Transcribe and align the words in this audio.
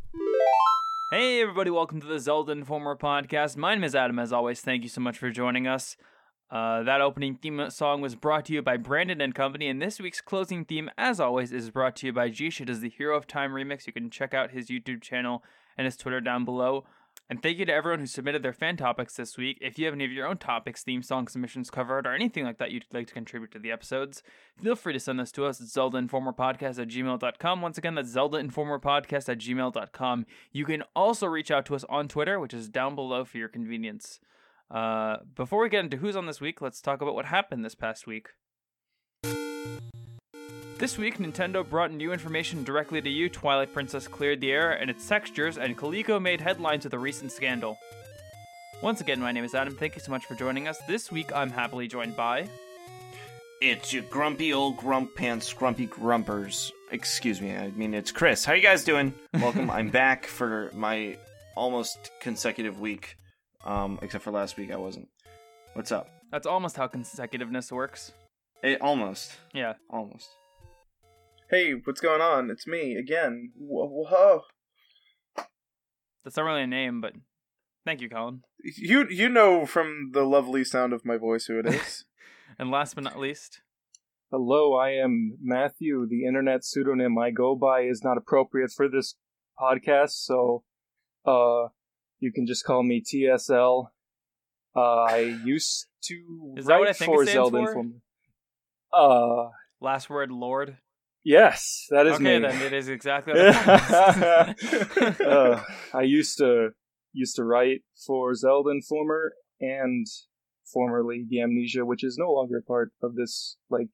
Hey 1.11 1.41
everybody, 1.41 1.69
welcome 1.69 2.01
to 2.01 2.07
the 2.07 2.19
Zelda 2.19 2.51
Informer 2.53 2.95
podcast. 2.95 3.55
My 3.57 3.75
name 3.75 3.83
is 3.83 3.93
Adam, 3.93 4.17
as 4.19 4.33
always. 4.33 4.61
Thank 4.61 4.83
you 4.83 4.89
so 4.89 5.01
much 5.01 5.17
for 5.17 5.29
joining 5.29 5.67
us. 5.67 5.95
Uh, 6.49 6.82
that 6.84 7.02
opening 7.02 7.36
theme 7.36 7.70
song 7.70 8.00
was 8.02 8.16
brought 8.16 8.46
to 8.46 8.54
you 8.54 8.62
by 8.62 8.78
Brandon 8.78 9.20
and 9.21 9.36
Company, 9.36 9.68
and 9.68 9.82
this 9.82 10.00
week's 10.00 10.21
closing 10.21 10.64
theme, 10.66 10.89
as 10.98 11.20
always, 11.20 11.52
is 11.52 11.70
brought 11.70 11.96
to 11.98 12.07
you 12.07 12.14
by 12.14 12.30
Jish. 12.30 12.62
It 12.62 12.70
is 12.70 12.80
the 12.80 12.89
Hero 12.89 13.16
of 13.18 13.28
Time 13.28 13.52
remix. 13.52 13.86
You 13.86 13.94
can 13.94 14.09
check 14.09 14.34
out 14.34 14.52
his 14.52 14.68
YouTube 14.70 15.02
channel 15.02 15.44
and 15.78 15.86
his 15.86 15.98
Twitter 15.98 16.21
down 16.21 16.46
below. 16.46 16.86
And 17.30 17.44
thank 17.44 17.57
you 17.57 17.66
to 17.66 17.73
everyone 17.73 18.00
who 18.00 18.05
submitted 18.05 18.41
their 18.41 18.54
fan 18.54 18.78
topics 18.78 19.16
this 19.16 19.38
week. 19.38 19.57
If 19.59 19.77
you 19.77 19.86
have 19.86 19.94
any 19.94 20.05
of 20.05 20.14
your 20.14 20.26
own 20.26 20.38
topics, 20.38 20.84
theme 20.84 21.04
song 21.04 21.27
submissions 21.27 21.70
covered, 21.70 22.07
or 22.07 22.14
anything 22.14 22.46
like 22.46 22.57
that 22.59 22.72
you'd 22.72 22.85
like 22.94 23.08
to 23.08 23.13
contribute 23.13 23.52
to 23.52 23.59
the 23.59 23.72
episodes, 23.72 24.23
feel 24.62 24.77
free 24.77 24.94
to 24.94 24.99
send 24.99 25.20
this 25.20 25.32
to 25.34 25.45
us 25.45 25.59
at 25.59 25.68
ZeldaInformerPodcast 25.68 26.82
at 26.82 26.88
gmail.com. 26.88 27.62
Once 27.62 27.77
again, 27.77 27.95
that's 27.95 28.16
ZeldaInformerPodcast 28.16 29.27
at 29.30 29.40
gmail.com. 29.40 30.26
You 30.54 30.66
can 30.66 30.84
also 30.95 31.27
reach 31.27 31.52
out 31.52 31.66
to 31.66 31.76
us 31.76 31.84
on 31.90 32.08
Twitter, 32.08 32.40
which 32.40 32.54
is 32.54 32.70
down 32.70 32.95
below 32.95 33.26
for 33.26 33.38
your 33.38 33.49
convenience. 33.49 34.21
Uh, 34.71 35.18
before 35.35 35.62
we 35.62 35.70
get 35.70 35.84
into 35.84 35.98
who's 35.98 36.16
on 36.16 36.27
this 36.27 36.40
week, 36.40 36.62
let's 36.62 36.82
talk 36.82 37.02
about 37.02 37.16
what 37.16 37.26
happened 37.26 37.66
this 37.66 37.76
past 37.76 38.07
week. 38.07 38.30
This 40.80 40.95
week, 40.95 41.17
Nintendo 41.17 41.67
brought 41.67 41.91
new 41.91 42.13
information 42.13 42.63
directly 42.63 43.02
to 43.02 43.09
you. 43.09 43.30
Twilight 43.30 43.73
Princess 43.73 44.08
cleared 44.08 44.41
the 44.41 44.52
air 44.52 44.73
and 44.73 44.91
its 44.91 45.08
textures, 45.08 45.58
and 45.58 45.76
Coleco 45.76 46.22
made 46.22 46.40
headlines 46.40 46.84
with 46.84 46.94
a 46.94 46.99
recent 46.99 47.31
scandal. 47.31 47.80
Once 48.84 49.02
again, 49.02 49.20
my 49.20 49.32
name 49.32 49.44
is 49.44 49.55
Adam. 49.55 49.76
Thank 49.76 49.95
you 49.95 50.02
so 50.02 50.12
much 50.12 50.26
for 50.27 50.35
joining 50.35 50.68
us. 50.68 50.77
This 50.88 51.12
week, 51.12 51.32
I'm 51.35 51.49
happily 51.49 51.88
joined 51.88 52.16
by. 52.16 52.48
It's 53.59 53.91
your 53.91 54.04
grumpy 54.04 54.54
old 54.54 54.77
grump 54.77 55.16
pants, 55.16 55.51
grumpy 55.51 55.88
grumpers. 55.88 56.71
Excuse 56.91 57.41
me, 57.41 57.57
I 57.57 57.71
mean 57.71 57.96
it's 57.96 58.12
Chris. 58.12 58.46
How 58.46 58.54
you 58.54 58.62
guys 58.62 58.84
doing? 58.84 59.16
Welcome. 59.34 59.71
I'm 59.71 59.90
back 59.90 60.27
for 60.27 60.70
my 60.76 61.18
almost 61.55 62.12
consecutive 62.21 62.79
week. 62.79 63.18
Um, 63.66 63.98
except 64.03 64.23
for 64.23 64.29
last 64.29 64.57
week 64.57 64.72
I 64.72 64.78
wasn't. 64.78 65.07
What's 65.73 65.91
up? 65.91 66.07
That's 66.31 66.46
almost 66.46 66.78
how 66.78 66.88
consecutiveness 66.88 67.72
works. 67.72 68.12
Eh, 68.63 68.78
almost. 68.79 69.31
Yeah. 69.56 69.73
Almost. 69.90 70.29
Hey, 71.50 71.72
what's 71.84 72.01
going 72.01 72.22
on? 72.22 72.50
It's 72.50 72.67
me 72.67 72.95
again. 72.95 73.51
Whoa, 73.56 73.88
whoa. 73.88 74.41
That's 76.23 76.35
not 76.35 76.44
really 76.44 76.63
a 76.63 76.67
name, 76.67 77.00
but 77.00 77.13
thank 77.85 78.01
you, 78.01 78.09
Colin. 78.09 78.41
You 78.63 79.07
you 79.09 79.29
know 79.29 79.66
from 79.66 80.12
the 80.13 80.23
lovely 80.23 80.63
sound 80.66 80.91
of 80.91 81.06
my 81.06 81.16
voice 81.17 81.45
who 81.45 81.59
it 81.59 81.66
is. 81.73 82.03
And 82.59 82.69
last 82.69 82.95
but 82.95 83.03
not 83.06 83.17
least, 83.19 83.62
Hello, 84.29 84.75
I 84.75 84.89
am 84.91 85.38
Matthew. 85.41 86.06
The 86.06 86.25
internet 86.25 86.66
pseudonym 86.66 87.17
I 87.17 87.31
go 87.31 87.56
by 87.56 87.81
is 87.81 88.01
not 88.03 88.17
appropriate 88.17 88.72
for 88.75 88.89
this 88.89 89.16
podcast, 89.57 90.11
so 90.11 90.63
uh 91.25 91.69
you 92.19 92.34
can 92.34 92.45
just 92.45 92.66
call 92.66 92.84
me 92.84 93.01
TSL. 93.01 93.88
Uh 94.75 94.79
I 95.03 95.19
used 95.45 95.88
to 96.03 96.53
Is 96.57 96.66
write 96.66 96.73
that 96.73 96.79
what 96.79 96.89
I 96.89 96.94
think 96.94 97.13
for 97.13 97.23
stands 97.23 97.34
Zelda 97.34 97.57
for? 97.57 97.67
Informer. 97.69 97.95
Uh 98.91 99.50
last 99.79 100.09
word, 100.09 100.29
Lord. 100.31 100.78
Yes, 101.28 101.88
that 101.89 102.07
is 102.07 102.13
okay, 102.13 102.39
me. 102.39 102.47
then 102.47 102.61
it 102.61 102.72
is 102.72 102.88
exactly 102.88 103.33
uh, 103.38 104.53
I 105.94 106.03
used 106.03 106.38
to 106.38 106.69
used 107.11 107.35
to 107.35 107.44
write 107.44 107.81
for 108.06 108.33
Zelda 108.33 108.69
Informer 108.69 109.33
and 109.59 110.07
formerly 110.72 111.25
the 111.28 111.39
Gamnesia, 111.39 111.85
which 111.85 112.05
is 112.05 112.16
no 112.17 112.31
longer 112.31 112.63
part 112.66 112.94
of 113.03 113.16
this 113.16 113.57
like 113.69 113.89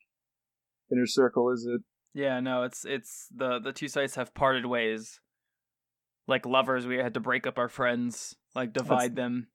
inner 0.92 1.08
circle, 1.08 1.52
is 1.52 1.68
it? 1.68 1.82
Yeah, 2.14 2.40
no, 2.40 2.62
it's 2.62 2.86
it's 2.86 3.30
the 3.36 3.58
the 3.58 3.74
two 3.74 3.88
sites 3.88 4.14
have 4.14 4.36
parted 4.36 4.68
ways. 4.68 5.20
Like 6.28 6.46
lovers, 6.46 6.86
we 6.86 6.98
had 6.98 7.16
to 7.16 7.20
break 7.20 7.48
up 7.48 7.58
our 7.58 7.68
friends, 7.68 8.36
like 8.54 8.74
divide 8.74 9.16
them. 9.16 9.48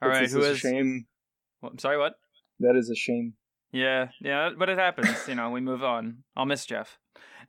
All 0.00 0.08
right, 0.08 0.20
who 0.20 0.24
is? 0.24 0.32
who 0.32 0.44
a 0.44 0.50
is? 0.52 0.58
shame? 0.60 1.04
What, 1.60 1.72
I'm 1.72 1.78
sorry, 1.78 1.98
what? 1.98 2.14
That 2.60 2.74
is 2.74 2.88
a 2.88 2.96
shame. 2.96 3.34
Yeah, 3.72 4.08
yeah, 4.20 4.50
but 4.56 4.68
it 4.68 4.78
happens. 4.78 5.28
you 5.28 5.34
know, 5.34 5.50
we 5.50 5.60
move 5.60 5.82
on. 5.84 6.24
I'll 6.36 6.46
miss 6.46 6.64
Jeff. 6.64 6.98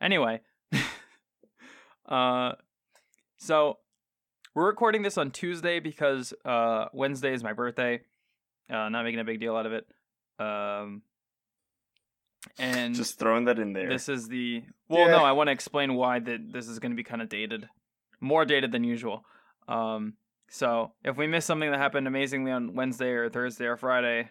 Anyway, 0.01 0.41
uh, 2.09 2.53
so 3.37 3.77
we're 4.55 4.67
recording 4.67 5.01
this 5.01 5.17
on 5.17 5.31
Tuesday 5.31 5.79
because 5.79 6.33
uh 6.45 6.85
Wednesday 6.93 7.33
is 7.33 7.43
my 7.43 7.53
birthday. 7.53 8.01
Uh, 8.69 8.89
not 8.89 9.03
making 9.03 9.19
a 9.19 9.23
big 9.23 9.39
deal 9.39 9.55
out 9.55 9.65
of 9.65 9.73
it. 9.73 9.87
Um, 10.39 11.01
and 12.57 12.93
Just 12.95 13.17
throwing 13.19 13.45
that 13.45 13.59
in 13.59 13.73
there. 13.73 13.89
This 13.89 14.09
is 14.09 14.27
the 14.27 14.63
well. 14.87 15.07
Yeah. 15.07 15.17
No, 15.17 15.23
I 15.23 15.31
want 15.33 15.47
to 15.47 15.51
explain 15.51 15.95
why 15.95 16.19
that 16.19 16.51
this 16.53 16.67
is 16.67 16.79
going 16.79 16.91
to 16.91 16.95
be 16.95 17.03
kind 17.03 17.21
of 17.21 17.29
dated, 17.29 17.67
more 18.19 18.45
dated 18.45 18.71
than 18.71 18.83
usual. 18.83 19.25
Um, 19.67 20.13
so 20.49 20.93
if 21.03 21.17
we 21.17 21.27
miss 21.27 21.45
something 21.45 21.69
that 21.69 21.79
happened 21.79 22.07
amazingly 22.07 22.51
on 22.51 22.75
Wednesday 22.75 23.11
or 23.11 23.29
Thursday 23.29 23.65
or 23.65 23.77
Friday, 23.77 24.29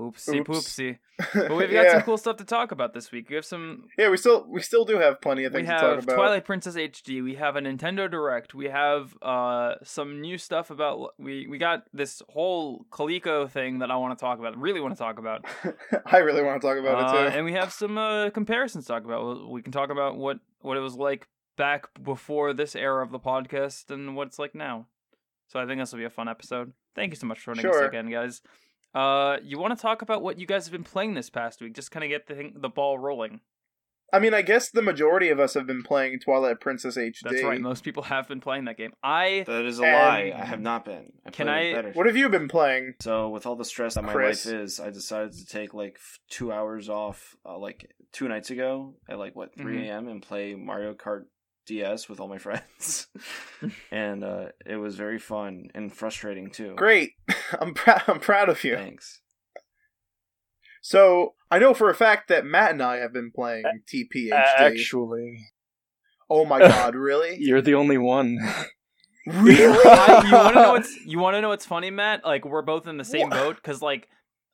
oopsie 0.00 0.40
Oops. 0.40 0.48
poopsie. 0.48 0.98
But 1.34 1.50
we've 1.56 1.70
got 1.70 1.84
yeah. 1.84 1.92
some 1.92 2.02
cool 2.02 2.16
stuff 2.18 2.36
to 2.38 2.44
talk 2.44 2.72
about 2.72 2.94
this 2.94 3.12
week. 3.12 3.28
We 3.28 3.34
have 3.36 3.44
some. 3.44 3.84
Yeah, 3.98 4.08
we 4.10 4.16
still 4.16 4.46
we 4.48 4.60
still 4.62 4.84
do 4.84 4.98
have 4.98 5.20
plenty 5.20 5.44
of 5.44 5.52
things 5.52 5.68
to 5.68 5.72
talk 5.74 5.82
have 5.96 6.04
about. 6.04 6.14
Twilight 6.16 6.44
Princess 6.44 6.76
HD. 6.76 7.22
We 7.22 7.34
have 7.34 7.56
a 7.56 7.60
Nintendo 7.60 8.10
Direct. 8.10 8.54
We 8.54 8.66
have 8.66 9.14
uh 9.22 9.74
some 9.82 10.20
new 10.20 10.38
stuff 10.38 10.70
about. 10.70 11.14
We 11.18 11.46
we 11.46 11.58
got 11.58 11.84
this 11.92 12.22
whole 12.30 12.86
Coleco 12.90 13.50
thing 13.50 13.80
that 13.80 13.90
I 13.90 13.96
want 13.96 14.18
to 14.18 14.22
talk 14.22 14.38
about. 14.38 14.56
Really 14.56 14.80
want 14.80 14.94
to 14.94 14.98
talk 14.98 15.18
about. 15.18 15.44
I 16.06 16.18
really 16.18 16.42
want 16.42 16.60
to 16.60 16.66
talk 16.66 16.78
about 16.78 16.94
Uh, 17.14 17.18
it 17.18 17.30
too. 17.30 17.36
and 17.36 17.44
we 17.44 17.52
have 17.52 17.72
some 17.72 17.98
uh, 17.98 18.30
comparisons 18.30 18.84
to 18.86 18.92
talk 18.92 19.04
about. 19.04 19.48
We 19.50 19.62
can 19.62 19.72
talk 19.72 19.90
about 19.90 20.16
what 20.16 20.38
what 20.60 20.76
it 20.76 20.80
was 20.80 20.94
like 20.94 21.28
back 21.56 21.88
before 22.02 22.54
this 22.54 22.74
era 22.74 23.04
of 23.04 23.10
the 23.12 23.20
podcast 23.20 23.90
and 23.90 24.16
what 24.16 24.28
it's 24.28 24.38
like 24.38 24.54
now. 24.54 24.86
So 25.48 25.60
I 25.60 25.66
think 25.66 25.80
this 25.80 25.92
will 25.92 25.98
be 25.98 26.04
a 26.04 26.10
fun 26.10 26.28
episode. 26.28 26.72
Thank 26.94 27.12
you 27.12 27.16
so 27.16 27.26
much 27.26 27.40
for 27.40 27.54
joining 27.54 27.70
us 27.70 27.80
again, 27.82 28.08
guys. 28.10 28.40
Uh, 28.94 29.36
you 29.44 29.58
want 29.58 29.76
to 29.76 29.80
talk 29.80 30.02
about 30.02 30.22
what 30.22 30.38
you 30.38 30.46
guys 30.46 30.64
have 30.66 30.72
been 30.72 30.84
playing 30.84 31.14
this 31.14 31.30
past 31.30 31.60
week? 31.60 31.74
Just 31.74 31.90
kind 31.90 32.04
of 32.04 32.10
get 32.10 32.26
the 32.26 32.34
thing, 32.34 32.54
the 32.56 32.68
ball 32.68 32.98
rolling. 32.98 33.40
I 34.12 34.18
mean, 34.18 34.34
I 34.34 34.42
guess 34.42 34.70
the 34.72 34.82
majority 34.82 35.28
of 35.28 35.38
us 35.38 35.54
have 35.54 35.68
been 35.68 35.84
playing 35.84 36.18
Twilight 36.18 36.58
Princess 36.58 36.96
HD. 36.96 37.12
That's 37.22 37.44
right. 37.44 37.60
Most 37.60 37.84
people 37.84 38.02
have 38.02 38.26
been 38.26 38.40
playing 38.40 38.64
that 38.64 38.76
game. 38.76 38.92
I 39.04 39.44
that 39.46 39.64
is 39.64 39.78
a 39.78 39.82
lie. 39.82 40.32
I 40.36 40.44
have 40.44 40.60
not 40.60 40.84
been. 40.84 41.12
I 41.24 41.30
Can 41.30 41.48
I- 41.48 41.72
Better. 41.74 41.92
What 41.92 42.06
have 42.06 42.16
you 42.16 42.28
been 42.28 42.48
playing? 42.48 42.94
So 43.00 43.28
with 43.28 43.46
all 43.46 43.54
the 43.54 43.64
stress 43.64 43.94
that 43.94 44.02
my 44.02 44.12
Chris? 44.12 44.46
life 44.46 44.54
is, 44.56 44.80
I 44.80 44.90
decided 44.90 45.34
to 45.34 45.46
take 45.46 45.74
like 45.74 45.96
two 46.28 46.50
hours 46.50 46.88
off, 46.88 47.36
uh, 47.46 47.56
like 47.56 47.88
two 48.12 48.26
nights 48.26 48.50
ago 48.50 48.96
at 49.08 49.16
like 49.20 49.36
what 49.36 49.54
3 49.56 49.76
Mhm. 49.76 49.86
a.m. 49.86 50.08
and 50.08 50.20
play 50.20 50.56
Mario 50.56 50.92
Kart 50.94 51.26
DS 51.66 52.08
with 52.08 52.18
all 52.18 52.26
my 52.26 52.38
friends, 52.46 53.06
and 53.92 54.24
uh, 54.24 54.46
it 54.66 54.74
was 54.74 54.96
very 54.96 55.20
fun 55.20 55.68
and 55.72 55.94
frustrating 55.94 56.50
too. 56.50 56.74
Great. 56.74 57.12
I'm 57.60 57.74
proud. 57.74 58.02
I'm 58.06 58.20
proud 58.20 58.48
of 58.48 58.62
you. 58.64 58.76
Thanks. 58.76 59.20
So 60.82 61.34
I 61.50 61.58
know 61.58 61.74
for 61.74 61.90
a 61.90 61.94
fact 61.94 62.28
that 62.28 62.44
Matt 62.46 62.72
and 62.72 62.82
I 62.82 62.96
have 62.96 63.12
been 63.12 63.30
playing 63.34 63.64
TPHD. 63.92 64.32
Actually, 64.32 65.38
oh 66.28 66.44
my 66.44 66.58
god, 66.60 66.94
really? 66.94 67.36
you're 67.38 67.60
the 67.62 67.74
only 67.74 67.98
one. 67.98 68.38
really? 69.26 69.78
I, 69.84 70.22
you 70.26 70.32
want 70.32 70.54
to 70.54 70.62
know 70.62 70.72
what's 70.72 70.96
you 71.06 71.18
want 71.18 71.34
to 71.36 71.40
know 71.40 71.48
what's 71.50 71.66
funny, 71.66 71.90
Matt? 71.90 72.24
Like 72.24 72.44
we're 72.44 72.62
both 72.62 72.86
in 72.86 72.96
the 72.96 73.04
same 73.04 73.28
What? 73.28 73.30
boat 73.38 73.56
because 73.56 73.82
like 73.82 74.08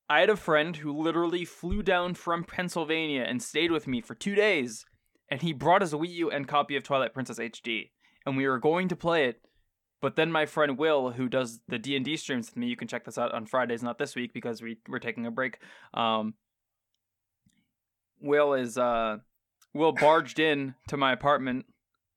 I 0.08 0.20
had 0.20 0.30
a 0.30 0.36
friend 0.36 0.76
who 0.76 0.92
literally 1.00 1.44
flew 1.44 1.82
down 1.82 2.14
from 2.14 2.44
Pennsylvania 2.44 3.22
and 3.22 3.42
stayed 3.42 3.70
with 3.70 3.86
me 3.86 4.00
for 4.00 4.14
two 4.14 4.34
days, 4.34 4.84
and 5.30 5.42
he 5.42 5.52
brought 5.52 5.82
us 5.82 5.92
a 5.92 5.96
Wii 5.96 6.10
U 6.10 6.30
and 6.30 6.48
copy 6.48 6.76
of 6.76 6.82
Twilight 6.82 7.14
Princess 7.14 7.38
HD, 7.38 7.90
and 8.24 8.36
we 8.36 8.46
were 8.48 8.58
going 8.58 8.88
to 8.88 8.96
play 8.96 9.26
it. 9.26 9.40
But 10.00 10.16
then 10.16 10.30
my 10.30 10.46
friend 10.46 10.76
Will, 10.76 11.12
who 11.12 11.28
does 11.28 11.60
the 11.68 11.78
D 11.78 11.96
and 11.96 12.04
D 12.04 12.16
streams 12.16 12.48
with 12.48 12.56
me, 12.56 12.66
you 12.66 12.76
can 12.76 12.88
check 12.88 13.04
this 13.04 13.18
out 13.18 13.32
on 13.32 13.46
Fridays, 13.46 13.82
not 13.82 13.98
this 13.98 14.14
week 14.14 14.32
because 14.34 14.60
we 14.60 14.78
we're 14.88 14.98
taking 14.98 15.26
a 15.26 15.30
break. 15.30 15.58
Um, 15.94 16.34
Will 18.20 18.54
is 18.54 18.76
uh, 18.76 19.18
Will 19.74 19.92
barged 19.92 20.38
in 20.38 20.74
to 20.88 20.96
my 20.96 21.12
apartment 21.12 21.66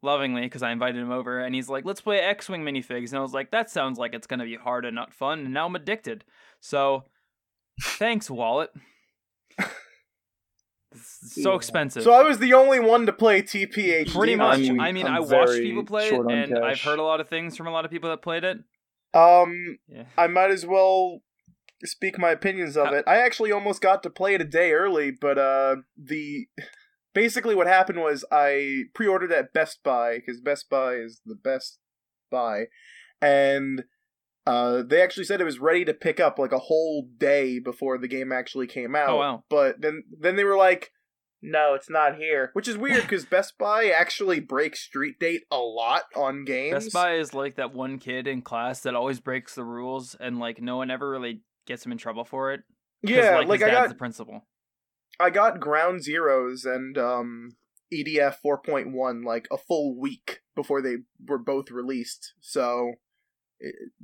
lovingly 0.01 0.41
because 0.41 0.63
I 0.63 0.71
invited 0.71 1.01
him 1.01 1.11
over, 1.11 1.39
and 1.39 1.55
he's 1.55 1.69
like, 1.69 1.85
"Let's 1.85 2.01
play 2.01 2.19
X-wing 2.19 2.63
minifigs," 2.63 3.09
and 3.09 3.19
I 3.19 3.21
was 3.21 3.33
like, 3.33 3.51
"That 3.51 3.69
sounds 3.69 3.97
like 3.97 4.13
it's 4.13 4.27
gonna 4.27 4.45
be 4.45 4.55
hard 4.55 4.85
and 4.85 4.95
not 4.95 5.13
fun." 5.13 5.39
And 5.39 5.53
now 5.53 5.65
I'm 5.65 5.75
addicted. 5.75 6.25
So, 6.59 7.05
thanks, 7.81 8.29
wallet. 8.29 8.71
It's 10.99 11.41
so 11.43 11.55
expensive. 11.55 12.03
So 12.03 12.13
I 12.13 12.23
was 12.23 12.39
the 12.39 12.53
only 12.53 12.79
one 12.79 13.05
to 13.05 13.13
play 13.13 13.41
TPH. 13.41 14.13
Pretty 14.13 14.35
much. 14.35 14.59
I'm- 14.59 14.79
I 14.79 14.91
mean, 14.91 15.05
I'm 15.05 15.15
I 15.15 15.19
watched 15.19 15.53
people 15.59 15.83
play 15.83 16.07
it, 16.07 16.09
short 16.09 16.27
on 16.27 16.31
and 16.33 16.57
I've 16.59 16.81
heard 16.81 16.99
a 16.99 17.03
lot 17.03 17.19
of 17.21 17.27
things 17.29 17.55
from 17.57 17.67
a 17.67 17.71
lot 17.71 17.85
of 17.85 17.91
people 17.91 18.09
that 18.09 18.21
played 18.21 18.43
it. 18.43 18.59
Um, 19.13 19.79
Yeah. 19.87 20.03
I 20.17 20.27
might 20.27 20.51
as 20.51 20.65
well 20.65 21.21
speak 21.83 22.17
my 22.19 22.29
opinions 22.31 22.75
of 22.77 22.87
How- 22.87 22.93
it. 22.95 23.03
I 23.07 23.17
actually 23.17 23.51
almost 23.51 23.81
got 23.81 24.03
to 24.03 24.09
play 24.09 24.33
it 24.35 24.41
a 24.41 24.45
day 24.45 24.71
early, 24.73 25.11
but 25.11 25.37
uh, 25.37 25.77
the 25.97 26.47
basically 27.13 27.55
what 27.55 27.67
happened 27.67 27.99
was 28.01 28.23
I 28.31 28.83
pre-ordered 28.93 29.31
at 29.31 29.53
Best 29.53 29.81
Buy 29.83 30.17
because 30.17 30.39
Best 30.41 30.69
Buy 30.69 30.93
is 30.95 31.21
the 31.25 31.35
best 31.35 31.79
buy, 32.29 32.65
and 33.21 33.83
Uh, 34.49 34.81
they 34.81 34.99
actually 34.99 35.25
said 35.25 35.39
it 35.39 35.45
was 35.45 35.59
ready 35.59 35.85
to 35.85 35.93
pick 35.93 36.19
up 36.19 36.39
like 36.39 36.51
a 36.51 36.57
whole 36.57 37.07
day 37.17 37.59
before 37.59 37.99
the 37.99 38.07
game 38.07 38.31
actually 38.31 38.65
came 38.65 38.95
out. 38.95 39.09
Oh, 39.09 39.17
wow. 39.17 39.43
But 39.47 39.79
then 39.79 40.03
then 40.19 40.37
they 40.37 40.43
were 40.43 40.57
like, 40.57 40.91
"No, 41.39 41.75
it's 41.75 41.89
not 41.89 42.15
here," 42.15 42.49
which 42.53 42.67
is 42.67 42.75
weird 42.75 43.03
because 43.03 43.25
Best 43.29 43.59
Buy 43.59 43.91
actually 43.95 44.39
breaks 44.39 44.79
street 44.79 45.19
date 45.19 45.43
a 45.51 45.59
lot 45.59 46.05
on 46.15 46.45
games. 46.45 46.85
Best 46.85 46.93
Buy 46.93 47.13
is 47.17 47.35
like 47.35 47.57
that 47.57 47.75
one 47.75 47.99
kid 47.99 48.25
in 48.25 48.41
class 48.41 48.79
that 48.81 48.95
always 48.95 49.19
breaks 49.19 49.53
the 49.53 49.63
rules, 49.63 50.15
and 50.19 50.39
like 50.39 50.59
no 50.59 50.77
one 50.77 50.89
ever 50.89 51.07
really 51.07 51.43
gets 51.67 51.85
him 51.85 51.91
in 51.91 51.99
trouble 51.99 52.25
for 52.25 52.51
it. 52.51 52.61
yeah, 53.03 53.37
like, 53.37 53.47
like, 53.47 53.61
I 53.61 53.69
got 53.69 53.89
the 53.89 53.93
principal. 53.93 54.47
I 55.19 55.29
got 55.29 55.59
Ground 55.59 56.01
Zeroes 56.01 56.65
and 56.65 56.97
um, 56.97 57.51
EDF 57.93 58.37
4.1 58.43 59.23
like 59.23 59.47
a 59.51 59.59
full 59.59 59.95
week 59.95 60.39
before 60.55 60.81
they 60.81 60.95
were 61.23 61.37
both 61.37 61.69
released. 61.69 62.33
So 62.39 62.93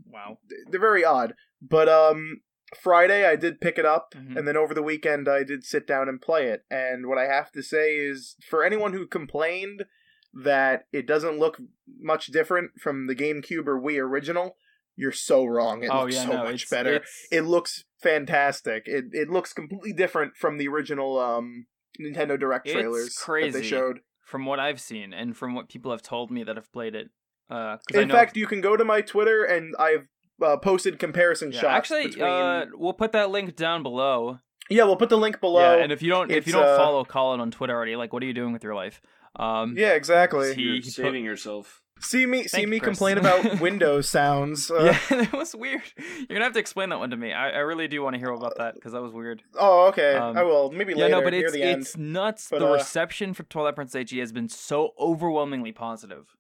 Wow. 0.07 0.40
they're 0.69 0.80
very 0.80 1.04
odd. 1.06 1.34
But 1.62 1.90
um 1.90 2.42
Friday 2.80 3.25
I 3.25 3.36
did 3.36 3.62
pick 3.62 3.78
it 3.78 3.86
up 3.86 4.13
Mhm. 4.16 4.38
and 4.38 4.48
then 4.48 4.57
over 4.57 4.74
the 4.74 4.84
weekend 4.84 5.28
I 5.30 5.44
did 5.44 5.63
sit 5.63 5.86
down 5.88 6.10
and 6.10 6.22
play 6.22 6.48
it. 6.48 6.63
And 6.69 7.07
what 7.07 7.18
I 7.18 7.25
have 7.25 7.52
to 7.54 7.62
say 7.63 7.96
is 7.98 8.36
for 8.50 8.63
anyone 8.63 8.94
who 8.94 9.07
complained 9.07 9.86
that 10.34 10.86
it 10.92 11.06
doesn't 11.07 11.40
look 11.40 11.60
much 12.00 12.28
different 12.28 12.72
from 12.80 13.07
the 13.07 13.16
GameCube 13.16 13.68
or 13.68 13.80
Wii 13.80 14.00
original, 14.02 14.57
you're 14.98 15.12
so 15.13 15.46
wrong. 15.46 15.84
It 15.84 15.90
oh 15.92 16.01
looks 16.01 16.16
yeah, 16.16 16.25
so 16.25 16.31
no, 16.34 16.44
much 16.44 16.63
it's, 16.63 16.69
better. 16.69 16.96
It's, 16.96 17.28
It 17.31 17.42
looks 17.42 17.86
fantastic. 18.01 18.84
It 18.88 19.06
it 19.12 19.30
looks 19.30 19.54
completely 19.54 19.94
different 19.94 20.36
from 20.36 20.58
the 20.58 20.68
original 20.68 21.19
um 21.19 21.68
Nintendo 22.01 22.38
Direct 22.38 22.68
trailers 22.68 23.16
that 23.25 23.51
they 23.54 23.63
showed. 23.63 24.00
from 24.25 24.46
what 24.46 24.60
I've 24.60 24.81
seen 24.81 25.13
and 25.13 25.38
from 25.38 25.56
what 25.56 25.69
people 25.69 25.92
have 25.92 26.01
told 26.01 26.30
me 26.31 26.44
that 26.44 26.58
have 26.58 26.72
played 26.74 26.96
it. 26.96 27.10
Uh, 27.50 27.77
'cause 27.77 27.97
I 27.97 28.01
In 28.01 28.07
know- 28.07 28.15
fact, 28.15 28.36
you 28.38 28.47
can 28.47 28.62
go 28.62 28.75
to 28.75 28.83
my 28.83 29.01
Twitter 29.01 29.44
and 29.44 29.75
I've 29.80 30.07
uh, 30.42 30.57
posted 30.57 31.00
comparison 31.00 31.51
yeah, 31.51 31.62
shots. 31.62 31.71
actually, 31.92 32.07
between... 32.07 32.25
uh, 32.25 32.65
we'll 32.74 32.94
put 32.94 33.12
that 33.13 33.30
link 33.30 33.56
down 33.56 33.83
below. 33.83 34.39
yeah, 34.69 34.83
we'll 34.83 34.97
put 34.97 35.09
the 35.09 35.18
link 35.18 35.39
below. 35.39 35.75
yeah, 35.77 35.83
and 35.83 35.92
if 35.92 36.01
you 36.01 36.09
don't, 36.09 36.31
if 36.31 36.45
you 36.47 36.53
don't 36.53 36.65
uh, 36.65 36.77
follow 36.77 37.06
Colin 37.06 37.39
on 37.39 37.51
Twitter 37.51 37.74
already, 37.74 37.95
like, 37.95 38.12
what 38.12 38.21
are 38.24 38.25
you 38.25 38.33
doing 38.33 38.51
with 38.51 38.63
your 38.63 38.75
life? 38.75 39.00
Um, 39.38 39.75
yeah, 39.77 39.92
exactly. 39.94 40.53
He- 40.56 40.62
You're 40.63 40.74
he 40.75 40.81
put- 40.81 40.92
saving 40.92 41.24
yourself. 41.24 41.81
See 42.01 42.25
me, 42.25 42.44
see 42.44 42.57
Thank 42.57 42.68
me 42.68 42.80
Chris. 42.80 42.97
complain 42.97 43.18
about 43.18 43.59
Windows 43.62 44.09
sounds. 44.09 44.69
Uh, 44.69 44.83
yeah, 44.83 45.00
that 45.24 45.31
was 45.31 45.56
weird. 45.56 45.81
You're 45.98 46.27
gonna 46.27 46.44
have 46.44 46.51
to 46.53 46.59
explain 46.59 46.89
that 46.89 47.00
one 47.00 47.09
to 47.12 47.15
me. 47.18 47.31
I, 47.31 47.51
I 47.51 47.59
really 47.59 47.88
do 47.88 48.01
want 48.03 48.15
to 48.15 48.19
hear 48.19 48.31
about 48.31 48.57
that 48.57 48.74
because 48.75 48.91
that 48.91 49.01
was 49.01 49.13
weird. 49.13 49.41
Oh, 49.57 49.88
okay. 49.88 50.15
Um, 50.15 50.36
I 50.38 50.44
will. 50.44 50.71
Maybe 50.74 50.91
Yeah, 50.91 51.03
later 51.06 51.15
no, 51.15 51.21
but 51.21 51.30
near 51.31 51.45
it's 51.45 51.53
the 51.53 51.63
end. 51.63 51.98
nuts. 51.98 52.48
But, 52.51 52.59
the 52.59 52.68
uh, 52.68 52.74
reception 52.74 53.33
for 53.33 53.44
Twilight 53.44 53.75
Princess 53.75 54.03
HD 54.12 54.19
has 54.19 54.33
been 54.33 54.50
so 54.50 54.89
overwhelmingly 55.00 55.71
positive, 55.71 56.36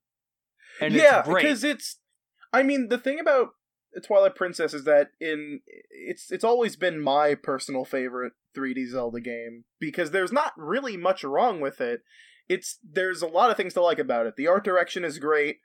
and 0.81 0.93
yeah, 0.93 1.19
it's 1.19 1.27
because 1.27 1.63
it's. 1.63 1.99
I 2.53 2.63
mean, 2.63 2.87
the 2.89 2.97
thing 2.97 3.19
about 3.19 3.49
Twilight 4.01 4.35
Princess 4.35 4.73
is 4.73 4.83
that 4.85 5.09
in 5.19 5.61
it's 5.89 6.31
it's 6.31 6.43
always 6.43 6.75
been 6.75 6.99
my 6.99 7.35
personal 7.35 7.85
favorite 7.85 8.33
3D 8.55 8.87
Zelda 8.89 9.19
game 9.19 9.65
because 9.79 10.11
there's 10.11 10.31
not 10.31 10.53
really 10.57 10.97
much 10.97 11.23
wrong 11.23 11.61
with 11.61 11.81
it. 11.81 12.01
It's 12.47 12.79
there's 12.83 13.21
a 13.21 13.27
lot 13.27 13.51
of 13.51 13.57
things 13.57 13.73
to 13.73 13.81
like 13.81 13.99
about 13.99 14.25
it. 14.25 14.35
The 14.35 14.47
art 14.47 14.63
direction 14.63 15.03
is 15.03 15.19
great. 15.19 15.57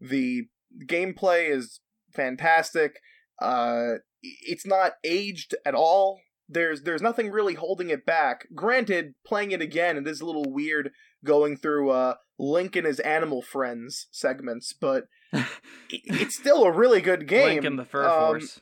The 0.00 0.48
gameplay 0.86 1.50
is 1.50 1.80
fantastic. 2.12 3.00
Uh, 3.40 3.94
it's 4.22 4.66
not 4.66 4.92
aged 5.04 5.54
at 5.64 5.74
all. 5.74 6.20
There's 6.48 6.82
there's 6.82 7.02
nothing 7.02 7.30
really 7.30 7.54
holding 7.54 7.90
it 7.90 8.06
back. 8.06 8.46
Granted, 8.54 9.14
playing 9.26 9.52
it 9.52 9.62
again, 9.62 9.96
it 9.96 10.06
is 10.06 10.20
a 10.20 10.26
little 10.26 10.50
weird 10.50 10.90
going 11.24 11.56
through 11.56 11.90
uh 11.90 12.14
Link 12.38 12.76
and 12.76 12.86
his 12.86 13.00
animal 13.00 13.42
friends 13.42 14.06
segments, 14.12 14.72
but 14.72 15.04
it, 15.32 15.46
it's 15.90 16.36
still 16.36 16.64
a 16.64 16.72
really 16.72 17.00
good 17.00 17.26
game. 17.26 17.46
Link 17.48 17.64
and 17.64 17.78
the 17.78 17.84
Fur 17.84 18.06
Um, 18.08 18.18
Force. 18.40 18.60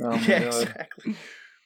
Oh 0.00 0.14
yeah, 0.26 0.40
God. 0.40 0.62
exactly. 0.62 1.16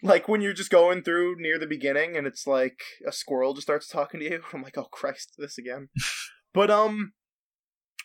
Like 0.02 0.28
when 0.28 0.42
you're 0.42 0.52
just 0.52 0.70
going 0.70 1.02
through 1.02 1.36
near 1.40 1.58
the 1.58 1.66
beginning 1.66 2.16
and 2.16 2.26
it's 2.26 2.46
like 2.46 2.80
a 3.06 3.12
squirrel 3.12 3.54
just 3.54 3.66
starts 3.66 3.88
talking 3.88 4.20
to 4.20 4.26
you. 4.26 4.42
I'm 4.52 4.62
like, 4.62 4.76
oh 4.76 4.88
Christ, 4.90 5.32
this 5.38 5.56
again. 5.56 5.88
but 6.52 6.70
um 6.70 7.12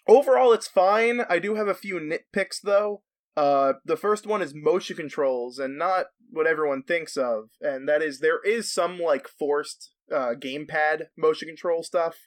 overall 0.07 0.53
it's 0.53 0.67
fine. 0.67 1.21
I 1.29 1.39
do 1.39 1.55
have 1.55 1.67
a 1.67 1.73
few 1.73 1.99
nitpicks 1.99 2.61
though. 2.63 3.03
Uh 3.37 3.73
the 3.85 3.97
first 3.97 4.27
one 4.27 4.41
is 4.41 4.53
motion 4.53 4.95
controls 4.95 5.57
and 5.57 5.77
not 5.77 6.07
what 6.29 6.47
everyone 6.47 6.83
thinks 6.83 7.17
of. 7.17 7.49
And 7.61 7.87
that 7.87 8.01
is 8.01 8.19
there 8.19 8.41
is 8.45 8.71
some 8.71 8.99
like 8.99 9.27
forced 9.27 9.91
uh 10.11 10.33
gamepad 10.37 11.03
motion 11.17 11.47
control 11.47 11.83
stuff 11.83 12.17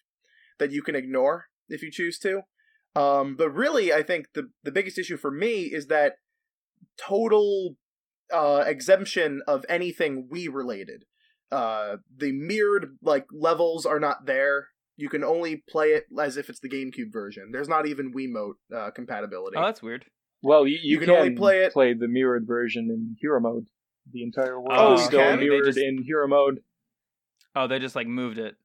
that 0.59 0.71
you 0.71 0.83
can 0.83 0.95
ignore 0.95 1.47
if 1.69 1.83
you 1.83 1.91
choose 1.91 2.19
to. 2.21 2.43
Um 2.97 3.37
but 3.37 3.51
really 3.51 3.93
I 3.93 4.03
think 4.03 4.29
the 4.35 4.51
the 4.63 4.73
biggest 4.73 4.99
issue 4.99 5.17
for 5.17 5.31
me 5.31 5.65
is 5.65 5.89
that 5.89 6.15
total 6.97 7.77
uh 8.33 8.65
exemption 8.67 9.43
of 9.47 9.67
anything 9.69 10.29
Wii 10.33 10.49
related. 10.53 11.05
Uh 11.53 11.97
the 12.17 12.33
mirrored 12.33 12.97
like 13.03 13.27
levels 13.31 13.85
are 13.85 14.01
not 14.01 14.25
there. 14.25 14.69
You 14.97 15.09
can 15.09 15.25
only 15.25 15.65
play 15.69 15.89
it 15.89 16.05
as 16.19 16.37
if 16.37 16.49
it's 16.49 16.61
the 16.61 16.69
GameCube 16.69 17.13
version. 17.13 17.51
There's 17.53 17.69
not 17.69 17.87
even 17.87 18.15
Wiimote 18.15 18.55
uh, 18.73 18.93
compatibility. 18.93 19.57
Oh, 19.57 19.63
that's 19.63 19.83
weird. 19.83 20.05
Well, 20.45 20.67
you, 20.67 20.79
you, 20.83 20.93
You 20.93 20.99
can 21.01 21.11
only 21.11 21.31
play 21.35 21.65
it- 21.65 21.73
play 21.73 21.95
the 21.95 22.07
mirrored 22.09 22.47
version 22.47 22.91
in 22.91 23.17
hero 23.21 23.41
mode. 23.41 23.67
The 24.13 24.23
entire 24.23 24.61
world 24.61 24.73
Oh, 24.73 24.95
is 24.95 25.01
you 25.01 25.07
still 25.07 25.21
can? 25.21 25.39
They 25.41 25.49
mirrored 25.49 25.65
just- 25.65 25.79
in 25.79 26.03
hero 26.05 26.29
mode. 26.29 26.61
Oh, 27.57 27.67
they 27.67 27.79
just 27.79 27.97
like 27.97 28.07
moved 28.07 28.39
it. 28.39 28.57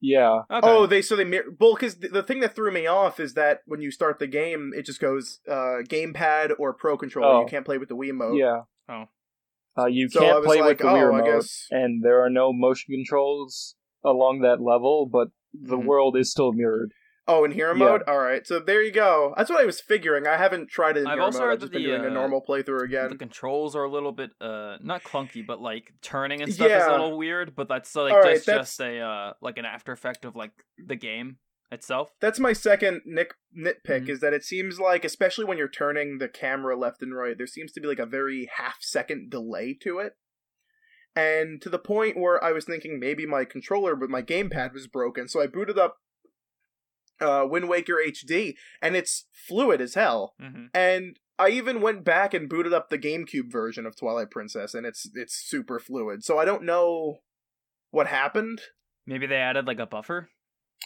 Yeah. 0.00 0.42
Okay. 0.50 0.60
Oh, 0.62 0.86
they 0.86 1.02
so 1.02 1.16
they 1.16 1.24
mir- 1.24 1.44
well 1.58 1.74
because 1.74 1.96
the, 1.96 2.08
the 2.08 2.22
thing 2.22 2.38
that 2.40 2.54
threw 2.54 2.70
me 2.72 2.86
off 2.86 3.18
is 3.20 3.34
that 3.34 3.62
when 3.66 3.80
you 3.82 3.90
start 3.90 4.18
the 4.20 4.28
game, 4.28 4.72
it 4.74 4.86
just 4.86 5.00
goes 5.00 5.40
uh, 5.48 5.82
gamepad 5.88 6.52
or 6.58 6.72
Pro 6.72 6.96
controller. 6.96 7.34
Oh. 7.34 7.40
You 7.40 7.46
can't 7.48 7.64
play 7.64 7.78
with 7.78 7.88
the 7.88 7.96
Wiimote. 7.96 8.38
Yeah. 8.38 8.62
Oh. 8.88 9.04
Uh, 9.76 9.86
you 9.86 10.08
So 10.08 10.20
can't 10.20 10.44
play 10.44 10.60
like, 10.60 10.68
with 10.70 10.78
the 10.78 10.88
oh, 10.88 10.94
mirror 10.94 11.12
I 11.12 11.18
mode, 11.18 11.26
guess. 11.26 11.66
and 11.70 12.02
there 12.04 12.24
are 12.24 12.30
no 12.30 12.52
motion 12.52 12.94
controls 12.94 13.74
along 14.04 14.40
that 14.42 14.60
level, 14.60 15.06
but 15.06 15.28
the 15.52 15.76
Mhm. 15.76 15.84
world 15.84 16.16
is 16.16 16.30
still 16.30 16.52
mirrored. 16.52 16.92
Oh, 17.30 17.44
in 17.44 17.50
hero 17.50 17.72
Yeah. 17.74 17.78
mode. 17.84 18.02
All 18.08 18.18
right, 18.18 18.46
so 18.46 18.58
there 18.58 18.82
you 18.82 18.90
go. 18.90 19.34
That's 19.36 19.50
what 19.50 19.60
I 19.60 19.66
was 19.66 19.80
figuring. 19.82 20.26
I 20.26 20.38
haven't 20.38 20.70
tried 20.70 20.96
it 20.96 21.00
in 21.00 21.06
I've 21.08 21.14
hero 21.16 21.26
also 21.26 21.38
mode. 21.40 21.44
heard 21.46 21.52
I've 21.52 21.60
just 21.60 21.72
that 21.72 21.78
been 21.78 21.82
the, 21.90 21.96
doing 21.98 22.04
a 22.06 22.10
uh, 22.10 22.14
normal 22.14 22.42
playthrough 22.42 22.82
again. 22.84 23.10
The 23.10 23.16
controls 23.16 23.76
are 23.76 23.84
a 23.84 23.90
little 23.90 24.12
bit 24.12 24.30
uh 24.40 24.78
not 24.82 25.02
clunky, 25.04 25.46
but 25.46 25.60
like 25.60 25.92
turning 26.02 26.40
and 26.42 26.52
stuff 26.52 26.70
is 26.70 26.84
a 26.84 26.90
little 26.90 27.18
weird. 27.18 27.54
But 27.54 27.68
that's 27.68 27.94
like 27.94 28.12
All 28.14 28.20
right, 28.20 28.34
just 28.36 28.46
that's- 28.46 28.66
just 28.68 28.80
a 28.80 28.98
uh 29.00 29.32
like 29.42 29.58
an 29.58 29.66
after 29.66 29.92
effect 29.92 30.24
of 30.24 30.34
like 30.34 30.52
the 30.78 30.96
game 30.96 31.36
itself. 31.70 32.12
That's 32.18 32.40
my 32.40 32.54
second 32.54 33.02
nick 33.04 33.34
nitpick 33.54 34.06
Mhm. 34.06 34.08
is 34.08 34.20
that 34.20 34.32
it 34.32 34.42
seems 34.42 34.80
like, 34.80 35.04
especially 35.04 35.44
when 35.44 35.58
you're 35.58 35.68
turning 35.68 36.16
the 36.16 36.28
camera 36.28 36.76
left 36.78 37.02
and 37.02 37.14
right, 37.14 37.36
there 37.36 37.46
seems 37.46 37.72
to 37.72 37.80
be 37.82 37.86
like 37.88 37.98
a 37.98 38.06
very 38.06 38.48
half 38.56 38.78
second 38.80 39.30
delay 39.30 39.74
to 39.82 39.98
it. 39.98 40.14
And 41.14 41.60
to 41.62 41.68
the 41.68 41.78
point 41.78 42.16
where 42.16 42.42
I 42.42 42.52
was 42.52 42.64
thinking 42.64 42.98
maybe 42.98 43.26
my 43.26 43.44
controller, 43.44 43.96
but 43.96 44.08
my 44.08 44.22
gamepad 44.22 44.72
was 44.72 44.86
broken, 44.86 45.28
so 45.28 45.42
I 45.42 45.46
booted 45.46 45.78
up 45.78 45.96
uh, 47.20 47.46
Wind 47.48 47.68
Waker 47.68 47.96
HD, 48.06 48.54
and 48.82 48.96
it's 48.96 49.26
fluid 49.32 49.80
as 49.80 49.94
hell. 49.94 50.34
Mm-hmm. 50.40 50.66
And 50.74 51.18
I 51.38 51.50
even 51.50 51.80
went 51.80 52.04
back 52.04 52.34
and 52.34 52.48
booted 52.48 52.72
up 52.72 52.88
the 52.90 52.98
GameCube 52.98 53.50
version 53.50 53.86
of 53.86 53.96
Twilight 53.96 54.30
Princess, 54.30 54.74
and 54.74 54.86
it's 54.86 55.08
it's 55.14 55.34
super 55.34 55.78
fluid. 55.78 56.24
So 56.24 56.38
I 56.38 56.44
don't 56.44 56.64
know 56.64 57.18
what 57.90 58.06
happened. 58.06 58.60
Maybe 59.06 59.26
they 59.26 59.36
added 59.36 59.66
like 59.66 59.78
a 59.78 59.86
buffer. 59.86 60.28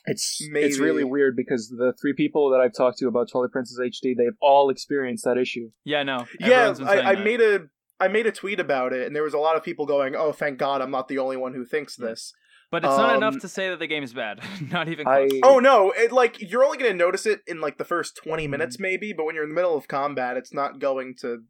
It's 0.07 0.41
Maybe. 0.51 0.67
it's 0.67 0.79
really 0.79 1.05
weird 1.05 1.37
because 1.37 1.69
the 1.69 1.93
three 2.01 2.15
people 2.15 2.51
that 2.51 2.61
I've 2.61 2.75
talked 2.75 2.99
to 2.99 3.09
about 3.09 3.31
Twilight 3.31 3.53
Princess 3.53 3.79
HD, 3.79 4.17
they've 4.17 4.37
all 4.41 4.71
experienced 4.71 5.25
that 5.25 5.37
issue. 5.39 5.71
Yeah, 5.85 6.03
no. 6.03 6.27
yeah, 6.41 6.47
everyone's 6.49 6.79
been 6.79 6.89
saying 6.89 7.07
I, 7.07 7.13
I 7.13 7.17
made 7.17 7.41
a 7.41 7.61
I 8.01 8.09
made 8.09 8.27
a 8.27 8.33
tweet 8.33 8.59
about 8.59 8.93
it, 8.93 9.07
and 9.07 9.15
there 9.15 9.23
was 9.23 9.35
a 9.35 9.39
lot 9.39 9.57
of 9.57 9.63
people 9.63 9.87
going, 9.87 10.17
"Oh, 10.17 10.33
thank 10.33 10.59
God, 10.59 10.81
I'm 10.83 10.91
not 10.91 11.09
the 11.09 11.19
only 11.19 11.37
one 11.37 11.55
who 11.55 11.65
thinks 11.65 11.97
Hmm. 11.97 12.05
this." 12.05 12.33
But 12.73 12.85
it's 12.85 12.97
not 12.97 13.15
enough 13.15 13.35
um, 13.35 13.41
to 13.41 13.49
say 13.49 13.69
that 13.69 13.79
the 13.79 13.87
game 13.87 14.03
is 14.03 14.13
bad. 14.13 14.41
not 14.73 14.89
even 14.89 15.07
I 15.07 15.29
close. 15.29 15.41
Oh 15.45 15.59
no, 15.61 15.93
it 15.93 16.11
like 16.11 16.41
you're 16.51 16.65
only 16.65 16.79
gonna 16.79 16.93
notice 16.95 17.25
it 17.27 17.43
in 17.47 17.61
like 17.61 17.79
the 17.79 17.85
first 17.85 18.17
twenty 18.17 18.47
Hmm. 18.47 18.51
minutes, 18.53 18.81
maybe. 18.81 19.13
But 19.13 19.27
when 19.27 19.37
you're 19.37 19.45
in 19.45 19.51
the 19.51 19.55
middle 19.55 19.77
of 19.77 19.87
combat, 19.87 20.37
it's 20.37 20.53
not 20.53 20.81
going 20.81 21.15
to 21.21 21.45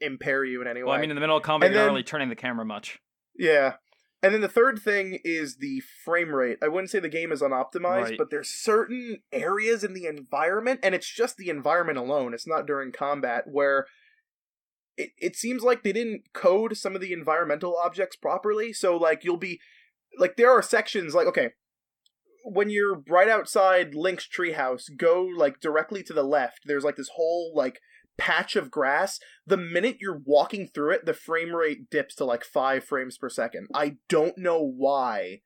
impair 0.00 0.44
you 0.44 0.62
in 0.62 0.68
any 0.68 0.80
way. 0.80 0.86
well, 0.86 0.96
I 0.96 1.00
mean, 1.00 1.10
in 1.10 1.16
the 1.16 1.20
middle 1.20 1.36
of 1.36 1.42
combat, 1.42 1.66
And 1.66 1.74
you're 1.74 1.84
not 1.84 1.90
really 1.90 2.04
turning 2.04 2.30
the 2.30 2.36
camera 2.36 2.64
much. 2.64 2.98
Yeah. 3.36 3.74
And 4.22 4.34
then 4.34 4.40
the 4.40 4.48
third 4.48 4.80
thing 4.80 5.20
is 5.24 5.56
the 5.58 5.80
frame 6.04 6.34
rate. 6.34 6.58
I 6.62 6.66
wouldn't 6.68 6.90
say 6.90 6.98
the 6.98 7.08
game 7.08 7.30
is 7.30 7.40
unoptimized, 7.42 8.02
Right. 8.02 8.18
but 8.18 8.30
there's 8.30 8.48
certain 8.48 9.18
areas 9.32 9.84
in 9.84 9.92
the 9.94 10.06
environment, 10.06 10.80
and 10.82 10.92
it's 10.94 11.08
just 11.08 11.36
the 11.36 11.48
environment 11.50 11.98
alone. 11.98 12.34
It's 12.34 12.46
not 12.46 12.66
during 12.66 12.90
combat 12.90 13.44
where 13.46 13.86
it, 14.96 15.10
it 15.18 15.36
seems 15.36 15.62
like 15.62 15.82
they 15.84 15.92
didn't 15.92 16.32
code 16.32 16.76
some 16.76 16.94
of 16.96 17.00
the 17.00 17.12
environmental 17.12 17.76
objects 17.76 18.16
properly. 18.16 18.72
So 18.72 18.96
like 18.96 19.22
you'll 19.24 19.36
be 19.36 19.60
like 20.18 20.36
there 20.36 20.50
are 20.50 20.62
sections 20.62 21.14
like 21.14 21.26
okay, 21.26 21.50
when 22.44 22.70
you're 22.70 23.02
right 23.08 23.28
outside 23.28 23.94
Link's 23.94 24.28
treehouse, 24.28 24.84
go 24.96 25.22
like 25.22 25.60
directly 25.60 26.02
to 26.04 26.12
the 26.12 26.22
left. 26.22 26.60
There's 26.64 26.84
like 26.84 26.96
this 26.96 27.10
whole 27.14 27.52
like 27.54 27.80
patch 28.16 28.56
of 28.56 28.70
grass. 28.70 29.20
The 29.46 29.56
minute 29.56 29.98
you're 30.00 30.20
walking 30.24 30.66
through 30.66 30.92
it, 30.92 31.06
the 31.06 31.14
frame 31.14 31.54
rate 31.54 31.90
dips 31.90 32.14
to 32.16 32.24
like 32.24 32.44
five 32.44 32.84
frames 32.84 33.16
per 33.16 33.28
second. 33.28 33.68
I 33.74 33.96
don't 34.08 34.36
know 34.36 34.60
why, 34.62 35.40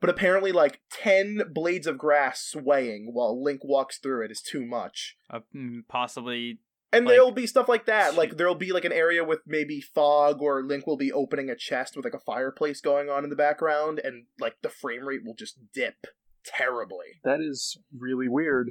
but 0.00 0.10
apparently 0.10 0.52
like 0.52 0.80
ten 0.90 1.42
blades 1.52 1.86
of 1.86 1.98
grass 1.98 2.42
swaying 2.44 3.10
while 3.12 3.42
Link 3.42 3.60
walks 3.64 3.98
through 3.98 4.24
it 4.24 4.30
is 4.30 4.40
too 4.40 4.64
much. 4.64 5.16
Uh, 5.30 5.40
mm, 5.54 5.80
possibly 5.88 6.60
And 6.94 7.04
Like- 7.06 7.14
there'll 7.14 7.32
be 7.32 7.46
stuff 7.46 7.68
like 7.68 7.86
that. 7.86 8.14
Like 8.14 8.36
there'll 8.36 8.54
be 8.54 8.72
like 8.72 8.84
an 8.84 8.92
area 8.92 9.24
with 9.24 9.40
maybe 9.46 9.80
fog, 9.80 10.40
or 10.40 10.62
Link 10.62 10.86
will 10.86 10.96
be 10.96 11.12
opening 11.12 11.50
a 11.50 11.56
chest 11.56 11.96
with 11.96 12.04
like 12.04 12.14
a 12.14 12.20
fireplace 12.20 12.80
going 12.80 13.10
on 13.10 13.24
in 13.24 13.30
the 13.30 13.36
background, 13.36 13.98
and 14.02 14.26
like 14.38 14.56
the 14.62 14.68
frame 14.70 15.04
rate 15.06 15.20
will 15.24 15.34
just 15.34 15.58
dip 15.72 16.06
terribly. 16.44 17.20
That 17.24 17.40
is 17.40 17.78
really 17.96 18.28
weird. 18.28 18.70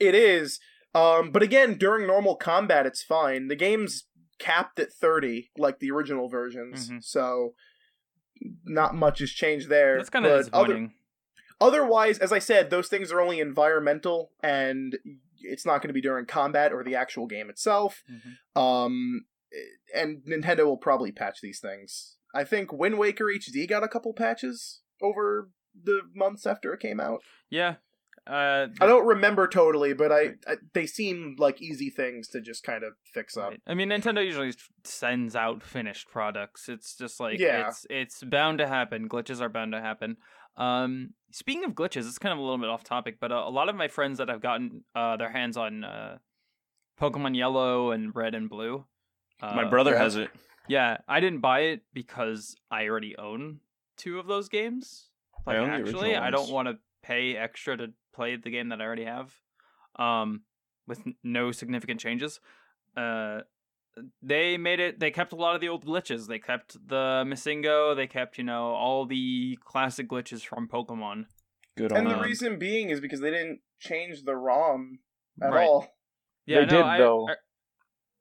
It 0.00 0.14
is. 0.14 0.60
Um, 0.94 1.30
but 1.32 1.42
again, 1.42 1.76
during 1.76 2.06
normal 2.06 2.36
combat, 2.36 2.86
it's 2.86 3.02
fine. 3.02 3.48
The 3.48 3.56
game's 3.56 4.06
capped 4.38 4.78
at 4.80 4.92
30, 4.92 5.50
like 5.58 5.80
the 5.80 5.90
original 5.90 6.28
versions. 6.28 6.88
Mhm. 6.90 7.02
So, 7.04 7.54
not 8.64 8.94
much 8.94 9.18
has 9.18 9.30
changed 9.30 9.68
there. 9.68 9.96
That's 9.96 10.10
kind 10.10 10.24
of 10.24 10.30
But 10.30 10.56
other- 10.56 10.66
disappointing. 10.74 10.94
otherwise, 11.60 12.18
as 12.20 12.32
I 12.32 12.38
said, 12.38 12.70
those 12.70 12.88
things 12.88 13.10
are 13.12 13.20
only 13.20 13.40
environmental, 13.40 14.32
and 14.42 14.96
it's 15.40 15.66
not 15.66 15.82
going 15.82 15.88
to 15.88 15.94
be 15.94 16.00
during 16.00 16.26
combat 16.26 16.72
or 16.72 16.82
the 16.84 16.94
actual 16.94 17.26
game 17.26 17.48
itself. 17.50 18.02
Mhm. 18.10 18.60
Um, 18.60 19.24
and 19.94 20.22
Nintendo 20.28 20.64
will 20.66 20.76
probably 20.76 21.12
patch 21.12 21.40
these 21.40 21.60
things. 21.60 22.16
I 22.34 22.44
think 22.44 22.72
Wind 22.72 22.98
Waker 22.98 23.24
HD 23.26 23.66
got 23.66 23.82
a 23.82 23.88
couple 23.88 24.12
patches 24.12 24.82
over 25.00 25.50
the 25.82 26.02
months 26.14 26.46
after 26.46 26.72
it 26.74 26.80
came 26.80 27.00
out. 27.00 27.22
Yeah. 27.50 27.76
Uh, 28.26 28.66
I 28.78 28.86
don't 28.86 29.06
remember 29.06 29.48
totally, 29.48 29.94
but 29.94 30.12
I, 30.12 30.32
I 30.46 30.56
they 30.74 30.84
seem 30.86 31.36
like 31.38 31.62
easy 31.62 31.88
things 31.88 32.28
to 32.28 32.42
just 32.42 32.62
kind 32.62 32.84
of 32.84 32.92
fix 33.14 33.38
up. 33.38 33.50
Right. 33.50 33.60
I 33.66 33.72
mean, 33.72 33.88
Nintendo 33.88 34.22
usually 34.22 34.52
sends 34.84 35.34
out 35.34 35.62
finished 35.62 36.08
products. 36.10 36.68
It's 36.68 36.94
just 36.94 37.20
like 37.20 37.38
Yeah. 37.38 37.68
it's 37.68 37.86
it's 37.88 38.22
bound 38.22 38.58
to 38.58 38.66
happen. 38.66 39.08
Glitches 39.08 39.40
are 39.40 39.48
bound 39.48 39.72
to 39.72 39.80
happen. 39.80 40.18
Um, 40.58 41.14
speaking 41.32 41.64
of 41.64 41.72
glitches, 41.72 42.06
it's 42.08 42.18
kind 42.18 42.32
of 42.32 42.38
a 42.38 42.42
little 42.42 42.58
bit 42.58 42.68
off 42.68 42.84
topic, 42.84 43.16
but 43.20 43.32
uh, 43.32 43.44
a 43.46 43.50
lot 43.50 43.68
of 43.68 43.76
my 43.76 43.88
friends 43.88 44.18
that 44.18 44.28
have 44.28 44.40
gotten 44.42 44.84
uh, 44.94 45.16
their 45.16 45.30
hands 45.30 45.56
on 45.56 45.84
uh, 45.84 46.18
Pokemon 47.00 47.36
Yellow 47.36 47.92
and 47.92 48.14
Red 48.14 48.34
and 48.34 48.50
Blue. 48.50 48.84
Uh, 49.40 49.54
My 49.54 49.64
brother 49.64 49.96
has 49.96 50.16
it. 50.16 50.30
Yeah, 50.68 50.98
I 51.08 51.20
didn't 51.20 51.40
buy 51.40 51.60
it 51.60 51.82
because 51.94 52.54
I 52.70 52.88
already 52.88 53.16
own 53.16 53.60
two 53.96 54.18
of 54.18 54.26
those 54.26 54.48
games. 54.48 55.06
I 55.46 55.52
Like 55.52 55.58
own 55.60 55.70
actually, 55.70 56.14
I 56.16 56.30
don't 56.30 56.50
want 56.50 56.68
to 56.68 56.78
pay 57.02 57.36
extra 57.36 57.76
to 57.76 57.92
play 58.14 58.36
the 58.36 58.50
game 58.50 58.68
that 58.70 58.80
I 58.80 58.84
already 58.84 59.04
have. 59.04 59.32
Um, 59.96 60.42
with 60.86 61.00
n- 61.06 61.14
no 61.22 61.52
significant 61.52 62.00
changes. 62.00 62.40
Uh, 62.96 63.40
they 64.22 64.56
made 64.56 64.80
it. 64.80 64.98
They 65.00 65.10
kept 65.10 65.32
a 65.32 65.36
lot 65.36 65.54
of 65.54 65.60
the 65.60 65.68
old 65.68 65.84
glitches. 65.86 66.26
They 66.26 66.38
kept 66.38 66.74
the 66.86 67.24
MissingNo. 67.26 67.96
They 67.96 68.06
kept 68.06 68.38
you 68.38 68.44
know 68.44 68.66
all 68.74 69.06
the 69.06 69.58
classic 69.64 70.08
glitches 70.08 70.44
from 70.44 70.68
Pokemon. 70.68 71.24
Good 71.76 71.92
And 71.92 71.98
on 72.06 72.12
the 72.12 72.14
them. 72.14 72.22
reason 72.24 72.58
being 72.58 72.90
is 72.90 73.00
because 73.00 73.20
they 73.20 73.30
didn't 73.30 73.60
change 73.78 74.24
the 74.24 74.34
ROM 74.36 74.98
at 75.42 75.52
Right. 75.52 75.66
all. 75.68 75.86
Yeah, 76.46 76.60
They 76.60 76.66
no, 76.66 76.70
did, 76.70 76.82
I- 76.82 76.98
though. 76.98 77.28
I- 77.28 77.34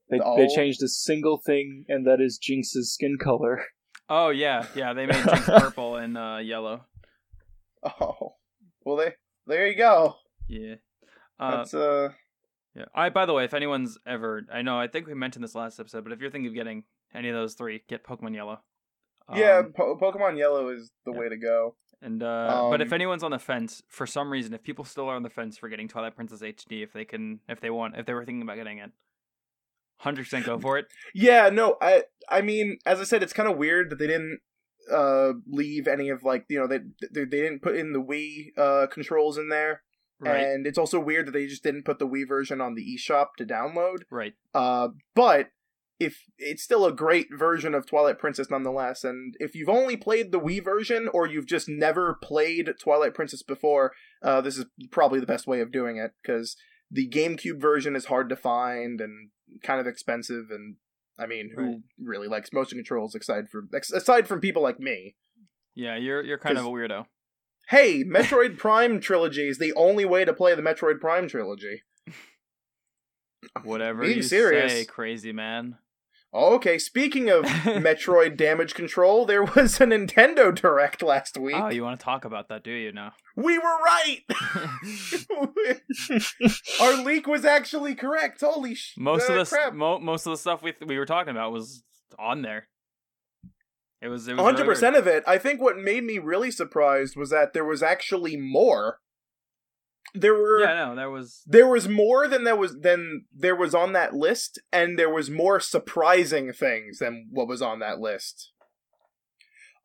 They, 0.09 0.19
Oh. 0.23 0.37
they 0.37 0.47
changed 0.47 0.81
a 0.83 0.87
single 0.87 1.37
thing, 1.37 1.83
and 1.89 2.05
that 2.07 2.21
is 2.21 2.39
Jynx's 2.39 2.93
skin 2.93 3.17
color. 3.19 3.65
oh 4.09 4.29
yeah, 4.29 4.65
yeah. 4.75 4.93
They 4.93 5.05
made 5.05 5.15
Jinx 5.23 5.45
purple 5.45 5.95
and 5.97 6.17
uh, 6.17 6.37
yellow. 6.41 6.85
Oh, 7.83 8.35
well, 8.85 8.95
they 8.97 9.13
there 9.47 9.67
you 9.67 9.75
go. 9.75 10.15
Yeah. 10.47 10.75
Uh, 11.39 11.57
That's 11.57 11.73
uh, 11.73 12.09
Yeah. 12.77 12.85
I 12.93 13.09
by 13.09 13.25
the 13.25 13.33
way, 13.33 13.43
if 13.43 13.53
anyone's 13.55 13.97
ever 14.05 14.43
I 14.53 14.61
know 14.61 14.79
I 14.79 14.87
think 14.87 15.07
we 15.07 15.15
mentioned 15.15 15.43
this 15.43 15.55
last 15.55 15.79
episode, 15.79 16.03
but 16.03 16.13
if 16.13 16.21
you're 16.21 16.29
thinking 16.29 16.49
of 16.49 16.53
getting 16.53 16.83
any 17.13 17.29
of 17.29 17.35
those 17.35 17.55
three, 17.55 17.83
get 17.89 18.03
Pokemon 18.03 18.35
Yellow. 18.35 18.59
yeah. 19.35 19.57
Um, 19.65 19.73
Po- 19.75 19.97
Pokemon 19.97 20.37
Yellow 20.37 20.69
is 20.69 20.91
the 21.05 21.11
yeah. 21.11 21.19
way 21.19 21.29
to 21.29 21.37
go. 21.37 21.75
and 22.01 22.21
uh 22.21 22.67
but 22.69 22.79
if 22.81 22.89
um, 22.89 22.93
anyone's 22.93 23.23
on 23.23 23.31
the 23.31 23.39
fence 23.39 23.81
for 23.87 24.05
some 24.05 24.31
reason, 24.31 24.53
if 24.53 24.61
people 24.61 24.85
still 24.85 25.09
are 25.09 25.15
on 25.15 25.23
the 25.23 25.29
fence 25.29 25.57
for 25.57 25.69
getting 25.69 25.87
Twilight 25.87 26.15
Princess 26.15 26.41
HD, 26.41 26.83
if 26.83 26.93
they 26.93 27.03
can 27.05 27.39
if 27.49 27.59
they 27.59 27.71
want 27.71 27.97
if 27.97 28.05
they 28.05 28.13
were 28.13 28.25
thinking 28.25 28.43
about 28.43 28.57
getting 28.57 28.77
it, 28.77 28.91
hundred 29.99 30.23
percent 30.25 30.45
go 30.45 30.59
for 30.59 30.77
it. 30.77 30.85
Yeah, 31.15 31.49
no, 31.49 31.77
I 31.81 32.03
I 32.29 32.41
mean, 32.41 32.77
as 32.85 32.99
I 32.99 33.03
said, 33.05 33.23
it's 33.23 33.33
kind 33.33 33.49
of 33.49 33.57
weird 33.57 33.89
that 33.89 33.97
they 33.97 34.07
didn't 34.07 34.39
uh 34.93 35.33
leave 35.47 35.87
any 35.87 36.09
of 36.09 36.23
like 36.23 36.45
you 36.49 36.59
know 36.59 36.67
they 36.67 36.79
they, 37.11 37.25
they 37.25 37.41
didn't 37.41 37.61
put 37.63 37.75
in 37.75 37.93
the 37.93 38.01
Wii 38.01 38.51
uh 38.57 38.85
controls 38.87 39.37
in 39.39 39.49
there, 39.49 39.81
Right. 40.19 40.41
and 40.43 40.65
it's 40.65 40.77
also 40.79 40.99
weird 40.99 41.27
that 41.27 41.31
they 41.31 41.45
just 41.47 41.63
didn't 41.63 41.83
put 41.85 41.99
the 41.99 42.07
Wii 42.07 42.27
version 42.27 42.59
on 42.61 42.73
the 42.75 42.83
eShop 42.97 43.27
to 43.37 43.45
download. 43.45 43.97
right. 44.09 44.33
Uh, 44.53 44.89
but 45.15 45.49
if 45.99 46.23
it's 46.37 46.61
still 46.63 46.85
a 46.85 46.91
great 46.91 47.27
version 47.31 47.73
of 47.73 47.85
Twilight 47.87 48.19
Princess 48.19 48.49
nonetheless, 48.51 49.03
and 49.03 49.35
if 49.39 49.55
you've 49.55 49.69
only 49.69 49.97
played 49.97 50.31
the 50.31 50.39
Wii 50.39 50.63
version 50.63 51.07
or 51.11 51.25
you've 51.27 51.47
just 51.47 51.67
never 51.67 52.17
played 52.21 52.69
Twilight 52.79 53.13
Princess 53.15 53.41
before, 53.43 53.93
uh, 54.21 54.41
this 54.41 54.57
is 54.57 54.65
probably 54.91 55.19
the 55.19 55.25
best 55.25 55.47
way 55.47 55.59
of 55.59 55.71
doing 55.71 55.97
it 55.97 56.11
because 56.21 56.55
the 56.91 57.07
GameCube 57.09 57.59
version 57.59 57.95
is 57.95 58.05
hard 58.05 58.29
to 58.29 58.35
find 58.35 59.01
and 59.01 59.29
kind 59.63 59.79
of 59.79 59.87
expensive, 59.87 60.51
and 60.51 60.75
I 61.17 61.25
mean, 61.25 61.51
who 61.55 61.61
Right. 61.63 61.77
really 61.99 62.27
likes 62.27 62.53
motion 62.53 62.77
controls 62.77 63.15
aside 63.15 63.49
from 63.49 63.69
aside 63.73 64.27
from 64.27 64.39
people 64.39 64.61
like 64.61 64.79
me? 64.79 65.15
Yeah, 65.73 65.95
you're 65.95 66.21
you're 66.23 66.37
kind 66.37 66.57
of 66.59 66.65
a 66.65 66.69
weirdo. 66.69 67.05
Hey, 67.69 68.03
Metroid 68.03 68.57
Prime 68.57 69.01
trilogy 69.01 69.49
is 69.49 69.57
the 69.57 69.73
only 69.73 70.05
way 70.05 70.23
to 70.23 70.33
play 70.33 70.55
the 70.55 70.61
Metroid 70.61 71.01
Prime 71.01 71.27
trilogy. 71.27 71.83
Whatever 73.63 74.03
Being 74.03 74.17
you 74.17 74.23
serious. 74.23 74.71
say, 74.71 74.85
crazy 74.85 75.33
man. 75.33 75.77
Okay, 76.33 76.77
speaking 76.77 77.29
of 77.29 77.43
Metroid 77.45 78.37
damage 78.37 78.73
control, 78.73 79.25
there 79.25 79.43
was 79.43 79.81
a 79.81 79.85
Nintendo 79.85 80.53
Direct 80.53 81.01
last 81.01 81.37
week. 81.37 81.55
Oh, 81.57 81.69
you 81.69 81.83
want 81.83 81.99
to 81.99 82.03
talk 82.03 82.25
about 82.25 82.47
that, 82.49 82.63
do 82.63 82.71
you 82.71 82.91
now? 82.91 83.13
We 83.35 83.57
were 83.57 83.63
right. 83.63 84.21
Our 86.81 87.03
leak 87.03 87.27
was 87.27 87.43
actually 87.43 87.95
correct. 87.95 88.41
Holy 88.41 88.75
sh! 88.75 88.93
most 88.97 89.29
uh, 89.29 89.33
of 89.33 89.49
the 89.49 89.55
crap. 89.55 89.73
mo- 89.73 89.99
most 89.99 90.25
of 90.25 90.31
the 90.31 90.37
stuff 90.37 90.61
we 90.61 90.73
we 90.85 90.97
were 90.97 91.05
talking 91.05 91.31
about 91.31 91.51
was 91.51 91.83
on 92.19 92.41
there. 92.41 92.67
It 94.01 94.09
was 94.09 94.27
was 94.27 94.39
hundred 94.39 94.65
percent 94.65 94.95
of 94.95 95.07
it. 95.07 95.23
I 95.25 95.37
think 95.37 95.61
what 95.61 95.77
made 95.77 96.03
me 96.03 96.19
really 96.19 96.51
surprised 96.51 97.15
was 97.15 97.31
that 97.31 97.53
there 97.53 97.65
was 97.65 97.81
actually 97.81 98.37
more. 98.37 98.99
There 100.13 100.33
were. 100.33 100.61
Yeah, 100.61 100.73
no, 100.73 100.95
there 100.95 101.09
was 101.09 101.41
there 101.47 101.67
was 101.67 101.89
more 101.89 102.27
than 102.27 102.43
there 102.43 102.55
was 102.55 102.77
than 102.79 103.25
there 103.35 103.55
was 103.55 103.73
on 103.73 103.93
that 103.93 104.13
list, 104.13 104.61
and 104.71 104.99
there 104.99 105.09
was 105.09 105.29
more 105.29 105.59
surprising 105.59 106.53
things 106.53 106.99
than 106.99 107.27
what 107.31 107.47
was 107.47 107.61
on 107.61 107.79
that 107.79 107.99
list. 107.99 108.51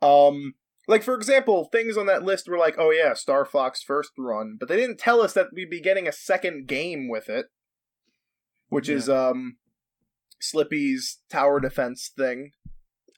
Um, 0.03 0.55
like 0.87 1.03
for 1.03 1.15
example, 1.15 1.69
things 1.73 1.97
on 1.97 2.07
that 2.07 2.23
list 2.23 2.49
were 2.49 2.59
like, 2.59 2.75
"Oh 2.79 2.91
yeah, 2.91 3.15
Star 3.15 3.47
Fox 3.47 3.83
first 3.83 4.11
run," 4.19 4.57
but 4.61 4.69
they 4.69 4.77
didn't 4.77 4.99
tell 4.99 5.23
us 5.23 5.33
that 5.33 5.49
we'd 5.55 5.71
be 5.71 5.81
getting 5.81 6.07
a 6.07 6.13
second 6.13 6.67
game 6.67 7.09
with 7.09 7.31
it, 7.31 7.47
which 8.69 8.91
is 8.91 9.09
um, 9.09 9.57
Slippy's 10.39 11.21
tower 11.31 11.61
defense 11.61 12.11
thing. 12.15 12.51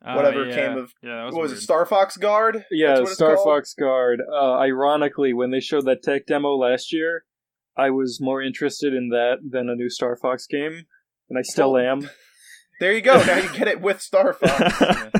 Uh, 0.05 0.15
whatever 0.15 0.45
yeah. 0.47 0.55
came 0.55 0.77
of- 0.79 0.93
yeah, 1.03 1.17
that 1.17 1.25
was 1.25 1.35
What 1.35 1.43
was 1.43 1.51
weird. 1.53 1.59
it, 1.59 1.63
Star 1.63 1.87
Fox 1.87 2.17
Guard? 2.17 2.65
Yeah, 2.71 2.89
That's 2.97 3.01
what 3.03 3.11
Star 3.13 3.35
called? 3.37 3.47
Fox 3.47 3.75
Guard. 3.75 4.21
Uh, 4.33 4.55
ironically, 4.59 5.33
when 5.33 5.51
they 5.51 5.61
showed 5.61 5.85
that 5.87 6.03
tech 6.03 6.27
demo 6.27 6.55
last 6.57 6.93
year, 6.93 7.25
I 7.77 7.91
was 7.91 8.21
more 8.21 8.41
interested 8.43 8.95
in 8.95 9.09
that 9.09 9.39
than 9.49 9.69
a 9.69 9.75
new 9.75 9.89
Star 9.91 10.17
Fox 10.17 10.47
game, 10.47 10.85
and 11.29 11.39
I 11.39 11.43
still 11.43 11.73
Well, 11.73 11.85
am. 11.85 12.11
There 12.81 12.93
you 12.93 13.03
go. 13.03 13.23
Now 13.25 13.37
you 13.37 13.49
get 13.57 13.69
it 13.69 13.81
with 13.81 14.01
Star 14.03 14.33
Fox. 14.33 14.75
Yeah. 14.81 15.11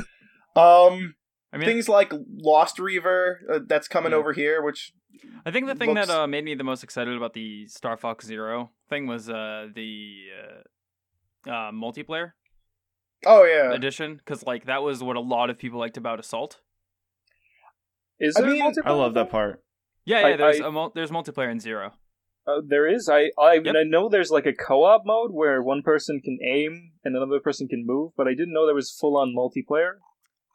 Um, 0.57 1.15
I 1.53 1.57
mean, 1.57 1.67
things 1.67 1.89
like 1.89 2.13
Lost 2.13 2.79
Reaver 2.79 3.41
uh, 3.53 3.59
that's 3.67 3.89
coming 3.89 4.13
Yeah. 4.13 4.19
over 4.19 4.33
here, 4.33 4.63
which 4.63 4.93
I 5.47 5.51
think 5.53 5.67
the 5.67 5.75
thing 5.75 5.95
looks- 5.95 6.09
that 6.09 6.17
uh, 6.23 6.27
made 6.27 6.45
me 6.45 6.55
the 6.55 6.65
most 6.65 6.83
excited 6.85 7.17
about 7.17 7.33
the 7.33 7.67
Star 7.69 7.97
Fox 7.97 8.25
Zero 8.27 8.71
thing 8.91 9.07
was 9.07 9.29
uh, 9.31 9.69
the 9.75 10.15
uh, 11.47 11.51
uh, 11.51 11.71
multiplayer 11.73 12.33
oh 13.27 13.45
yeah, 13.45 13.73
edition, 13.73 14.17
because 14.17 14.45
like 14.47 14.67
that 14.67 14.83
was 14.83 15.03
what 15.03 15.17
a 15.17 15.21
lot 15.21 15.51
of 15.51 15.59
people 15.59 15.79
liked 15.79 15.97
about 15.97 16.19
Assault. 16.21 16.61
Is 18.21 18.37
I 18.37 18.43
there 18.43 18.51
mean, 18.51 18.63
multiplayer? 18.63 18.87
I 18.87 18.93
love 18.93 19.15
that 19.15 19.31
part. 19.31 19.63
Yeah, 20.05 20.19
I- 20.19 20.29
yeah. 20.31 20.37
There's 20.37 20.61
I- 20.61 20.67
a 20.69 20.71
mul- 20.71 20.93
there's 20.95 21.11
multiplayer 21.11 21.51
in 21.51 21.61
Zero. 21.61 21.93
Uh, 22.47 22.61
there 22.67 22.87
is. 22.87 23.09
I 23.09 23.31
I, 23.39 23.55
Yep. 23.55 23.75
I 23.75 23.83
know 23.85 24.09
there's 24.11 24.31
like 24.31 24.45
a 24.47 24.53
co-op 24.53 25.03
mode 25.07 25.31
where 25.33 25.63
one 25.63 25.83
person 25.83 26.21
can 26.21 26.39
aim 26.47 26.93
and 27.03 27.17
another 27.17 27.41
person 27.41 27.67
can 27.69 27.85
move, 27.87 28.13
but 28.17 28.27
I 28.29 28.33
didn't 28.33 28.53
know 28.53 28.67
there 28.67 28.75
was 28.75 28.91
full-on 29.01 29.35
multiplayer. 29.35 29.95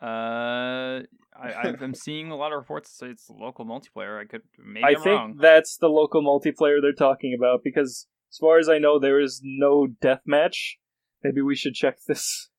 Uh, 0.01 1.04
I, 1.36 1.74
I'm 1.82 1.94
seeing 2.06 2.30
a 2.32 2.36
lot 2.36 2.51
of 2.54 2.58
reports 2.60 2.92
that 2.92 3.06
say 3.06 3.10
it's 3.12 3.30
local 3.30 3.66
multiplayer. 3.66 4.22
I 4.22 4.25
could 4.25 4.44
maybe 4.58 4.84
I 4.86 4.89
am 4.89 4.96
think 5.01 5.06
wrong. 5.20 5.38
that's 5.42 5.78
the 5.78 5.88
local 5.89 6.22
multiplayer 6.22 6.78
they're 6.82 6.94
talking 6.94 7.36
about 7.38 7.62
because, 7.63 8.08
as 8.32 8.38
far 8.38 8.60
as 8.60 8.70
I 8.70 8.78
know, 8.78 9.00
there 9.00 9.20
is 9.20 9.42
no 9.44 9.88
deathmatch. 10.01 10.75
Maybe 11.23 11.41
we 11.41 11.55
should 11.55 11.73
check 11.73 11.97
this. 12.07 12.49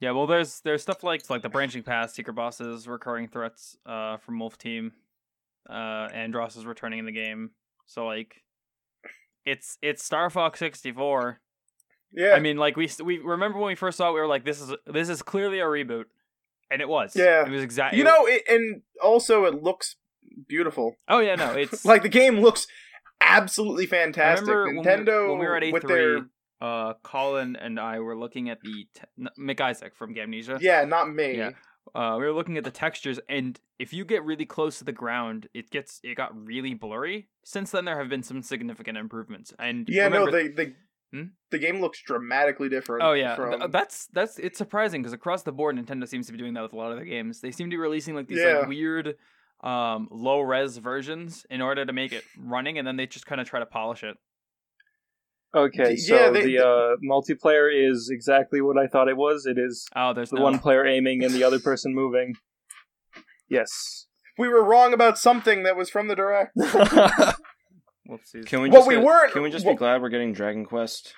Yeah, 0.00 0.10
well, 0.12 0.26
there's 0.26 0.60
there's 0.60 0.82
stuff 0.82 1.02
like 1.02 1.28
like 1.30 1.42
the 1.42 1.48
branching 1.48 1.82
paths, 1.82 2.14
secret 2.14 2.34
bosses, 2.34 2.86
recurring 2.86 3.28
threats 3.28 3.76
uh, 3.86 4.16
from 4.18 4.38
Wolf 4.38 4.58
Team. 4.58 4.92
Uh, 5.68 6.08
Andross 6.14 6.56
is 6.56 6.64
returning 6.66 6.98
in 7.00 7.06
the 7.06 7.12
game, 7.12 7.50
so 7.86 8.06
like, 8.06 8.42
it's 9.44 9.78
it's 9.82 10.04
Star 10.04 10.30
Fox 10.30 10.58
64. 10.60 11.40
yeah, 12.12 12.32
I 12.34 12.40
mean, 12.40 12.56
like 12.56 12.76
we 12.76 12.90
we 13.02 13.18
remember 13.18 13.58
when 13.58 13.68
we 13.68 13.74
first 13.74 13.98
saw 13.98 14.10
it, 14.10 14.14
we 14.14 14.20
were 14.20 14.26
like, 14.26 14.44
this 14.44 14.60
is 14.60 14.72
this 14.86 15.08
is 15.08 15.22
clearly 15.22 15.60
a 15.60 15.64
reboot, 15.64 16.04
and 16.70 16.80
it 16.82 16.88
was. 16.88 17.16
Yeah. 17.16 17.46
it 17.46 17.50
was 17.50 17.62
exactly. 17.62 17.98
you 17.98 18.04
know, 18.04 18.26
it, 18.26 18.42
and 18.48 18.82
also 19.02 19.44
it 19.46 19.62
looks 19.62 19.96
beautiful. 20.46 20.96
Oh 21.08 21.18
yeah, 21.20 21.34
no, 21.36 21.52
it's 21.56 21.84
Like 21.84 22.02
the 22.02 22.08
game 22.08 22.40
looks 22.40 22.66
absolutely 23.20 23.86
fantastic. 23.86 24.46
remember 24.46 24.66
when 24.66 24.76
we- 24.76 24.82
Nintendo 24.82 25.30
when 25.30 25.38
we 25.38 25.46
were 25.46 25.56
at 25.56 25.72
with 25.72 25.82
E3 25.84 25.88
their 25.88 26.26
uh, 26.60 26.94
Colin 27.02 27.56
and 27.56 27.78
I 27.78 28.00
were 28.00 28.16
looking 28.16 28.48
at 28.50 28.60
the 28.62 28.86
te- 28.94 29.02
n- 29.18 29.28
Mick 29.38 29.60
Isaac 29.60 29.94
from 29.94 30.14
Gamnesia. 30.14 30.58
Yeah, 30.60 30.84
not 30.84 31.12
me. 31.12 31.36
Yeah. 31.36 31.50
Uh, 31.94 32.16
we 32.18 32.24
were 32.26 32.32
looking 32.32 32.56
at 32.58 32.64
the 32.64 32.70
textures, 32.70 33.20
and 33.28 33.60
if 33.78 33.92
you 33.92 34.04
get 34.04 34.24
really 34.24 34.44
close 34.44 34.78
to 34.78 34.84
the 34.84 34.92
ground, 34.92 35.48
it 35.54 35.70
gets 35.70 36.00
it 36.02 36.16
got 36.16 36.36
really 36.36 36.74
blurry. 36.74 37.28
Since 37.44 37.70
then, 37.70 37.84
there 37.84 37.98
have 37.98 38.08
been 38.08 38.22
some 38.24 38.42
significant 38.42 38.98
improvements. 38.98 39.52
And 39.58 39.88
Yeah, 39.88 40.04
remember- 40.04 40.30
no, 40.32 40.38
the 40.42 40.48
the 40.48 40.74
Hmm? 41.12 41.22
the 41.52 41.58
game 41.58 41.80
looks 41.80 42.02
dramatically 42.02 42.68
different. 42.68 43.04
Oh 43.04 43.12
yeah, 43.12 43.36
from... 43.36 43.70
That's 43.70 44.08
that's 44.08 44.40
it's 44.40 44.58
surprising 44.58 45.02
because 45.02 45.12
across 45.12 45.44
the 45.44 45.52
board, 45.52 45.76
Nintendo 45.76 46.06
seems 46.08 46.26
to 46.26 46.32
be 46.32 46.38
doing 46.38 46.54
that 46.54 46.62
with 46.64 46.72
a 46.72 46.76
lot 46.76 46.90
of 46.90 46.96
their 46.96 47.06
games. 47.06 47.40
They 47.40 47.52
seem 47.52 47.68
to 47.68 47.74
be 47.74 47.78
releasing 47.80 48.16
like 48.16 48.26
these 48.26 48.40
Yeah. 48.40 48.58
like 48.58 48.68
weird, 48.68 49.14
um, 49.62 50.08
low 50.10 50.40
res 50.40 50.76
versions 50.78 51.46
in 51.48 51.62
order 51.62 51.86
to 51.86 51.92
make 51.92 52.12
it 52.12 52.24
running, 52.36 52.76
and 52.78 52.86
then 52.86 52.96
they 52.96 53.06
just 53.06 53.24
kind 53.24 53.40
of 53.40 53.48
try 53.48 53.60
to 53.60 53.66
polish 53.66 54.02
it. 54.02 54.16
Okay, 55.54 55.96
so 55.96 56.14
yeah, 56.14 56.30
they- 56.30 56.44
the 56.44 56.58
uh, 56.58 56.96
multiplayer 57.08 57.68
is 57.72 58.10
exactly 58.12 58.60
what 58.60 58.76
I 58.78 58.86
thought 58.86 59.08
it 59.08 59.16
was. 59.16 59.46
It 59.46 59.58
is 59.58 59.86
Oh, 59.96 60.12
there's 60.12 60.30
the 60.30 60.36
no. 60.36 60.42
one 60.42 60.58
player 60.58 60.84
aiming 60.86 61.24
and 61.24 61.32
the 61.32 61.44
other 61.44 61.58
person 61.58 61.94
moving. 61.94 62.34
Yes. 63.48 64.06
we 64.38 64.48
were 64.48 64.62
wrong 64.64 64.92
about 64.92 65.16
something 65.18 65.62
that 65.62 65.76
was 65.76 65.88
from 65.88 66.08
the 66.08 66.14
direct. 66.16 66.54
Whoopsies. 66.56 68.46
Can 68.46 68.60
we 68.62 68.68
What 68.68 68.78
just 68.78 68.88
we 68.88 68.94
get- 68.96 69.04
weren't- 69.04 69.32
Can 69.32 69.42
we 69.42 69.50
just 69.50 69.64
what- 69.66 69.72
be 69.74 69.78
glad 69.78 70.02
we're 70.02 70.08
getting 70.10 70.32
Dragon 70.32 70.64
Quest? 70.64 71.14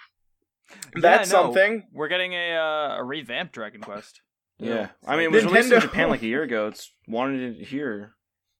Yeah, 0.70 1.00
That's 1.00 1.32
no, 1.32 1.42
something. 1.44 1.86
We're 1.92 2.08
getting 2.08 2.34
a 2.34 2.54
uh, 2.56 2.96
a 2.98 3.04
revamped 3.04 3.54
Dragon 3.54 3.80
Quest. 3.80 4.20
Yeah, 4.58 4.88
I 5.06 5.16
mean, 5.16 5.26
it 5.26 5.32
was 5.32 5.44
released 5.44 5.72
in 5.72 5.80
Japan 5.80 6.08
like 6.10 6.22
a 6.22 6.26
year 6.26 6.42
ago. 6.42 6.66
It's 6.68 6.92
wanted 7.06 7.56
it 7.58 7.66
here. 7.68 8.14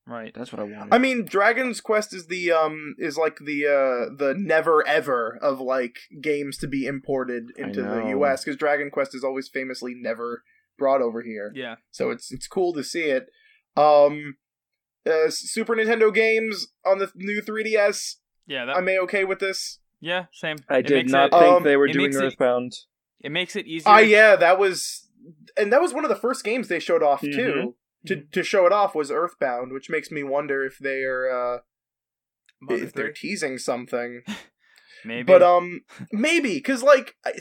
Right. 0.08 0.32
That's 0.34 0.50
what 0.52 0.60
I 0.60 0.64
wanted. 0.64 0.94
I 0.94 0.96
mean, 0.98 1.26
Dragon's 1.26 1.80
Quest 1.82 2.14
is 2.14 2.28
the 2.28 2.50
um 2.50 2.94
is 2.98 3.18
like 3.18 3.36
the 3.44 3.66
uh 3.66 4.14
the 4.16 4.34
never 4.36 4.86
ever 4.88 5.38
of 5.42 5.60
like 5.60 5.98
games 6.22 6.56
to 6.58 6.66
be 6.66 6.86
imported 6.86 7.50
into 7.58 7.82
the. 7.82 8.06
U.S. 8.10 8.42
because 8.42 8.56
Dragon 8.56 8.90
Quest 8.90 9.14
is 9.14 9.22
always 9.22 9.48
famously 9.48 9.92
never 9.94 10.42
brought 10.78 11.02
over 11.02 11.20
here. 11.22 11.52
Yeah. 11.54 11.76
So 11.90 12.10
it's 12.10 12.32
it's 12.32 12.46
cool 12.46 12.72
to 12.72 12.82
see 12.82 13.04
it. 13.10 13.26
Um, 13.76 14.36
uh, 15.06 15.28
Super 15.28 15.76
Nintendo 15.76 16.12
games 16.12 16.68
on 16.86 16.98
the 16.98 17.10
new 17.14 17.42
3DS. 17.42 18.14
Yeah. 18.46 18.64
That. 18.64 18.76
I'm 18.76 18.88
a 18.88 18.98
okay 19.00 19.24
with 19.24 19.40
this. 19.40 19.78
yeah. 20.00 20.24
Same. 20.32 20.56
I 20.70 20.78
It 20.78 20.86
did 20.86 21.10
not 21.10 21.26
it, 21.26 21.38
think 21.38 21.56
Um, 21.58 21.62
they 21.64 21.76
were 21.76 21.86
doing 21.88 22.06
makes 22.06 22.16
it- 22.16 22.24
Earthbound. 22.24 22.72
It 23.20 23.30
makes 23.32 23.56
it 23.56 23.66
easier. 23.66 23.90
Ah, 23.92 23.98
yeah, 23.98 24.36
that 24.36 24.58
was, 24.60 25.08
and 25.56 25.72
that 25.72 25.82
was 25.82 25.92
one 25.92 26.04
of 26.04 26.08
the 26.08 26.14
first 26.16 26.44
games 26.44 26.68
they 26.68 26.78
showed 26.78 27.02
off 27.02 27.20
too. 27.20 27.74
To 28.08 28.22
to 28.32 28.42
show 28.42 28.66
it 28.66 28.72
off 28.72 28.94
was 28.94 29.10
Earthbound, 29.10 29.72
which 29.72 29.90
makes 29.90 30.10
me 30.10 30.22
wonder 30.22 30.64
if 30.64 30.78
they 30.78 31.02
are 31.02 31.30
uh 31.30 31.58
Mother 32.60 32.84
if 32.84 32.92
they're 32.92 33.12
teasing 33.12 33.58
something. 33.58 34.22
maybe. 35.04 35.22
But 35.22 35.42
um, 35.42 35.82
maybe 36.12 36.54
because 36.54 36.82
like 36.82 37.16
I, 37.24 37.32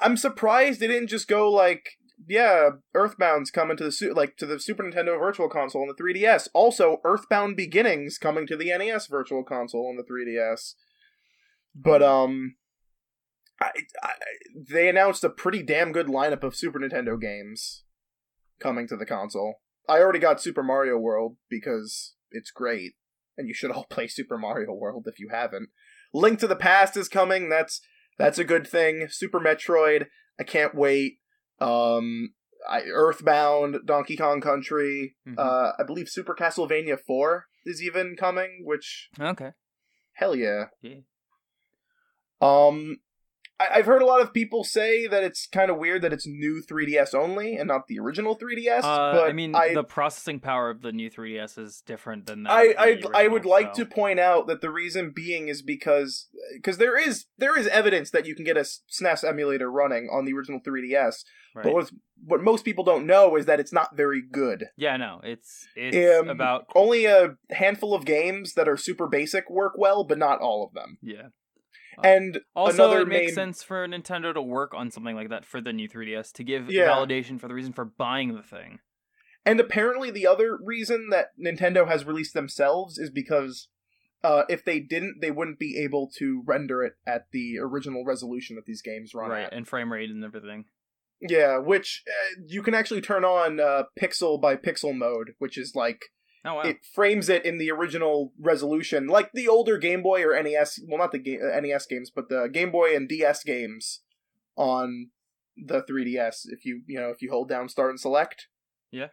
I'm 0.00 0.16
surprised 0.16 0.80
they 0.80 0.86
didn't 0.86 1.08
just 1.08 1.28
go 1.28 1.50
like, 1.50 1.90
yeah, 2.28 2.70
Earthbound's 2.94 3.50
coming 3.50 3.76
to 3.76 3.84
the 3.84 3.92
su- 3.92 4.14
like 4.14 4.36
to 4.36 4.46
the 4.46 4.60
Super 4.60 4.84
Nintendo 4.84 5.18
Virtual 5.18 5.48
Console 5.48 5.82
and 5.82 5.94
the 5.96 6.02
3DS. 6.02 6.48
Also, 6.54 7.00
Earthbound 7.04 7.56
Beginnings 7.56 8.18
coming 8.18 8.46
to 8.46 8.56
the 8.56 8.76
NES 8.76 9.06
Virtual 9.06 9.42
Console 9.42 9.88
and 9.90 9.98
the 9.98 10.04
3DS. 10.04 10.74
But 11.74 12.02
um, 12.02 12.56
I, 13.60 13.70
I 14.02 14.12
they 14.54 14.88
announced 14.88 15.24
a 15.24 15.30
pretty 15.30 15.62
damn 15.62 15.92
good 15.92 16.06
lineup 16.06 16.42
of 16.42 16.54
Super 16.56 16.78
Nintendo 16.78 17.20
games 17.20 17.84
coming 18.60 18.86
to 18.88 18.96
the 18.96 19.06
console. 19.06 19.60
I 19.88 19.98
already 19.98 20.18
got 20.18 20.40
Super 20.40 20.62
Mario 20.62 20.96
World 20.98 21.36
because 21.48 22.14
it's 22.30 22.50
great, 22.50 22.92
and 23.36 23.48
you 23.48 23.54
should 23.54 23.70
all 23.70 23.84
play 23.90 24.06
Super 24.06 24.38
Mario 24.38 24.72
World 24.72 25.06
if 25.06 25.18
you 25.18 25.28
haven't. 25.30 25.70
Link 26.12 26.38
to 26.40 26.46
the 26.46 26.56
Past 26.56 26.96
is 26.96 27.08
coming. 27.08 27.48
That's 27.48 27.80
that's 28.18 28.38
a 28.38 28.44
good 28.44 28.66
thing. 28.66 29.08
Super 29.10 29.40
Metroid. 29.40 30.06
I 30.38 30.44
can't 30.44 30.74
wait. 30.74 31.18
Um, 31.60 32.34
I, 32.68 32.82
Earthbound, 32.82 33.78
Donkey 33.86 34.16
Kong 34.16 34.40
Country. 34.40 35.16
Mhm. 35.26 35.38
Uh, 35.38 35.72
I 35.78 35.82
believe 35.84 36.08
Super 36.08 36.34
Castlevania 36.34 36.98
Four 36.98 37.46
is 37.64 37.82
even 37.82 38.16
coming. 38.16 38.62
Which 38.64 39.08
okay. 39.18 39.52
hell 40.14 40.34
yeah. 40.34 40.66
Yeah. 40.82 41.00
Um, 42.40 42.98
I- 43.60 43.68
I've 43.78 43.86
heard 43.86 44.02
a 44.02 44.06
lot 44.06 44.20
of 44.22 44.32
people 44.32 44.64
say 44.64 45.06
that 45.06 45.22
it's 45.22 45.46
kind 45.46 45.70
of 45.70 45.76
weird 45.76 46.02
that 46.02 46.12
it's 46.12 46.26
new 46.26 46.62
3DS 46.68 47.14
only 47.14 47.56
and 47.56 47.68
not 47.68 47.86
the 47.86 47.98
original 48.00 48.36
3DS. 48.36 48.80
Uh, 48.82 49.12
but 49.12 49.28
I 49.28 49.32
mean, 49.32 49.54
I, 49.54 49.74
the 49.74 49.84
processing 49.84 50.40
power 50.40 50.70
of 50.70 50.80
the 50.82 50.90
new 50.92 51.10
3DS 51.10 51.58
is 51.58 51.82
different 51.86 52.26
than 52.26 52.44
that. 52.44 52.50
I, 52.52 52.74
I, 52.78 53.00
I 53.14 53.28
would 53.28 53.42
original, 53.44 53.50
like 53.50 53.72
to 53.74 53.86
point 53.86 54.18
out 54.18 54.46
that 54.48 54.60
the 54.62 54.70
reason 54.70 55.12
being 55.14 55.48
is 55.48 55.62
because 55.62 56.28
because 56.54 56.78
there 56.78 56.98
is 56.98 57.26
there 57.38 57.56
is 57.58 57.66
evidence 57.68 58.10
that 58.10 58.26
you 58.26 58.34
can 58.34 58.44
get 58.44 58.56
a 58.56 58.60
SNES 58.60 59.22
emulator 59.28 59.70
running 59.70 60.08
on 60.10 60.24
the 60.24 60.32
original 60.32 60.60
3DS, 60.66 61.24
Right. 61.54 61.64
but 61.64 61.74
what's, 61.74 61.92
what 62.24 62.42
most 62.42 62.64
people 62.64 62.84
don't 62.84 63.06
know 63.06 63.36
is 63.36 63.46
that 63.46 63.60
it's 63.60 63.72
not 63.72 63.96
very 63.96 64.22
good. 64.22 64.66
Yeah, 64.76 64.96
no, 64.96 65.20
it's 65.24 65.66
it's 65.76 66.20
Um, 66.20 66.28
about 66.28 66.66
Only 66.74 67.04
a 67.06 67.36
handful 67.50 67.94
of 67.94 68.04
games 68.04 68.54
that 68.54 68.68
are 68.68 68.76
super 68.76 69.06
basic 69.06 69.50
work 69.50 69.72
well, 69.76 70.04
but 70.04 70.16
not 70.18 70.40
all 70.40 70.64
of 70.64 70.72
them. 70.74 70.98
yeah. 71.02 71.28
And 72.04 72.40
Also, 72.54 72.84
another 72.84 73.02
it 73.02 73.08
makes 73.08 73.26
main- 73.30 73.34
sense 73.34 73.62
for 73.62 73.86
Nintendo 73.86 74.32
to 74.34 74.42
work 74.42 74.72
on 74.74 74.90
something 74.90 75.14
like 75.16 75.28
that 75.30 75.44
for 75.44 75.60
the 75.60 75.72
new 75.72 75.88
3DS 75.88 76.32
to 76.32 76.44
give 76.44 76.70
Yeah. 76.70 76.88
validation 76.88 77.40
for 77.40 77.48
the 77.48 77.54
reason 77.54 77.72
for 77.72 77.84
buying 77.84 78.34
the 78.34 78.42
thing. 78.42 78.80
And 79.46 79.58
apparently, 79.58 80.10
the 80.10 80.26
other 80.26 80.58
reason 80.62 81.08
that 81.10 81.28
Nintendo 81.38 81.88
has 81.88 82.04
released 82.04 82.34
themselves 82.34 82.98
is 82.98 83.10
because 83.10 83.68
uh, 84.22 84.42
if 84.50 84.62
they 84.64 84.80
didn't, 84.80 85.20
they 85.22 85.30
wouldn't 85.30 85.58
be 85.58 85.78
able 85.82 86.10
to 86.18 86.42
render 86.44 86.82
it 86.82 86.92
at 87.06 87.28
the 87.32 87.58
original 87.58 88.04
resolution 88.04 88.54
that 88.56 88.66
these 88.66 88.82
games 88.82 89.14
run 89.14 89.30
right, 89.30 89.44
at. 89.44 89.52
and 89.54 89.66
frame 89.66 89.90
rate 89.90 90.10
and 90.10 90.22
everything. 90.22 90.66
Yeah, 91.22 91.56
which 91.56 92.02
uh, 92.06 92.42
you 92.46 92.62
can 92.62 92.74
actually 92.74 93.00
turn 93.00 93.24
on 93.24 93.60
uh, 93.60 93.84
pixel 93.98 94.38
by 94.38 94.56
pixel 94.56 94.94
mode, 94.94 95.30
which 95.38 95.56
is 95.56 95.74
like 95.74 96.02
Oh 96.44 96.54
wow. 96.54 96.60
it 96.62 96.78
frames 96.94 97.28
it 97.28 97.44
in 97.44 97.58
the 97.58 97.70
original 97.70 98.32
resolution, 98.40 99.06
like 99.06 99.32
the 99.32 99.46
older 99.48 99.76
Game 99.78 100.02
Boy 100.02 100.22
or 100.24 100.40
NES. 100.42 100.80
Well, 100.86 100.98
not 100.98 101.12
the 101.12 101.18
ga- 101.18 101.40
uh, 101.40 101.60
NES 101.60 101.86
games, 101.86 102.10
but 102.10 102.28
the 102.28 102.48
Game 102.48 102.70
Boy 102.70 102.96
and 102.96 103.08
DS 103.08 103.44
games 103.44 104.00
on 104.56 105.10
the 105.56 105.82
3DS. 105.82 106.46
If 106.46 106.64
you 106.64 106.82
you 106.86 106.98
know 106.98 107.10
if 107.10 107.20
you 107.22 107.30
hold 107.30 107.48
down 107.48 107.68
Start 107.68 107.90
and 107.90 108.00
Select, 108.00 108.48
Yeah. 108.90 109.08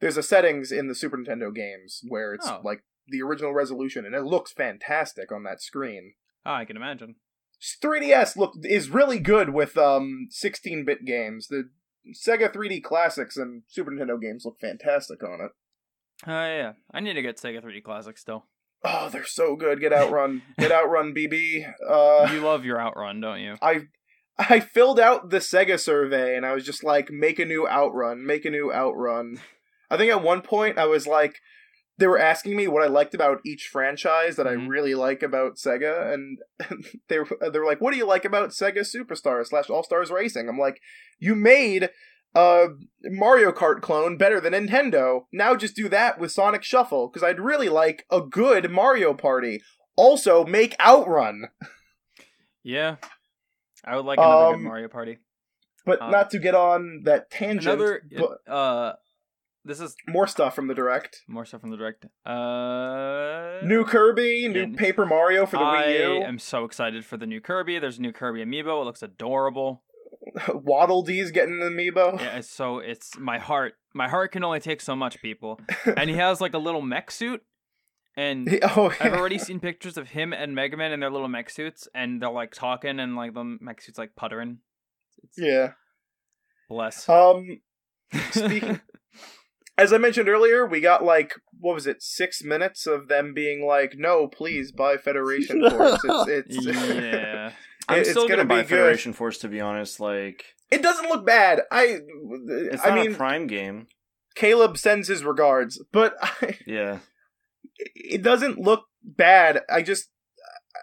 there's 0.00 0.16
a 0.16 0.22
settings 0.22 0.72
in 0.72 0.88
the 0.88 0.94
Super 0.94 1.16
Nintendo 1.16 1.54
games 1.54 2.02
where 2.08 2.34
it's 2.34 2.48
Oh. 2.48 2.60
like 2.64 2.82
the 3.06 3.22
original 3.22 3.52
resolution, 3.52 4.04
and 4.04 4.14
it 4.14 4.22
looks 4.24 4.52
fantastic 4.52 5.30
on 5.30 5.44
that 5.44 5.60
screen. 5.60 6.14
Ah, 6.44 6.56
I 6.56 6.64
can 6.64 6.76
imagine. 6.76 7.16
3DS 7.82 8.36
look 8.36 8.54
is 8.64 8.90
really 8.90 9.20
good 9.20 9.50
with 9.50 9.78
um 9.78 10.28
16-bit 10.30 11.04
games. 11.04 11.46
The 11.48 11.70
Sega 12.12 12.52
3D 12.52 12.82
Classics 12.82 13.36
and 13.36 13.62
Super 13.68 13.90
Nintendo 13.92 14.20
games 14.20 14.44
look 14.44 14.58
fantastic 14.60 15.22
on 15.22 15.40
it. 15.40 15.52
Oh 16.26 16.30
yeah, 16.30 16.72
I 16.92 17.00
need 17.00 17.14
to 17.14 17.22
get 17.22 17.36
Sega 17.36 17.62
3D 17.62 17.82
Classic 17.82 18.16
still. 18.18 18.46
Oh, 18.84 19.08
they're 19.10 19.24
so 19.24 19.56
good. 19.56 19.80
Get 19.80 19.92
Outrun, 19.92 20.42
get 20.58 20.70
Outrun, 20.72 21.14
BB. 21.14 21.66
Uh, 21.88 22.30
you 22.32 22.40
love 22.40 22.64
your 22.64 22.80
Outrun, 22.80 23.20
don't 23.20 23.40
you? 23.40 23.56
I 23.62 23.82
I 24.38 24.60
filled 24.60 24.98
out 25.00 25.30
the 25.30 25.38
Sega 25.38 25.78
survey 25.78 26.36
and 26.36 26.44
I 26.44 26.52
was 26.54 26.64
just 26.64 26.82
like, 26.84 27.10
make 27.10 27.38
a 27.38 27.44
new 27.44 27.66
Outrun, 27.68 28.26
make 28.26 28.44
a 28.44 28.50
new 28.50 28.72
Outrun. 28.72 29.38
I 29.90 29.96
think 29.96 30.10
at 30.10 30.22
one 30.22 30.40
point 30.42 30.76
I 30.78 30.86
was 30.86 31.06
like, 31.06 31.36
they 31.98 32.06
were 32.08 32.18
asking 32.18 32.56
me 32.56 32.66
what 32.66 32.82
I 32.82 32.88
liked 32.88 33.14
about 33.14 33.38
each 33.46 33.68
franchise 33.70 34.34
that 34.36 34.46
Mhm. 34.46 34.50
I 34.50 34.66
really 34.66 34.94
like 34.94 35.22
about 35.22 35.56
Sega, 35.56 36.12
and 36.12 36.38
they 37.08 37.20
were 37.20 37.28
they 37.40 37.58
were 37.58 37.64
like, 37.66 37.80
"What 37.80 37.92
do 37.92 37.96
you 37.98 38.06
like 38.06 38.24
about 38.24 38.50
Sega 38.50 38.80
Superstar 38.80 39.46
slash 39.46 39.70
All 39.70 39.84
Stars 39.84 40.10
Racing?" 40.10 40.48
I'm 40.48 40.58
like, 40.58 40.80
"You 41.20 41.34
made 41.36 41.90
a 42.34 42.66
Mario 43.04 43.52
Kart 43.52 43.80
clone 43.80 44.16
better 44.16 44.40
than 44.40 44.52
Nintendo. 44.52 45.26
Now 45.32 45.54
just 45.56 45.76
do 45.76 45.88
that 45.88 46.18
with 46.18 46.32
Sonic 46.32 46.62
Shuffle 46.64 47.08
because 47.08 47.22
I'd 47.22 47.40
really 47.40 47.68
like 47.68 48.04
a 48.10 48.20
good 48.20 48.70
Mario 48.70 49.14
Party. 49.14 49.62
Also, 49.96 50.44
make 50.44 50.74
Outrun." 50.80 51.48
Yeah. 52.62 52.96
I 53.84 53.96
would 53.96 54.06
like 54.06 54.18
another 54.18 54.50
good 54.52 54.54
Um, 54.56 54.64
Mario 54.64 54.88
Party. 54.88 55.18
But 55.84 56.00
Uh, 56.00 56.10
not 56.10 56.30
to 56.30 56.38
get 56.38 56.54
on 56.54 57.02
that 57.04 57.30
tangent. 57.30 57.66
Another 57.80 58.02
but 58.16 58.50
uh 58.52 58.94
this 59.66 59.80
is 59.80 59.94
more 60.08 60.26
stuff 60.26 60.54
from 60.54 60.66
the 60.66 60.74
direct. 60.74 61.22
more 61.28 61.44
stuff 61.44 61.60
from 61.60 61.70
the 61.70 61.76
direct. 61.76 62.06
Uh 62.24 63.60
New 63.64 63.84
Kirby, 63.84 64.48
new 64.48 64.62
and 64.62 64.76
Paper 64.76 65.04
Mario 65.06 65.44
for 65.46 65.58
the 65.58 65.62
I 65.64 65.84
Wii 65.86 66.18
U. 66.18 66.22
am 66.22 66.38
so 66.38 66.64
excited 66.64 67.04
for 67.04 67.16
the 67.18 67.26
new 67.26 67.40
Kirby. 67.40 67.78
There's 67.78 67.98
a 67.98 68.02
new 68.02 68.12
Kirby 68.12 68.42
amiibo. 68.44 68.80
It 68.80 68.84
looks 68.86 69.02
adorable. 69.02 69.82
Waddle 70.48 71.02
Dee's 71.02 71.30
getting 71.30 71.62
an 71.62 71.68
amiibo. 71.72 72.20
Yeah, 72.20 72.40
so 72.40 72.78
it's 72.78 73.18
my 73.18 73.38
heart. 73.38 73.74
My 73.94 74.08
heart 74.08 74.32
can 74.32 74.44
only 74.44 74.60
take 74.60 74.80
so 74.80 74.96
much, 74.96 75.20
people. 75.20 75.60
And 75.96 76.10
he 76.10 76.16
has 76.16 76.40
like 76.40 76.54
a 76.54 76.58
little 76.58 76.82
mech 76.82 77.10
suit. 77.10 77.42
And 78.16 78.60
oh, 78.62 78.92
I've 79.00 79.14
already 79.14 79.38
seen 79.40 79.60
pictures 79.60 79.96
of 79.96 80.10
him 80.10 80.32
and 80.32 80.54
Mega 80.54 80.76
Man 80.76 80.92
in 80.92 81.00
their 81.00 81.10
little 81.10 81.28
mech 81.28 81.50
suits, 81.50 81.88
and 81.94 82.22
they're 82.22 82.30
like 82.30 82.52
talking, 82.52 83.00
and 83.00 83.16
like 83.16 83.34
the 83.34 83.58
mech 83.60 83.82
suits 83.82 83.98
like 83.98 84.14
puttering. 84.14 84.58
It's 85.22 85.38
yeah. 85.38 85.72
bless. 86.68 87.08
Um, 87.08 87.60
speaking- 88.30 88.80
as 89.76 89.92
I 89.92 89.98
mentioned 89.98 90.28
earlier, 90.28 90.66
we 90.66 90.80
got 90.80 91.02
like 91.02 91.34
what 91.58 91.74
was 91.74 91.86
it, 91.86 92.02
six 92.02 92.44
minutes 92.44 92.86
of 92.86 93.08
them 93.08 93.34
being 93.34 93.66
like, 93.66 93.94
"No, 93.98 94.28
please 94.28 94.70
buy 94.70 94.96
Federation 94.96 95.68
Force." 95.68 96.00
It's, 96.04 96.50
it's 96.50 96.66
yeah, 96.66 97.52
I'm 97.88 98.00
It's 98.00 98.10
still 98.10 98.24
gonna 98.28 98.38
gonna, 98.44 98.48
buy 98.48 98.62
be 98.62 98.68
good. 98.68 98.78
Federation 98.78 99.12
Force 99.12 99.38
to 99.38 99.48
be 99.48 99.60
honest. 99.60 100.00
Like 100.00 100.44
It 100.70 100.82
doesn't 100.82 101.08
look 101.08 101.26
bad. 101.26 101.62
I, 101.70 101.98
it's 102.48 102.84
I 102.84 102.90
not 102.90 102.94
mean, 102.98 103.12
a 103.12 103.16
Prime 103.16 103.46
game. 103.46 103.86
Caleb 104.34 104.76
sends 104.78 105.08
his 105.08 105.24
regards, 105.24 105.82
but 105.92 106.14
I, 106.22 106.58
Yeah, 106.66 106.98
it 107.94 108.22
doesn't 108.22 108.58
look 108.58 108.84
bad. 109.02 109.60
I 109.70 109.82
just, 109.82 110.08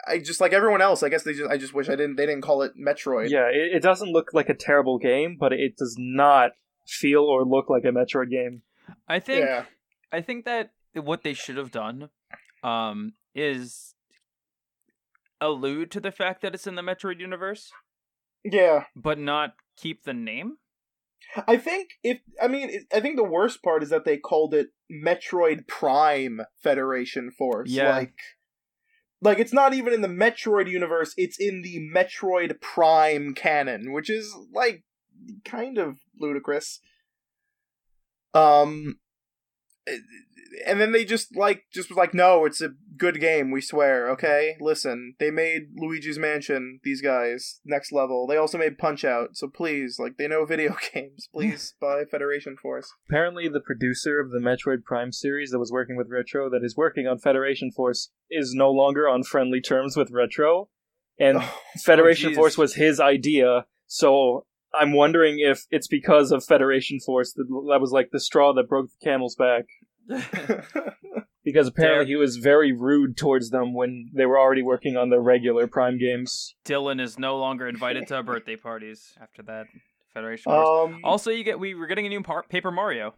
I 0.08 0.20
just 0.20 0.40
like 0.42 0.54
everyone 0.54 0.82
else. 0.82 1.04
I 1.04 1.10
guess 1.10 1.24
they 1.24 1.34
just, 1.34 1.50
I 1.52 1.58
just 1.58 1.74
wish 1.74 1.90
I 1.90 1.96
didn't. 1.96 2.16
They 2.16 2.26
didn't 2.26 2.42
call 2.44 2.62
it 2.62 2.74
Metroid. 2.80 3.30
Yeah, 3.30 3.48
it, 3.48 3.76
it 3.76 3.82
doesn't 3.84 4.12
look 4.12 4.30
like 4.34 4.50
a 4.50 4.54
terrible 4.54 4.98
game, 4.98 5.38
but 5.40 5.52
it 5.54 5.76
does 5.78 5.96
not 6.00 6.52
feel 6.88 7.22
or 7.24 7.44
look 7.46 7.70
like 7.70 7.84
a 7.84 7.88
Metroid 7.90 8.30
game. 8.30 8.62
I 9.08 9.20
think 9.20 9.46
yeah, 9.46 9.66
I 10.12 10.22
think 10.22 10.46
that 10.46 10.72
what 10.94 11.24
they 11.24 11.34
should 11.34 11.58
have 11.58 11.72
done 11.72 12.10
um 12.64 13.14
is 13.34 13.96
allude 15.42 15.92
to 15.92 16.00
the 16.00 16.12
fact 16.12 16.42
that 16.42 16.54
it's 16.54 16.68
in 16.68 16.76
the 16.76 16.82
Metroid 16.82 17.20
universe, 17.20 17.72
yeah. 18.44 18.86
but 18.96 19.20
not 19.20 19.56
keep 19.76 20.04
the 20.04 20.14
name. 20.14 20.58
I 21.48 21.58
think 21.58 21.92
if 22.04 22.20
I 22.42 22.48
mean, 22.48 22.86
I 22.94 23.00
think 23.00 23.16
the 23.16 23.24
worst 23.24 23.64
part 23.64 23.84
is 23.84 23.90
that 23.90 24.06
they 24.06 24.18
called 24.18 24.54
it 24.54 24.70
Metroid 24.92 25.68
Prime 25.68 26.42
Federation 26.62 27.32
Force. 27.32 27.70
Yeah. 27.70 27.96
Like, 27.96 28.16
like 29.22 29.40
it's 29.40 29.54
not 29.54 29.74
even 29.74 29.94
in 29.94 30.02
the 30.02 30.08
Metroid 30.08 30.70
universe. 30.70 31.14
It's 31.18 31.40
in 31.40 31.62
the 31.62 31.80
Metroid 31.96 32.60
Prime 32.60 33.34
canon, 33.34 33.94
which 33.94 34.10
is 34.10 34.36
like 34.54 34.84
kind 35.46 35.78
of 35.78 36.00
ludicrous. 36.20 36.80
Um, 38.34 39.00
and 40.68 40.80
then 40.80 40.92
they 40.92 41.06
just 41.06 41.36
like 41.36 41.64
just 41.72 41.90
was 41.90 41.98
like, 41.98 42.14
no, 42.14 42.46
it's 42.46 42.62
a 42.62 42.70
good 42.98 43.20
game. 43.20 43.52
We 43.52 43.62
swear. 43.62 44.10
Okay, 44.12 44.56
listen. 44.60 45.16
They 45.20 45.32
made 45.32 45.70
Luigi's 45.76 46.20
Mansion. 46.20 46.80
These 46.84 47.02
guys 47.02 47.60
next 47.66 47.92
level. 47.92 48.28
They 48.28 48.38
also 48.38 48.58
made 48.58 48.78
Punch 48.78 49.04
Out. 49.04 49.30
So 49.34 49.48
please, 49.48 49.98
like, 50.00 50.18
they 50.18 50.28
know 50.28 50.46
video 50.46 50.76
games. 50.94 51.28
Please 51.34 51.76
buy 51.82 52.04
Federation 52.10 52.58
Force. 52.58 52.92
Apparently, 53.10 53.48
the 53.48 53.62
producer 53.62 54.20
of 54.20 54.32
the 54.32 54.40
Metroid 54.40 54.84
Prime 54.84 55.12
series 55.12 55.52
that 55.52 55.60
was 55.60 55.72
working 55.72 55.96
with 55.98 56.10
Retro, 56.10 56.50
that 56.50 56.64
is 56.64 56.76
working 56.78 57.08
on 57.08 57.18
Federation 57.18 57.72
Force, 57.72 58.10
is 58.30 58.54
no 58.54 58.72
longer 58.72 59.08
on 59.08 59.24
friendly 59.24 59.62
terms 59.62 59.96
with 59.96 60.12
Retro, 60.12 60.70
and 61.20 61.38
oh, 61.42 61.54
Federation 61.80 62.32
jeez. 62.32 62.36
Force 62.36 62.58
was 62.58 62.76
his 62.76 63.00
idea. 63.00 63.66
So 63.88 64.46
I'm 64.80 64.94
wondering 64.94 65.40
if 65.40 65.66
it's 65.70 65.88
because 65.88 66.32
of 66.32 66.44
Federation 66.46 67.00
Force 67.00 67.34
that 67.34 67.46
that 67.70 67.80
was 67.82 67.92
like 67.92 68.10
the 68.12 68.20
straw 68.20 68.54
that 68.54 68.70
broke 68.70 68.90
the 68.90 69.06
camel's 69.06 69.36
back. 69.36 69.66
Because 71.44 71.68
apparently 71.68 72.06
he 72.06 72.16
was 72.16 72.38
very 72.38 72.72
rude 72.72 73.18
towards 73.18 73.50
them 73.50 73.74
when 73.74 74.12
they 74.14 74.28
were 74.28 74.38
already 74.40 74.62
working 74.62 74.96
on 74.96 75.10
their 75.10 75.20
regular 75.22 75.66
Prime 75.66 75.98
games. 75.98 76.54
Dylan 76.66 77.02
is 77.02 77.18
no 77.18 77.40
longer 77.40 77.68
invited 77.68 78.06
to 78.10 78.22
birthday 78.22 78.56
parties 78.56 79.14
after 79.20 79.42
that 79.44 79.66
Federation 80.14 80.52
Force. 80.52 80.94
um. 80.94 81.02
Also, 81.04 81.32
you 81.32 81.44
get 81.44 81.60
we 81.60 81.74
we're 81.74 81.88
getting 81.88 82.06
a 82.06 82.10
new 82.10 82.22
par- 82.22 82.46
Paper 82.48 82.70
Mario. 82.70 83.16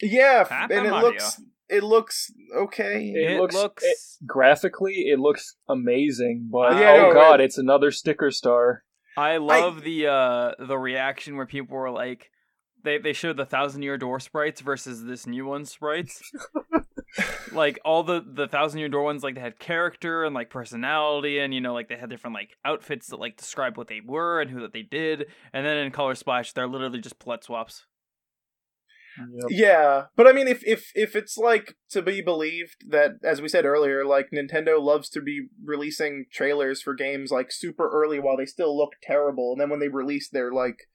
yeah, 0.00 0.44
Paper 0.44 0.74
and 0.74 0.86
it 0.86 0.90
Mario. 0.90 1.08
looks 1.08 1.42
it 1.68 1.82
looks 1.82 2.30
okay. 2.56 3.08
It 3.12 3.32
It, 3.32 3.40
looks- 3.40 3.54
looks, 3.56 3.82
it- 3.84 3.96
Graphically, 4.24 5.06
it 5.08 5.18
looks 5.18 5.56
amazing, 5.68 6.48
but 6.52 6.76
Yeah, 6.76 6.92
oh 6.92 7.08
no, 7.08 7.14
god, 7.14 7.40
it- 7.40 7.44
it's 7.46 7.58
another 7.58 7.90
sticker 7.90 8.30
star. 8.30 8.84
I 9.16 9.38
love 9.38 9.82
the 9.82 10.06
uh 10.06 10.52
the 10.58 10.78
reaction 10.78 11.36
where 11.36 11.46
people 11.46 11.76
were 11.76 11.90
like 11.90 12.30
they 12.82 12.98
they 12.98 13.12
showed 13.12 13.36
the 13.36 13.46
thousand 13.46 13.82
year 13.82 13.98
door 13.98 14.20
sprites 14.20 14.60
versus 14.60 15.04
this 15.04 15.26
new 15.26 15.46
one 15.46 15.64
sprites. 15.64 16.20
like 17.52 17.78
all 17.84 18.02
the 18.02 18.22
the 18.26 18.46
thousand 18.46 18.80
year 18.80 18.88
door 18.88 19.02
ones 19.02 19.22
like 19.22 19.34
they 19.34 19.40
had 19.40 19.58
character 19.58 20.24
and 20.24 20.34
like 20.34 20.50
personality 20.50 21.38
and 21.38 21.54
you 21.54 21.60
know 21.60 21.72
like 21.72 21.88
they 21.88 21.96
had 21.96 22.10
different 22.10 22.34
like 22.34 22.56
outfits 22.64 23.08
that 23.08 23.20
like 23.20 23.36
describe 23.36 23.76
what 23.76 23.88
they 23.88 24.00
were 24.04 24.40
and 24.40 24.50
who 24.50 24.60
that 24.60 24.72
they 24.72 24.82
did 24.82 25.26
and 25.52 25.64
then 25.64 25.78
in 25.78 25.90
color 25.90 26.14
splash 26.14 26.52
they're 26.52 26.66
literally 26.66 27.00
just 27.00 27.18
palette 27.18 27.44
swaps 27.44 27.86
Yep. 29.18 29.48
Yeah, 29.50 30.04
but 30.16 30.26
I 30.26 30.32
mean, 30.32 30.48
if 30.48 30.62
if 30.66 30.90
if 30.94 31.16
it's 31.16 31.36
like 31.38 31.76
to 31.90 32.02
be 32.02 32.20
believed 32.20 32.90
that, 32.90 33.12
as 33.22 33.40
we 33.40 33.48
said 33.48 33.64
earlier, 33.64 34.04
like 34.04 34.30
Nintendo 34.30 34.80
loves 34.80 35.08
to 35.10 35.20
be 35.20 35.46
releasing 35.64 36.26
trailers 36.32 36.82
for 36.82 36.94
games 36.94 37.30
like 37.30 37.50
super 37.50 37.88
early 37.88 38.18
while 38.18 38.36
they 38.36 38.46
still 38.46 38.76
look 38.76 38.92
terrible, 39.02 39.52
and 39.52 39.60
then 39.60 39.70
when 39.70 39.80
they 39.80 39.88
release, 39.88 40.28
they're 40.28 40.52
like 40.52 40.88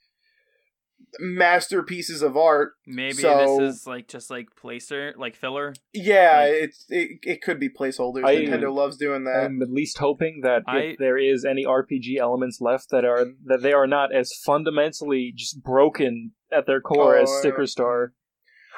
masterpieces 1.20 2.22
of 2.22 2.38
art. 2.38 2.74
maybe 2.86 3.14
So- 3.14 3.58
this 3.60 3.76
is 3.76 3.88
like 3.88 4.08
just 4.08 4.30
like 4.30 4.56
placer 4.56 5.14
like 5.18 5.36
filler 5.36 5.74
Yeah, 5.94 6.40
Like- 6.42 6.64
it's 6.64 6.86
it, 6.90 7.20
it 7.24 7.42
could 7.42 7.60
be 7.60 7.70
placeholders. 7.70 8.24
I- 8.26 8.36
Nintendo 8.38 8.74
loves 8.74 8.98
doing 8.98 9.24
that. 9.26 9.46
I'm 9.46 9.62
at 9.62 9.70
least 9.72 9.98
hoping 9.98 10.42
that 10.44 10.64
I- 10.68 10.80
if 10.80 10.98
there 10.98 11.18
is 11.18 11.46
any 11.46 11.66
RPG 11.66 12.18
elements 12.20 12.60
left 12.62 12.90
that 12.92 13.06
are 13.06 13.26
that 13.46 13.62
they 13.62 13.74
are 13.74 13.88
not 13.88 14.14
as 14.14 14.32
fundamentally 14.46 15.34
just 15.36 15.62
broken 15.64 16.32
at 16.52 16.66
their 16.66 16.82
core 16.82 17.18
Oh, 17.18 17.22
as. 17.24 17.40
Sticker 17.40 17.66
Star. 17.66 18.14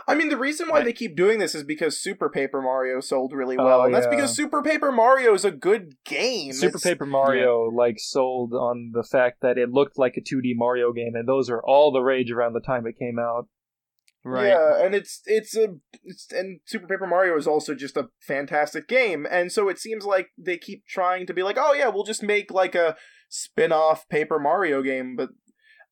I 0.08 0.16
mean, 0.16 0.30
the 0.30 0.38
reason 0.38 0.68
why 0.70 0.80
I- 0.80 0.84
they 0.84 0.94
keep 0.94 1.16
doing 1.16 1.40
this 1.40 1.56
is 1.56 1.64
because 1.64 2.00
Super 2.00 2.30
Paper 2.30 2.62
Mario 2.62 3.00
sold 3.00 3.34
really 3.34 3.58
Oh, 3.58 3.64
well, 3.66 3.84
and 3.84 3.94
that's 3.94 4.06
yeah. 4.06 4.12
because 4.12 4.36
Super 4.36 4.62
Paper 4.62 4.92
Mario 4.92 5.34
is 5.34 5.46
a 5.46 5.52
good 5.52 5.96
game. 6.06 6.54
Super 6.54 6.78
It's- 6.78 6.84
Paper 6.84 7.06
Mario 7.06 7.70
like 7.70 7.96
sold 8.00 8.54
on 8.54 8.92
the 8.94 9.04
fact 9.04 9.42
that 9.42 9.58
it 9.58 9.70
looked 9.72 9.98
like 9.98 10.18
a 10.18 10.22
2D 10.22 10.54
Mario 10.56 10.92
game, 10.94 11.16
and 11.16 11.28
those 11.28 11.50
are 11.50 11.62
all 11.64 11.92
the 11.92 12.02
rage 12.02 12.32
around 12.32 12.54
the 12.54 12.60
time 12.62 12.86
it 12.88 12.98
came 12.98 13.18
out. 13.20 13.48
right 14.26 14.48
Yeah, 14.48 14.84
and 14.86 14.96
it's 14.96 15.22
it's 15.26 15.54
a 15.58 15.68
it's, 16.04 16.32
and 16.32 16.62
Super 16.66 16.88
Paper 16.88 17.06
Mario 17.08 17.36
is 17.38 17.46
also 17.46 17.76
just 17.76 17.98
a 17.98 18.08
fantastic 18.22 18.88
game, 18.88 19.28
and 19.30 19.52
so 19.52 19.68
it 19.68 19.78
seems 19.78 20.06
like 20.06 20.30
they 20.38 20.58
keep 20.58 20.86
trying 20.88 21.26
to 21.28 21.34
be 21.34 21.44
like, 21.44 21.58
oh 21.60 21.74
yeah, 21.74 21.90
we'll 21.90 22.06
just 22.06 22.24
make 22.24 22.50
like 22.50 22.74
a 22.74 22.96
spin-off 23.28 24.08
Paper 24.08 24.40
Mario 24.40 24.82
game, 24.82 25.16
but 25.18 25.30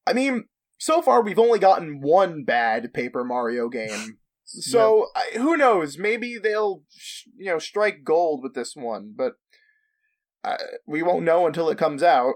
I 0.07 0.13
mean, 0.13 0.45
so 0.81 0.99
far 0.99 1.21
we've 1.21 1.37
only 1.37 1.59
gotten 1.59 2.01
one 2.01 2.43
bad 2.43 2.91
Paper 2.91 3.23
Mario 3.23 3.69
game. 3.69 4.17
So 4.53 5.07
I, 5.15 5.37
who 5.37 5.55
knows? 5.55 5.97
Maybe 5.97 6.37
they'll 6.37 6.83
sh- 6.89 7.23
you 7.37 7.45
know 7.45 7.57
strike 7.57 8.03
gold 8.03 8.43
with 8.43 8.53
this 8.53 8.75
one, 8.75 9.13
but 9.15 9.35
uh, 10.43 10.57
we 10.85 11.01
won't 11.01 11.23
know 11.23 11.47
until 11.47 11.69
it 11.69 11.77
comes 11.77 12.03
out. 12.03 12.33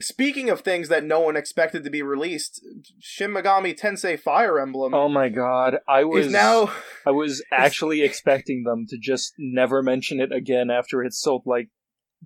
Speaking 0.00 0.48
of 0.48 0.60
things 0.60 0.88
that 0.88 1.04
no 1.04 1.20
one 1.20 1.36
expected 1.36 1.84
to 1.84 1.90
be 1.90 2.00
released, 2.00 2.64
Shin 3.00 3.32
Megami 3.32 3.78
Tensei 3.78 4.18
Fire 4.18 4.58
Emblem 4.58 4.94
Oh 4.94 5.10
my 5.10 5.28
god, 5.28 5.76
I 5.86 6.04
was 6.04 6.32
now 6.32 6.72
I 7.06 7.10
was 7.10 7.44
actually 7.52 8.00
expecting 8.00 8.62
them 8.62 8.86
to 8.88 8.96
just 8.96 9.34
never 9.38 9.82
mention 9.82 10.20
it 10.20 10.32
again 10.32 10.70
after 10.70 11.02
it 11.02 11.12
sold 11.12 11.42
like 11.44 11.68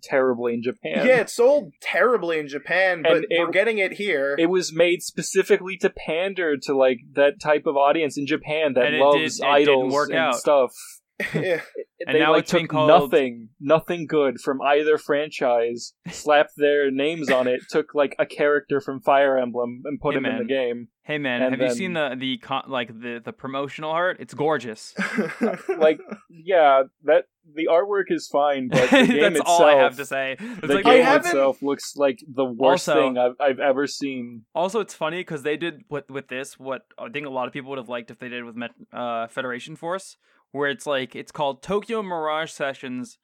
terribly 0.02 0.54
in 0.54 0.62
Japan. 0.62 1.06
yeah, 1.06 1.20
it 1.20 1.30
sold 1.30 1.72
terribly 1.82 2.38
in 2.38 2.48
Japan, 2.48 3.02
but 3.02 3.12
And 3.12 3.26
it- 3.30 3.38
we're 3.38 3.50
getting 3.50 3.78
it 3.78 3.92
here. 3.92 4.34
It 4.38 4.46
was 4.46 4.72
made 4.74 5.02
specifically 5.02 5.76
to 5.78 5.90
pander 5.90 6.56
to 6.58 6.74
like 6.76 6.98
that 7.12 7.40
type 7.40 7.66
of 7.66 7.76
audience 7.76 8.16
in 8.18 8.26
Japan 8.26 8.74
that 8.74 8.86
And 8.86 8.98
loves 8.98 9.38
did- 9.38 9.46
idols 9.46 9.92
work 9.92 10.10
and 10.10 10.18
out. 10.18 10.36
stuff. 10.36 10.72
Yeah. 11.34 11.60
And 12.06 12.14
they 12.14 12.20
now 12.20 12.32
like 12.32 12.44
it's 12.44 12.50
took 12.50 12.70
called- 12.70 12.88
nothing, 12.88 13.50
nothing 13.60 14.06
good 14.06 14.40
from 14.40 14.62
either 14.62 14.96
franchise, 14.96 15.92
slapped 16.08 16.52
their 16.56 16.90
names 16.90 17.30
on 17.30 17.46
it, 17.46 17.60
took 17.68 17.94
like 17.94 18.16
a 18.18 18.24
character 18.24 18.80
from 18.80 19.02
Fire 19.02 19.36
Emblem 19.36 19.82
and 19.84 20.00
put 20.00 20.14
Hey, 20.14 20.18
him 20.18 20.24
in 20.24 20.38
the 20.38 20.44
game. 20.46 20.88
hey 21.02 21.18
man 21.18 21.42
And 21.42 21.54
have 21.54 21.60
you 21.68 21.74
seen 21.74 21.92
the 21.92 22.16
the 22.18 22.38
con- 22.38 22.64
like 22.68 22.88
the 22.88 23.20
the 23.22 23.34
promotional 23.34 23.90
art 23.90 24.16
it's 24.18 24.32
gorgeous 24.32 24.94
Like, 25.78 26.00
yeah, 26.30 26.84
that 27.04 27.24
the 27.54 27.68
artwork 27.70 28.04
is 28.08 28.26
fine, 28.28 28.68
but 28.68 28.90
the 28.90 28.96
game 29.06 29.20
that's 29.34 29.36
itself, 29.40 29.60
all 29.60 29.64
i 29.64 29.74
have 29.74 29.96
to 29.96 30.04
say 30.06 30.36
it's 30.38 30.60
the 30.60 30.74
like 30.74 30.84
game 30.84 31.02
haven't- 31.04 31.26
itself 31.26 31.62
looks 31.62 31.96
like 31.96 32.18
the 32.26 32.44
worst 32.44 32.88
Also- 32.88 33.00
thing 33.00 33.18
I've 33.18 33.36
I've 33.40 33.60
ever 33.60 33.86
seen. 33.86 34.44
Also, 34.54 34.80
it's 34.80 34.94
funny 34.94 35.18
because 35.20 35.42
they 35.42 35.56
did 35.56 35.84
with 35.88 36.10
with 36.10 36.28
this 36.28 36.58
what 36.58 36.82
I 36.98 37.08
think 37.08 37.26
a 37.26 37.30
lot 37.30 37.46
of 37.46 37.52
people 37.52 37.70
would 37.70 37.78
have 37.78 37.88
liked 37.88 38.10
if 38.10 38.18
they 38.18 38.28
did 38.28 38.44
with 38.44 38.56
Met, 38.56 38.70
uh, 38.92 39.26
Federation 39.28 39.76
Force, 39.76 40.16
where 40.52 40.68
it's 40.68 40.86
like 40.86 41.14
it's 41.16 41.32
called 41.32 41.62
Tokyo 41.62 42.02
Mirage 42.02 42.50
Sessions. 42.52 43.18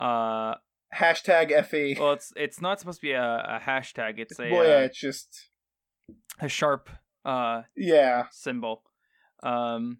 Uh, 0.00 0.54
Hashtag 0.94 1.50
FE. 1.66 1.96
well, 2.00 2.12
it's 2.12 2.32
it's 2.34 2.60
not 2.62 2.80
supposed 2.80 3.00
to 3.00 3.06
be 3.06 3.12
a, 3.12 3.22
a 3.22 3.60
hashtag. 3.62 4.18
It's 4.18 4.38
a 4.40 4.50
well, 4.50 4.64
yeah, 4.66 4.76
uh, 4.76 4.80
it's 4.80 4.98
just 4.98 5.48
a 6.40 6.48
sharp 6.48 6.88
uh 7.24 7.62
yeah. 7.76 8.24
symbol. 8.30 8.82
Um, 9.42 9.98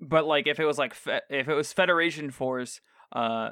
but 0.00 0.26
like 0.26 0.46
if 0.46 0.58
it 0.60 0.64
was 0.64 0.78
like 0.78 0.94
fe- 0.94 1.20
if 1.30 1.48
it 1.48 1.54
was 1.54 1.72
Federation 1.72 2.30
Force, 2.30 2.80
uh, 3.12 3.50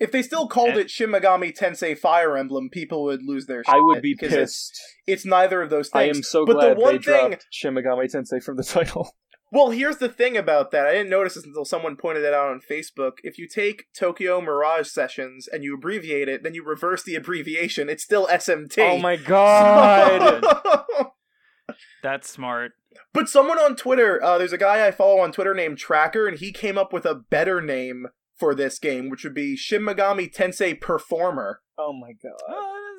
If 0.00 0.10
they 0.10 0.22
still 0.22 0.48
called 0.48 0.70
And- 0.70 0.80
it 0.80 0.90
Shin 0.90 1.10
Megami 1.10 1.56
Tensei 1.56 1.96
Fire 1.96 2.36
Emblem, 2.36 2.68
people 2.70 3.04
would 3.04 3.22
lose 3.22 3.46
their. 3.46 3.62
I 3.68 3.78
would 3.78 4.02
be 4.02 4.14
be 4.14 4.16
'cause 4.18 4.32
It's, 4.32 4.68
pissed. 4.70 4.80
it's 5.06 5.24
neither 5.24 5.62
of 5.62 5.70
those 5.70 5.88
things. 5.88 6.02
I 6.02 6.16
am 6.16 6.22
so 6.22 6.44
but 6.44 6.54
glad 6.54 6.76
the 6.76 6.80
one 6.80 6.96
they 6.96 7.02
thing, 7.02 7.28
dropped 7.30 7.46
Shin 7.50 7.74
Megami 7.74 8.12
Tensei 8.12 8.42
from 8.42 8.56
the 8.56 8.64
title. 8.78 9.14
Well, 9.52 9.70
here's 9.70 9.98
the 9.98 10.08
thing 10.08 10.36
about 10.36 10.72
that. 10.72 10.84
I 10.88 10.92
didn't 10.94 11.10
notice 11.10 11.34
this 11.34 11.44
until 11.44 11.64
someone 11.64 11.94
pointed 11.96 12.24
it 12.24 12.34
out 12.34 12.48
on 12.50 12.60
Facebook. 12.60 13.18
If 13.22 13.38
you 13.38 13.46
take 13.46 13.84
Tokyo 13.96 14.40
Mirage 14.40 14.88
Sessions 14.88 15.46
and 15.46 15.62
you 15.62 15.74
abbreviate 15.76 16.28
it, 16.28 16.42
then 16.42 16.54
you 16.54 16.64
reverse 16.64 17.04
the 17.04 17.14
abbreviation. 17.14 17.88
It's 17.88 18.02
still 18.02 18.26
SMT. 18.26 18.78
Oh 18.80 18.98
my 18.98 19.14
god! 19.14 20.42
that's 22.02 22.28
smart. 22.28 22.72
But 23.14 23.28
someone 23.30 23.58
on 23.58 23.74
Twitter, 23.76 24.22
uh, 24.22 24.36
there's 24.36 24.52
a 24.52 24.58
guy 24.58 24.86
I 24.86 24.90
follow 24.90 25.20
on 25.20 25.32
Twitter 25.32 25.54
named 25.54 25.78
Tracker, 25.78 26.26
and 26.28 26.38
he 26.38 26.52
came 26.52 26.76
up 26.76 26.92
with 26.92 27.06
a 27.06 27.14
better 27.14 27.62
name 27.62 28.08
for 28.36 28.54
this 28.54 28.78
game, 28.78 29.08
which 29.08 29.24
would 29.24 29.32
be 29.34 29.56
Shin 29.56 29.80
Megami 29.82 30.30
Tensei 30.30 30.78
Performer. 30.78 31.60
oh 31.78 31.92
my 31.94 32.12
god! 32.12 32.34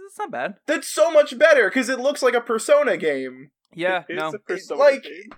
It's 0.07 0.17
not 0.17 0.31
bad. 0.31 0.55
That's 0.65 0.87
so 0.87 1.11
much 1.11 1.37
better 1.37 1.69
because 1.69 1.89
it 1.89 1.99
looks 1.99 2.23
like 2.23 2.33
a 2.33 2.41
Persona 2.41 2.95
game. 2.97 3.51
Yeah, 3.75 4.03
It's 4.07 4.17
no. 4.19 4.29
a 4.29 4.39
Persona 4.39 4.79
like- 4.79 5.03
game. 5.03 5.29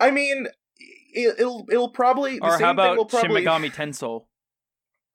I 0.00 0.10
mean, 0.10 0.46
it, 0.78 1.36
it'll 1.38 1.66
it'll 1.70 1.90
probably 1.90 2.38
the 2.38 2.44
Or 2.46 2.52
same 2.58 2.60
how 2.60 2.74
thing 2.74 2.96
will 2.96 3.02
about 3.02 3.08
probably. 3.10 3.42
Shin 3.42 3.50
Megami 3.52 3.74
Tensei? 3.74 4.24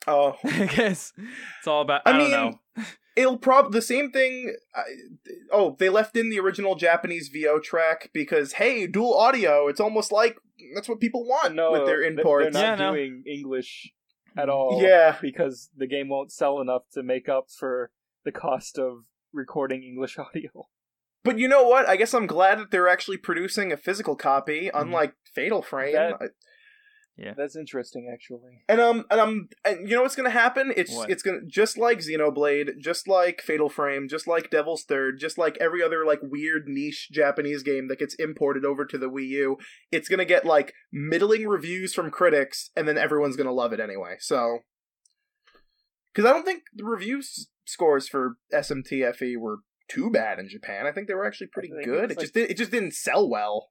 Oh, 0.08 0.36
I 0.44 0.66
guess 0.66 1.14
it's 1.60 1.68
all 1.68 1.82
about. 1.82 2.02
I, 2.06 2.10
I 2.10 2.14
don't 2.14 2.22
mean, 2.22 2.32
know. 2.32 2.84
It'll 3.16 3.38
prob 3.38 3.72
the 3.72 3.82
same 3.82 4.12
thing. 4.12 4.56
I 4.76 4.84
oh, 5.52 5.76
they 5.80 5.90
left 5.90 6.16
in 6.16 6.30
the 6.30 6.40
original 6.40 6.76
Japanese 6.76 7.30
VO 7.30 7.60
track 7.60 8.10
because 8.14 8.54
hey, 8.54 8.88
dual 8.88 9.18
audio. 9.18 9.68
It's 9.68 9.80
almost 9.80 10.12
like 10.12 10.38
that's 10.76 10.90
what 10.90 11.00
people 11.00 11.26
want 11.26 11.56
no, 11.56 11.72
with 11.72 11.86
their 11.86 12.02
th- 12.02 12.18
imports. 12.18 12.54
They're 12.54 12.64
not 12.64 12.80
Yeah, 12.80 12.86
no. 12.86 12.94
doing 12.94 13.24
English 13.26 13.92
at 14.38 14.50
all. 14.50 14.82
Yeah. 14.82 15.18
because 15.22 15.70
the 15.76 15.88
game 15.88 16.10
won't 16.10 16.32
sell 16.32 16.62
enough 16.62 16.84
to 16.94 17.04
make 17.04 17.28
up 17.28 17.48
for 17.50 17.92
the 18.24 18.32
cost 18.32 18.78
of 18.78 19.06
recording 19.34 19.84
English 19.84 20.18
audio. 20.18 20.68
But 21.24 21.38
you 21.38 21.48
know 21.48 21.64
what? 21.64 21.88
I 21.88 21.98
guess 21.98 22.14
I'm 22.14 22.28
glad 22.28 22.60
that 22.60 22.72
they're 22.72 22.88
actually 22.88 23.18
producing 23.18 23.72
a 23.72 23.78
physical 23.78 24.16
copy, 24.16 24.68
mm-hmm. 24.68 24.78
unlike 24.80 25.14
Fatal 25.34 25.62
Frame. 25.62 25.94
That- 25.94 26.32
I- 27.20 27.34
That's 27.38 27.56
interesting, 27.56 28.10
actually. 28.12 28.64
And 28.68 28.82
um, 28.82 29.06
and 29.12 29.20
um, 29.22 29.50
and 29.64 29.88
you 29.88 29.96
know 29.96 30.02
what's 30.02 30.16
gonna 30.16 30.30
happen? 30.32 30.74
It's 30.76 30.94
What? 30.96 31.10
it's 31.12 31.22
gonna 31.22 31.42
just 31.46 31.78
like 31.78 32.00
Xenoblade, 32.00 32.80
just 32.80 33.08
like 33.08 33.42
Fatal 33.42 33.70
Frame, 33.70 34.08
just 34.10 34.28
like 34.28 34.50
Devil's 34.50 34.84
Third, 34.84 35.20
just 35.20 35.38
like 35.38 35.58
every 35.60 35.84
other 35.84 36.06
like 36.06 36.20
weird 36.24 36.64
niche 36.68 37.10
Japanese 37.12 37.62
game 37.64 37.88
that 37.90 38.00
gets 38.00 38.16
imported 38.16 38.66
over 38.66 38.86
to 38.86 38.98
the 38.98 39.10
Wii 39.10 39.28
U. 39.30 39.58
It's 39.92 40.10
gonna 40.10 40.26
get 40.26 40.46
like 40.46 40.74
middling 40.92 41.48
reviews 41.48 41.94
from 41.94 42.10
critics, 42.12 42.72
and 42.76 42.88
then 42.88 42.98
everyone's 42.98 43.36
gonna 43.36 43.54
love 43.54 43.72
it 43.74 43.80
anyway. 43.80 44.16
So, 44.20 44.60
because 46.14 46.30
I 46.30 46.34
don't 46.34 46.46
think 46.46 46.64
the 46.74 46.86
reviews 46.86 47.50
scores 47.66 48.08
for 48.08 48.38
SMTFE 48.54 49.38
were 49.38 49.60
too 49.90 50.10
bad 50.10 50.40
in 50.40 50.48
Japan. 50.50 50.88
I 50.88 50.92
think 50.92 51.08
they 51.08 51.14
were 51.14 51.26
actually 51.26 51.48
pretty 51.48 51.70
think 51.70 51.84
it 51.84 51.86
good. 51.86 52.04
It 52.12 52.18
like- 52.18 52.20
just 52.20 52.34
did, 52.34 52.50
it 52.50 52.58
just 52.58 52.72
didn't 52.72 52.94
sell 52.94 53.30
well. 53.30 53.70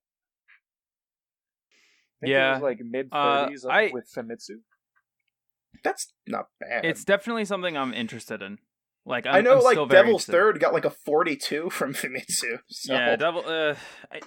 Yeah. 2.23 2.51
it 2.51 2.55
was 2.55 2.63
like 2.63 2.81
mid 2.83 3.09
Uh, 3.13 3.45
thirties 3.47 3.65
I- 3.65 3.91
with 3.93 4.09
Famitsu. 4.15 4.61
That's 5.85 6.13
not 6.27 6.47
bad. 6.59 6.85
It's 6.85 7.05
definitely 7.05 7.45
something 7.45 7.77
I'm 7.77 7.95
interested 7.95 8.43
in. 8.43 8.59
Like 9.07 9.27
I'm, 9.27 9.37
i 9.37 9.41
know, 9.41 9.59
I'm 9.59 9.65
like 9.65 9.77
Devil's 9.89 10.29
interested. 10.29 10.33
Third 10.33 10.61
got 10.61 10.75
like 10.75 10.85
a 10.85 10.91
forty-two 10.91 11.71
from 11.71 11.95
Famitsu. 12.01 12.59
So. 12.69 12.93
Yeah, 12.95 13.17
Devil. 13.17 13.45
Uh, 13.47 13.75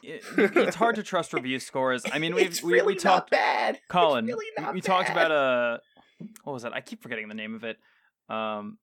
it, 0.01 0.23
it's 0.37 0.75
hard 0.75 0.95
to 0.95 1.03
trust 1.03 1.31
review 1.33 1.59
scores. 1.59 2.03
I 2.11 2.17
mean, 2.17 2.33
we've 2.33 2.61
we, 2.63 2.73
really 2.73 2.93
we 2.95 2.99
talked. 2.99 3.29
bad. 3.29 3.79
Colin, 3.89 4.25
really 4.25 4.45
we- 4.57 4.71
we 4.73 4.81
talked 4.81 5.09
about 5.09 5.31
a 5.31 5.79
what 6.43 6.53
was 6.53 6.63
that? 6.63 6.73
I 6.73 6.81
keep 6.81 7.03
forgetting 7.03 7.27
the 7.27 7.35
name 7.35 7.53
of 7.53 7.63
it. 7.63 7.77
Um. 8.29 8.77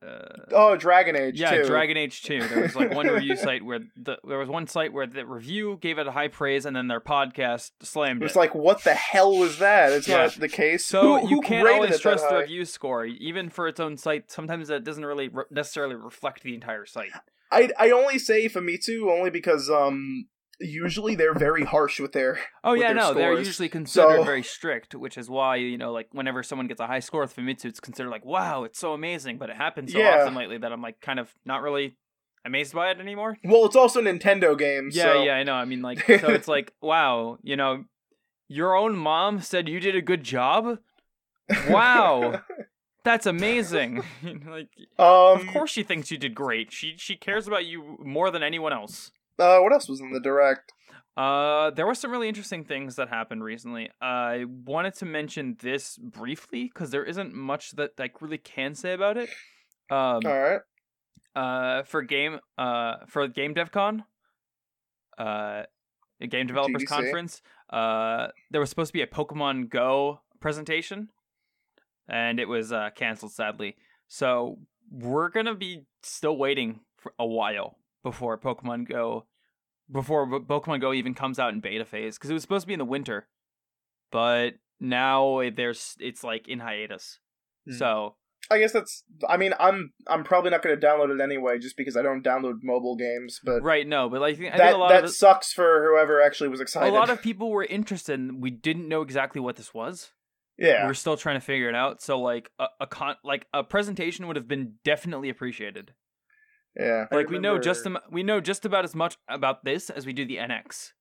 Uh, 0.00 0.18
Oh, 0.52 0.76
Dragon 0.76 1.16
Age. 1.16 1.40
yeah, 1.40 1.50
too. 1.50 1.64
Dragon 1.64 1.96
Age 1.96 2.22
Two. 2.22 2.40
There 2.46 2.62
was 2.62 2.76
like 2.76 2.94
one 2.94 3.08
review 3.08 3.34
site 3.46 3.64
where 3.64 3.80
the 3.96 4.16
there 4.26 4.38
was 4.38 4.48
one 4.48 4.66
site 4.68 4.92
where 4.92 5.06
the 5.06 5.26
review 5.26 5.76
gave 5.80 5.98
it 5.98 6.06
a 6.06 6.12
high 6.12 6.28
praise, 6.28 6.64
and 6.66 6.76
then 6.76 6.86
their 6.88 7.00
podcast 7.00 7.72
slammed 7.82 8.22
It 8.22 8.26
was 8.26 8.36
it. 8.36 8.38
like, 8.38 8.54
what 8.54 8.84
the 8.84 8.94
hell 8.94 9.36
was 9.36 9.58
that? 9.58 9.90
It's 9.92 10.06
Yeah. 10.06 10.18
not 10.18 10.32
the 10.34 10.48
case. 10.48 10.84
So 10.86 11.18
Who- 11.20 11.28
you 11.30 11.40
can't 11.40 11.66
always 11.68 11.98
trust 12.00 12.28
the 12.28 12.36
review 12.38 12.64
score, 12.64 13.04
even 13.06 13.50
for 13.50 13.66
its 13.66 13.80
own 13.80 13.96
site. 13.96 14.30
Sometimes 14.30 14.68
that 14.68 14.84
doesn't 14.84 15.04
really 15.04 15.28
re- 15.28 15.44
necessarily 15.50 15.96
reflect 15.96 16.42
the 16.44 16.54
entire 16.54 16.86
site. 16.86 17.10
I 17.50 17.70
I 17.78 17.90
only 17.90 18.18
say 18.18 18.48
Famitsu 18.48 19.10
only 19.10 19.30
because 19.30 19.68
um 19.68 20.26
usually 20.60 21.14
they're 21.14 21.34
very 21.34 21.64
harsh 21.64 22.00
with 22.00 22.12
their 22.12 22.38
Oh 22.64 22.72
with 22.72 22.80
yeah, 22.80 22.88
their 22.88 22.96
no, 22.96 23.14
they're 23.14 23.38
usually 23.38 23.68
considered 23.68 24.16
So- 24.18 24.24
very 24.24 24.42
strict, 24.42 24.94
which 24.94 25.16
is 25.18 25.28
why 25.30 25.56
you 25.56 25.78
know, 25.78 25.92
like 25.92 26.08
whenever 26.12 26.42
someone 26.42 26.66
gets 26.66 26.80
a 26.80 26.86
high 26.86 27.00
score 27.00 27.20
with 27.22 27.34
Famitsu, 27.36 27.66
it's 27.66 27.80
considered 27.80 28.10
like, 28.10 28.24
wow, 28.24 28.64
it's 28.64 28.78
so 28.78 28.92
amazing. 28.92 29.38
But 29.38 29.50
it 29.50 29.56
happens 29.56 29.92
so 29.92 29.98
Yeah. 29.98 30.20
often 30.22 30.34
lately 30.34 30.58
that 30.58 30.72
I'm 30.72 30.82
like 30.82 31.00
kind 31.00 31.20
of 31.20 31.32
not 31.44 31.62
really 31.62 31.96
amazed 32.44 32.72
by 32.74 32.90
it 32.90 32.98
anymore. 33.00 33.36
well, 33.44 33.66
it's 33.66 33.76
also 33.76 34.00
Nintendo 34.00 34.56
games. 34.58 34.96
Yeah, 34.96 35.12
so- 35.12 35.22
yeah, 35.22 35.34
I 35.34 35.42
know. 35.42 35.54
I 35.54 35.64
mean, 35.64 35.82
like, 35.82 36.00
so 36.06 36.28
it's 36.30 36.48
like, 36.56 36.72
wow, 36.80 37.38
you 37.42 37.56
know, 37.56 37.84
your 38.48 38.74
own 38.74 38.96
mom 38.96 39.40
said 39.40 39.68
you 39.68 39.78
did 39.80 39.94
a 39.94 40.00
good 40.02 40.24
job. 40.24 40.78
Wow, 41.68 42.42
that's 43.04 43.26
amazing. 43.26 44.02
like, 44.22 44.68
um, 44.98 45.40
of 45.40 45.46
course 45.48 45.70
she 45.70 45.82
thinks 45.82 46.10
you 46.10 46.18
did 46.18 46.34
great. 46.34 46.72
She 46.72 46.94
she 46.96 47.16
cares 47.16 47.46
about 47.46 47.64
you 47.66 47.96
more 48.04 48.30
than 48.30 48.42
anyone 48.42 48.72
else. 48.72 49.12
Uh, 49.38 49.60
what 49.60 49.72
else 49.72 49.88
was 49.88 50.00
in 50.00 50.12
the 50.12 50.20
direct? 50.20 50.72
Uh, 51.18 51.70
there 51.70 51.84
were 51.84 51.96
some 51.96 52.12
really 52.12 52.28
interesting 52.28 52.64
things 52.64 52.94
that 52.94 53.08
happened 53.08 53.42
recently. 53.42 53.90
I 54.00 54.44
wanted 54.64 54.94
to 54.96 55.04
mention 55.04 55.56
this 55.60 55.96
briefly 55.96 56.70
because 56.72 56.90
there 56.90 57.04
isn't 57.04 57.34
much 57.34 57.72
that 57.72 57.92
I 57.98 58.10
really 58.20 58.38
can 58.38 58.76
say 58.76 58.92
about 58.92 59.16
it. 59.16 59.28
Um, 59.90 60.20
All 60.24 60.38
right. 60.38 60.60
uh, 61.34 61.82
for 61.82 62.02
game, 62.02 62.38
uh, 62.56 62.98
for 63.08 63.26
Game 63.26 63.52
DevCon, 63.52 64.04
uh, 65.18 65.62
a 66.20 66.26
Game 66.28 66.46
Developers 66.46 66.84
GDC. 66.84 66.86
Conference, 66.86 67.42
uh, 67.70 68.28
there 68.52 68.60
was 68.60 68.70
supposed 68.70 68.90
to 68.90 68.92
be 68.92 69.02
a 69.02 69.06
Pokemon 69.08 69.70
Go 69.70 70.20
presentation, 70.38 71.08
and 72.08 72.38
it 72.38 72.46
was 72.46 72.70
uh, 72.70 72.90
canceled 72.94 73.32
sadly. 73.32 73.74
So 74.06 74.58
we're 74.88 75.30
gonna 75.30 75.56
be 75.56 75.84
still 76.04 76.36
waiting 76.36 76.80
for 76.96 77.12
a 77.18 77.26
while 77.26 77.76
before 78.02 78.38
Pokemon 78.38 78.88
Go, 78.88 79.26
before 79.90 80.26
Pokemon 80.40 80.80
Go 80.80 80.92
even 80.92 81.14
comes 81.14 81.38
out 81.38 81.52
in 81.52 81.60
beta 81.60 81.84
phase, 81.84 82.16
because 82.16 82.30
it 82.30 82.34
was 82.34 82.42
supposed 82.42 82.62
to 82.64 82.66
be 82.68 82.74
in 82.74 82.78
the 82.78 82.84
winter, 82.84 83.28
but 84.12 84.54
now 84.80 85.42
there's 85.54 85.96
it's 85.98 86.22
like 86.22 86.48
in 86.48 86.60
hiatus. 86.60 87.18
Hmm. 87.66 87.74
So 87.74 88.14
I 88.50 88.58
guess 88.58 88.72
that's. 88.72 89.02
I 89.28 89.36
mean, 89.36 89.52
I'm 89.60 89.92
I'm 90.06 90.24
probably 90.24 90.50
not 90.50 90.62
going 90.62 90.78
to 90.78 90.86
download 90.86 91.14
it 91.14 91.22
anyway, 91.22 91.58
just 91.58 91.76
because 91.76 91.96
I 91.96 92.02
don't 92.02 92.24
download 92.24 92.60
mobile 92.62 92.96
games. 92.96 93.40
But 93.44 93.62
right, 93.62 93.86
no, 93.86 94.08
but 94.08 94.20
like 94.20 94.36
I 94.36 94.38
think 94.38 94.56
that 94.56 94.74
a 94.74 94.78
lot 94.78 94.88
that 94.88 95.10
sucks 95.10 95.52
for 95.52 95.84
whoever 95.84 96.22
actually 96.22 96.48
was 96.48 96.60
excited. 96.60 96.90
a 96.90 96.94
lot 96.94 97.10
of 97.10 97.20
people 97.20 97.50
were 97.50 97.64
interested. 97.64 98.18
And 98.18 98.40
we 98.40 98.50
didn't 98.50 98.88
know 98.88 99.02
exactly 99.02 99.40
what 99.40 99.56
this 99.56 99.74
was. 99.74 100.12
yeah. 100.56 100.84
We 100.84 100.90
are 100.90 100.94
still 100.94 101.16
trying 101.16 101.36
to 101.36 101.44
figure 101.44 101.68
it 101.68 101.74
out. 101.74 102.00
So 102.00 102.18
like 102.20 102.50
a, 102.58 102.66
a 102.80 102.86
con 102.86 103.16
like 103.22 103.46
a 103.52 103.62
presentation 103.62 104.26
would 104.28 104.36
have 104.36 104.48
been 104.48 104.74
definitely 104.84 105.28
appreciated. 105.28 105.92
Yeah. 106.78 107.06
Like 107.10 107.28
we 107.28 107.38
know 107.38 107.58
just 107.58 107.86
we 108.10 108.22
know 108.22 108.40
just 108.40 108.64
about 108.64 108.84
as 108.84 108.94
much 108.94 109.16
about 109.28 109.64
this 109.64 109.90
as 109.90 110.06
we 110.06 110.12
do 110.12 110.24
the 110.24 110.36
NX. 110.36 110.92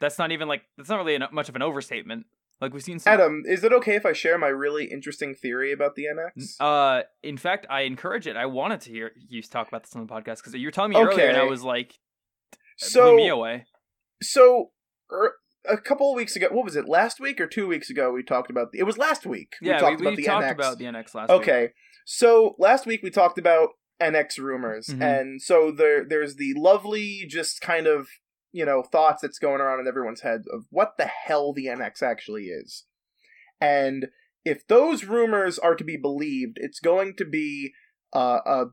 That's 0.00 0.18
not 0.18 0.32
even 0.32 0.48
like 0.48 0.62
that's 0.76 0.88
not 0.88 0.98
really 0.98 1.16
an, 1.16 1.24
much 1.32 1.48
of 1.48 1.56
an 1.56 1.62
overstatement. 1.62 2.26
Like 2.60 2.74
we've 2.74 2.82
seen 2.82 2.98
some. 2.98 3.12
Adam, 3.12 3.42
is 3.46 3.64
it 3.64 3.72
okay 3.72 3.96
if 3.96 4.04
I 4.04 4.12
share 4.12 4.38
my 4.38 4.48
really 4.48 4.84
interesting 4.84 5.34
theory 5.34 5.72
about 5.72 5.94
the 5.94 6.04
NX? 6.04 6.60
Uh, 6.60 7.04
in 7.22 7.38
fact, 7.38 7.66
I 7.70 7.82
encourage 7.82 8.26
it. 8.26 8.36
I 8.36 8.46
wanted 8.46 8.82
to 8.82 8.90
hear 8.90 9.12
you 9.28 9.42
talk 9.42 9.68
about 9.68 9.84
this 9.84 9.96
on 9.96 10.06
the 10.06 10.12
podcast 10.12 10.36
because 10.36 10.54
you 10.54 10.66
were 10.66 10.70
telling 10.70 10.90
me 10.90 10.98
earlier, 10.98 11.26
and 11.26 11.38
I 11.38 11.44
was 11.44 11.62
like, 11.62 11.94
so 12.76 13.14
blew 13.14 13.16
me 13.16 13.28
away. 13.28 13.64
so 14.22 14.72
er, 15.10 15.36
a 15.66 15.78
couple 15.78 16.10
of 16.10 16.16
weeks 16.16 16.36
ago, 16.36 16.48
what 16.50 16.64
was 16.64 16.76
it? 16.76 16.86
Last 16.86 17.18
week 17.18 17.40
or 17.40 17.46
two 17.46 17.66
weeks 17.66 17.88
ago? 17.88 18.12
We 18.12 18.22
talked 18.22 18.50
about. 18.50 18.72
The, 18.72 18.80
it 18.80 18.84
was 18.84 18.98
last 18.98 19.24
week. 19.24 19.54
Yeah, 19.62 19.76
we 19.76 19.80
talked 19.80 20.00
we, 20.00 20.06
about 20.06 20.16
the 20.16 20.24
talked 20.24 20.46
NX. 20.46 20.52
about 20.52 20.78
the 20.78 20.84
NX 20.84 21.14
last 21.14 21.30
week. 21.30 21.40
Okay, 21.40 21.68
so 22.04 22.56
last 22.58 22.84
week 22.84 23.00
we 23.02 23.08
talked 23.08 23.38
about 23.38 23.70
NX 24.00 24.38
rumors, 24.38 24.88
Mhm. 24.88 25.02
and 25.02 25.42
so 25.42 25.70
there 25.70 26.04
there's 26.04 26.36
the 26.36 26.54
lovely, 26.56 27.24
just 27.28 27.60
kind 27.60 27.86
of 27.86 28.08
you 28.52 28.64
know 28.64 28.82
thoughts 28.82 29.22
that's 29.22 29.38
going 29.38 29.60
around 29.60 29.80
in 29.80 29.86
everyone's 29.86 30.22
head 30.22 30.42
of 30.52 30.64
what 30.70 30.96
the 30.98 31.06
hell 31.06 31.52
the 31.52 31.66
NX 31.66 32.02
actually 32.02 32.46
is, 32.46 32.84
and 33.60 34.08
if 34.44 34.66
those 34.66 35.04
rumors 35.04 35.58
are 35.58 35.74
to 35.74 35.84
be 35.84 35.96
believed, 35.96 36.56
it's 36.60 36.80
going 36.80 37.14
to 37.16 37.24
be 37.24 37.72
uh, 38.12 38.40
a 38.46 38.64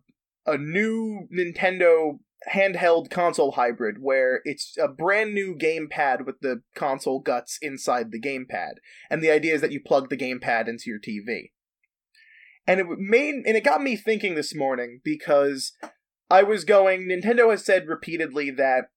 a 0.45 0.57
new 0.57 1.27
Nintendo 1.31 2.19
handheld 2.53 3.09
console 3.09 3.53
hybrid 3.53 3.97
where 3.99 4.41
it's 4.45 4.77
a 4.77 4.87
brand 4.87 5.33
new 5.33 5.55
gamepad 5.55 6.25
with 6.25 6.39
the 6.39 6.61
console 6.75 7.19
guts 7.19 7.57
inside 7.61 8.11
the 8.11 8.21
gamepad. 8.21 8.75
And 9.09 9.21
the 9.21 9.31
idea 9.31 9.53
is 9.55 9.61
that 9.61 9.71
you 9.71 9.81
plug 9.81 10.09
the 10.09 10.15
gamepad 10.15 10.67
into 10.69 10.89
your 10.89 10.99
TV 10.99 11.51
and 12.67 12.79
it 12.79 12.87
made 12.97 13.35
and 13.45 13.55
it 13.57 13.63
got 13.63 13.81
me 13.81 13.95
thinking 13.95 14.35
this 14.35 14.53
morning 14.53 14.99
because 15.03 15.73
I 16.29 16.43
was 16.43 16.65
going 16.65 17.07
Nintendo 17.07 17.49
has 17.49 17.65
said 17.65 17.87
repeatedly 17.87 18.51
that 18.51 18.89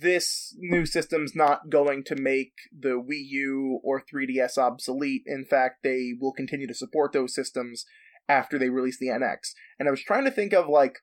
this 0.00 0.54
new 0.58 0.86
system's 0.86 1.34
not 1.34 1.70
going 1.70 2.04
to 2.04 2.16
make 2.16 2.52
the 2.76 3.00
Wii 3.00 3.26
U 3.28 3.80
or 3.84 4.00
3DS 4.00 4.56
obsolete. 4.56 5.22
In 5.26 5.44
fact, 5.44 5.82
they 5.82 6.12
will 6.18 6.32
continue 6.32 6.66
to 6.66 6.74
support 6.74 7.12
those 7.12 7.34
systems 7.34 7.84
after 8.28 8.58
they 8.58 8.70
release 8.70 8.98
the 8.98 9.08
NX. 9.08 9.52
And 9.78 9.86
I 9.86 9.90
was 9.90 10.02
trying 10.02 10.24
to 10.24 10.30
think 10.30 10.54
of 10.54 10.68
like 10.68 11.00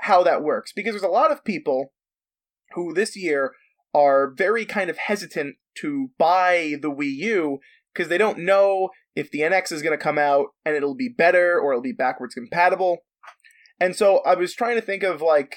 how 0.00 0.24
that 0.24 0.42
works 0.42 0.72
because 0.74 0.92
there's 0.92 1.02
a 1.02 1.08
lot 1.08 1.30
of 1.30 1.44
people 1.44 1.92
who 2.74 2.92
this 2.92 3.16
year 3.16 3.52
are 3.94 4.32
very 4.34 4.64
kind 4.64 4.90
of 4.90 4.98
hesitant 4.98 5.56
to 5.76 6.10
buy 6.18 6.74
the 6.80 6.90
Wii 6.90 7.14
U 7.14 7.58
because 7.92 8.08
they 8.08 8.18
don't 8.18 8.38
know 8.38 8.90
if 9.14 9.30
the 9.30 9.40
NX 9.40 9.72
is 9.72 9.82
going 9.82 9.96
to 9.96 10.02
come 10.02 10.18
out 10.18 10.46
and 10.64 10.74
it'll 10.74 10.94
be 10.94 11.08
better 11.08 11.58
or 11.58 11.72
it'll 11.72 11.82
be 11.82 11.92
backwards 11.92 12.34
compatible. 12.34 12.98
And 13.80 13.96
so 13.96 14.18
I 14.24 14.34
was 14.34 14.54
trying 14.54 14.76
to 14.76 14.82
think 14.82 15.02
of 15.02 15.20
like 15.20 15.56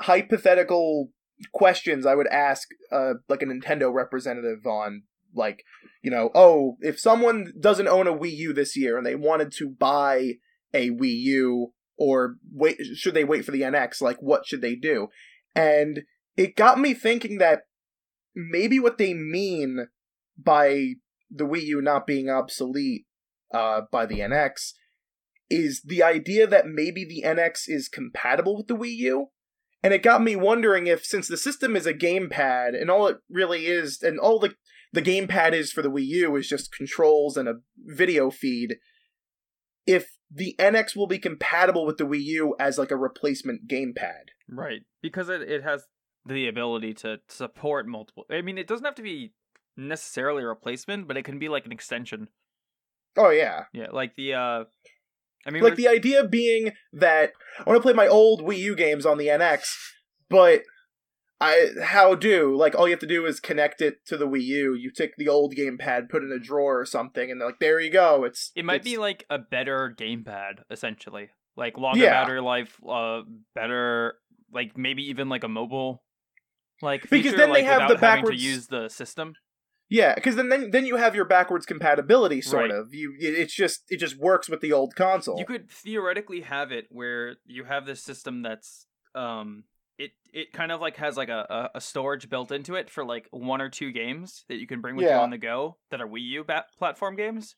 hypothetical 0.00 1.10
questions 1.52 2.06
I 2.06 2.14
would 2.14 2.28
ask 2.28 2.68
uh, 2.90 3.14
like 3.28 3.42
a 3.42 3.46
Nintendo 3.46 3.92
representative 3.92 4.66
on 4.66 5.02
like, 5.34 5.64
you 6.02 6.10
know, 6.10 6.30
oh, 6.34 6.76
if 6.80 7.00
someone 7.00 7.52
doesn't 7.58 7.88
own 7.88 8.06
a 8.06 8.16
Wii 8.16 8.32
U 8.32 8.52
this 8.52 8.76
year 8.76 8.96
and 8.96 9.06
they 9.06 9.14
wanted 9.14 9.52
to 9.58 9.68
buy 9.68 10.34
a 10.72 10.90
Wii 10.90 11.20
U 11.22 11.72
or 11.98 12.36
wait 12.52 12.78
should 12.94 13.14
they 13.14 13.24
wait 13.24 13.44
for 13.44 13.50
the 13.50 13.62
NX? 13.62 14.00
Like 14.00 14.18
what 14.20 14.46
should 14.46 14.62
they 14.62 14.74
do? 14.74 15.08
And 15.54 16.02
it 16.36 16.56
got 16.56 16.78
me 16.78 16.94
thinking 16.94 17.38
that 17.38 17.62
maybe 18.34 18.78
what 18.78 18.98
they 18.98 19.14
mean 19.14 19.88
by 20.38 20.94
the 21.32 21.44
Wii 21.44 21.62
U 21.62 21.82
not 21.82 22.06
being 22.06 22.28
obsolete 22.28 23.06
uh, 23.52 23.82
by 23.90 24.06
the 24.06 24.20
NX 24.20 24.72
is 25.50 25.82
the 25.84 26.02
idea 26.02 26.46
that 26.46 26.66
maybe 26.66 27.04
the 27.04 27.22
NX 27.26 27.64
is 27.66 27.88
compatible 27.88 28.56
with 28.56 28.68
the 28.68 28.76
Wii 28.76 28.96
U. 28.96 29.26
And 29.82 29.92
it 29.92 30.02
got 30.02 30.22
me 30.22 30.36
wondering 30.36 30.86
if, 30.86 31.04
since 31.04 31.26
the 31.26 31.36
system 31.36 31.74
is 31.74 31.86
a 31.86 31.94
gamepad, 31.94 32.80
and 32.80 32.88
all 32.88 33.08
it 33.08 33.18
really 33.28 33.66
is, 33.66 34.00
and 34.00 34.18
all 34.18 34.38
the 34.38 34.54
the 34.92 35.02
gamepad 35.02 35.54
is 35.54 35.72
for 35.72 35.82
the 35.82 35.90
Wii 35.90 36.04
U 36.06 36.36
is 36.36 36.48
just 36.48 36.72
controls 36.72 37.36
and 37.36 37.48
a 37.48 37.60
video 37.78 38.30
feed, 38.30 38.76
if 39.86 40.18
the 40.30 40.54
NX 40.58 40.94
will 40.94 41.06
be 41.06 41.18
compatible 41.18 41.86
with 41.86 41.96
the 41.96 42.04
Wii 42.04 42.22
U 42.22 42.54
as 42.60 42.78
like 42.78 42.90
a 42.90 42.96
replacement 42.96 43.66
gamepad. 43.66 44.30
Right. 44.48 44.82
Because 45.00 45.28
it, 45.28 45.42
it 45.42 45.62
has 45.62 45.84
the 46.26 46.46
ability 46.46 46.94
to 46.94 47.20
support 47.28 47.86
multiple. 47.86 48.24
I 48.30 48.42
mean, 48.42 48.58
it 48.58 48.68
doesn't 48.68 48.84
have 48.84 48.94
to 48.96 49.02
be 49.02 49.32
necessarily 49.76 50.42
a 50.42 50.46
replacement, 50.46 51.08
but 51.08 51.16
it 51.16 51.24
can 51.24 51.38
be 51.38 51.48
like 51.48 51.66
an 51.66 51.72
extension. 51.72 52.28
Oh 53.16 53.30
yeah. 53.30 53.64
Yeah, 53.72 53.88
like 53.92 54.14
the 54.16 54.34
uh 54.34 54.64
I 55.46 55.50
mean 55.50 55.62
like 55.62 55.72
we're- 55.72 55.76
the 55.76 55.88
idea 55.88 56.24
being 56.26 56.72
that 56.92 57.32
I 57.58 57.64
want 57.68 57.76
to 57.78 57.82
play 57.82 57.92
my 57.92 58.06
old 58.08 58.42
Wii 58.42 58.58
U 58.58 58.76
games 58.76 59.04
on 59.06 59.18
the 59.18 59.26
NX, 59.28 59.64
but 60.28 60.62
I 61.40 61.70
how 61.82 62.14
do 62.14 62.54
like 62.56 62.74
all 62.76 62.86
you 62.86 62.92
have 62.92 63.00
to 63.00 63.06
do 63.06 63.26
is 63.26 63.40
connect 63.40 63.82
it 63.82 64.04
to 64.06 64.16
the 64.16 64.26
Wii 64.28 64.42
U. 64.44 64.74
You 64.74 64.90
take 64.92 65.16
the 65.16 65.28
old 65.28 65.54
gamepad, 65.56 66.08
put 66.08 66.22
it 66.22 66.26
in 66.26 66.32
a 66.32 66.38
drawer 66.38 66.80
or 66.80 66.86
something, 66.86 67.30
and 67.30 67.40
like 67.40 67.58
there 67.58 67.80
you 67.80 67.90
go. 67.90 68.24
It's 68.24 68.52
it 68.54 68.64
might 68.64 68.76
it's- 68.82 68.92
be 68.92 68.96
like 68.98 69.24
a 69.28 69.38
better 69.38 69.94
gamepad 69.98 70.60
essentially. 70.70 71.30
Like 71.56 71.76
longer 71.76 71.98
Yeah. 72.00 72.12
battery 72.22 72.40
life, 72.40 72.78
uh 72.88 73.22
better 73.54 74.14
like 74.52 74.78
maybe 74.78 75.02
even 75.10 75.28
like 75.28 75.44
a 75.44 75.48
mobile 75.48 76.02
like 76.80 77.02
Because 77.02 77.24
feature, 77.32 77.36
then 77.36 77.52
they 77.52 77.64
have 77.64 77.88
the 77.88 77.96
backwards- 77.96 78.38
to 78.40 78.42
use 78.48 78.66
the 78.68 78.88
system. 78.88 79.34
Yeah, 79.92 80.14
because 80.14 80.36
then, 80.36 80.48
then 80.48 80.70
then 80.70 80.86
you 80.86 80.96
have 80.96 81.14
your 81.14 81.26
backwards 81.26 81.66
compatibility 81.66 82.40
sort 82.40 82.70
Right. 82.70 82.78
of. 82.78 82.94
You 82.94 83.14
it- 83.20 83.34
it's 83.34 83.54
just 83.54 83.82
it 83.90 83.98
just 83.98 84.16
works 84.18 84.48
with 84.48 84.60
the 84.60 84.72
old 84.72 84.94
console. 84.96 85.38
You 85.38 85.44
could 85.44 85.70
theoretically 85.70 86.40
have 86.40 86.72
it 86.72 86.86
where 86.90 87.36
you 87.44 87.64
have 87.64 87.84
this 87.84 88.02
system 88.02 88.42
that's 88.42 88.86
um 89.14 89.64
it 89.98 90.12
it 90.32 90.52
kind 90.54 90.72
of 90.72 90.80
like 90.80 90.96
has 90.96 91.16
like 91.18 91.28
a, 91.28 91.70
a, 91.74 91.80
storage 91.80 92.30
built 92.30 92.50
into 92.50 92.74
it 92.76 92.88
for 92.88 93.04
like 93.04 93.28
one 93.30 93.60
or 93.60 93.68
two 93.68 93.92
games 93.92 94.44
that 94.48 94.56
you 94.56 94.66
can 94.66 94.80
bring 94.80 94.96
with 94.96 95.04
you 95.04 95.12
on 95.12 95.28
the 95.30 95.36
go 95.38 95.76
that 95.90 96.00
are 96.00 96.08
Wii 96.08 96.22
U 96.38 96.44
bat- 96.44 96.68
platform 96.78 97.14
games. 97.14 97.54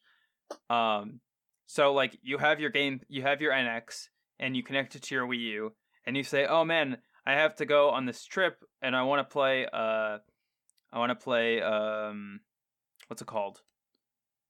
Um 0.68 1.20
so 1.66 1.92
like 1.92 2.18
you 2.22 2.38
have 2.38 2.58
your 2.60 2.70
game 2.70 3.00
you 3.08 3.22
have 3.22 3.40
your 3.40 3.52
NX 3.52 4.08
and 4.40 4.56
you 4.56 4.62
connect 4.64 4.96
it 4.96 5.02
to 5.04 5.14
your 5.14 5.26
Wii 5.26 5.38
U 5.52 5.72
and 6.06 6.16
you 6.16 6.24
say, 6.24 6.44
"Oh 6.44 6.64
man, 6.64 6.98
I 7.24 7.34
have 7.34 7.54
to 7.56 7.64
go 7.66 7.90
on 7.90 8.04
this 8.04 8.24
trip 8.24 8.56
and 8.82 8.94
I 8.96 9.04
want 9.04 9.26
to 9.26 9.32
play 9.32 9.66
uh 9.72 10.18
I 10.94 10.98
want 10.98 11.10
to 11.10 11.16
play 11.16 11.60
um 11.60 12.40
what's 13.08 13.20
it 13.20 13.26
called? 13.28 13.60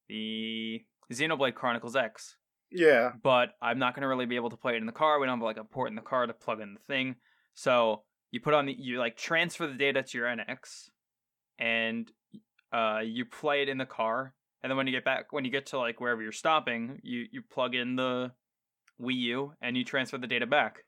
The 0.08 0.82
Xenoblade 1.12 1.54
Chronicles 1.54 1.96
X." 1.96 2.36
yeah, 2.70 3.12
but 3.22 3.50
I'm 3.62 3.78
not 3.78 3.94
gonna 3.94 4.08
really 4.08 4.26
be 4.26 4.36
able 4.36 4.50
to 4.50 4.56
play 4.56 4.74
it 4.74 4.78
in 4.78 4.86
the 4.86 4.92
car. 4.92 5.18
We 5.18 5.26
don't 5.26 5.38
have 5.38 5.44
like 5.44 5.56
a 5.56 5.64
port 5.64 5.90
in 5.90 5.96
the 5.96 6.02
car 6.02 6.26
to 6.26 6.32
plug 6.34 6.60
in 6.60 6.74
the 6.74 6.80
thing. 6.86 7.16
So 7.54 8.02
you 8.30 8.40
put 8.40 8.54
on 8.54 8.66
the 8.66 8.74
you 8.78 8.98
like 8.98 9.16
transfer 9.16 9.66
the 9.66 9.74
data 9.74 10.02
to 10.02 10.18
your 10.18 10.26
NX, 10.26 10.90
and 11.58 12.10
uh 12.72 13.00
you 13.04 13.24
play 13.24 13.62
it 13.62 13.68
in 13.68 13.78
the 13.78 13.86
car. 13.86 14.34
And 14.62 14.70
then 14.70 14.76
when 14.76 14.86
you 14.86 14.92
get 14.92 15.04
back, 15.04 15.32
when 15.32 15.44
you 15.44 15.50
get 15.50 15.66
to 15.66 15.78
like 15.78 16.00
wherever 16.00 16.22
you're 16.22 16.32
stopping, 16.32 16.98
you 17.02 17.26
you 17.30 17.42
plug 17.42 17.74
in 17.74 17.96
the 17.96 18.32
Wii 19.00 19.16
U 19.16 19.52
and 19.60 19.76
you 19.76 19.84
transfer 19.84 20.18
the 20.18 20.26
data 20.26 20.46
back. 20.46 20.84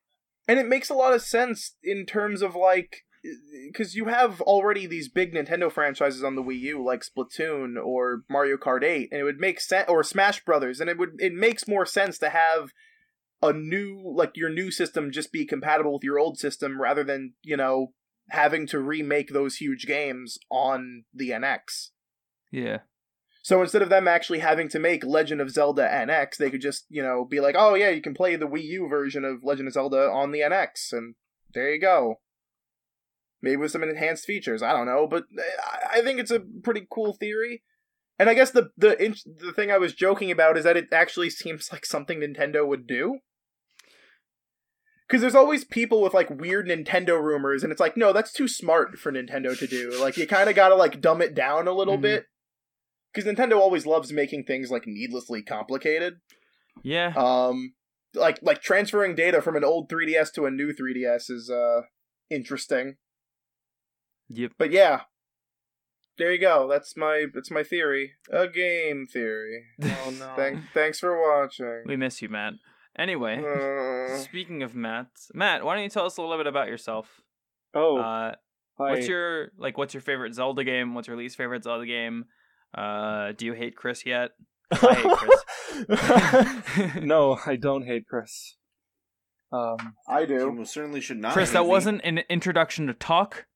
and 0.49 0.59
it 0.59 0.67
makes 0.67 0.91
a 0.91 0.95
lot 0.95 1.13
of 1.13 1.23
sense 1.23 1.77
in 1.83 2.07
terms 2.07 2.41
of 2.43 2.55
like 2.55 3.05
because 3.67 3.95
you 3.95 4.07
have 4.07 4.41
already 4.43 4.87
these 4.87 5.09
big 5.09 5.35
Nintendo 5.35 5.71
franchises 5.71 6.23
on 6.23 6.37
the 6.37 6.43
Wii 6.43 6.61
U 6.61 6.85
like 6.85 7.03
Splatoon 7.03 7.77
or 7.83 8.23
Mario 8.29 8.57
Kart 8.57 8.85
8 8.85 9.09
and 9.11 9.21
it 9.21 9.25
would 9.25 9.41
make 9.41 9.61
sense 9.61 9.89
or 9.89 10.03
Smash 10.03 10.45
Brothers 10.45 10.81
and 10.81 10.89
it 10.89 10.99
would 10.99 11.17
it 11.19 11.33
makes 11.33 11.69
more 11.69 11.87
sense 11.87 12.19
to 12.19 12.31
have 12.31 12.71
a 13.43 13.53
new 13.53 14.01
like 14.05 14.37
your 14.37 14.51
new 14.51 14.71
system 14.71 15.11
just 15.11 15.33
be 15.33 15.45
compatible 15.45 15.93
with 15.93 16.05
your 16.05 16.19
old 16.19 16.39
system 16.39 16.81
rather 16.81 17.05
than, 17.05 17.35
you 17.43 17.57
know, 17.57 17.93
having 18.31 18.67
to 18.69 18.81
remake 18.81 19.33
those 19.33 19.57
huge 19.57 19.87
games 19.87 20.39
on 20.51 21.05
the 21.15 21.31
NX. 21.31 21.91
Yeah. 22.51 22.79
So 23.43 23.63
instead 23.63 23.83
of 23.83 23.91
them 23.91 24.09
actually 24.09 24.41
having 24.41 24.69
to 24.71 24.81
make 24.81 25.05
Legend 25.05 25.41
of 25.41 25.51
Zelda 25.51 25.89
NX, 25.89 26.37
they 26.37 26.51
could 26.51 26.61
just, 26.61 26.85
you 26.89 27.03
know, 27.03 27.25
be 27.25 27.39
like, 27.39 27.55
"Oh 27.57 27.75
yeah, 27.75 27.91
you 27.91 28.03
can 28.03 28.15
play 28.15 28.35
the 28.35 28.49
Wii 28.49 28.65
U 28.65 28.89
version 28.89 29.25
of 29.25 29.45
Legend 29.45 29.69
of 29.69 29.75
Zelda 29.75 30.11
on 30.11 30.33
the 30.33 30.41
NX," 30.41 30.93
and 30.93 31.15
there 31.55 31.73
you 31.73 31.81
go. 31.81 32.21
Maybe 33.47 33.57
with 33.57 33.71
some 33.71 33.85
enhanced 33.85 34.25
features, 34.27 34.61
I 34.61 34.73
don't 34.73 34.87
know, 34.87 35.07
but 35.07 35.25
I- 35.65 35.99
I 35.99 36.03
think 36.03 36.19
it's 36.19 36.33
a 36.33 36.41
pretty 36.65 36.85
cool 36.91 37.13
theory. 37.15 37.63
And 38.19 38.29
I 38.29 38.35
guess 38.35 38.51
the 38.51 38.71
the 38.77 38.97
the 39.25 39.53
thing 39.53 39.71
I 39.71 39.79
was 39.79 39.95
joking 39.95 40.33
about 40.33 40.57
is 40.59 40.65
that 40.65 40.77
it 40.77 40.89
actually 40.93 41.31
seems 41.31 41.69
like 41.73 41.87
something 41.87 42.19
Nintendo 42.21 42.67
would 42.67 42.87
do. 42.89 43.21
Because 45.07 45.21
there's 45.21 45.37
always 45.37 45.65
people 45.65 46.03
with 46.03 46.13
like 46.15 46.29
weird 46.29 46.67
Nintendo 46.67 47.23
rumors, 47.23 47.63
and 47.63 47.71
it's 47.71 47.81
like, 47.81 47.97
no, 47.97 48.13
that's 48.13 48.33
too 48.33 48.49
smart 48.49 48.99
for 48.99 49.13
Nintendo 49.13 49.57
to 49.57 49.67
do. 49.69 49.97
Like, 50.01 50.17
you 50.17 50.27
kind 50.27 50.51
of 50.51 50.57
gotta 50.57 50.75
like 50.75 51.01
dumb 51.01 51.23
it 51.23 51.33
down 51.35 51.69
a 51.69 51.73
little 51.73 51.97
Mhm. 51.99 52.03
bit. 52.03 52.27
Because 53.15 53.33
Nintendo 53.33 53.57
always 53.59 53.87
loves 53.87 54.13
making 54.13 54.45
things 54.45 54.71
like 54.71 54.87
needlessly 54.87 55.43
complicated. 55.43 56.21
Yeah. 56.83 57.13
Um, 57.17 57.75
like 58.15 58.39
like 58.43 58.61
transferring 58.63 59.15
data 59.15 59.41
from 59.41 59.55
an 59.57 59.65
old 59.65 59.89
3DS 59.89 60.33
to 60.33 60.47
a 60.47 60.51
new 60.51 60.73
3DS 60.73 61.31
is 61.31 61.49
uh 61.51 61.83
interesting. 62.31 62.97
Yep. 64.29 64.53
But 64.59 64.71
yeah, 64.73 65.03
there 66.19 66.33
you 66.33 66.41
go. 66.41 66.69
That's 66.69 66.97
my 66.97 67.27
that's 67.33 67.51
my 67.51 67.63
theory. 67.63 68.13
A 68.31 68.49
game 68.49 69.07
theory. 69.07 69.65
Oh 69.83 70.11
no. 70.19 70.33
Thank, 70.37 70.61
thanks 70.75 70.99
for 71.01 71.21
watching. 71.21 71.83
We 71.87 71.97
miss 71.97 72.21
you, 72.23 72.29
Matt. 72.29 72.55
Anyway, 72.99 73.43
Uh, 73.45 74.17
speaking 74.19 74.63
of 74.63 74.75
Matt, 74.75 75.09
Matt, 75.35 75.65
why 75.65 75.75
don't 75.75 75.83
you 75.85 75.91
tell 75.91 76.07
us 76.07 76.17
a 76.17 76.23
little 76.23 76.37
bit 76.39 76.47
about 76.47 76.69
yourself? 76.69 77.21
oh, 77.75 77.99
Uh, 77.99 78.35
hi. 78.79 78.91
What's 78.91 79.07
your 79.09 79.49
like? 79.59 79.77
What's 79.77 79.93
your 79.95 80.01
favorite 80.01 80.35
Zelda 80.35 80.65
game? 80.65 80.95
What's 80.95 81.07
your 81.09 81.17
least 81.17 81.37
favorite 81.37 81.65
Zelda 81.65 81.85
game? 81.87 82.25
Uh, 82.75 83.33
do 83.33 83.47
you 83.47 83.53
hate 83.53 83.77
Chris 83.77 84.05
yet? 84.07 84.31
I 84.73 84.95
hate 84.95 85.19
Chris. 85.19 86.95
no, 87.05 87.39
I 87.47 87.57
don't 87.57 87.87
hate 87.87 88.07
Chris. 88.09 88.57
Um, 89.53 89.95
I 90.09 90.25
do. 90.25 90.51
most 90.53 90.73
certainly 90.73 91.01
should 91.01 91.19
not. 91.19 91.33
Chris, 91.33 91.53
that 91.53 91.63
me. 91.63 91.69
wasn't 91.69 92.01
an 92.05 92.19
introduction 92.29 92.87
to 92.89 92.95
talk. 92.95 93.47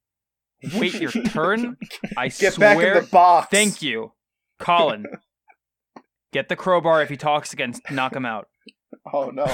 Wait 0.75 0.95
your 1.01 1.11
turn. 1.11 1.77
I 2.17 2.29
Get 2.29 2.55
swear. 2.55 2.75
back 2.77 2.85
in 2.99 3.03
the 3.05 3.09
box. 3.11 3.49
Thank 3.51 3.83
you, 3.83 4.13
Colin. 4.59 5.07
Get 6.33 6.49
the 6.49 6.57
crowbar 6.57 7.03
if 7.03 7.09
he 7.09 7.17
talks 7.17 7.53
again. 7.53 7.75
Knock 7.91 8.15
him 8.15 8.25
out. 8.27 8.47
Oh 9.13 9.31
no. 9.31 9.47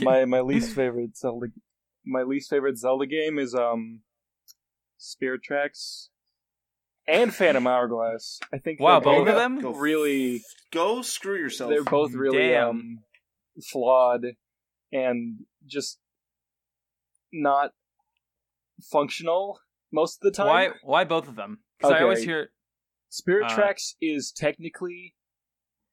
My 0.00 0.24
my 0.24 0.40
least 0.40 0.74
favorite 0.74 1.16
Zelda, 1.16 1.48
my 2.06 2.22
least 2.22 2.48
favorite 2.48 2.78
Zelda 2.78 3.06
game 3.06 3.38
is 3.38 3.54
um, 3.54 4.00
Spirit 4.98 5.42
Tracks, 5.42 6.08
and 7.06 7.34
Phantom 7.34 7.66
Hourglass. 7.66 8.40
I 8.52 8.58
think 8.58 8.80
wow, 8.80 9.00
both 9.00 9.28
of 9.28 9.34
them. 9.34 9.60
Go 9.60 9.74
really 9.74 10.42
Go 10.72 11.02
screw 11.02 11.36
yourself. 11.36 11.70
they're 11.70 11.84
both 11.84 12.12
really 12.14 12.38
Damn. 12.48 12.68
um 12.68 12.98
flawed 13.70 14.24
and 14.90 15.40
just 15.66 15.98
not 17.32 17.72
functional 18.90 19.58
most 19.92 20.16
of 20.18 20.22
the 20.32 20.36
time. 20.36 20.46
Why? 20.46 20.70
Why 20.82 21.04
both 21.04 21.28
of 21.28 21.36
them? 21.36 21.60
Because 21.78 21.92
I 21.92 22.02
always 22.02 22.18
Okay. 22.20 22.26
hear. 22.26 22.52
Spirit 23.08 23.44
Uh, 23.50 23.54
Tracks 23.54 23.96
is 24.00 24.32
technically 24.32 25.14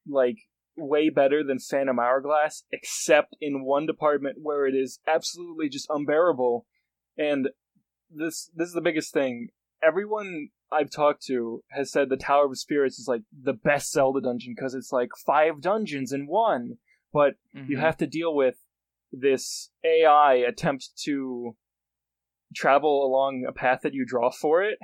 like 0.08 0.38
way 0.78 1.10
better 1.10 1.44
than 1.44 1.60
Phantom 1.60 2.00
Hourglass, 2.00 2.64
except 2.72 3.36
in 3.42 3.64
one 3.66 3.86
department 3.86 4.38
where 4.42 4.66
it 4.66 4.74
is 4.74 5.00
absolutely 5.06 5.68
just 5.70 5.88
unbearable. 5.90 6.66
And 7.18 7.50
this 8.10 8.50
this 8.56 8.70
is 8.70 8.74
the 8.74 8.82
biggest 8.82 9.14
thing. 9.14 9.50
Everyone 9.84 10.50
I've 10.72 10.90
talked 10.92 11.24
to 11.26 11.64
has 11.72 11.92
said 11.92 12.10
the 12.10 12.18
Tower 12.18 12.46
of 12.46 12.58
Spirits 12.58 13.00
is 13.00 13.08
like 13.08 13.24
the 13.32 13.54
best 13.54 13.92
Zelda 13.92 14.22
dungeon 14.22 14.54
because 14.56 14.74
it's 14.74 14.92
like 14.92 15.10
five 15.26 15.62
dungeons 15.62 16.12
in 16.14 16.28
one. 16.28 16.78
But 17.12 17.36
you 17.54 17.78
Mhm. 17.78 17.80
have 17.82 17.98
to 17.98 18.08
deal 18.08 18.34
with 18.36 18.56
this 19.12 19.72
AI 19.84 20.36
attempt 20.36 20.92
to 21.06 21.58
travel 22.56 23.06
along 23.06 23.46
a 23.48 23.52
path 23.52 23.80
that 23.84 23.94
you 23.94 24.06
draw 24.06 24.32
for 24.32 24.64
it 24.64 24.80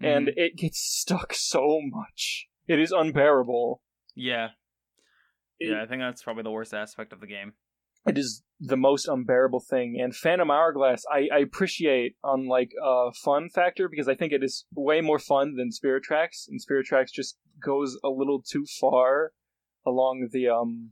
and 0.00 0.28
Mhm. 0.28 0.34
it 0.36 0.56
gets 0.56 0.78
stuck 0.80 1.32
so 1.34 1.80
much. 1.82 2.48
It 2.66 2.78
is 2.80 2.92
unbearable. 2.92 3.82
yeah, 4.14 4.50
It, 5.58 5.70
yeah. 5.70 5.82
I 5.82 5.86
think 5.86 6.00
that's 6.00 6.22
probably 6.22 6.42
the 6.42 6.50
worst 6.50 6.72
aspect 6.74 7.12
of 7.12 7.20
the 7.20 7.26
game. 7.26 7.54
it 8.06 8.18
is 8.18 8.42
the 8.58 8.76
most 8.76 9.06
unbearable 9.06 9.60
thing. 9.60 10.00
And 10.00 10.14
Phantom 10.14 10.50
Hourglass, 10.50 11.04
I, 11.12 11.28
I 11.32 11.38
appreciate 11.38 12.16
on 12.24 12.46
like 12.48 12.72
a 12.82 13.12
fun 13.24 13.48
factor 13.48 13.88
because 13.88 14.08
I 14.08 14.14
think 14.16 14.32
it 14.32 14.42
is 14.42 14.66
way 14.74 15.00
more 15.00 15.18
fun 15.20 15.54
than 15.56 15.70
Spirit 15.70 16.02
Tracks, 16.02 16.46
and 16.48 16.60
Spirit 16.60 16.86
Tracks 16.86 17.12
just 17.12 17.38
goes 17.64 17.96
a 18.02 18.08
little 18.08 18.42
too 18.42 18.64
far 18.80 19.32
along 19.86 20.28
the 20.32 20.48
um 20.48 20.90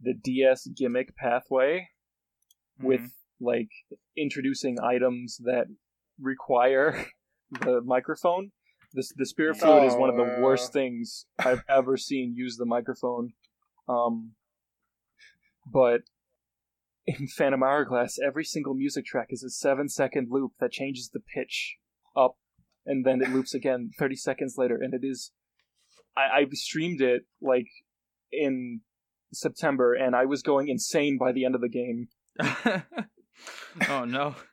the 0.00 0.14
DS 0.14 0.66
gimmick 0.68 1.16
pathway 1.16 1.88
with 2.80 3.00
Mm-hmm. 3.00 3.06
Like 3.40 3.68
introducing 4.16 4.78
items 4.80 5.38
that 5.44 5.66
require 6.20 7.06
the 7.62 7.80
microphone. 7.84 8.52
The, 8.92 9.04
the 9.16 9.26
spirit 9.26 9.56
flute 9.56 9.84
is 9.84 9.94
one 9.94 10.10
of 10.10 10.16
the 10.16 10.36
Oh, 10.38 10.40
worst 10.42 10.72
things 10.72 11.26
I've 11.38 11.62
ever 11.68 11.96
seen 11.96 12.34
use 12.36 12.56
the 12.56 12.66
microphone. 12.66 13.34
Um, 13.88 14.32
but 15.72 16.00
in 17.06 17.28
Phantom 17.28 17.62
Hourglass, 17.62 18.18
every 18.24 18.44
single 18.44 18.74
music 18.74 19.04
track 19.04 19.28
is 19.30 19.42
a 19.44 19.50
seven 19.50 19.88
second 19.88 20.28
loop 20.30 20.52
that 20.60 20.72
changes 20.72 21.10
the 21.12 21.20
pitch 21.20 21.76
up, 22.16 22.36
and 22.84 23.04
then 23.04 23.22
it 23.22 23.30
loops 23.30 23.54
again 23.54 23.90
thirty 23.98 24.16
seconds 24.16 24.56
later, 24.58 24.78
and 24.80 24.92
it 24.92 25.02
is. 25.04 25.32
I, 26.16 26.40
I 26.40 26.46
streamed 26.52 27.00
it 27.00 27.22
like 27.40 27.68
in 28.32 28.80
September, 29.32 29.94
and 29.94 30.16
I 30.16 30.24
was 30.24 30.42
going 30.42 30.68
insane 30.68 31.16
by 31.18 31.32
the 31.32 31.44
end 31.44 31.54
of 31.54 31.60
the 31.60 31.68
game. 31.68 32.08
oh 33.88 34.04
no. 34.04 34.34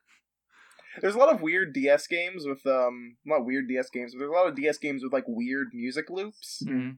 There's 1.01 1.13
a 1.13 1.19
lot 1.19 1.31
of 1.33 1.41
weird 1.41 1.73
DS 1.73 2.07
games 2.07 2.45
with 2.47 2.65
um 2.65 3.17
not 3.25 3.45
weird 3.45 3.67
DS 3.67 3.89
games, 3.91 4.13
but 4.13 4.19
there's 4.19 4.29
a 4.31 4.33
lot 4.33 4.47
of 4.47 4.55
DS 4.55 4.77
games 4.79 5.03
with 5.03 5.13
like 5.13 5.25
weird 5.27 5.67
music 5.73 6.05
loops. 6.09 6.63
Mhm. 6.65 6.97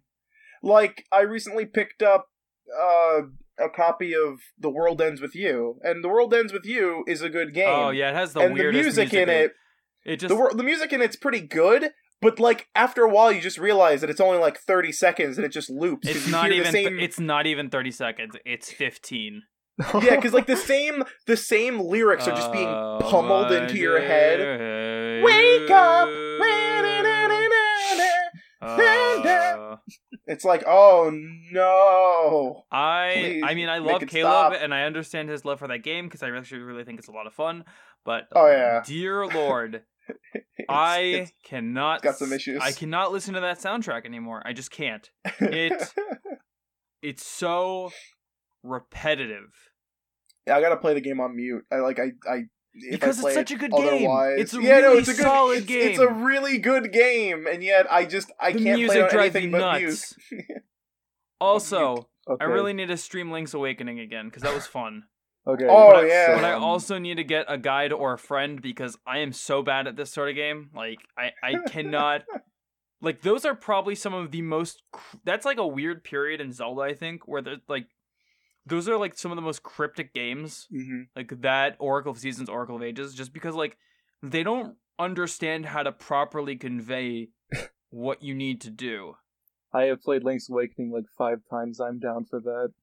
Like 0.64 1.06
I 1.12 1.22
recently 1.22 1.66
picked 1.66 2.02
up 2.02 2.28
uh 2.82 3.22
a 3.60 3.70
copy 3.70 4.14
of 4.16 4.40
The 4.58 4.70
World 4.70 5.02
Ends 5.02 5.20
with 5.20 5.36
You, 5.36 5.80
and 5.84 6.02
The 6.02 6.08
World 6.08 6.34
Ends 6.34 6.54
with 6.54 6.66
You 6.66 7.04
is 7.08 7.22
a 7.22 7.30
good 7.30 7.54
game. 7.54 7.68
Oh 7.68 7.90
yeah, 7.90 8.12
it 8.12 8.16
has 8.16 8.32
the 8.32 8.40
and 8.40 8.52
the 8.56 8.62
weirdest 8.62 8.84
music, 8.98 9.14
in 9.14 9.28
it, 9.28 9.52
It 10.06 10.18
just 10.18 10.30
the 10.30 10.36
wor- 10.38 10.54
the 10.54 10.64
music 10.64 10.94
in 10.94 11.02
it's 11.02 11.18
pretty 11.18 11.42
good, 11.42 11.90
but 12.22 12.40
like 12.40 12.70
after 12.74 13.04
a 13.04 13.10
while 13.10 13.34
you 13.34 13.42
just 13.42 13.58
realize 13.58 14.00
that 14.00 14.10
it's 14.10 14.22
only 14.22 14.38
like 14.38 14.60
30 14.60 14.94
seconds 14.94 15.38
and 15.38 15.44
it 15.46 15.52
just 15.52 15.70
loops 15.70 16.08
it's 16.08 16.28
not 16.30 16.54
even 16.54 16.72
the 16.72 16.84
th- 16.90 17.02
it's 17.02 17.20
not 17.20 17.48
even 17.48 17.70
30 17.70 17.92
seconds. 17.92 18.38
It's 18.46 18.72
15. 18.72 19.42
Yeah, 20.04 20.16
because 20.18 20.34
like 20.34 20.46
the 20.48 20.58
same 20.58 21.04
the 21.26 21.38
same 21.38 21.80
lyrics 21.80 22.28
are 22.28 22.36
just 22.36 22.52
being 22.52 22.68
Oh, 22.68 23.00
pummeled 23.02 23.52
into 23.52 23.78
your 23.78 24.00
head. 24.02 25.24
Wake 25.24 25.70
up! 25.72 26.10
It's 30.28 30.46
like, 30.46 30.64
oh 30.68 31.12
no. 31.52 32.64
I 32.72 33.14
Please, 33.16 33.44
I 33.46 33.54
mean 33.56 33.68
I 33.70 33.80
love 33.80 34.02
Caleb 34.06 34.54
stop. 34.54 34.54
and 34.62 34.74
I 34.74 34.84
understand 34.84 35.28
his 35.30 35.44
love 35.44 35.58
for 35.60 35.68
that 35.68 35.80
game 35.80 36.06
because 36.06 36.22
I 36.22 36.30
actually 36.36 36.62
really 36.62 36.84
think 36.84 37.00
it's 37.00 37.08
a 37.08 37.12
lot 37.12 37.26
of 37.26 37.34
fun. 37.34 37.66
But 38.06 38.28
Oh, 38.36 38.46
yeah. 38.48 38.84
dear 38.86 39.26
lord, 39.34 39.82
It's- 40.08 40.66
I 40.70 41.00
it's- 41.00 41.32
cannot. 41.44 42.04
got 42.04 42.18
some 42.18 42.32
issues. 42.32 42.62
I 42.62 42.72
cannot 42.74 43.12
listen 43.12 43.34
to 43.34 43.40
that 43.40 43.60
soundtrack 43.60 44.06
anymore. 44.06 44.44
I 44.46 44.54
just 44.54 44.70
can't. 44.72 45.10
It 45.40 45.82
it's 47.02 47.26
so 47.26 47.92
repetitive 48.64 49.69
I 50.50 50.62
gotta 50.62 50.78
play 50.78 50.94
the 50.94 51.02
game 51.02 51.20
on 51.20 51.36
mute. 51.36 51.66
I 51.72 51.78
like 51.78 52.00
I 52.00 52.12
I 52.30 52.44
because 52.92 53.24
I 53.24 53.28
it's 53.28 53.36
such 53.36 53.52
a 53.52 53.56
good 53.56 53.72
game. 53.72 54.10
It's 54.38 54.54
a 54.54 54.62
yeah, 54.62 54.80
no, 54.82 54.94
it's 54.94 55.08
a 55.08 55.14
good, 55.14 55.24
solid 55.24 55.58
it's, 55.60 55.66
game. 55.66 55.90
It's 55.90 56.00
a 56.00 56.08
really 56.08 56.58
good 56.60 56.92
game, 56.94 57.48
and 57.48 57.64
yet 57.64 57.92
I 57.92 58.06
just 58.06 58.32
I 58.40 58.52
the 58.52 58.64
can't 58.64 58.78
music 58.80 58.88
play 58.96 59.00
it 59.00 59.04
on 59.04 59.10
drives 59.10 59.36
anything 59.36 59.52
me 59.52 59.60
but 59.60 59.80
nuts. 59.82 60.14
mute. 60.32 60.46
Also, 61.42 62.10
Okay. 62.30 62.44
I 62.46 62.48
really 62.48 62.74
need 62.74 62.90
to 62.90 62.98
stream 62.98 63.32
Link's 63.32 63.54
Awakening 63.54 64.00
again 64.00 64.26
because 64.26 64.44
that 64.44 64.54
was 64.54 64.68
fun. 64.68 65.04
okay. 65.48 65.66
Oh, 65.68 65.92
but- 65.94 66.08
yeah. 66.08 66.36
But 66.36 66.44
I 66.46 66.54
um, 66.54 66.64
also 66.64 67.00
need 67.00 67.16
to 67.16 67.24
get 67.24 67.46
a 67.48 67.58
guide 67.58 67.92
or 67.92 68.14
a 68.14 68.18
friend 68.20 68.62
because 68.62 68.98
I 69.08 69.20
am 69.20 69.34
so 69.34 69.64
bad 69.64 69.88
at 69.88 69.96
this 69.96 70.12
sort 70.12 70.30
of 70.30 70.36
game. 70.36 70.70
Like 70.76 71.00
I, 71.18 71.32
I 71.42 71.54
cannot. 71.70 72.24
like 73.02 73.22
those 73.22 73.46
are 73.46 73.56
probably 73.56 73.96
some 73.96 74.14
of 74.14 74.32
the 74.32 74.42
most. 74.44 74.84
cr- 74.92 75.18
That's 75.26 75.46
like 75.46 75.58
a 75.58 75.66
weird 75.66 76.04
period 76.04 76.40
in 76.40 76.52
Zelda, 76.52 76.82
I 76.82 76.94
think, 76.94 77.28
where 77.28 77.42
there's 77.42 77.60
like, 77.68 77.88
those 78.66 78.88
are 78.90 78.98
like 78.98 79.18
some 79.18 79.32
of 79.32 79.36
the 79.36 79.42
most 79.42 79.64
cryptic 79.64 80.14
games. 80.14 80.68
mhm. 80.72 81.08
Like 81.16 81.42
that 81.42 81.76
Oracle 81.80 82.12
of 82.12 82.20
Seasons, 82.20 82.50
Oracle 82.50 82.76
of 82.76 82.84
Ages, 82.84 83.14
just 83.16 83.34
because 83.34 83.56
like 83.56 83.78
they 84.22 84.44
don't 84.44 84.76
understand 84.98 85.66
how 85.68 85.84
to 85.84 85.92
properly 85.92 86.56
convey 86.56 87.30
what 87.90 88.22
you 88.22 88.36
need 88.36 88.62
to 88.62 88.70
do. 88.70 89.16
I 89.74 89.84
have 89.84 90.02
played 90.02 90.24
Link's 90.24 90.50
Awakening 90.50 90.92
like 90.92 91.06
five 91.18 91.40
times. 91.50 91.80
I'm 91.80 92.00
down 92.00 92.26
for 92.26 92.40
that. 92.40 92.74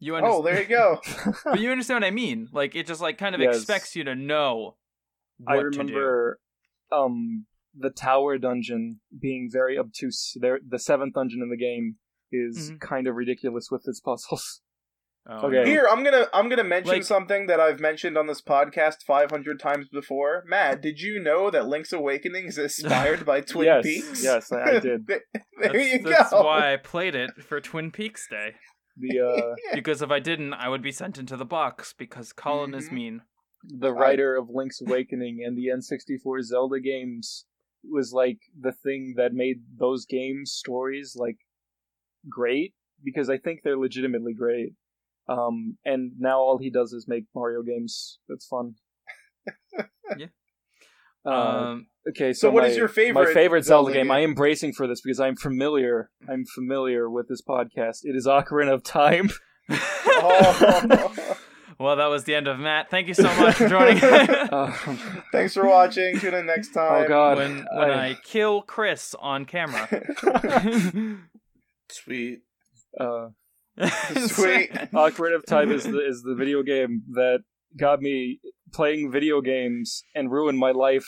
You 0.00 0.16
Oh, 0.16 0.42
there 0.42 0.60
you 0.60 0.68
go. 0.68 1.00
but 1.44 1.60
you 1.60 1.70
understand 1.70 2.02
what 2.02 2.06
I 2.06 2.10
mean? 2.10 2.48
Like 2.52 2.74
it 2.74 2.86
just 2.86 3.00
like 3.00 3.16
kind 3.18 3.34
of 3.34 3.40
Yes. 3.40 3.56
expects 3.56 3.96
you 3.96 4.04
to 4.04 4.14
know. 4.14 4.76
I 5.46 5.56
what 5.56 5.62
to 5.62 5.70
do. 5.70 5.78
remember 5.78 6.38
um 6.92 7.46
the 7.76 7.90
tower 7.90 8.36
dungeon 8.38 9.00
being 9.18 9.48
very 9.50 9.78
obtuse. 9.78 10.36
There, 10.40 10.60
the 10.66 10.78
seventh 10.78 11.14
dungeon 11.14 11.40
in 11.42 11.50
the 11.50 11.56
game 11.56 11.96
is 12.30 12.72
Mhm. 12.72 12.80
kind 12.80 13.06
of 13.06 13.14
ridiculous 13.16 13.68
with 13.70 13.86
its 13.88 14.00
puzzles. 14.00 14.60
Oh, 15.26 15.46
Okay. 15.46 15.64
Here, 15.70 15.88
I'm 15.90 16.04
gonna 16.04 16.26
I'm 16.34 16.48
gonna 16.50 16.64
mention 16.64 16.92
Like- 16.96 17.02
something 17.04 17.46
that 17.46 17.58
I've 17.58 17.80
mentioned 17.80 18.18
on 18.18 18.26
this 18.26 18.42
podcast 18.42 19.02
500 19.06 19.58
times 19.58 19.88
before. 19.88 20.44
Matt, 20.46 20.82
did 20.82 21.00
you 21.00 21.18
know 21.18 21.50
that 21.50 21.66
Link's 21.66 21.92
Awakening 21.94 22.46
is 22.46 22.58
inspired 22.58 23.24
by 23.24 23.40
Twin 23.52 23.66
Yes, 23.66 23.82
Peaks? 23.84 24.22
yes, 24.24 24.52
I- 24.52 24.62
I 24.76 24.78
did. 24.80 25.06
there 25.06 25.22
That's, 25.60 25.74
you 25.74 25.98
that's 26.02 26.30
go. 26.30 26.42
why 26.44 26.74
I 26.74 26.76
played 26.76 27.14
it 27.14 27.30
for 27.42 27.60
Twin 27.60 27.90
Peaks 27.90 28.28
Day. 28.28 28.52
The 28.98 29.20
uh, 29.20 29.54
Because 29.74 30.02
if 30.02 30.10
I 30.10 30.20
didn't, 30.20 30.52
I 30.52 30.68
would 30.68 30.82
be 30.82 30.92
sent 30.92 31.18
into 31.18 31.36
the 31.38 31.46
box 31.46 31.94
because 31.96 32.32
Colin 32.34 32.74
is 32.74 32.88
Mhm. 32.90 32.92
mean. 32.92 33.20
the 33.66 33.94
writer 33.94 34.36
of 34.36 34.50
Link's 34.50 34.82
Awakening 34.82 35.42
and 35.42 35.56
the 35.56 35.68
N64 35.68 36.42
Zelda 36.42 36.80
games 36.80 37.46
was 37.82 38.12
like 38.12 38.38
the 38.60 38.72
thing 38.72 39.14
that 39.16 39.32
made 39.32 39.62
those 39.78 40.04
games 40.04 40.52
stories 40.52 41.16
like 41.18 41.38
great 42.28 42.74
because 43.02 43.30
I 43.30 43.38
think 43.38 43.60
they're 43.62 43.78
legitimately 43.78 44.34
great. 44.34 44.74
Um, 45.28 45.78
and 45.84 46.12
now 46.18 46.38
all 46.40 46.58
he 46.58 46.70
does 46.70 46.92
is 46.92 47.06
make 47.08 47.24
Mario 47.34 47.62
games. 47.62 48.18
That's 48.28 48.46
fun. 48.46 48.74
Yeah. 50.18 50.26
Uh, 51.26 51.30
Um, 51.30 51.86
okay, 52.10 52.32
so, 52.34 52.48
So 52.48 52.50
what 52.50 52.62
my, 52.64 52.68
is 52.68 52.76
your 52.76 52.88
favorite 52.88 53.28
my 53.28 53.32
favorite 53.32 53.64
Zelda, 53.64 53.86
Zelda 53.86 53.92
game? 53.94 54.06
game? 54.06 54.10
I 54.10 54.20
am 54.20 54.34
bracing 54.34 54.74
for 54.74 54.86
this 54.86 55.00
because 55.00 55.18
I'm 55.20 55.36
familiar. 55.36 56.10
I'm 56.28 56.44
familiar 56.54 57.08
with 57.08 57.28
this 57.28 57.40
podcast. 57.40 58.00
It 58.04 58.14
is 58.16 58.26
Ocarina 58.26 58.74
of 58.74 58.82
Time. 58.84 59.30
Oh. 59.70 61.14
well, 61.78 61.96
that 61.96 62.06
was 62.06 62.24
the 62.24 62.34
end 62.34 62.46
of 62.48 62.58
Matt. 62.58 62.90
Thank 62.90 63.08
you 63.08 63.14
so 63.14 63.34
much 63.36 63.54
for 63.56 63.68
joining. 63.68 64.02
Um, 64.52 64.72
Thanks 65.32 65.54
for 65.54 65.66
watching. 65.66 66.18
Tune 66.20 66.34
in 66.34 66.44
next 66.46 66.72
time. 66.74 67.04
oh 67.04 67.08
God! 67.08 67.38
when 67.38 67.66
when 67.72 67.90
I 67.90 68.14
kill 68.22 68.60
Chris 68.62 69.14
on 69.18 69.46
camera. 69.46 69.88
Sweet. 71.90 72.40
uh, 73.00 73.28
Sweet. 73.78 74.72
Ocarina 74.92 75.36
of 75.36 75.46
Time 75.46 75.72
is 75.72 75.84
the 75.84 75.98
is 76.06 76.22
the 76.22 76.34
video 76.34 76.62
game 76.62 77.02
that 77.12 77.40
got 77.76 78.00
me 78.00 78.40
playing 78.72 79.10
video 79.10 79.40
games 79.40 80.04
and 80.14 80.30
ruined 80.30 80.58
my 80.58 80.70
life 80.70 81.06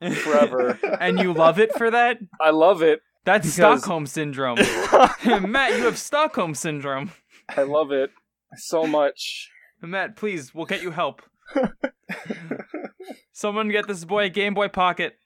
forever. 0.00 0.78
and 1.00 1.18
you 1.18 1.32
love 1.32 1.58
it 1.58 1.74
for 1.74 1.90
that? 1.90 2.18
I 2.40 2.50
love 2.50 2.82
it. 2.82 3.00
That's 3.24 3.56
Because- 3.56 3.80
Stockholm 3.80 4.06
syndrome. 4.06 4.56
Matt, 5.50 5.76
you 5.78 5.84
have 5.84 5.98
Stockholm 5.98 6.54
syndrome. 6.54 7.10
I 7.48 7.62
love 7.62 7.92
it 7.92 8.10
so 8.56 8.86
much. 8.86 9.50
Matt, 9.82 10.16
please, 10.16 10.54
we'll 10.54 10.66
get 10.66 10.82
you 10.82 10.90
help. 10.92 11.22
Someone 13.32 13.68
get 13.68 13.86
this 13.86 14.04
boy 14.04 14.24
a 14.24 14.28
Game 14.30 14.54
Boy 14.54 14.68
Pocket. 14.68 15.18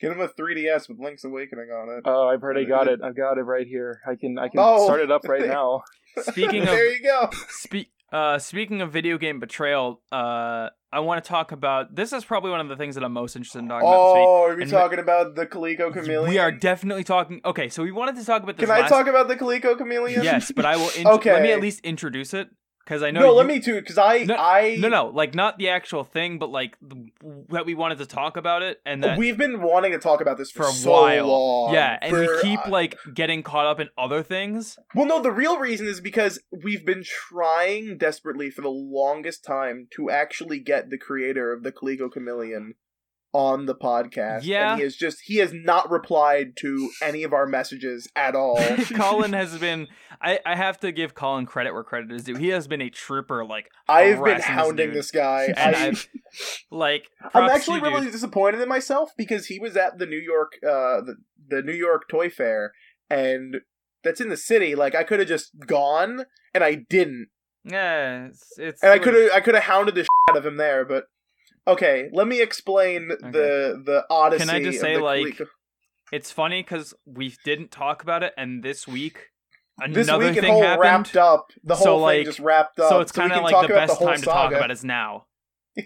Get 0.00 0.12
him 0.12 0.20
a 0.20 0.28
3DS 0.28 0.88
with 0.88 0.98
Link's 1.00 1.24
Awakening 1.24 1.70
on 1.70 1.88
it. 1.98 2.02
Oh, 2.04 2.28
I've 2.28 2.42
already 2.42 2.64
got 2.64 2.86
it. 2.88 3.00
I've 3.02 3.16
got 3.16 3.36
it 3.38 3.42
right 3.42 3.66
here. 3.66 4.00
I 4.06 4.14
can 4.14 4.38
I 4.38 4.48
can 4.48 4.60
Oh. 4.60 4.84
start 4.84 5.00
it 5.00 5.10
up 5.10 5.24
right 5.28 5.46
now. 5.46 5.82
Speaking 6.22 6.62
of 6.62 6.68
there 6.68 6.92
you 6.94 7.02
go. 7.02 7.30
Spe- 7.48 7.88
uh, 8.12 8.38
speaking 8.38 8.80
of 8.80 8.90
video 8.90 9.18
game 9.18 9.38
betrayal, 9.38 10.00
uh, 10.10 10.68
I 10.90 11.00
want 11.00 11.22
to 11.22 11.28
talk 11.28 11.52
about. 11.52 11.94
This 11.94 12.12
is 12.14 12.24
probably 12.24 12.50
one 12.50 12.60
of 12.60 12.68
the 12.68 12.76
things 12.76 12.94
that 12.94 13.04
I'm 13.04 13.12
most 13.12 13.36
interested 13.36 13.58
in 13.58 13.68
talking 13.68 13.86
Oh, 13.86 14.44
are 14.44 14.56
we 14.56 14.62
And- 14.62 14.70
talking 14.70 14.98
about 14.98 15.34
the 15.34 15.46
Coleco 15.46 15.74
about 15.80 15.94
this 15.94 16.02
week. 16.02 16.04
Chameleon? 16.16 16.28
We 16.30 16.38
are 16.38 16.50
definitely 16.50 17.04
talking. 17.04 17.40
Okay, 17.44 17.68
so 17.68 17.82
we 17.82 17.92
wanted 17.92 18.16
to 18.16 18.24
talk 18.24 18.42
about 18.42 18.56
this. 18.56 18.66
Can 18.66 18.74
I 18.74 18.80
last- 18.80 18.88
talk 18.90 19.08
about 19.08 19.28
the 19.28 19.36
Coleco 19.36 19.76
Chameleon? 19.76 20.22
Yes, 20.22 20.50
but 20.54 20.64
I 20.64 20.76
will. 20.76 20.88
Int- 20.96 21.04
Let 21.26 21.42
me 21.42 21.52
at 21.52 21.60
least 21.60 21.80
introduce 21.84 22.32
it 22.32 22.48
because 22.88 23.02
I 23.02 23.10
know. 23.10 23.20
No, 23.20 23.26
you- 23.26 23.32
let 23.32 23.46
me 23.46 23.60
too, 23.60 23.74
because 23.74 23.98
I, 23.98 24.24
No, 24.24 24.34
I, 24.34 24.76
No, 24.80 24.88
no, 24.88 25.06
like 25.08 25.34
not 25.34 25.58
the 25.58 25.68
actual 25.68 26.04
thing, 26.04 26.38
but 26.38 26.50
like 26.50 26.78
the, 26.80 27.10
that 27.50 27.66
we 27.66 27.74
wanted 27.74 27.98
to 27.98 28.06
talk 28.06 28.38
about 28.38 28.62
it, 28.62 28.80
and 28.86 29.04
that 29.04 29.18
We've 29.18 29.36
been 29.36 29.60
wanting 29.60 29.92
to 29.92 29.98
talk 29.98 30.22
about 30.22 30.38
this 30.38 30.50
for, 30.50 30.62
for 30.62 30.68
a 30.70 30.72
so 30.72 30.90
while. 30.92 31.26
long. 31.26 31.74
yeah, 31.74 31.98
and 32.00 32.16
we 32.16 32.28
keep 32.40 32.66
uh, 32.66 32.70
like 32.70 32.96
getting 33.12 33.42
caught 33.42 33.66
up 33.66 33.78
in 33.78 33.90
other 33.98 34.22
things. 34.22 34.78
Well, 34.94 35.04
no, 35.04 35.20
the 35.20 35.30
real 35.30 35.58
reason 35.58 35.86
is 35.86 36.00
because 36.00 36.40
we've 36.50 36.86
been 36.86 37.04
trying 37.04 37.98
desperately 37.98 38.48
for 38.50 38.62
the 38.62 38.70
longest 38.70 39.44
time 39.44 39.88
to 39.96 40.10
actually 40.10 40.58
get 40.58 40.88
the 40.88 40.98
creator 40.98 41.52
of 41.52 41.64
the 41.64 41.72
Coleco 41.72 42.10
Chameleon 42.10 42.74
on 43.32 43.66
the 43.66 43.74
podcast. 43.74 44.40
Yeah. 44.44 44.72
And 44.72 44.78
he 44.78 44.84
has 44.84 44.96
just 44.96 45.22
he 45.24 45.36
has 45.36 45.52
not 45.52 45.90
replied 45.90 46.56
to 46.58 46.90
any 47.02 47.22
of 47.22 47.32
our 47.32 47.46
messages 47.46 48.08
at 48.16 48.34
all. 48.34 48.58
Colin 48.94 49.32
has 49.32 49.58
been. 49.58 49.88
I, 50.20 50.40
I 50.44 50.56
have 50.56 50.80
to 50.80 50.90
give 50.90 51.14
Colin 51.14 51.46
credit 51.46 51.72
where 51.72 51.84
credit 51.84 52.10
is 52.10 52.24
due. 52.24 52.34
He 52.34 52.48
has 52.48 52.66
been 52.66 52.82
a 52.82 52.90
trooper. 52.90 53.44
Like 53.44 53.70
I've 53.88 54.22
been 54.22 54.40
hounding 54.40 54.88
dude. 54.88 54.96
this 54.96 55.10
guy. 55.10 55.52
and 55.56 55.76
I, 55.76 55.86
I've 55.86 56.08
like. 56.70 57.08
I'm 57.34 57.48
actually 57.48 57.78
you, 57.78 57.84
dude. 57.84 57.92
really 57.92 58.10
disappointed 58.10 58.60
in 58.60 58.68
myself 58.68 59.10
because 59.16 59.46
he 59.46 59.58
was 59.58 59.76
at 59.76 59.98
the 59.98 60.06
New 60.06 60.18
York 60.18 60.52
uh 60.64 61.00
the, 61.02 61.16
the 61.48 61.62
New 61.62 61.72
York 61.74 62.08
Toy 62.08 62.30
Fair 62.30 62.72
and 63.10 63.58
that's 64.04 64.20
in 64.20 64.28
the 64.28 64.36
city. 64.36 64.74
Like 64.74 64.94
I 64.94 65.04
could 65.04 65.18
have 65.18 65.28
just 65.28 65.50
gone, 65.66 66.24
and 66.54 66.64
I 66.64 66.74
didn't, 66.74 67.28
Yeah, 67.64 68.26
it's, 68.26 68.58
it's 68.58 68.82
and 68.82 68.92
I 68.92 68.98
could 68.98 69.14
have 69.14 69.30
I 69.32 69.40
could 69.40 69.54
have 69.54 69.64
hounded 69.64 69.94
the 69.94 70.02
shit 70.02 70.08
out 70.30 70.36
of 70.36 70.46
him 70.46 70.56
there. 70.56 70.84
But 70.84 71.04
okay, 71.68 72.08
let 72.12 72.26
me 72.26 72.40
explain 72.40 73.08
the 73.08 73.80
the 73.84 74.04
odyssey. 74.10 74.46
Can 74.46 74.54
I 74.54 74.62
just 74.62 74.80
say, 74.80 74.96
the 74.96 75.02
like, 75.02 75.40
It's 76.12 76.30
funny 76.32 76.62
because 76.62 76.94
we 77.06 77.34
didn't 77.44 77.70
talk 77.70 78.02
about 78.02 78.22
it, 78.22 78.32
and 78.36 78.62
this 78.62 78.88
week 78.88 79.26
this 79.90 80.08
another 80.08 80.26
week 80.26 80.36
it 80.36 80.40
thing 80.40 80.58
happened. 80.62 80.80
wrapped 80.82 81.16
up. 81.16 81.52
The 81.62 81.76
whole 81.76 81.84
So, 81.84 81.94
thing 81.96 82.02
like- 82.02 82.26
just 82.26 82.40
wrapped 82.40 82.80
up. 82.80 82.88
so 82.88 83.00
it's 83.00 83.12
kind 83.12 83.32
of 83.32 83.42
like 83.42 83.66
the 83.68 83.74
best 83.74 83.96
whole 83.98 84.08
time 84.08 84.18
to 84.18 84.24
talk 84.24 84.52
about 84.52 84.70
is 84.70 84.84
now. 84.84 85.26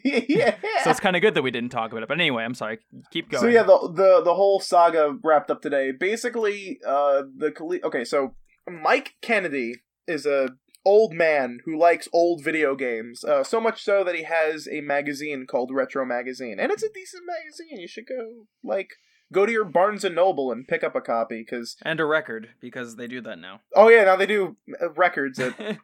yeah. 0.05 0.57
So 0.85 0.91
it's 0.91 1.01
kind 1.01 1.15
of 1.17 1.23
good 1.23 1.35
that 1.35 1.43
we 1.43 1.51
didn't 1.51 1.69
talk 1.71 1.93
about 1.93 2.03
it. 2.03 2.09
But 2.09 2.19
anyway, 2.19 2.45
I'm 2.45 2.55
sorry. 2.55 2.79
Keep 3.13 3.31
going. 3.31 3.43
So 3.43 3.49
yeah, 3.49 3.63
the 3.63 3.79
the 3.95 4.23
the 4.25 4.35
whole 4.35 4.59
saga 4.61 5.17
wrapped 5.23 5.51
up 5.51 5.61
today. 5.61 5.93
Basically, 5.93 6.79
uh, 6.87 7.23
the 7.37 7.81
okay, 7.85 8.05
so 8.05 8.35
Mike 8.71 9.15
Kennedy 9.21 9.83
is 10.09 10.25
a 10.25 10.49
old 10.85 11.13
man 11.13 11.61
who 11.65 11.79
likes 11.79 12.09
old 12.13 12.43
video 12.43 12.75
games. 12.75 13.25
Uh, 13.25 13.45
so 13.45 13.61
much 13.61 13.83
so 13.83 14.03
that 14.05 14.15
he 14.15 14.25
has 14.25 14.69
a 14.71 14.81
magazine 14.81 15.47
called 15.47 15.71
Retro 15.73 16.05
Magazine, 16.05 16.59
and 16.59 16.73
it's 16.73 16.83
a 16.83 16.93
decent 16.93 17.25
magazine. 17.27 17.81
You 17.81 17.89
should 17.89 18.07
go 18.07 18.47
like 18.63 18.91
go 19.33 19.47
to 19.47 19.53
your 19.53 19.65
Barnes 19.65 20.05
and 20.05 20.15
Noble 20.15 20.53
and 20.53 20.69
pick 20.69 20.85
up 20.85 20.95
a 20.95 21.01
copy 21.01 21.41
because 21.41 21.77
and 21.83 21.99
a 21.99 22.05
record 22.05 22.51
because 22.61 22.97
they 22.97 23.07
do 23.07 23.21
that 23.23 23.39
now. 23.39 23.61
oh 23.75 23.89
yeah, 23.89 24.05
now 24.05 24.17
they 24.17 24.27
do 24.27 24.57
uh, 24.81 24.91
records 24.93 25.39
at 25.39 25.57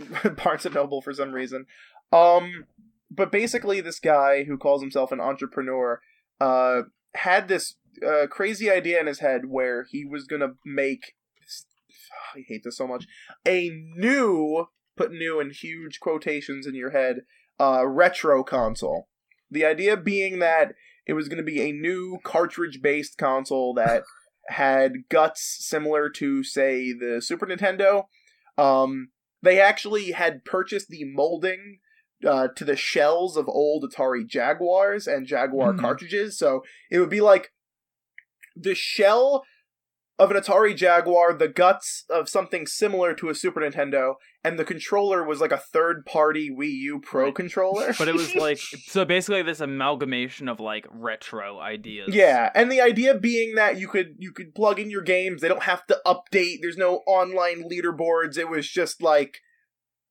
Barnes 0.42 0.66
and 0.66 0.74
Noble 0.74 1.02
for 1.02 1.12
some 1.12 1.32
reason. 1.32 1.66
Um, 2.12 2.66
but 3.10 3.30
basically, 3.30 3.80
this 3.80 4.00
guy 4.00 4.44
who 4.44 4.58
calls 4.58 4.82
himself 4.82 5.12
an 5.12 5.20
entrepreneur, 5.20 6.00
uh, 6.40 6.82
had 7.14 7.48
this 7.48 7.76
uh, 8.04 8.26
crazy 8.28 8.70
idea 8.70 9.00
in 9.00 9.06
his 9.06 9.20
head 9.20 9.42
where 9.46 9.84
he 9.88 10.04
was 10.04 10.24
gonna 10.26 10.54
make. 10.64 11.14
I 12.34 12.44
hate 12.46 12.62
this 12.64 12.76
so 12.76 12.86
much. 12.86 13.06
A 13.46 13.70
new, 13.96 14.66
put 14.96 15.12
new 15.12 15.40
in 15.40 15.50
huge 15.50 16.00
quotations 16.00 16.66
in 16.66 16.74
your 16.74 16.90
head, 16.90 17.20
uh, 17.60 17.86
retro 17.86 18.42
console. 18.42 19.08
The 19.50 19.64
idea 19.64 19.96
being 19.96 20.38
that 20.40 20.74
it 21.06 21.12
was 21.12 21.28
going 21.28 21.38
to 21.38 21.44
be 21.44 21.60
a 21.62 21.72
new 21.72 22.18
cartridge 22.24 22.80
based 22.82 23.18
console 23.18 23.74
that 23.74 24.02
had 24.48 25.08
guts 25.08 25.56
similar 25.60 26.10
to, 26.10 26.42
say, 26.44 26.92
the 26.92 27.20
Super 27.22 27.46
Nintendo. 27.46 28.04
Um, 28.58 29.08
they 29.42 29.60
actually 29.60 30.12
had 30.12 30.44
purchased 30.44 30.88
the 30.88 31.04
molding 31.04 31.78
uh, 32.26 32.48
to 32.56 32.64
the 32.64 32.76
shells 32.76 33.36
of 33.36 33.48
old 33.48 33.84
Atari 33.84 34.26
Jaguars 34.26 35.06
and 35.06 35.26
Jaguar 35.26 35.74
Mhm. 35.74 35.80
cartridges. 35.80 36.38
So 36.38 36.62
it 36.90 36.98
would 36.98 37.10
be 37.10 37.20
like 37.20 37.52
the 38.56 38.74
shell 38.74 39.44
of 40.16 40.30
an 40.30 40.36
Atari 40.36 40.76
Jaguar, 40.76 41.32
the 41.34 41.48
guts 41.48 42.04
of 42.08 42.28
something 42.28 42.66
similar 42.68 43.14
to 43.14 43.28
a 43.30 43.34
Super 43.34 43.60
Nintendo, 43.60 44.14
and 44.44 44.56
the 44.58 44.64
controller 44.64 45.24
was 45.24 45.40
like 45.40 45.50
a 45.50 45.56
third 45.58 46.06
party 46.06 46.50
Wii 46.56 46.70
U 46.82 47.00
Pro 47.00 47.24
Right. 47.24 47.34
controller. 47.34 47.92
But 47.98 48.06
it 48.06 48.14
was 48.14 48.32
like 48.36 48.58
so 48.58 49.04
basically 49.04 49.42
this 49.42 49.58
amalgamation 49.60 50.48
of 50.48 50.60
like 50.60 50.86
retro 50.90 51.58
ideas. 51.58 52.14
Yeah, 52.14 52.50
and 52.54 52.70
the 52.70 52.80
idea 52.80 53.18
being 53.18 53.56
that 53.56 53.76
you 53.78 53.88
could 53.88 54.14
you 54.18 54.30
could 54.30 54.54
plug 54.54 54.78
in 54.78 54.88
your 54.88 55.02
games, 55.02 55.40
they 55.40 55.48
don't 55.48 55.64
have 55.64 55.84
to 55.86 55.98
update. 56.06 56.58
There's 56.62 56.76
no 56.78 56.98
online 57.08 57.68
leaderboards. 57.68 58.38
It 58.38 58.48
was 58.48 58.68
just 58.68 59.02
like 59.02 59.38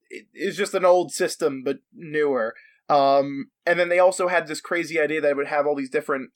it- 0.09 0.27
it's 0.33 0.57
just 0.57 0.73
an 0.73 0.83
old 0.85 1.11
system 1.13 1.63
but 1.63 1.77
newer. 1.93 2.55
Um, 2.89 3.51
and 3.65 3.79
then 3.79 3.87
they 3.87 3.99
also 3.99 4.27
had 4.27 4.47
this 4.47 4.59
crazy 4.59 4.99
idea 4.99 5.21
that 5.21 5.29
it 5.31 5.37
would 5.37 5.47
have 5.47 5.65
all 5.65 5.75
these 5.75 5.89
different 5.89 6.31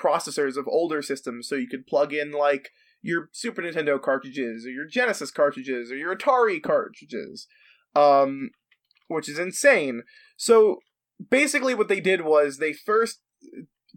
processors 0.00 0.56
of 0.56 0.66
older 0.68 1.02
systems, 1.02 1.48
so 1.48 1.54
you 1.56 1.66
could 1.68 1.86
plug 1.86 2.12
in 2.14 2.30
like 2.30 2.70
your 3.02 3.28
Super 3.32 3.62
Nintendo 3.62 4.00
cartridges 4.00 4.64
or 4.64 4.70
your 4.70 4.86
Genesis 4.86 5.30
cartridges 5.30 5.90
or 5.90 5.96
your 5.96 6.16
Atari 6.16 6.62
cartridges, 6.62 7.46
um, 7.94 8.50
which 9.08 9.28
is 9.28 9.38
insane. 9.38 10.02
So 10.36 10.78
basically, 11.30 11.74
what 11.74 11.88
they 11.88 12.00
did 12.00 12.22
was 12.22 12.56
they 12.56 12.72
first 12.72 13.20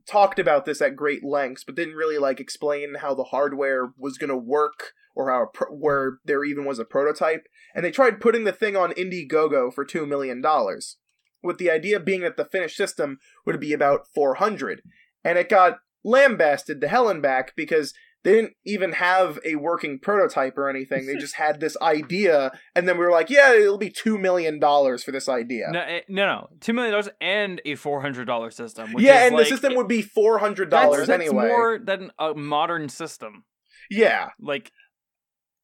talked 0.08 0.40
about 0.40 0.66
this 0.66 0.82
at 0.82 0.96
great 0.96 1.24
lengths, 1.24 1.64
but 1.64 1.76
didn't 1.76 1.96
really 1.96 2.18
like 2.18 2.40
explain 2.40 2.96
how 2.96 3.14
the 3.14 3.26
hardware 3.26 3.94
was 3.98 4.18
going 4.18 4.30
to 4.30 4.36
work 4.38 4.92
or 5.16 5.32
how 5.32 5.48
pro- 5.54 5.74
where 5.74 6.18
there 6.26 6.44
even 6.44 6.66
was 6.66 6.80
a 6.80 6.86
prototype. 6.86 7.48
And 7.74 7.86
they 7.86 7.92
tried 7.92 8.20
putting 8.20 8.44
the 8.44 8.52
thing 8.52 8.76
on 8.76 8.92
Indiegogo 8.92 9.74
for 9.74 9.86
two 9.86 10.06
million 10.06 10.42
dollars, 10.42 10.98
with 11.42 11.58
the 11.58 11.72
idea 11.72 12.00
being 12.00 12.22
that 12.22 12.38
the 12.38 12.46
finished 12.46 12.76
system 12.76 13.20
would 13.46 13.60
be 13.60 13.72
about 13.72 14.08
four 14.14 14.36
hundred, 14.36 14.82
and 15.24 15.38
it 15.38 15.50
got 15.50 15.78
lambasted 16.04 16.82
to 16.82 16.88
hell 16.88 17.10
and 17.10 17.22
back 17.22 17.54
because 17.56 17.94
they 18.26 18.32
didn't 18.34 18.54
even 18.66 18.92
have 18.94 19.40
a 19.46 19.56
working 19.56 20.00
prototype 20.00 20.58
or 20.58 20.68
anything. 20.68 21.06
They 21.06 21.16
just 21.16 21.36
had 21.36 21.60
this 21.60 21.78
idea, 21.80 22.52
and 22.76 22.88
then 22.90 22.98
we 22.98 23.06
were 23.06 23.12
like, 23.12 23.30
"Yeah, 23.30 23.54
it'll 23.54 23.78
be 23.78 23.92
two 23.92 24.18
million 24.18 24.60
dollars 24.60 25.04
for 25.04 25.12
this 25.12 25.30
idea." 25.30 25.68
No, 25.70 25.80
eh, 25.80 26.02
no, 26.10 26.26
no, 26.26 26.50
two 26.60 26.74
million 26.74 26.92
dollars 26.92 27.10
and 27.22 27.62
a 27.66 27.76
four 27.76 28.02
hundred 28.02 28.26
dollar 28.26 28.50
system. 28.50 28.92
Which 28.94 29.06
yeah, 29.06 29.22
is 29.22 29.28
and 29.28 29.36
like, 29.36 29.46
the 29.46 29.50
system 29.52 29.76
would 29.76 29.88
be 29.88 30.02
four 30.02 30.40
hundred 30.40 30.72
that's, 30.72 30.84
dollars 30.84 31.08
that's 31.08 31.22
anyway. 31.24 31.48
more 31.48 31.80
than 31.82 32.12
a 32.18 32.34
modern 32.34 32.90
system. 32.90 33.44
Yeah, 33.92 34.30
Like, 34.40 34.72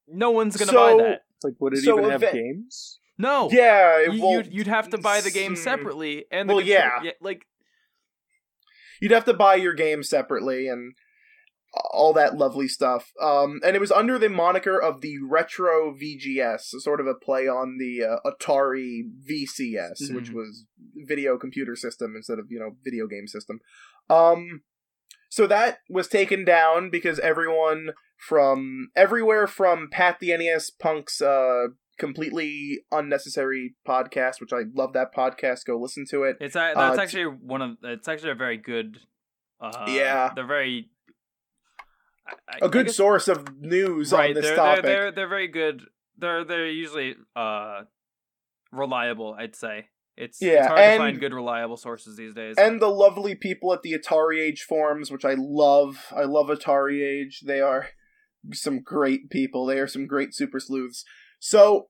no 0.08 0.30
one's 0.30 0.56
gonna 0.56 0.72
So- 0.72 0.98
buy 0.98 1.04
that. 1.04 1.22
Like, 1.44 1.56
would 1.60 1.74
it 1.74 1.82
So 1.84 1.98
even 1.98 2.12
have 2.12 2.22
event- 2.22 2.36
games? 2.36 3.00
No. 3.18 3.50
yeah. 3.52 4.02
it- 4.02 4.14
you, 4.14 4.30
you'd, 4.30 4.54
you'd 4.54 4.68
have 4.68 4.90
to 4.92 5.00
buy 5.00 5.22
the 5.22 5.32
game 5.32 5.56
separately, 5.56 6.26
and 6.32 6.48
the 6.48 6.54
well, 6.54 6.64
control- 6.64 7.06
yeah. 7.06 7.12
like 7.22 7.48
you'd 9.02 9.12
have 9.12 9.26
to 9.26 9.34
buy 9.34 9.56
your 9.56 9.74
game 9.74 10.04
separately 10.04 10.68
and 10.68 10.94
all 11.74 12.12
that 12.14 12.36
lovely 12.36 12.68
stuff. 12.68 13.12
Um, 13.22 13.62
and 13.66 13.76
it 13.76 13.80
was 13.80 13.92
under 13.92 14.18
the 14.20 14.28
moniker 14.30 14.78
of 14.82 15.02
the 15.02 15.20
Retro 15.24 15.94
VGS, 15.96 16.62
so 16.64 16.80
sort 16.80 17.00
of 17.00 17.08
a 17.08 17.14
play 17.16 17.48
on 17.48 17.78
the 17.80 18.04
uh, 18.04 18.30
Atari 18.30 19.04
VCS, 19.30 20.14
which 20.14 20.32
Mhm. 20.32 20.34
was 20.34 20.66
video 21.08 21.38
computer 21.38 21.76
system 21.76 22.16
instead 22.16 22.40
of 22.40 22.48
you 22.52 22.60
know 22.60 22.76
video 22.84 23.08
game 23.08 23.28
system. 23.28 23.60
Um, 24.10 24.64
so 25.30 25.48
that 25.48 25.80
was 25.90 26.08
taken 26.10 26.44
down 26.44 26.90
because 26.90 27.20
everyone 27.20 27.92
from 28.18 28.90
everywhere 28.96 29.48
from 29.48 29.88
Pat 29.90 30.20
the 30.20 30.36
NES 30.36 30.70
Punk's 30.72 31.22
uh, 31.22 31.68
completely 31.98 32.84
unnecessary 32.92 33.76
podcast, 33.88 34.42
which 34.42 34.52
I 34.52 34.64
love 34.74 34.92
that 34.94 35.14
podcast. 35.16 35.66
Go 35.66 35.78
listen 35.80 36.06
to 36.10 36.24
it. 36.24 36.36
it's 36.42 36.56
Uh, 36.56 36.74
that's 36.76 36.98
t- 36.98 37.02
actually 37.04 37.26
one 37.26 37.62
of 37.62 37.78
it's 37.84 38.08
actually 38.10 38.32
a 38.32 38.36
very 38.36 38.58
good. 38.58 39.00
Uh, 39.62 39.86
Yeah. 39.88 40.32
they're 40.36 40.46
very. 40.46 40.90
I- 42.50 42.66
A 42.66 42.70
good 42.70 42.88
guess- 42.88 42.96
source 42.98 43.28
of 43.28 43.58
news 43.60 44.12
right, 44.12 44.30
on 44.30 44.34
this 44.36 44.46
they're, 44.46 44.56
topic. 44.56 44.84
They're, 44.84 45.00
they're 45.02 45.12
they're 45.12 45.28
very 45.30 45.48
good. 45.48 45.84
They're 46.18 46.44
they're 46.44 46.68
usually 46.68 47.16
uh 47.36 47.82
reliable. 48.72 49.36
I'd 49.38 49.56
say 49.56 49.88
it's 50.18 50.42
Yeah, 50.42 50.52
it's 50.60 50.68
hard 50.68 50.78
to 50.78 50.84
and- 50.84 50.98
find 51.00 51.20
good 51.20 51.34
reliable 51.34 51.78
sources 51.78 52.18
these 52.18 52.34
days. 52.34 52.56
and 52.58 52.82
the 52.82 52.88
lovely 52.90 53.36
people 53.36 53.74
at 53.74 53.82
the 53.82 53.94
Atari 53.94 54.40
Age 54.40 54.62
forums, 54.64 55.12
which 55.12 55.26
I 55.26 55.36
love. 55.38 56.08
I 56.16 56.24
love 56.24 56.48
Atari 56.48 57.02
Age. 57.04 57.42
They 57.46 57.62
are 57.62 57.90
some 58.54 58.82
great 58.82 59.30
people. 59.30 59.66
They 59.66 59.80
are 59.80 59.88
some 59.88 60.08
great 60.08 60.34
super 60.36 60.60
sleuths. 60.60 61.04
So, 61.40 61.88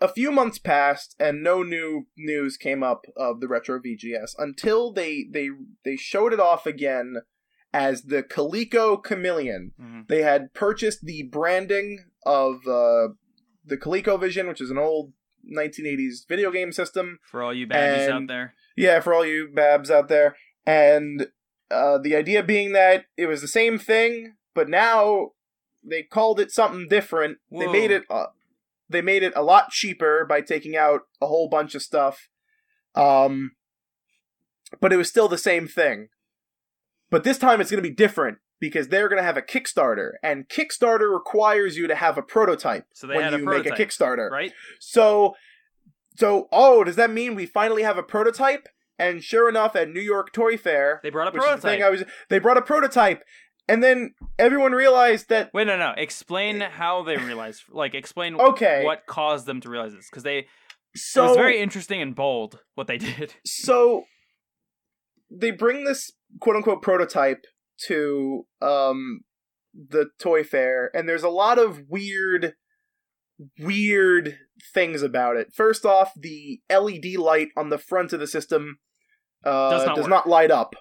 a 0.00 0.08
few 0.08 0.30
months 0.32 0.58
passed, 0.58 1.14
and 1.18 1.42
no 1.42 1.62
new 1.62 2.06
news 2.16 2.56
came 2.56 2.82
up 2.82 3.02
of 3.16 3.40
the 3.40 3.48
retro 3.48 3.80
VGS 3.80 4.32
until 4.38 4.92
they 4.92 5.26
they 5.30 5.48
they 5.84 5.96
showed 5.96 6.32
it 6.32 6.40
off 6.40 6.66
again 6.66 7.16
as 7.72 8.02
the 8.02 8.22
Coleco 8.22 9.02
Chameleon. 9.02 9.72
Mhm. 9.80 10.08
They 10.08 10.22
had 10.22 10.54
purchased 10.54 11.04
the 11.04 11.22
branding 11.24 12.04
of 12.24 12.66
uh, 12.66 13.08
the 13.64 13.76
ColecoVision, 13.76 14.48
which 14.48 14.60
is 14.60 14.70
an 14.70 14.78
old 14.78 15.12
1980s 15.50 16.26
video 16.28 16.50
game 16.50 16.72
system. 16.72 17.18
for 17.30 17.42
all 17.42 17.54
you 17.54 17.66
babs 17.66 18.08
out 18.08 18.26
there, 18.28 18.54
Yeah, 18.76 19.00
for 19.00 19.14
all 19.14 19.24
you 19.26 19.48
babs 19.52 19.90
out 19.90 20.08
there. 20.08 20.36
And 20.66 21.28
uh, 21.70 21.98
the 21.98 22.16
idea 22.16 22.42
being 22.42 22.72
that 22.72 23.06
it 23.16 23.26
was 23.26 23.40
the 23.40 23.48
same 23.48 23.78
thing, 23.78 24.34
but 24.54 24.68
now 24.68 25.32
they 25.82 26.02
called 26.02 26.40
it 26.40 26.50
something 26.50 26.88
different. 26.88 27.38
They 27.50 27.66
made 27.72 27.90
it 27.90 28.04
uh, 28.10 28.26
they 28.88 29.02
made 29.02 29.22
it 29.22 29.32
a 29.36 29.42
lot 29.42 29.70
cheaper 29.70 30.24
by 30.24 30.40
taking 30.40 30.74
out 30.76 31.02
a 31.20 31.26
whole 31.26 31.48
bunch 31.48 31.74
of 31.74 31.82
stuff. 31.82 32.28
Um 32.94 33.52
but 34.80 34.92
it 34.92 34.96
was 34.96 35.08
still 35.08 35.28
the 35.28 35.38
same 35.38 35.66
thing. 35.68 36.08
But 37.10 37.24
this 37.24 37.38
time 37.38 37.60
it's 37.60 37.70
going 37.70 37.82
to 37.82 37.88
be 37.88 37.94
different 37.94 38.38
because 38.60 38.88
they're 38.88 39.08
going 39.08 39.18
to 39.18 39.24
have 39.24 39.36
a 39.36 39.42
Kickstarter 39.42 40.12
and 40.22 40.48
Kickstarter 40.48 41.12
requires 41.12 41.76
you 41.76 41.86
to 41.86 41.94
have 41.94 42.18
a 42.18 42.22
prototype 42.22 42.86
so 42.92 43.06
they 43.06 43.16
when 43.16 43.32
you 43.32 43.48
a 43.48 43.50
make 43.50 43.66
a 43.66 43.70
Kickstarter. 43.70 44.30
right? 44.30 44.52
So, 44.80 45.34
so 46.16 46.48
oh, 46.52 46.84
does 46.84 46.96
that 46.96 47.10
mean 47.10 47.34
we 47.34 47.46
finally 47.46 47.82
have 47.82 47.98
a 47.98 48.02
prototype? 48.02 48.68
And 48.98 49.22
sure 49.22 49.48
enough, 49.48 49.76
at 49.76 49.88
New 49.88 50.00
York 50.00 50.32
Toy 50.32 50.56
Fair, 50.56 51.00
They 51.04 51.10
brought 51.10 51.28
a 51.28 51.30
the 51.30 51.38
prototype. 51.38 51.62
thing 51.62 51.82
I 51.84 51.88
was, 51.90 52.02
they 52.30 52.40
brought 52.40 52.56
a 52.56 52.62
prototype, 52.62 53.22
and 53.68 53.80
then 53.80 54.14
everyone 54.40 54.72
realized 54.72 55.28
that 55.28 55.54
Wait, 55.54 55.68
no, 55.68 55.78
no. 55.78 55.94
Explain 55.96 56.60
how 56.60 57.04
they 57.04 57.16
realized. 57.16 57.62
Like, 57.70 57.94
explain 57.94 58.34
okay, 58.40 58.82
what 58.84 59.06
caused 59.06 59.46
them 59.46 59.60
to 59.60 59.70
realize 59.70 59.94
this, 59.94 60.08
because 60.10 60.24
they 60.24 60.48
so 60.96 61.24
it 61.24 61.28
was 61.28 61.36
very 61.36 61.60
interesting 61.60 62.02
and 62.02 62.16
bold 62.16 62.58
what 62.74 62.88
they 62.88 62.98
did. 62.98 63.34
so 63.44 64.04
they 65.30 65.52
bring 65.52 65.84
this 65.84 66.10
quote 66.40 66.56
unquote 66.56 66.82
prototype 66.82 67.44
to 67.86 68.46
um 68.60 69.20
the 69.74 70.06
toy 70.18 70.42
fair, 70.44 70.90
and 70.94 71.08
there's 71.08 71.22
a 71.22 71.28
lot 71.28 71.58
of 71.58 71.82
weird 71.88 72.54
weird 73.60 74.38
things 74.74 75.02
about 75.02 75.36
it. 75.36 75.52
First 75.54 75.84
off, 75.84 76.12
the 76.16 76.60
LED 76.70 77.16
light 77.16 77.48
on 77.56 77.70
the 77.70 77.78
front 77.78 78.12
of 78.12 78.20
the 78.20 78.26
system 78.26 78.78
uh, 79.44 79.70
Does 79.70 79.84
does, 79.84 80.06
not 80.06 80.08
not, 80.08 80.28
light 80.28 80.50
up. 80.50 80.74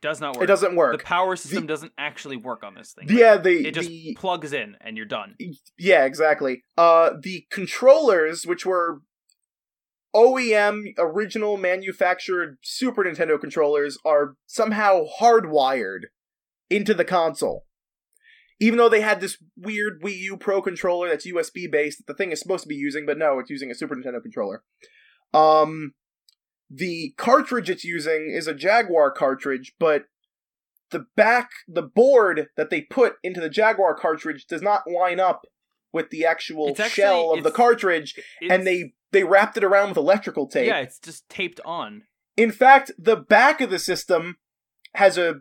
Does 0.00 0.20
not 0.20 0.36
work. 0.36 0.44
It 0.44 0.46
doesn't 0.46 0.76
work. 0.76 0.98
The 0.98 1.04
power 1.04 1.34
system 1.34 1.66
doesn't 1.66 1.92
actually 1.98 2.36
work 2.36 2.62
on 2.62 2.74
this 2.74 2.92
thing. 2.92 3.06
yeah, 3.08 3.36
the 3.36 3.66
It 3.68 3.74
just 3.74 3.88
the 3.88 4.16
plugs 4.18 4.52
in 4.52 4.76
and 4.80 4.96
you're 4.96 5.06
done. 5.06 5.34
yeah, 5.78 6.04
exactly. 6.04 6.62
Uh, 6.76 7.10
the 7.20 7.46
controllers, 7.50 8.46
which 8.46 8.64
were 8.66 9.00
OEM 10.14 10.94
original 10.98 11.56
manufactured 11.56 12.58
Super 12.62 13.04
Nintendo 13.04 13.40
controllers, 13.40 13.98
are 14.04 14.36
somehow 14.46 15.04
hardwired 15.20 16.02
into 16.70 16.94
the 16.94 17.04
console. 17.04 17.64
Even 18.60 18.78
though 18.78 18.88
they 18.88 19.00
had 19.00 19.20
this 19.20 19.36
weird 19.56 20.00
Wii 20.02 20.16
U 20.18 20.36
Pro 20.36 20.62
controller 20.62 21.08
that's 21.08 21.26
USB 21.26 21.70
based 21.70 21.98
that 21.98 22.06
the 22.06 22.14
thing 22.14 22.30
is 22.30 22.40
supposed 22.40 22.62
to 22.62 22.68
be 22.68 22.76
using, 22.76 23.04
but 23.04 23.18
no, 23.18 23.38
it's 23.38 23.50
using 23.50 23.70
a 23.70 23.74
Super 23.74 23.96
Nintendo 23.96 24.22
controller. 24.22 24.62
Um, 25.32 25.94
the 26.70 27.14
cartridge 27.16 27.68
it's 27.68 27.84
using 27.84 28.32
is 28.32 28.46
a 28.46 28.54
Jaguar 28.54 29.10
cartridge, 29.10 29.74
but 29.78 30.04
the 30.90 31.06
back, 31.16 31.50
the 31.66 31.82
board 31.82 32.48
that 32.56 32.70
they 32.70 32.82
put 32.82 33.14
into 33.24 33.40
the 33.40 33.50
Jaguar 33.50 33.94
cartridge 33.96 34.46
does 34.46 34.62
not 34.62 34.82
line 34.86 35.18
up 35.18 35.46
with 35.92 36.10
the 36.10 36.24
actual 36.24 36.70
actually- 36.70 36.88
shell 36.90 37.32
of 37.32 37.42
the 37.42 37.50
cartridge, 37.50 38.14
and 38.48 38.66
they 38.66 38.94
they 39.14 39.24
wrapped 39.24 39.56
it 39.56 39.64
around 39.64 39.88
with 39.88 39.96
electrical 39.96 40.46
tape. 40.46 40.66
yeah, 40.66 40.80
it's 40.80 40.98
just 40.98 41.26
taped 41.28 41.60
on. 41.64 42.02
In 42.36 42.50
fact, 42.50 42.90
the 42.98 43.16
back 43.16 43.60
of 43.60 43.70
the 43.70 43.78
system 43.78 44.36
has 44.94 45.16
a 45.16 45.36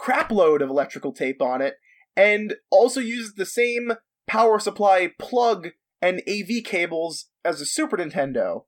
crapload 0.00 0.62
of 0.62 0.70
electrical 0.70 1.12
tape 1.12 1.42
on 1.42 1.60
it, 1.60 1.76
and 2.16 2.54
also 2.70 3.00
uses 3.00 3.34
the 3.34 3.46
same 3.46 3.92
power 4.26 4.60
supply 4.60 5.10
plug 5.18 5.70
and 6.02 6.22
AV 6.28 6.62
cables 6.64 7.30
as 7.44 7.60
a 7.60 7.66
Super 7.66 7.96
Nintendo. 7.96 8.64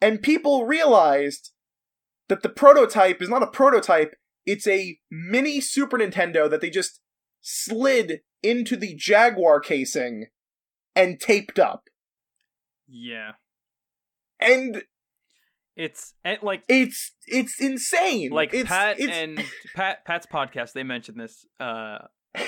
And 0.00 0.22
people 0.22 0.66
realized 0.66 1.52
that 2.28 2.42
the 2.42 2.48
prototype 2.48 3.22
is 3.22 3.28
not 3.28 3.42
a 3.42 3.46
prototype, 3.46 4.14
it's 4.44 4.66
a 4.66 4.98
mini 5.10 5.60
Super 5.60 5.98
Nintendo 5.98 6.50
that 6.50 6.60
they 6.60 6.70
just 6.70 7.00
slid 7.40 8.20
into 8.42 8.76
the 8.76 8.94
Jaguar 8.94 9.60
casing 9.60 10.26
and 10.94 11.20
taped 11.20 11.58
up. 11.58 11.88
Yeah, 12.88 13.32
And 14.40 14.82
it's 15.76 16.14
and 16.24 16.38
like 16.42 16.62
it's 16.68 17.12
it's 17.26 17.60
insane. 17.60 18.30
like 18.30 18.54
it's, 18.54 18.68
Pat 18.68 18.98
it's, 18.98 19.12
and 19.12 19.44
Pat 19.74 20.04
Pat's 20.04 20.26
podcast. 20.26 20.72
They 20.72 20.82
mentioned 20.82 21.20
this, 21.20 21.44
uh, 21.60 21.98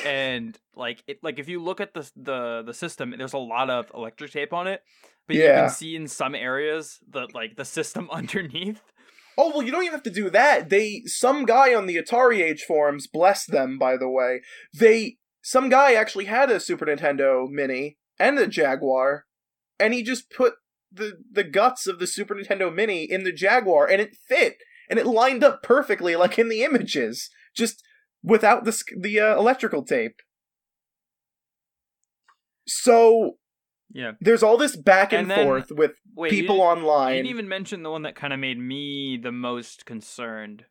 and 0.05 0.59
like 0.75 1.03
it 1.07 1.19
like 1.23 1.39
if 1.39 1.49
you 1.49 1.63
look 1.63 1.81
at 1.81 1.93
the 1.93 2.11
the 2.17 2.63
the 2.65 2.75
system, 2.75 3.15
there's 3.17 3.35
a 3.35 3.39
lot 3.39 3.69
of 3.69 3.91
electric 3.95 4.33
tape 4.33 4.53
on 4.55 4.67
it, 4.67 4.81
but 5.27 5.37
you 5.37 5.43
can 5.43 5.69
see 5.69 5.95
in 5.95 6.09
some 6.09 6.35
areas 6.35 6.99
the 7.09 7.29
like 7.35 7.57
the 7.57 7.67
system 7.67 8.09
underneath. 8.13 8.81
Oh 9.37 9.51
well, 9.51 9.63
you 9.63 9.71
don't 9.71 9.83
even 9.83 9.93
have 9.93 10.03
to 10.05 10.11
do 10.11 10.31
that. 10.31 10.71
They 10.71 11.03
some 11.05 11.45
guy 11.45 11.75
on 11.75 11.87
the 11.87 11.97
Atari 11.97 12.41
Age 12.41 12.65
forums, 12.67 13.07
bless 13.07 13.45
them, 13.45 13.79
by 13.79 13.97
the 13.99 14.09
way. 14.09 14.41
They 14.75 15.19
some 15.43 15.69
guy 15.69 15.93
actually 15.93 16.25
had 16.25 16.51
a 16.51 16.61
Super 16.61 16.87
Nintendo 16.87 17.49
Mini 17.49 17.99
and 18.19 18.39
a 18.39 18.47
Jaguar, 18.47 19.27
and 19.79 19.93
he 19.93 20.03
just 20.03 20.31
put 20.31 20.55
the 20.93 21.19
the 21.31 21.45
guts 21.45 21.87
of 21.87 21.99
the 21.99 22.07
Super 22.07 22.35
Nintendo 22.35 22.75
Mini 22.75 23.05
in 23.05 23.25
the 23.25 23.33
Jaguar, 23.33 23.87
and 23.89 24.01
it 24.01 24.17
fit, 24.29 24.57
and 24.89 24.99
it 24.99 25.07
lined 25.07 25.45
up 25.45 25.63
perfectly, 25.63 26.17
like 26.17 26.39
in 26.39 26.49
the 26.49 26.63
images, 26.63 27.29
just 27.55 27.83
without 28.23 28.65
the 28.65 28.83
the 28.99 29.21
uh, 29.21 29.37
electrical 29.37 29.85
tape. 29.85 30.17
So 32.67 33.39
Yeah. 33.93 34.13
there's 34.21 34.43
all 34.43 34.57
this 34.59 34.77
back 34.77 35.13
and, 35.13 35.23
And 35.23 35.31
then- 35.31 35.47
forth 35.47 35.71
with 35.71 35.93
Wait, 36.15 36.31
people 36.31 36.57
didn't- 36.57 36.85
online. 36.85 37.17
You 37.17 37.23
didn't 37.23 37.31
even 37.31 37.49
mention 37.49 37.83
the 37.83 37.91
one 37.91 38.03
that 38.03 38.15
kind 38.17 38.33
of 38.33 38.41
made 38.41 38.59
me 38.59 39.19
the 39.23 39.33
most 39.33 39.87
concerned. 39.87 40.67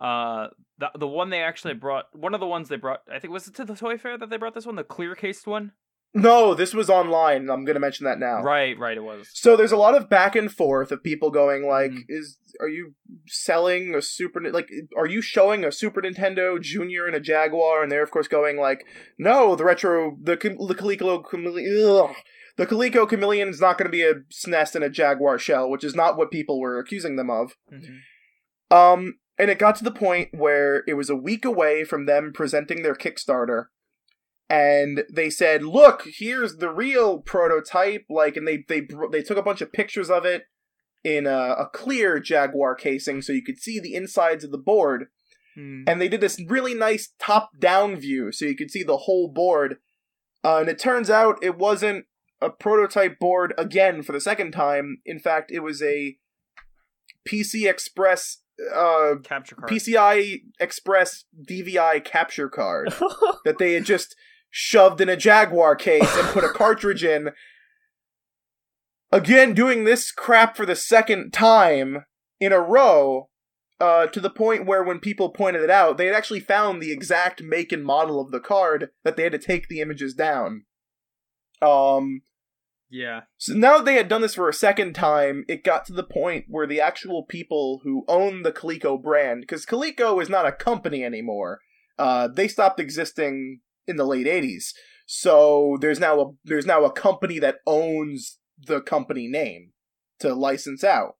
Uh, 0.00 0.48
the 0.78 0.90
the 0.98 1.06
one 1.06 1.30
they 1.30 1.42
actually 1.42 1.74
brought, 1.74 2.06
one 2.12 2.34
of 2.34 2.40
the 2.40 2.46
ones 2.46 2.68
they 2.68 2.76
brought, 2.76 3.02
I 3.12 3.20
think 3.20 3.32
was 3.32 3.46
it 3.46 3.54
to 3.54 3.64
the 3.64 3.76
toy 3.76 3.96
fair 3.98 4.18
that 4.18 4.30
they 4.30 4.36
brought 4.36 4.54
this 4.54 4.66
one, 4.66 4.74
the 4.74 4.82
clear 4.82 5.14
cased 5.14 5.46
one. 5.46 5.72
No, 6.14 6.54
this 6.54 6.74
was 6.74 6.90
online. 6.90 7.48
I'm 7.48 7.64
going 7.64 7.74
to 7.74 7.80
mention 7.80 8.04
that 8.04 8.18
now. 8.18 8.42
Right, 8.42 8.78
right, 8.78 8.96
it 8.98 9.02
was. 9.02 9.30
So 9.32 9.56
there's 9.56 9.72
a 9.72 9.78
lot 9.78 9.94
of 9.94 10.10
back 10.10 10.36
and 10.36 10.52
forth 10.52 10.92
of 10.92 11.02
people 11.02 11.30
going 11.30 11.66
like, 11.66 11.90
Mhm. 11.90 12.04
"Is 12.08 12.36
are 12.60 12.68
you 12.68 12.94
selling 13.26 13.94
a 13.94 14.02
Super 14.02 14.40
like 14.50 14.68
are 14.96 15.06
you 15.06 15.22
showing 15.22 15.64
a 15.64 15.72
Super 15.72 16.02
Nintendo 16.02 16.60
Junior 16.60 17.06
and 17.06 17.16
a 17.16 17.20
Jaguar?" 17.20 17.82
And 17.82 17.90
they're 17.90 18.02
of 18.02 18.10
course 18.10 18.28
going 18.28 18.58
like, 18.58 18.84
"No, 19.18 19.56
the 19.56 19.64
retro 19.64 20.18
the 20.22 20.36
the 20.36 20.74
Coleco 20.74 21.24
Chameleon 21.24 21.88
ugh. 22.10 22.14
the 22.58 22.66
Coleco 22.66 23.08
Chameleon 23.08 23.48
is 23.48 23.60
not 23.62 23.78
going 23.78 23.86
to 23.90 23.90
be 23.90 24.02
a 24.02 24.16
SNES 24.30 24.74
and 24.74 24.84
a 24.84 24.90
Jaguar 24.90 25.38
shell, 25.38 25.70
which 25.70 25.82
is 25.84 25.94
not 25.94 26.18
what 26.18 26.30
people 26.30 26.60
were 26.60 26.78
accusing 26.78 27.16
them 27.16 27.30
of." 27.30 27.56
Mhm. 27.72 28.00
Um, 28.70 29.18
and 29.38 29.50
it 29.50 29.58
got 29.58 29.76
to 29.76 29.84
the 29.84 29.90
point 29.90 30.28
where 30.32 30.84
it 30.86 30.94
was 30.94 31.08
a 31.08 31.16
week 31.16 31.46
away 31.46 31.84
from 31.84 32.04
them 32.04 32.32
presenting 32.34 32.82
their 32.82 32.94
Kickstarter, 32.94 33.66
and 34.52 35.04
they 35.10 35.30
said, 35.30 35.64
"Look, 35.64 36.06
here's 36.18 36.56
the 36.56 36.68
real 36.68 37.20
prototype." 37.20 38.04
Like, 38.10 38.36
and 38.36 38.46
they 38.46 38.64
they 38.68 38.86
they 39.10 39.22
took 39.22 39.38
a 39.38 39.42
bunch 39.42 39.62
of 39.62 39.72
pictures 39.72 40.10
of 40.10 40.26
it 40.26 40.44
in 41.02 41.26
a, 41.26 41.56
a 41.58 41.70
clear 41.72 42.20
Jaguar 42.20 42.74
casing, 42.74 43.22
so 43.22 43.32
you 43.32 43.42
could 43.42 43.58
see 43.58 43.80
the 43.80 43.94
insides 43.94 44.44
of 44.44 44.50
the 44.50 44.58
board. 44.58 45.06
Hmm. 45.54 45.84
And 45.86 46.02
they 46.02 46.08
did 46.08 46.20
this 46.20 46.38
really 46.48 46.74
nice 46.74 47.14
top-down 47.18 47.96
view, 47.96 48.30
so 48.30 48.44
you 48.44 48.54
could 48.54 48.70
see 48.70 48.82
the 48.82 48.98
whole 48.98 49.28
board. 49.28 49.78
Uh, 50.44 50.58
and 50.58 50.68
it 50.68 50.78
turns 50.78 51.08
out 51.08 51.42
it 51.42 51.56
wasn't 51.56 52.04
a 52.42 52.50
prototype 52.50 53.18
board 53.18 53.54
again 53.56 54.02
for 54.02 54.12
the 54.12 54.20
second 54.20 54.52
time. 54.52 54.98
In 55.06 55.18
fact, 55.18 55.50
it 55.50 55.60
was 55.60 55.82
a 55.82 56.18
PC 57.26 57.70
Express 57.70 58.38
uh, 58.74 59.14
Capture 59.24 59.56
card. 59.56 59.70
PCI 59.70 60.42
Express 60.60 61.24
DVI 61.42 62.04
capture 62.04 62.50
card 62.50 62.92
that 63.46 63.56
they 63.58 63.72
had 63.72 63.84
just 63.84 64.14
shoved 64.54 65.00
in 65.00 65.08
a 65.08 65.16
Jaguar 65.16 65.74
case 65.74 66.14
and 66.16 66.28
put 66.28 66.44
a 66.44 66.50
cartridge 66.50 67.02
in. 67.02 67.30
Again, 69.10 69.54
doing 69.54 69.84
this 69.84 70.12
crap 70.12 70.56
for 70.56 70.66
the 70.66 70.76
second 70.76 71.32
time 71.32 72.04
in 72.38 72.52
a 72.52 72.60
row, 72.60 73.30
uh, 73.80 74.06
to 74.06 74.20
the 74.20 74.30
point 74.30 74.66
where 74.66 74.84
when 74.84 75.00
people 75.00 75.30
pointed 75.30 75.62
it 75.62 75.70
out, 75.70 75.96
they 75.96 76.06
had 76.06 76.14
actually 76.14 76.40
found 76.40 76.80
the 76.80 76.92
exact 76.92 77.42
make 77.42 77.72
and 77.72 77.84
model 77.84 78.20
of 78.20 78.30
the 78.30 78.40
card 78.40 78.90
that 79.04 79.16
they 79.16 79.24
had 79.24 79.32
to 79.32 79.38
take 79.38 79.68
the 79.68 79.80
images 79.80 80.14
down. 80.14 80.66
Um, 81.62 82.22
Yeah. 82.90 83.22
so 83.38 83.54
now 83.54 83.78
that 83.78 83.86
they 83.86 83.94
had 83.94 84.08
done 84.08 84.20
this 84.20 84.34
for 84.34 84.50
a 84.50 84.54
second 84.54 84.92
time, 84.92 85.44
it 85.48 85.64
got 85.64 85.86
to 85.86 85.94
the 85.94 86.04
point 86.04 86.44
where 86.48 86.66
the 86.66 86.80
actual 86.80 87.24
people 87.24 87.80
who 87.84 88.04
own 88.06 88.42
the 88.42 88.52
Coleco 88.52 89.02
brand, 89.02 89.40
because 89.40 89.64
Coleco 89.64 90.20
is 90.20 90.28
not 90.28 90.46
a 90.46 90.52
company 90.52 91.02
anymore, 91.02 91.60
uh, 91.98 92.28
they 92.28 92.48
stopped 92.48 92.78
existing 92.78 93.60
in 93.86 93.96
the 93.96 94.04
late 94.04 94.26
'80s. 94.26 94.72
So 95.06 95.76
there's 95.80 96.00
now 96.00 96.20
a 96.20 96.24
there's 96.44 96.66
now 96.66 96.84
a 96.84 96.92
company 96.92 97.38
that 97.38 97.58
owns 97.66 98.38
the 98.58 98.80
company 98.80 99.28
name 99.28 99.72
to 100.20 100.34
license 100.34 100.84
out, 100.84 101.16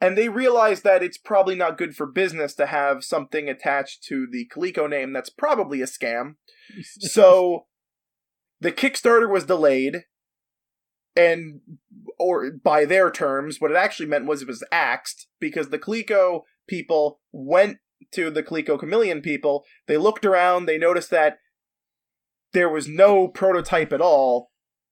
and 0.00 0.16
they 0.16 0.28
realized 0.28 0.84
that 0.84 1.02
it's 1.02 1.18
probably 1.18 1.54
not 1.54 1.78
good 1.78 1.94
for 1.94 2.06
business 2.06 2.54
to 2.54 2.66
have 2.66 3.04
something 3.04 3.48
attached 3.48 4.02
to 4.04 4.26
the 4.30 4.48
Coleco 4.54 4.88
name 4.88 5.12
that's 5.12 5.30
probably 5.30 5.80
a 5.80 5.86
scam. 5.86 6.36
So 7.00 7.66
the 8.60 8.72
Kickstarter 8.72 9.28
was 9.28 9.44
delayed 9.44 10.04
and 11.16 11.60
or 12.18 12.50
by 12.50 12.84
their 12.84 13.10
terms, 13.10 13.60
what 13.60 13.70
it 13.70 13.76
actually 13.76 14.06
meant 14.06 14.26
was 14.26 14.42
it 14.42 14.48
was 14.48 14.64
axed 14.72 15.26
because 15.40 15.68
the 15.68 15.78
Coleco 15.78 16.42
people 16.66 17.20
went 17.32 17.78
to 18.12 18.30
the 18.30 18.42
Coleco 18.42 18.78
Chameleon 18.78 19.20
people. 19.20 19.64
They 19.86 19.96
looked 19.96 20.24
around, 20.24 20.66
they 20.66 20.78
noticed 20.78 21.10
that 21.10 21.38
there 22.52 22.68
was 22.68 22.88
no 22.88 23.28
prototype 23.28 23.92
at 23.92 24.00
all, 24.00 24.50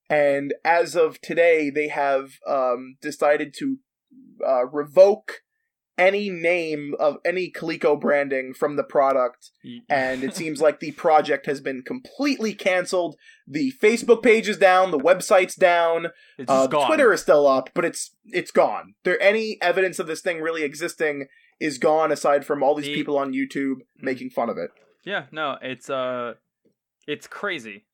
and 0.08 0.54
as 0.64 0.96
of 0.96 1.20
today, 1.20 1.70
they 1.70 1.88
have 1.88 2.32
um, 2.46 2.96
decided 3.00 3.54
to 3.58 3.78
uh, 4.46 4.66
revoke 4.66 5.42
any 6.00 6.30
name 6.30 6.94
of 6.98 7.18
any 7.26 7.50
Coleco 7.50 8.00
branding 8.00 8.54
from 8.54 8.76
the 8.76 8.82
product 8.82 9.50
and 9.90 10.24
it 10.24 10.34
seems 10.34 10.60
like 10.60 10.80
the 10.80 10.92
project 10.92 11.44
has 11.44 11.60
been 11.60 11.82
completely 11.82 12.54
canceled. 12.54 13.16
The 13.46 13.72
Facebook 13.82 14.22
page 14.22 14.48
is 14.48 14.56
down, 14.56 14.92
the 14.92 14.98
website's 14.98 15.54
down, 15.54 16.06
it's 16.38 16.50
uh, 16.50 16.66
gone. 16.68 16.86
Twitter 16.86 17.12
is 17.12 17.20
still 17.20 17.46
up, 17.46 17.68
but 17.74 17.84
it's 17.84 18.16
it's 18.24 18.50
gone. 18.50 18.94
There 19.04 19.22
any 19.22 19.58
evidence 19.60 19.98
of 19.98 20.06
this 20.06 20.22
thing 20.22 20.40
really 20.40 20.62
existing 20.62 21.26
is 21.60 21.76
gone 21.76 22.10
aside 22.10 22.46
from 22.46 22.62
all 22.62 22.74
these 22.74 22.86
The- 22.86 22.94
people 22.94 23.18
on 23.18 23.34
YouTube 23.34 23.80
making 23.98 24.30
fun 24.30 24.48
of 24.48 24.56
it. 24.56 24.70
Yeah, 25.04 25.26
no, 25.30 25.56
it's 25.60 25.90
uh, 25.90 26.34
it's 27.06 27.26
crazy. 27.26 27.86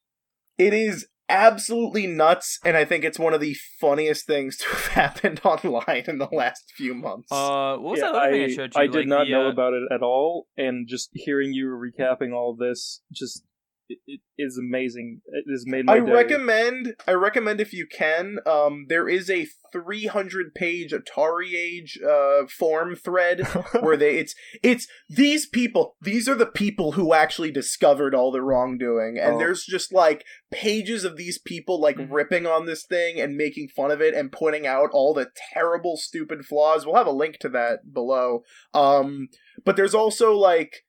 It 0.58 0.72
is 0.72 1.06
absolutely 1.28 2.06
nuts, 2.06 2.58
and 2.64 2.76
I 2.76 2.84
think 2.84 3.04
it's 3.04 3.18
one 3.18 3.34
of 3.34 3.40
the 3.40 3.56
funniest 3.80 4.26
things 4.26 4.56
to 4.58 4.66
have 4.68 4.86
happened 4.92 5.40
online 5.44 6.04
in 6.06 6.18
the 6.18 6.28
last 6.32 6.72
few 6.76 6.94
months. 6.94 7.30
Uh, 7.32 7.76
what 7.76 7.92
was 7.92 8.00
Yeah, 8.00 8.12
that 8.12 8.14
other 8.14 8.30
thing 8.32 8.42
I 8.42 8.44
I, 8.44 8.48
showed 8.48 8.74
you? 8.74 8.80
I 8.82 8.86
did 8.86 8.94
Like 8.94 9.06
not 9.06 9.24
the, 9.24 9.30
know 9.32 9.46
uh, 9.48 9.52
about 9.52 9.72
it 9.74 9.82
at 9.92 10.02
all, 10.02 10.46
and 10.56 10.86
just 10.88 11.10
hearing 11.14 11.52
you 11.52 11.66
recapping 11.66 12.32
all 12.32 12.54
this 12.54 13.02
just 13.12 13.44
it, 13.88 13.98
it 14.06 14.20
is 14.38 14.58
amazing. 14.58 15.20
It 15.26 15.44
has 15.50 15.64
made 15.66 15.86
my 15.86 15.94
I 15.94 16.00
day. 16.00 16.10
recommend. 16.12 16.94
I 17.06 17.12
recommend 17.12 17.60
if 17.60 17.72
you 17.72 17.86
can. 17.86 18.38
Um, 18.46 18.86
there 18.88 19.08
is 19.08 19.30
a 19.30 19.46
300 19.72 20.54
page 20.54 20.92
Atari 20.92 21.52
Age 21.54 21.98
uh 22.06 22.46
forum 22.46 22.94
thread 22.94 23.40
where 23.80 23.96
they 23.96 24.16
it's 24.18 24.34
it's 24.62 24.86
these 25.08 25.46
people. 25.46 25.96
These 26.00 26.28
are 26.28 26.34
the 26.34 26.46
people 26.46 26.92
who 26.92 27.12
actually 27.12 27.50
discovered 27.50 28.14
all 28.14 28.30
the 28.32 28.42
wrongdoing, 28.42 29.18
and 29.18 29.34
Oh. 29.34 29.38
there's 29.38 29.64
just 29.64 29.92
like 29.92 30.24
pages 30.52 31.04
of 31.04 31.16
these 31.16 31.38
people 31.38 31.80
like 31.80 31.96
Mhm. 31.96 32.08
ripping 32.10 32.46
on 32.46 32.66
this 32.66 32.84
thing 32.86 33.20
and 33.20 33.36
making 33.36 33.68
fun 33.68 33.90
of 33.90 34.00
it 34.00 34.14
and 34.14 34.32
pointing 34.32 34.66
out 34.66 34.90
all 34.92 35.12
the 35.14 35.30
terrible, 35.52 35.96
stupid 35.96 36.44
flaws. 36.44 36.86
We'll 36.86 36.94
have 36.96 37.06
a 37.06 37.10
link 37.10 37.38
to 37.40 37.48
that 37.50 37.92
below. 37.92 38.42
Um, 38.72 39.28
but 39.64 39.76
there's 39.76 39.94
also 39.94 40.32
like 40.34 40.84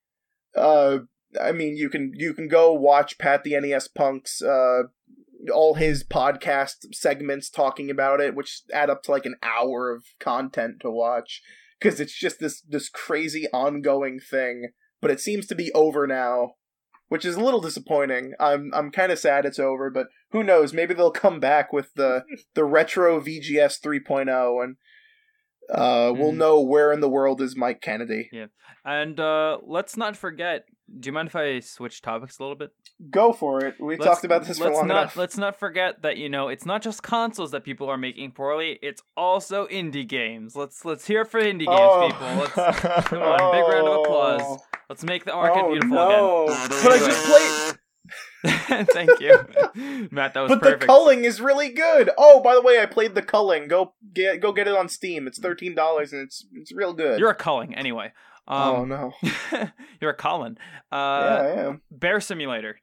uh 0.55 0.99
I 1.41 1.51
mean, 1.51 1.75
you 1.77 1.89
can 1.89 2.11
you 2.15 2.33
can 2.33 2.47
go 2.47 2.73
watch 2.73 3.17
Pat 3.17 3.43
the 3.43 3.59
NES 3.59 3.87
Punk's 3.89 4.41
uh, 4.41 4.83
all 5.53 5.75
his 5.75 6.03
podcast 6.03 6.93
segments 6.93 7.49
talking 7.49 7.89
about 7.89 8.19
it, 8.21 8.35
which 8.35 8.61
add 8.73 8.89
up 8.89 9.03
to 9.03 9.11
like 9.11 9.25
an 9.25 9.35
hour 9.43 9.91
of 9.91 10.03
content 10.19 10.79
to 10.81 10.89
watch 10.91 11.41
because 11.79 11.99
it's 11.99 12.17
just 12.17 12.39
this 12.39 12.61
this 12.61 12.89
crazy 12.89 13.47
ongoing 13.53 14.19
thing. 14.19 14.69
But 15.01 15.11
it 15.11 15.19
seems 15.19 15.45
to 15.47 15.55
be 15.55 15.71
over 15.73 16.07
now, 16.07 16.53
which 17.09 17.23
is 17.25 17.35
a 17.35 17.43
little 17.43 17.61
disappointing. 17.61 18.33
I'm 18.39 18.71
I'm 18.73 18.89
kind 18.91 19.11
of 19.11 19.19
sad 19.19 19.45
it's 19.45 19.59
over, 19.59 19.89
but 19.89 20.07
who 20.31 20.43
knows? 20.43 20.73
Maybe 20.73 20.93
they'll 20.93 21.11
come 21.11 21.39
back 21.39 21.71
with 21.71 21.93
the 21.93 22.23
the 22.55 22.65
retro 22.65 23.19
VGS 23.21 23.79
3.0 23.81 24.63
and. 24.63 24.75
Uh, 25.69 26.13
we'll 26.15 26.31
Mhm. 26.31 26.37
know 26.37 26.61
where 26.61 26.93
in 26.93 27.01
the 27.01 27.09
world 27.09 27.41
is 27.41 27.53
Mike 27.57 27.81
Kennedy. 27.81 28.29
Yeah, 28.31 28.45
And 28.85 29.19
uh, 29.19 29.57
let's 29.63 29.97
not 29.97 30.15
forget. 30.15 30.63
Do 30.99 31.07
you 31.07 31.13
mind 31.13 31.27
if 31.27 31.35
I 31.35 31.59
switch 31.59 32.01
topics 32.01 32.39
a 32.39 32.43
little 32.43 32.55
bit? 32.55 32.71
Go 33.11 33.33
for 33.33 33.63
it. 33.65 33.75
We 33.79 33.97
talked 33.97 34.23
about 34.23 34.45
this 34.45 34.57
for 34.57 34.71
long 34.71 34.87
not, 34.87 35.01
enough. 35.01 35.17
Let's 35.17 35.37
not 35.37 35.59
forget 35.59 36.01
that 36.01 36.17
you 36.17 36.29
know 36.29 36.47
it's 36.47 36.65
not 36.65 36.81
just 36.81 37.03
consoles 37.03 37.51
that 37.51 37.63
people 37.63 37.89
are 37.89 37.97
making 37.97 38.31
poorly. 38.31 38.79
It's 38.81 39.01
also 39.17 39.67
indie 39.67 40.07
games. 40.07 40.55
Let's 40.55 40.85
let's 40.85 41.05
hear 41.05 41.25
for 41.25 41.41
indie 41.41 41.65
games, 41.65 41.69
Oh. 41.69 42.07
people. 42.09 42.27
Let's 42.37 42.79
come 43.07 43.21
on, 43.21 43.51
big 43.51 43.67
round 43.67 43.87
of 43.87 43.99
applause. 43.99 44.41
Oh. 44.43 44.57
Let's 44.89 45.03
make 45.03 45.25
the 45.25 45.33
market 45.33 45.61
oh, 45.65 45.71
beautiful 45.71 45.95
no. 45.95 46.45
again. 46.47 46.67
But 46.69 46.91
I 46.93 46.97
just 46.99 47.25
played. 47.25 47.79
Thank 48.93 49.19
you, 49.19 49.37
Matt. 50.11 50.33
That 50.33 50.41
was 50.41 50.49
But 50.49 50.61
perfect. 50.61 50.81
the 50.81 50.87
culling 50.87 51.25
is 51.25 51.41
really 51.41 51.69
good. 51.69 52.09
Oh, 52.17 52.39
by 52.41 52.53
the 52.55 52.61
way, 52.61 52.79
I 52.79 52.85
played 52.85 53.15
the 53.15 53.21
culling. 53.21 53.67
Go 53.67 53.93
get 54.13 54.39
go 54.39 54.53
get 54.53 54.67
it 54.67 54.75
on 54.75 54.87
Steam. 54.87 55.27
It's 55.27 55.39
thirteen 55.39 55.75
dollars 55.75 56.13
and 56.13 56.21
it's 56.21 56.45
it's 56.53 56.71
real 56.71 56.93
good. 56.93 57.19
You're 57.19 57.31
a 57.31 57.35
culling 57.35 57.75
anyway. 57.75 58.13
Oh 58.47 58.83
Um, 58.83 58.89
no. 58.89 59.13
you're 60.01 60.11
a 60.11 60.15
Colin. 60.15 60.57
yeah, 60.91 60.97
Uh, 60.97 61.43
I 61.43 61.47
am. 61.67 61.81
Bear 61.91 62.19
Simulator 62.21 62.79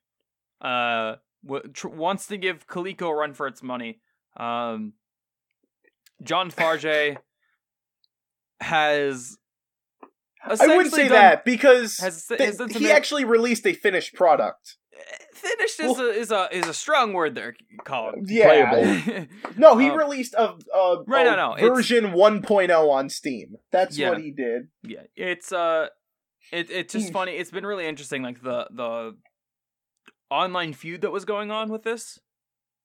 uh, 0.60 1.16
w- 1.44 1.66
tr- 1.72 1.88
wants 1.88 2.26
to 2.28 2.36
give 2.36 2.66
Coleco 2.66 3.10
a 3.10 3.14
run 3.14 3.32
for 3.34 3.46
its 3.46 3.62
money. 3.62 4.00
Um, 4.36 4.92
John 6.22 6.50
Farjay 6.50 7.16
has. 8.60 9.36
I 10.46 10.66
wouldn't 10.76 10.92
say 10.94 11.04
done- 11.08 11.12
that 11.12 11.44
because 11.44 11.96
has- 11.98 12.26
th- 12.26 12.38
has 12.40 12.58
he 12.76 12.90
actually 12.90 13.24
released 13.24 13.66
a 13.66 13.72
finished 13.72 14.14
product. 14.14 14.76
Finished 15.34 15.80
is 15.80 15.98
a 15.98 16.10
is 16.10 16.30
a 16.30 16.48
is 16.56 16.68
a 16.68 16.74
strong 16.74 17.12
word 17.12 17.34
there, 17.34 17.54
Colin. 17.84 18.24
Yeah. 18.26 18.70
Playable. 18.70 19.26
No, 19.56 19.76
he 19.78 19.88
Um, 19.90 19.96
released 19.98 20.34
a, 20.34 20.54
a, 20.74 21.02
Right, 21.06 21.26
a 21.26 21.30
no, 21.30 21.36
no, 21.36 21.56
it's- 21.56 21.68
version 21.68 22.12
1.0 22.12 22.90
on 22.90 23.08
Steam. 23.08 23.56
That's 23.70 23.96
Yeah. 23.98 24.10
what 24.10 24.20
he 24.20 24.30
did. 24.30 24.68
yeah, 24.82 25.02
it's 25.16 25.52
uh, 25.52 25.88
it 26.52 26.70
it's 26.70 26.92
just 26.92 27.12
funny. 27.12 27.32
It's 27.32 27.50
been 27.50 27.66
really 27.66 27.86
interesting, 27.86 28.22
like 28.22 28.42
the 28.42 28.66
the 28.70 29.16
online 30.30 30.72
feud 30.72 31.02
that 31.02 31.10
was 31.12 31.24
going 31.24 31.50
on 31.50 31.70
with 31.70 31.82
this. 31.82 32.18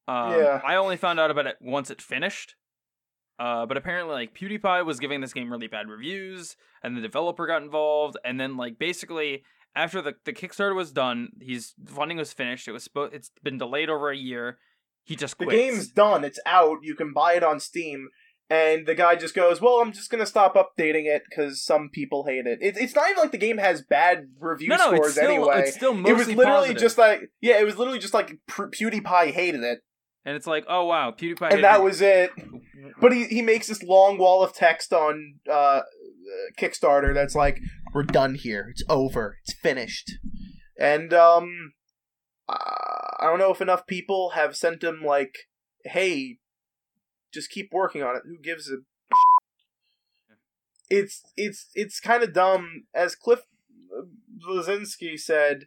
Um, 0.08 0.34
Yeah. 0.34 0.62
I 0.66 0.76
only 0.76 0.98
found 0.98 1.20
out 1.20 1.32
about 1.32 1.48
it 1.48 1.58
once 1.62 1.90
it 1.90 2.02
finished. 2.02 2.56
Uh, 3.38 3.66
but 3.66 3.78
apparently, 3.78 4.14
like 4.14 4.36
PewDiePie 4.36 4.86
was 4.86 5.00
giving 5.00 5.22
this 5.22 5.32
game 5.34 5.50
really 5.50 5.68
bad 5.68 5.88
reviews, 5.88 6.58
and 6.84 6.98
the 6.98 7.02
developer 7.02 7.48
got 7.48 7.62
involved, 7.64 8.18
and 8.26 8.38
then 8.40 8.58
like 8.58 8.78
basically 8.78 9.44
after 9.76 10.02
the 10.02 10.16
the 10.26 10.34
Kickstarter 10.34 10.76
was 10.76 10.92
done, 10.92 11.30
his 11.42 11.74
funding 11.86 12.18
was 12.18 12.34
finished. 12.34 12.68
It 12.68 12.72
was 12.72 12.84
supposed 12.84 13.14
it's 13.14 13.32
been 13.44 13.58
delayed 13.58 13.90
over 13.90 14.10
a 14.10 14.18
year. 14.18 14.58
He 15.04 15.16
just 15.16 15.38
The 15.38 15.46
game's 15.46 15.88
done. 15.88 16.24
It's 16.24 16.40
out. 16.46 16.80
You 16.84 16.96
can 16.96 17.14
buy 17.14 17.34
it 17.34 17.44
on 17.44 17.60
Steam. 17.60 18.10
And 18.52 18.88
the 18.88 18.96
guy 18.96 19.16
just 19.16 19.36
goes, 19.36 19.62
"Well, 19.62 19.76
I'm 19.76 19.92
just 19.92 20.10
gonna 20.10 20.26
stop 20.26 20.56
updating 20.56 21.06
it 21.06 21.22
because 21.30 21.62
some 21.64 21.90
people 21.92 22.26
hate 22.26 22.48
it." 22.48 22.60
it. 22.62 22.78
It's 22.78 22.96
not 22.96 23.08
even 23.12 23.22
like 23.22 23.32
the 23.32 23.38
game 23.38 23.60
has 23.60 23.84
bad 23.84 24.30
review 24.40 24.70
no, 24.70 24.78
no, 24.78 24.86
scores 24.86 25.00
it's 25.06 25.16
still 25.18 25.30
anyway. 25.30 25.60
it's 25.60 25.76
still 25.76 25.94
mostly 25.94 26.12
it 26.12 26.18
was 26.18 26.28
literally 26.30 26.60
positive. 26.60 26.82
just 26.82 26.98
like, 26.98 27.32
yeah, 27.42 27.60
it 27.60 27.64
was 27.64 27.78
literally 27.78 28.00
just 28.00 28.16
like 28.16 28.40
PewDiePie 28.50 29.34
hated 29.34 29.64
it, 29.64 29.82
and 30.26 30.36
it's 30.36 30.48
like, 30.48 30.66
oh 30.68 30.86
wow, 30.86 31.12
PewDiePie, 31.12 31.42
and 31.42 31.52
hated 31.52 31.64
that 31.64 31.80
it. 31.80 31.84
was 31.84 32.02
it. 32.02 32.32
But 33.00 33.14
he 33.14 33.26
he 33.26 33.44
makes 33.44 33.68
this 33.68 33.84
long 33.84 34.18
wall 34.18 34.42
of 34.44 34.54
text 34.54 34.94
on 34.94 35.36
uh, 35.52 35.82
Kickstarter 36.60 37.14
that's 37.14 37.36
like, 37.36 37.62
"We're 37.94 38.04
done 38.04 38.36
here. 38.36 38.68
It's 38.70 38.84
over. 38.90 39.38
It's 39.44 39.54
finished." 39.54 40.12
And 40.80 41.14
um, 41.14 41.74
I 42.48 43.24
don't 43.24 43.40
know 43.40 43.52
if 43.52 43.62
enough 43.62 43.88
people 43.88 44.32
have 44.32 44.56
sent 44.56 44.84
him 44.84 45.02
like, 45.06 45.48
"Hey, 45.86 46.38
just 47.34 47.50
keep 47.50 47.70
working 47.72 48.04
on 48.04 48.16
it. 48.16 48.24
Who 48.26 48.38
gives 48.40 48.70
a?" 48.70 48.78
It's 50.90 51.22
it's 51.38 51.70
it's 51.76 52.00
kind 52.00 52.24
of 52.24 52.34
dumb, 52.34 52.86
as 52.94 53.16
Cliff 53.16 53.42
Bleszinski 54.48 55.20
said. 55.20 55.66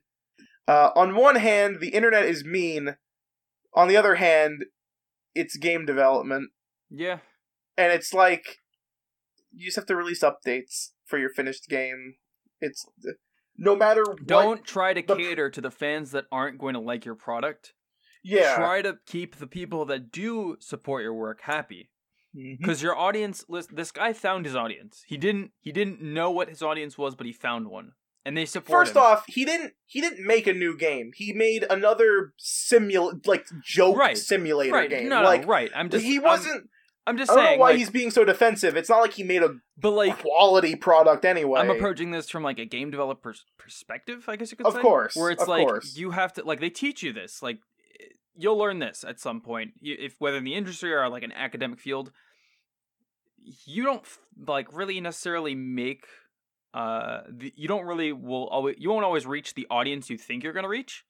Uh, 0.68 0.90
on 0.94 1.16
one 1.16 1.36
hand, 1.36 1.78
the 1.80 1.90
internet 1.90 2.24
is 2.24 2.44
mean. 2.44 2.96
On 3.74 3.88
the 3.88 3.96
other 3.96 4.16
hand, 4.16 4.66
it's 5.34 5.56
game 5.56 5.84
development 5.84 6.50
yeah. 6.90 7.18
and 7.76 7.92
it's 7.92 8.12
like 8.12 8.58
you 9.52 9.66
just 9.66 9.76
have 9.76 9.86
to 9.86 9.96
release 9.96 10.22
updates 10.22 10.90
for 11.12 11.18
your 11.18 11.28
finished 11.28 11.68
game. 11.68 12.14
It's 12.62 12.86
no 13.58 13.76
matter. 13.76 14.02
Don't 14.24 14.64
try 14.64 14.94
to 14.94 15.02
the- 15.06 15.14
cater 15.14 15.50
to 15.50 15.60
the 15.60 15.70
fans 15.70 16.12
that 16.12 16.24
aren't 16.32 16.58
going 16.58 16.72
to 16.72 16.80
like 16.80 17.04
your 17.04 17.14
product. 17.14 17.74
yeah. 18.24 18.56
Try 18.56 18.80
to 18.80 18.96
keep 19.06 19.36
the 19.36 19.46
people 19.46 19.84
that 19.84 20.10
do 20.10 20.56
support 20.58 21.02
your 21.02 21.12
work 21.12 21.42
happy. 21.42 21.90
Mm-hmm. 22.34 22.54
Because 22.64 22.82
your 22.82 22.96
audience, 22.96 23.44
this 23.70 23.92
guy 23.92 24.14
found 24.14 24.46
his 24.46 24.56
audience. 24.56 25.02
He 25.06 25.18
didn't. 25.18 25.50
He 25.60 25.70
didn't 25.70 26.00
know 26.00 26.30
what 26.30 26.48
his 26.48 26.62
audience 26.62 26.96
was, 26.96 27.14
but 27.14 27.26
he 27.26 27.32
found 27.34 27.68
one, 27.68 27.92
and 28.24 28.34
they 28.34 28.46
support 28.46 28.86
First 28.86 28.96
him. 28.96 29.02
off, 29.02 29.24
he 29.28 29.44
didn't 29.44 29.74
he 29.84 30.00
didn't 30.00 30.26
make 30.26 30.46
a 30.46 30.54
new 30.54 30.74
game. 30.74 31.10
He 31.14 31.34
made 31.34 31.66
another 31.68 32.32
simul 32.38 33.12
like 33.26 33.44
joke 33.62 33.98
Right. 33.98 34.16
simulator 34.16 34.72
right? 34.72 34.88
game. 34.88 35.10
No, 35.10 35.20
like 35.22 35.42
no, 35.42 35.48
right. 35.48 35.70
I'm 35.76 35.90
just. 35.90 36.06
he 36.06 36.18
wasn't. 36.18 36.54
I'm, 36.62 36.68
just 37.16 37.30
I 37.30 37.34
don't 37.34 37.44
saying. 37.44 37.58
know 37.58 37.62
why 37.62 37.70
like, 37.70 37.78
he's 37.78 37.90
being 37.90 38.10
so 38.10 38.24
defensive. 38.24 38.76
It's 38.76 38.88
not 38.88 39.00
like 39.00 39.12
he 39.14 39.22
made 39.24 39.42
a 39.42 39.56
But 39.76 39.90
like, 39.90 40.18
quality 40.20 40.76
product 40.76 41.24
anyway. 41.24 41.60
I'm 41.60 41.70
approaching 41.70 42.12
this 42.12 42.30
from 42.30 42.42
like 42.42 42.58
a 42.58 42.64
game 42.64 42.90
developer's 42.90 43.44
perspective, 43.58 44.24
I 44.28 44.36
guess 44.36 44.50
you 44.52 44.56
could 44.56 44.66
Of 44.66 44.74
say. 44.74 44.80
course, 44.80 45.16
Where 45.16 45.30
it's 45.30 45.42
of 45.42 45.48
like 45.48 45.66
course. 45.66 45.96
you 45.96 46.12
have 46.12 46.32
to 46.34 46.44
like 46.44 46.60
they 46.60 46.70
teach 46.70 47.02
you 47.02 47.12
this. 47.12 47.42
Like 47.42 47.58
you'll 48.36 48.56
learn 48.56 48.78
this 48.78 49.04
at 49.06 49.18
some 49.20 49.40
point. 49.40 49.72
If 49.82 50.14
whether 50.20 50.36
in 50.36 50.44
the 50.44 50.54
industry 50.54 50.92
or 50.92 51.08
like 51.08 51.22
an 51.24 51.32
academic 51.32 51.80
field, 51.80 52.12
you 53.66 53.82
don't 53.84 54.04
like 54.46 54.72
really 54.72 55.00
necessarily 55.00 55.54
make 55.54 56.04
uh 56.74 57.22
the, 57.28 57.52
you 57.56 57.68
don't 57.68 57.84
really 57.84 58.12
will 58.12 58.46
always 58.48 58.76
you 58.78 58.90
won't 58.90 59.04
always 59.04 59.26
reach 59.26 59.54
the 59.54 59.66
audience 59.70 60.08
you 60.08 60.16
think 60.16 60.44
you're 60.44 60.52
going 60.52 60.62
to 60.62 60.68
reach. 60.68 61.04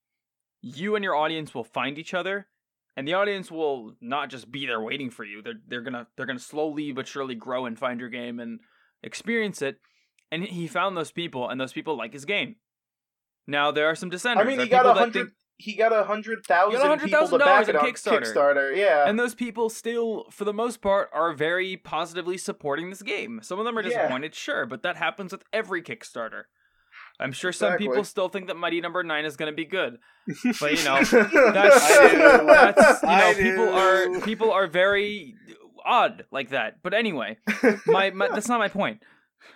You 0.63 0.95
and 0.97 1.05
your 1.05 1.15
audience 1.17 1.55
will 1.55 1.65
find 1.65 1.99
each 1.99 2.15
other 2.15 2.47
and 2.97 3.07
the 3.09 3.15
audience 3.15 3.51
will 3.51 3.95
not 4.01 4.29
just 4.31 4.51
be 4.53 4.67
there 4.67 4.81
waiting 4.81 5.11
for 5.11 5.25
you. 5.25 5.43
They're 5.43 5.55
they're 5.67 5.81
gonna 5.83 6.07
they're 6.17 6.27
gonna 6.27 6.39
slowly 6.39 6.93
but 6.93 7.07
surely 7.07 7.35
grow 7.35 7.67
and 7.67 7.79
find 7.79 8.01
your 8.01 8.09
game 8.11 8.39
and 8.41 8.61
experience 9.03 9.63
it. 9.63 9.77
And 10.31 10.45
he 10.45 10.67
found 10.67 10.97
those 10.97 11.13
people, 11.13 11.49
and 11.49 11.61
those 11.61 11.73
people 11.75 11.97
like 11.97 12.13
his 12.15 12.25
game. 12.25 12.57
Now 13.47 13.71
there 13.71 13.87
are 13.87 13.95
some 13.95 14.09
dissenters. 14.11 14.47
I 14.47 14.49
mean, 14.49 14.61
he 14.61 14.69
got 14.69 14.87
a 14.87 14.95
hundred. 14.95 15.13
think- 15.27 15.31
He 15.59 15.75
got 15.75 15.93
a 15.93 16.05
hundred 16.05 16.45
thousand 16.47 16.81
$100,000 16.81 17.05
people 17.05 17.29
to 17.29 17.39
back 17.39 17.69
it 17.69 17.77
on 17.77 17.85
Kickstarter. 17.85 18.23
Kickstarter. 18.35 18.77
Yeah, 18.77 19.09
and 19.09 19.19
those 19.19 19.35
people 19.35 19.69
still, 19.69 20.25
for 20.31 20.45
the 20.45 20.53
most 20.53 20.81
part, 20.81 21.09
are 21.13 21.33
very 21.35 21.77
positively 21.77 22.37
supporting 22.39 22.91
this 22.91 23.03
game. 23.03 23.41
Some 23.43 23.59
of 23.59 23.65
them 23.65 23.77
are 23.79 23.83
Yeah. 23.83 23.89
disappointed, 23.91 24.35
sure, 24.35 24.67
but 24.67 24.83
that 24.83 24.97
happens 24.97 25.31
with 25.33 25.45
every 25.53 25.83
Kickstarter. 25.83 26.45
I'm 27.23 27.33
sure 27.33 27.53
some 27.53 27.69
Exactly. 27.69 27.89
people 27.89 28.05
still 28.05 28.29
think 28.29 28.49
that 28.49 28.57
Mighty 28.57 28.81
Number 28.81 29.03
Nine 29.03 29.25
is 29.25 29.37
going 29.37 29.51
to 29.51 29.57
be 29.57 29.65
good, 29.65 29.99
but 30.61 30.73
you 30.79 30.85
know, 30.85 31.03
that's 31.05 31.11
that's 33.01 33.03
you 33.03 33.09
know 33.09 33.35
people 33.37 33.69
are 33.69 34.21
people 34.21 34.51
are 34.51 34.67
very 34.67 35.35
odd 35.85 36.25
like 36.31 36.51
that. 36.51 36.83
But 36.83 36.95
anyway, 36.95 37.39
my, 37.87 38.11
my 38.11 38.29
that's 38.29 38.49
not 38.49 38.59
my 38.59 38.69
point. 38.69 39.03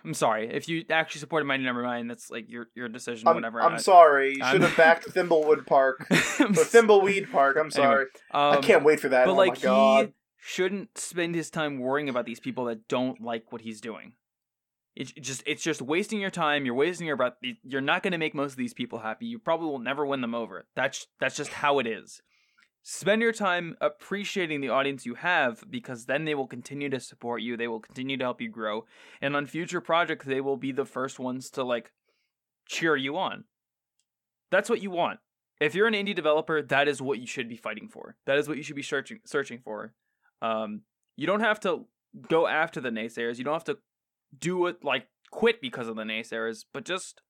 I'm 0.05 0.15
sorry 0.15 0.49
if 0.53 0.69
you 0.69 0.85
actually 0.91 1.21
supported 1.21 1.45
Mighty 1.47 1.63
Number 1.65 1.83
Nine. 1.83 2.09
That's 2.09 2.31
like 2.31 2.49
your 2.49 2.69
your 2.75 2.89
decision. 2.89 3.29
I'm, 3.29 3.35
whatever. 3.35 3.61
I'm 3.61 3.75
I- 3.75 3.79
sorry. 3.79 4.35
You 4.37 4.45
should 4.45 4.63
have 4.63 4.77
backed 4.77 5.09
Thimblewood 5.09 5.67
Park 5.67 6.07
I'm 6.11 6.17
or 6.57 6.61
s- 6.61 6.73
Thimbleweed 6.73 7.31
Park. 7.31 7.57
I'm 7.59 7.71
sorry. 7.71 8.07
I 8.33 8.57
um, 8.57 8.63
can't 8.63 8.85
wait 8.85 9.01
for 9.01 9.09
that. 9.09 9.27
But 9.27 9.33
oh 9.33 9.37
like 9.37 9.57
my 9.57 9.61
god. 9.63 10.07
he 10.07 10.13
shouldn't 10.39 10.99
spend 10.99 11.35
his 11.35 11.51
time 11.51 11.79
worrying 11.79 12.09
about 12.09 12.27
these 12.27 12.41
people 12.41 12.65
that 12.67 12.89
don't 12.89 13.21
like 13.21 13.53
what 13.53 13.61
he's 13.63 13.81
doing. 13.81 14.13
It's 14.97 15.13
just 15.13 15.43
it's 15.47 15.63
just 15.63 15.83
wasting 15.83 16.21
your 16.21 16.31
time. 16.31 16.65
You're 16.65 16.75
wasting 16.75 17.07
your 17.07 17.17
breath. 17.17 17.35
You're 17.63 17.83
not 17.83 18.03
going 18.03 18.13
to 18.13 18.19
make 18.19 18.35
most 18.35 18.53
of 18.53 18.59
these 18.59 18.73
people 18.73 19.01
happy. 19.01 19.27
You 19.27 19.39
probably 19.39 19.69
will 19.69 19.79
never 19.79 20.07
win 20.07 20.23
them 20.23 20.35
over. 20.35 20.67
That's 20.75 21.07
that's 21.21 21.37
just 21.37 21.53
how 21.53 21.79
it 21.79 21.87
is. 21.87 22.23
Spend 22.83 23.21
your 23.21 23.33
time 23.33 23.77
appreciating 23.81 24.61
the 24.61 24.69
audience 24.69 25.05
you 25.05 25.17
have 25.17 25.65
because 25.69 26.07
then 26.07 26.25
they 26.25 26.35
will 26.35 26.47
continue 26.47 26.89
to 26.89 27.01
support 27.01 27.43
you. 27.43 27.57
They 27.57 27.69
will 27.69 27.81
continue 27.81 28.17
to 28.17 28.25
help 28.25 28.41
you 28.41 28.49
grow. 28.49 28.87
And 29.21 29.37
on 29.37 29.47
future 29.47 29.81
projects, 29.81 30.25
they 30.25 30.41
will 30.41 30.57
be 30.57 30.73
the 30.73 30.85
first 30.85 31.19
ones 31.19 31.51
to 31.51 31.65
like 31.65 31.93
cheer 32.67 32.97
you 32.97 33.19
on. 33.19 33.45
That's 34.51 34.71
what 34.71 34.83
you 34.83 34.91
want. 34.91 35.19
If 35.61 35.75
you're 35.75 35.89
an 35.89 35.95
indie 35.95 36.15
developer, 36.15 36.63
that 36.63 36.89
is 36.89 37.03
what 37.03 37.19
you 37.19 37.27
should 37.27 37.49
be 37.49 37.57
fighting 37.57 37.89
for. 37.89 38.17
That 38.25 38.39
is 38.39 38.49
what 38.49 38.57
you 38.57 38.63
should 38.63 38.77
be 38.77 38.83
searching 38.83 39.19
searching 39.25 39.59
for. 39.59 39.93
Um, 40.41 40.83
you 41.17 41.27
don't 41.27 41.41
have 41.41 41.61
to 41.61 41.87
go 42.29 42.47
after 42.47 42.81
the 42.81 42.91
naysayers. 42.91 43.37
You 43.37 43.45
don't 43.45 43.55
have 43.55 43.65
to 43.65 43.79
do 44.39 44.67
it 44.67 44.85
like 44.85 45.09
quit 45.31 45.61
because 45.61 45.89
of 45.89 45.97
the 45.97 46.03
naysayers, 46.03 46.65
but 46.73 46.85
just 46.85 47.23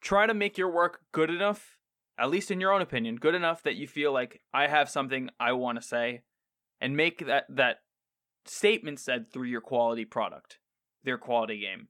try 0.00 0.26
to 0.26 0.34
make 0.34 0.58
your 0.58 0.70
work 0.70 1.00
good 1.12 1.30
enough, 1.30 1.76
at 2.18 2.30
least 2.30 2.50
in 2.50 2.60
your 2.60 2.72
own 2.72 2.82
opinion, 2.82 3.16
good 3.16 3.34
enough 3.34 3.62
that 3.62 3.76
you 3.76 3.86
feel 3.86 4.12
like 4.12 4.40
I 4.52 4.66
have 4.66 4.88
something 4.88 5.30
I 5.38 5.52
want 5.52 5.80
to 5.80 5.86
say 5.86 6.22
and 6.80 6.96
make 6.96 7.26
that 7.26 7.44
that 7.48 7.78
statement 8.44 8.98
said 8.98 9.30
through 9.30 9.48
your 9.48 9.60
quality 9.60 10.04
product, 10.04 10.58
their 11.04 11.18
quality 11.18 11.60
game. 11.60 11.88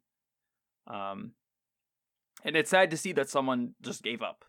Um 0.86 1.32
and 2.44 2.56
it's 2.56 2.70
sad 2.70 2.90
to 2.90 2.96
see 2.96 3.12
that 3.12 3.28
someone 3.28 3.74
just 3.82 4.02
gave 4.02 4.22
up. 4.22 4.44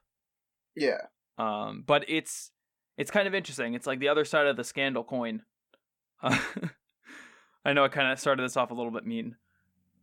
Yeah. 0.75 1.07
Um 1.37 1.83
but 1.85 2.05
it's 2.07 2.51
it's 2.97 3.11
kind 3.11 3.27
of 3.27 3.33
interesting. 3.35 3.73
It's 3.73 3.87
like 3.87 3.99
the 3.99 4.09
other 4.09 4.25
side 4.25 4.47
of 4.47 4.57
the 4.57 4.63
scandal 4.63 5.03
coin. 5.03 5.43
Uh, 6.21 6.37
I 7.65 7.71
know 7.71 7.85
I 7.85 7.87
kind 7.87 8.11
of 8.11 8.19
started 8.19 8.43
this 8.43 8.57
off 8.57 8.71
a 8.71 8.73
little 8.73 8.91
bit 8.91 9.05
mean. 9.05 9.35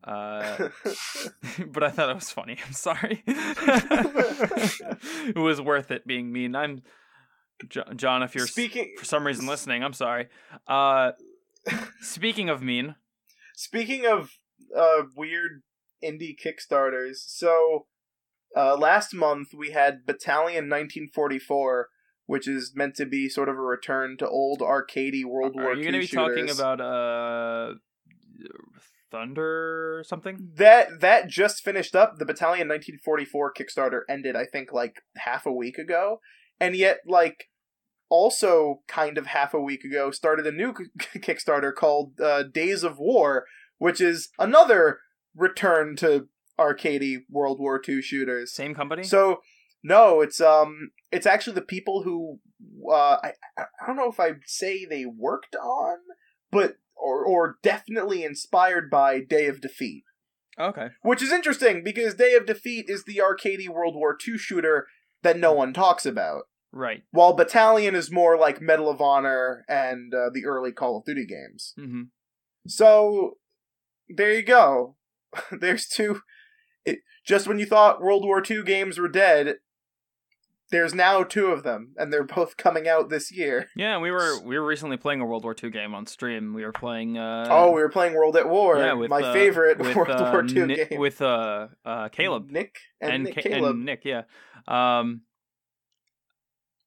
Uh, 0.06 0.68
but 1.66 1.82
I 1.82 1.90
thought 1.90 2.10
it 2.10 2.14
was 2.14 2.30
funny. 2.30 2.56
I'm 2.64 2.72
sorry. 2.72 3.24
it 5.26 5.36
was 5.36 5.60
worth 5.60 5.90
it 5.90 6.06
being 6.06 6.32
mean. 6.32 6.54
I'm 6.54 6.82
John. 7.96 8.22
If 8.22 8.34
you're 8.34 8.46
speaking 8.46 8.94
for 8.98 9.04
some 9.04 9.26
reason 9.26 9.46
listening, 9.46 9.82
I'm 9.82 9.92
sorry. 9.92 10.28
Uh, 10.68 11.12
speaking 12.00 12.48
of 12.48 12.62
mean, 12.62 12.94
speaking 13.54 14.06
of 14.06 14.38
uh, 14.76 15.02
weird 15.16 15.62
indie 16.04 16.36
kickstarters, 16.38 17.16
so 17.26 17.86
uh, 18.56 18.76
last 18.76 19.12
month 19.12 19.48
we 19.56 19.72
had 19.72 20.06
Battalion 20.06 20.68
1944, 20.68 21.88
which 22.26 22.46
is 22.46 22.72
meant 22.76 22.94
to 22.96 23.06
be 23.06 23.28
sort 23.28 23.48
of 23.48 23.56
a 23.56 23.60
return 23.60 24.16
to 24.18 24.28
old 24.28 24.60
arcadey 24.60 25.24
World 25.24 25.56
War. 25.56 25.72
Are 25.72 25.74
you 25.74 25.82
going 25.82 25.94
to 25.94 26.00
be 26.00 26.06
shooters. 26.06 26.36
talking 26.36 26.50
about 26.50 26.80
uh? 26.80 27.74
Thunder 29.10 29.98
or 29.98 30.04
something? 30.04 30.50
That 30.56 31.00
that 31.00 31.28
just 31.28 31.62
finished 31.62 31.94
up. 31.94 32.18
The 32.18 32.24
Battalion 32.24 32.68
1944 32.68 33.54
Kickstarter 33.54 34.00
ended, 34.08 34.36
I 34.36 34.44
think, 34.44 34.72
like 34.72 35.02
half 35.16 35.46
a 35.46 35.52
week 35.52 35.78
ago, 35.78 36.20
and 36.60 36.74
yet, 36.74 36.98
like, 37.06 37.48
also 38.08 38.82
kind 38.86 39.18
of 39.18 39.26
half 39.26 39.54
a 39.54 39.60
week 39.60 39.84
ago, 39.84 40.10
started 40.10 40.46
a 40.46 40.52
new 40.52 40.72
Kickstarter 40.98 41.74
called 41.74 42.20
uh, 42.20 42.42
Days 42.44 42.82
of 42.82 42.98
War, 42.98 43.46
which 43.78 44.00
is 44.00 44.30
another 44.38 45.00
return 45.34 45.96
to 45.96 46.28
arcadey 46.58 47.18
World 47.30 47.60
War 47.60 47.80
II 47.86 48.02
shooters. 48.02 48.54
Same 48.54 48.74
company. 48.74 49.04
So 49.04 49.40
no, 49.82 50.20
it's 50.20 50.40
um, 50.40 50.90
it's 51.12 51.26
actually 51.26 51.54
the 51.54 51.62
people 51.62 52.02
who 52.02 52.40
uh, 52.90 53.18
I 53.22 53.32
I 53.56 53.86
don't 53.86 53.96
know 53.96 54.10
if 54.10 54.18
I'd 54.18 54.40
say 54.46 54.84
they 54.84 55.06
worked 55.06 55.54
on, 55.56 55.98
but 56.50 56.76
or 56.96 57.24
or 57.24 57.56
definitely 57.62 58.24
inspired 58.24 58.90
by 58.90 59.20
Day 59.20 59.46
of 59.46 59.60
Defeat. 59.60 60.04
Okay. 60.58 60.88
Which 61.02 61.22
is 61.22 61.32
interesting 61.32 61.84
because 61.84 62.14
Day 62.14 62.34
of 62.34 62.46
Defeat 62.46 62.86
is 62.88 63.04
the 63.04 63.20
arcadey 63.22 63.68
World 63.68 63.94
War 63.94 64.16
II 64.26 64.38
shooter 64.38 64.86
that 65.22 65.38
no 65.38 65.52
one 65.52 65.72
talks 65.72 66.06
about. 66.06 66.44
Right. 66.72 67.02
While 67.10 67.34
Battalion 67.34 67.94
is 67.94 68.10
more 68.10 68.38
like 68.38 68.60
Medal 68.60 68.88
of 68.88 69.00
Honor 69.00 69.64
and 69.68 70.12
uh, 70.14 70.30
the 70.32 70.44
early 70.46 70.72
Call 70.72 70.98
of 70.98 71.04
Duty 71.04 71.26
games. 71.26 71.74
Mm-hmm. 71.78 72.02
So 72.66 73.38
there 74.08 74.32
you 74.32 74.42
go. 74.42 74.96
There's 75.50 75.86
two. 75.86 76.20
It, 76.84 77.00
just 77.24 77.46
when 77.46 77.58
you 77.58 77.66
thought 77.66 78.00
World 78.00 78.24
War 78.24 78.42
II 78.48 78.62
games 78.62 78.98
were 78.98 79.08
dead, 79.08 79.56
there's 80.70 80.94
now 80.94 81.22
two 81.22 81.48
of 81.48 81.62
them, 81.62 81.94
and 81.96 82.12
they're 82.12 82.24
both 82.24 82.56
coming 82.56 82.88
out 82.88 83.08
this 83.08 83.30
year. 83.30 83.68
Yeah, 83.76 83.98
we 83.98 84.10
were 84.10 84.40
we 84.40 84.58
were 84.58 84.66
recently 84.66 84.96
playing 84.96 85.20
a 85.20 85.26
World 85.26 85.44
War 85.44 85.54
II 85.62 85.70
game 85.70 85.94
on 85.94 86.06
stream. 86.06 86.54
We 86.54 86.64
were 86.64 86.72
playing. 86.72 87.18
Uh, 87.18 87.46
oh, 87.50 87.70
we 87.70 87.80
were 87.80 87.88
playing 87.88 88.14
World 88.14 88.36
at 88.36 88.48
War. 88.48 88.78
yeah, 88.78 88.94
with 88.94 89.10
my 89.10 89.22
uh, 89.22 89.32
favorite 89.32 89.78
with, 89.78 89.94
World 89.94 90.10
uh, 90.10 90.30
War 90.32 90.44
II 90.44 90.66
Nick, 90.66 90.90
game 90.90 90.98
with 90.98 91.22
uh, 91.22 91.68
uh, 91.84 92.08
Caleb 92.08 92.50
Nick 92.50 92.76
and, 93.00 93.12
and, 93.12 93.24
Nick 93.24 93.34
Ca- 93.34 93.42
Caleb. 93.42 93.76
and 93.76 93.84
Nick. 93.84 94.04
Yeah. 94.04 94.22
Um, 94.66 95.22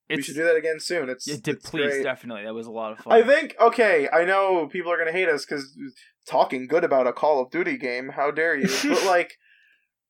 we 0.09 0.21
should 0.23 0.35
do 0.35 0.43
that 0.43 0.55
again 0.55 0.79
soon. 0.79 1.07
It's, 1.07 1.27
yeah, 1.27 1.35
d- 1.41 1.51
it's 1.51 1.69
please 1.69 1.91
great. 1.91 2.03
definitely 2.03 2.43
that 2.43 2.53
was 2.53 2.65
a 2.67 2.71
lot 2.71 2.93
of 2.93 2.99
fun. 2.99 3.13
I 3.13 3.21
think 3.21 3.55
okay. 3.59 4.09
I 4.11 4.25
know 4.25 4.67
people 4.67 4.91
are 4.91 4.97
gonna 4.97 5.11
hate 5.11 5.29
us 5.29 5.45
because 5.45 5.77
talking 6.27 6.67
good 6.67 6.83
about 6.83 7.07
a 7.07 7.13
Call 7.13 7.41
of 7.41 7.51
Duty 7.51 7.77
game. 7.77 8.09
How 8.09 8.31
dare 8.31 8.57
you? 8.57 8.67
but 8.89 9.05
like, 9.05 9.33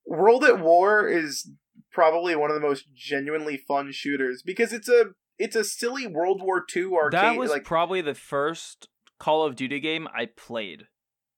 World 0.05 0.43
at 0.43 0.59
War 0.59 1.07
is 1.07 1.51
probably 1.99 2.33
one 2.33 2.49
of 2.49 2.55
the 2.55 2.65
most 2.65 2.85
genuinely 2.95 3.57
fun 3.57 3.91
shooters 3.91 4.41
because 4.41 4.71
it's 4.71 4.87
a 4.87 5.07
it's 5.37 5.55
a 5.55 5.65
silly 5.65 6.07
World 6.07 6.41
War 6.41 6.65
II 6.73 6.93
arcade. 6.95 7.19
that 7.19 7.37
was 7.37 7.49
like, 7.49 7.65
probably 7.65 7.99
the 7.99 8.15
first 8.15 8.87
Call 9.19 9.43
of 9.45 9.57
Duty 9.57 9.81
game 9.81 10.07
I 10.15 10.27
played. 10.27 10.87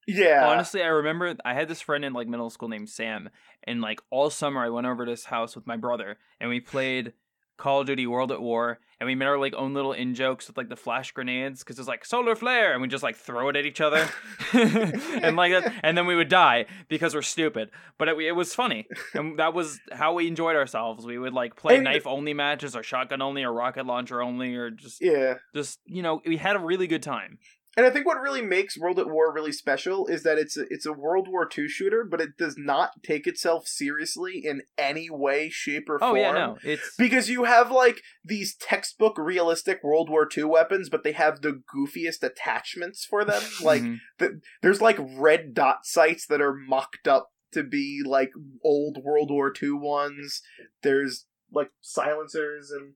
yeah, 0.07 0.47
Honestly, 0.47 0.83
I 0.83 0.87
remember 0.87 1.35
I 1.43 1.55
had 1.55 1.67
this 1.67 1.81
friend 1.81 2.05
in 2.05 2.13
like 2.13 2.27
middle 2.27 2.51
school 2.51 2.69
named 2.69 2.89
Sam, 2.89 3.29
and 3.63 3.81
like 3.81 4.01
all 4.11 4.29
summer 4.29 4.63
I 4.63 4.69
went 4.69 4.85
over 4.85 5.03
to 5.03 5.11
his 5.11 5.25
house 5.25 5.55
with 5.55 5.65
my 5.65 5.77
brother, 5.77 6.17
and 6.39 6.49
we 6.49 6.59
played 6.59 7.13
Call 7.61 7.81
of 7.81 7.85
Duty 7.87 8.07
World 8.07 8.31
at 8.31 8.41
War, 8.41 8.79
and 8.99 9.05
we 9.05 9.13
made 9.13 9.27
our 9.27 9.37
like 9.37 9.53
own 9.53 9.75
little 9.75 9.93
in 9.93 10.15
jokes 10.15 10.47
with 10.47 10.57
like 10.57 10.67
the 10.67 10.75
flash 10.75 11.11
grenades 11.11 11.59
because 11.59 11.77
it's 11.77 11.87
like 11.87 12.03
solar 12.03 12.35
flare, 12.35 12.73
and 12.73 12.81
we 12.81 12.87
just 12.87 13.03
like 13.03 13.15
throw 13.15 13.49
it 13.49 13.55
at 13.55 13.67
each 13.67 13.79
other, 13.79 14.09
and 14.53 15.35
like 15.35 15.51
that, 15.51 15.71
and 15.83 15.95
then 15.95 16.07
we 16.07 16.15
would 16.15 16.27
die 16.27 16.65
because 16.89 17.13
we're 17.13 17.21
stupid. 17.21 17.69
But 17.99 18.07
it, 18.09 18.17
it 18.19 18.31
was 18.31 18.55
funny, 18.55 18.87
and 19.13 19.37
that 19.37 19.53
was 19.53 19.79
how 19.91 20.13
we 20.13 20.27
enjoyed 20.27 20.55
ourselves. 20.55 21.05
We 21.05 21.19
would 21.19 21.33
like 21.33 21.55
play 21.55 21.75
And- 21.75 21.83
knife 21.83 22.07
only 22.07 22.33
matches, 22.33 22.75
or 22.75 22.81
shotgun 22.81 23.21
only, 23.21 23.43
or 23.43 23.53
rocket 23.53 23.85
launcher 23.85 24.21
only, 24.21 24.55
or 24.55 24.71
just 24.71 24.99
yeah. 24.99 25.35
just 25.53 25.79
you 25.85 26.01
know 26.01 26.19
we 26.25 26.37
had 26.37 26.55
a 26.55 26.59
really 26.59 26.87
good 26.87 27.03
time. 27.03 27.37
And 27.77 27.85
I 27.85 27.89
think 27.89 28.05
what 28.05 28.19
really 28.19 28.41
makes 28.41 28.77
World 28.77 28.99
at 28.99 29.09
War 29.09 29.33
really 29.33 29.53
special 29.53 30.07
is 30.07 30.23
that 30.23 30.37
it's 30.37 30.57
a, 30.57 30.65
it's 30.69 30.85
a 30.85 30.91
World 30.91 31.27
War 31.29 31.47
II 31.57 31.69
shooter, 31.69 32.03
but 32.03 32.19
it 32.19 32.35
does 32.37 32.55
not 32.57 33.01
take 33.01 33.25
itself 33.27 33.65
seriously 33.67 34.41
in 34.43 34.63
any 34.77 35.09
way, 35.09 35.49
shape, 35.49 35.89
or 35.89 35.97
form. 35.97 36.11
Oh 36.11 36.19
yeah, 36.19 36.31
no, 36.33 36.57
it's 36.63 36.95
Because 36.97 37.29
you 37.29 37.45
have 37.45 37.71
like 37.71 38.01
these 38.25 38.55
textbook 38.55 39.17
realistic 39.17 39.81
World 39.83 40.09
War 40.09 40.27
II 40.35 40.45
weapons, 40.45 40.89
but 40.89 41.03
they 41.03 41.13
have 41.13 41.41
the 41.41 41.61
goofiest 41.73 42.23
attachments 42.23 43.05
for 43.05 43.23
them. 43.23 43.41
Like 43.63 43.83
Mhm. 43.83 43.97
the, 44.17 44.41
there's 44.61 44.81
like 44.81 44.97
red 44.99 45.53
dot 45.53 45.85
sights 45.85 46.25
that 46.27 46.41
are 46.41 46.53
mocked 46.53 47.07
up 47.07 47.29
to 47.53 47.63
be 47.63 48.01
like 48.05 48.31
old 48.63 48.97
World 49.03 49.29
War 49.31 49.53
II 49.61 49.71
ones. 49.73 50.41
There's 50.81 51.27
like 51.53 51.71
silencers 51.79 52.71
and 52.71 52.95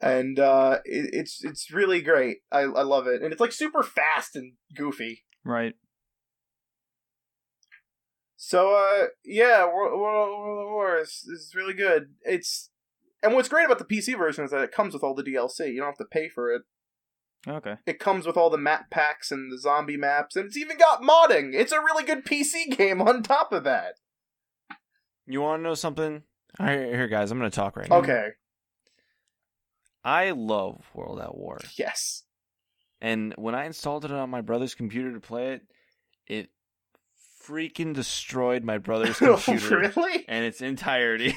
and 0.00 0.38
uh 0.38 0.78
it, 0.84 1.10
it's 1.12 1.44
it's 1.44 1.70
really 1.70 2.00
great. 2.00 2.38
I 2.50 2.60
I 2.60 2.82
love 2.82 3.06
it. 3.06 3.22
And 3.22 3.32
it's 3.32 3.40
like 3.40 3.52
super 3.52 3.82
fast 3.82 4.36
and 4.36 4.54
goofy. 4.76 5.24
right. 5.44 5.74
So 8.36 8.74
uh 8.74 9.06
yeah, 9.24 9.64
World, 9.64 9.98
World, 9.98 10.38
World 10.38 10.66
of 10.66 10.72
War 10.72 10.98
is, 10.98 11.24
is 11.32 11.52
really 11.54 11.74
good. 11.74 12.14
It's 12.22 12.70
and 13.22 13.32
what's 13.32 13.48
great 13.48 13.64
about 13.64 13.78
the 13.78 13.84
PC 13.84 14.18
version 14.18 14.44
is 14.44 14.50
that 14.50 14.62
it 14.62 14.72
comes 14.72 14.92
with 14.92 15.02
all 15.02 15.14
the 15.14 15.22
DLC. 15.22 15.72
You 15.72 15.78
don't 15.78 15.88
have 15.88 15.98
to 15.98 16.04
pay 16.04 16.28
for 16.28 16.52
it. 16.52 16.62
Okay. 17.46 17.76
It 17.86 17.98
comes 17.98 18.26
with 18.26 18.36
all 18.36 18.50
the 18.50 18.58
map 18.58 18.90
packs 18.90 19.30
and 19.30 19.50
the 19.50 19.58
zombie 19.58 19.96
maps, 19.96 20.36
and 20.36 20.46
it's 20.46 20.56
even 20.56 20.78
got 20.78 21.02
modding. 21.02 21.54
It's 21.54 21.72
a 21.72 21.80
really 21.80 22.04
good 22.04 22.24
PC 22.24 22.70
game 22.76 23.02
on 23.02 23.22
top 23.22 23.52
of 23.52 23.64
that. 23.64 23.94
You 25.26 25.40
want 25.40 25.60
to 25.60 25.64
know 25.64 25.74
something? 25.74 26.22
All 26.60 26.66
right, 26.66 26.78
here, 26.78 27.08
guys. 27.08 27.30
I'm 27.30 27.38
going 27.38 27.50
to 27.50 27.54
talk 27.54 27.76
right 27.76 27.88
now. 27.88 27.96
Okay. 27.96 28.28
I 30.04 30.30
love 30.32 30.82
World 30.94 31.20
at 31.20 31.34
War, 31.36 31.58
Yes. 31.76 32.24
and 33.00 33.32
when 33.36 33.54
I 33.54 33.64
installed 33.64 34.04
it 34.04 34.10
on 34.12 34.30
my 34.30 34.40
brother's 34.40 34.74
computer 34.74 35.12
to 35.12 35.20
play 35.20 35.52
it, 35.54 35.62
it 36.26 36.50
freaking 37.46 37.94
destroyed 37.94 38.64
my 38.64 38.78
brother's 38.78 39.18
computer 39.18 39.78
really? 39.78 40.24
in 40.28 40.42
its 40.44 40.60
entirety. 40.62 41.34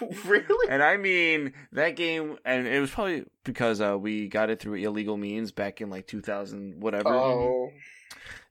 really? 0.24 0.68
and 0.68 0.82
I 0.82 0.96
mean 0.96 1.52
that 1.72 1.96
game, 1.96 2.38
and 2.44 2.66
it 2.66 2.80
was 2.80 2.90
probably 2.90 3.24
because 3.44 3.80
uh, 3.80 3.96
we 3.98 4.28
got 4.28 4.50
it 4.50 4.60
through 4.60 4.74
illegal 4.74 5.16
means 5.16 5.52
back 5.52 5.80
in 5.80 5.90
like 5.90 6.06
2000, 6.06 6.80
whatever. 6.80 7.08
Oh. 7.14 7.70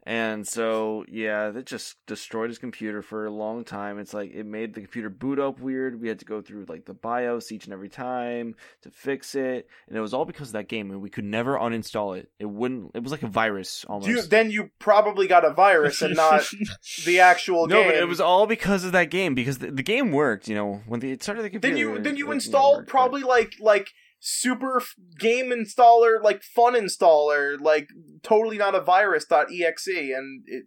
And 0.05 0.45
so, 0.45 1.05
yeah, 1.07 1.49
that 1.51 1.65
just 1.65 1.95
destroyed 2.07 2.49
his 2.49 2.57
computer 2.57 3.01
for 3.01 3.25
a 3.25 3.31
long 3.31 3.63
time. 3.63 3.99
It's 3.99 4.13
like 4.13 4.33
it 4.33 4.45
made 4.45 4.73
the 4.73 4.81
computer 4.81 5.09
boot 5.09 5.39
up 5.39 5.61
weird. 5.61 6.01
We 6.01 6.09
had 6.09 6.19
to 6.19 6.25
go 6.25 6.41
through 6.41 6.65
like 6.67 6.83
the 6.85 6.93
BIOS 6.93 7.53
each 7.53 7.63
and 7.63 7.73
every 7.73 7.87
time 7.87 8.55
to 8.81 8.91
fix 8.91 9.33
it, 9.33 9.69
and 9.87 9.97
it 9.97 10.01
was 10.01 10.13
all 10.13 10.25
because 10.25 10.49
of 10.49 10.53
that 10.53 10.67
game. 10.67 10.91
And 10.91 11.01
we 11.01 11.09
could 11.09 11.23
never 11.23 11.57
uninstall 11.57 12.17
it. 12.17 12.29
It 12.37 12.47
wouldn't. 12.47 12.91
It 12.93 13.01
was 13.01 13.13
like 13.13 13.23
a 13.23 13.27
virus 13.27 13.85
almost. 13.87 14.09
You, 14.09 14.21
then 14.21 14.51
you 14.51 14.71
probably 14.77 15.25
got 15.25 15.45
a 15.45 15.53
virus 15.53 16.01
and 16.01 16.17
not 16.17 16.43
the 17.05 17.21
actual 17.21 17.67
no, 17.67 17.81
game. 17.81 17.91
but 17.91 17.95
it 17.95 18.07
was 18.07 18.19
all 18.19 18.45
because 18.45 18.83
of 18.83 18.91
that 18.91 19.09
game. 19.09 19.35
Because 19.35 19.59
the, 19.59 19.71
the 19.71 19.83
game 19.83 20.11
worked. 20.11 20.49
You 20.49 20.55
know, 20.55 20.81
when 20.85 20.99
the, 20.99 21.11
it 21.11 21.23
started 21.23 21.43
the 21.43 21.49
computer. 21.49 21.75
Then 21.75 21.77
you 21.77 21.99
then 21.99 22.17
you 22.17 22.31
installed 22.31 22.79
worked, 22.79 22.87
but- 22.87 22.91
probably 22.91 23.21
like 23.21 23.53
like 23.61 23.93
super 24.25 24.77
f- 24.77 24.95
game 25.19 25.49
installer 25.49 26.21
like 26.23 26.41
fun 26.43 26.75
installer 26.75 27.59
like 27.59 27.89
totally 28.21 28.57
not 28.57 28.73
a 28.73 28.79
virus.exe 28.79 29.87
and 29.87 30.43
it 30.47 30.65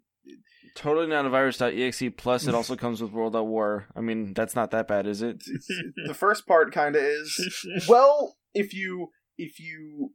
Totally 0.75 1.07
not 1.07 1.25
a 1.25 1.31
virus.exe. 1.31 2.03
Plus, 2.19 2.47
it 2.47 2.55
also 2.55 2.77
comes 2.77 3.01
with 3.01 3.11
World 3.11 3.35
at 3.35 3.47
War. 3.47 3.87
I 3.97 4.03
mean, 4.03 4.35
that's 4.35 4.55
not 4.55 4.71
that 4.73 4.87
bad, 4.87 5.07
is 5.07 5.23
it? 5.23 5.43
the 6.07 6.13
first 6.13 6.47
part 6.47 6.71
kind 6.71 6.95
of 6.95 7.03
is 7.03 7.67
well 7.89 8.37
if 8.53 8.75
you 8.75 9.09
if 9.39 9.59
you 9.59 10.13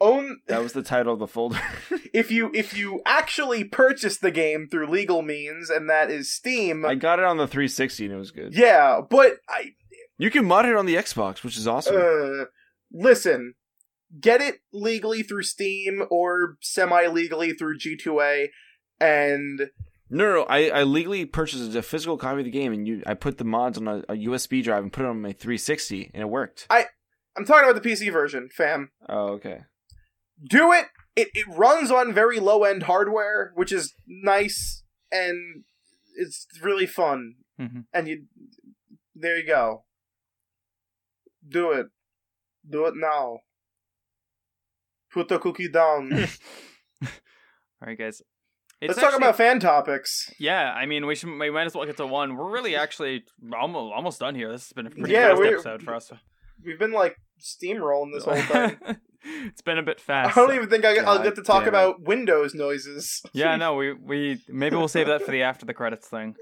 own 0.00 0.38
That 0.46 0.62
was 0.62 0.72
the 0.72 0.82
title 0.82 1.12
of 1.12 1.18
the 1.18 1.26
folder. 1.26 1.60
if 2.14 2.30
you 2.30 2.50
if 2.54 2.74
you 2.74 3.02
actually 3.04 3.64
purchase 3.64 4.16
the 4.16 4.30
game 4.30 4.68
through 4.70 4.86
legal 4.86 5.20
means 5.20 5.68
and 5.68 5.90
that 5.90 6.10
is 6.10 6.32
steam 6.32 6.86
I 6.86 6.94
got 6.94 7.18
it 7.18 7.24
on 7.26 7.36
the 7.36 7.46
360 7.46 8.06
and 8.06 8.14
it 8.14 8.16
was 8.16 8.30
good. 8.30 8.54
yeah 8.54 9.00
but 9.08 9.38
i 9.48 9.72
You 10.18 10.30
can 10.30 10.44
mod 10.44 10.66
it 10.66 10.76
on 10.76 10.86
the 10.86 10.96
Xbox, 10.96 11.42
which 11.42 11.56
is 11.56 11.66
awesome. 11.66 11.96
uh, 11.96 12.44
listen 12.92 13.54
get 14.20 14.40
it 14.40 14.60
legally 14.72 15.22
through 15.22 15.42
steam 15.42 16.02
or 16.10 16.56
semi 16.60 17.06
legally 17.08 17.52
through 17.52 17.78
g2a 17.78 18.48
and 19.00 19.70
no, 20.10 20.24
no, 20.24 20.34
no, 20.36 20.42
I, 20.44 20.70
I 20.70 20.82
legally 20.84 21.26
purchased 21.26 21.74
a 21.74 21.82
physical 21.82 22.16
copy 22.16 22.38
of 22.38 22.46
the 22.46 22.50
game, 22.50 22.72
and 22.72 22.88
you, 22.88 23.02
I 23.06 23.12
put 23.12 23.36
the 23.36 23.44
mods 23.44 23.76
on 23.76 23.86
a, 23.86 23.98
a 24.08 24.14
USB 24.14 24.64
drive 24.64 24.82
and 24.82 24.90
put 24.90 25.04
it 25.04 25.08
on 25.08 25.20
my 25.20 25.32
360, 25.32 26.12
and 26.14 26.22
it 26.22 26.30
worked. 26.30 26.66
I, 26.70 26.86
I'm 27.36 27.44
talking 27.44 27.68
about 27.68 27.82
the 27.82 27.88
pc 27.88 28.10
version 28.10 28.48
fam 28.50 28.90
oh, 29.08 29.34
okay. 29.34 29.64
do 30.42 30.72
it. 30.72 30.86
It 31.14 31.28
it 31.34 31.46
runs 31.46 31.90
on 31.90 32.14
very 32.14 32.40
low 32.40 32.64
end 32.64 32.84
hardware, 32.84 33.52
which 33.54 33.70
is 33.70 33.94
nice 34.06 34.82
and 35.12 35.64
it's 36.16 36.46
really 36.62 36.86
fun. 36.86 37.34
Mhm. 37.60 37.84
And 37.92 38.08
you, 38.08 38.24
there 39.14 39.36
you 39.36 39.46
go. 39.46 39.84
Do 41.48 41.72
it. 41.72 41.86
Do 42.68 42.86
it 42.86 42.94
now. 42.96 43.38
Put 45.12 45.28
the 45.28 45.38
cookie 45.38 45.68
down. 45.68 46.12
All 47.02 47.08
right, 47.86 47.98
guys. 47.98 48.22
It's 48.80 48.96
Let's 48.96 49.00
talk 49.00 49.16
about 49.16 49.36
fan 49.36 49.58
topics. 49.58 50.32
Yeah, 50.38 50.72
I 50.72 50.86
mean, 50.86 51.06
we 51.06 51.16
should 51.16 51.30
we 51.30 51.50
might 51.50 51.66
as 51.66 51.74
well 51.74 51.84
get 51.84 51.96
to 51.96 52.06
one. 52.06 52.36
We're 52.36 52.50
really 52.50 52.76
actually 52.76 53.24
almost 53.52 53.92
almost 53.92 54.20
done 54.20 54.36
here. 54.36 54.52
This 54.52 54.66
has 54.66 54.72
been 54.72 54.86
a 54.86 54.90
pretty 54.90 55.12
Yeah, 55.12 55.34
fast 55.34 55.42
episode 55.42 55.82
for 55.82 55.94
us. 55.94 56.12
We've 56.64 56.78
been 56.78 56.92
like 56.92 57.16
steamrolling 57.40 58.12
this 58.12 58.24
whole 58.24 58.36
thing. 58.36 58.76
it's 59.46 59.62
been 59.62 59.78
a 59.78 59.82
bit 59.82 60.00
fast. 60.00 60.36
I 60.36 60.40
don't 60.40 60.54
even 60.54 60.70
think 60.70 60.84
I, 60.84 60.96
I'll 60.98 61.22
get 61.22 61.34
to 61.36 61.42
talk 61.42 61.64
damn 61.64 61.70
about 61.70 62.02
Windows 62.02 62.54
noises. 62.54 63.22
Yeah, 63.32 63.56
no, 63.56 63.74
we 63.74 63.94
we 63.94 64.40
maybe 64.48 64.76
we'll 64.76 64.86
save 64.86 65.08
that 65.08 65.22
for 65.22 65.32
the 65.32 65.42
after 65.42 65.66
the 65.66 65.74
credits 65.74 66.06
thing. 66.06 66.36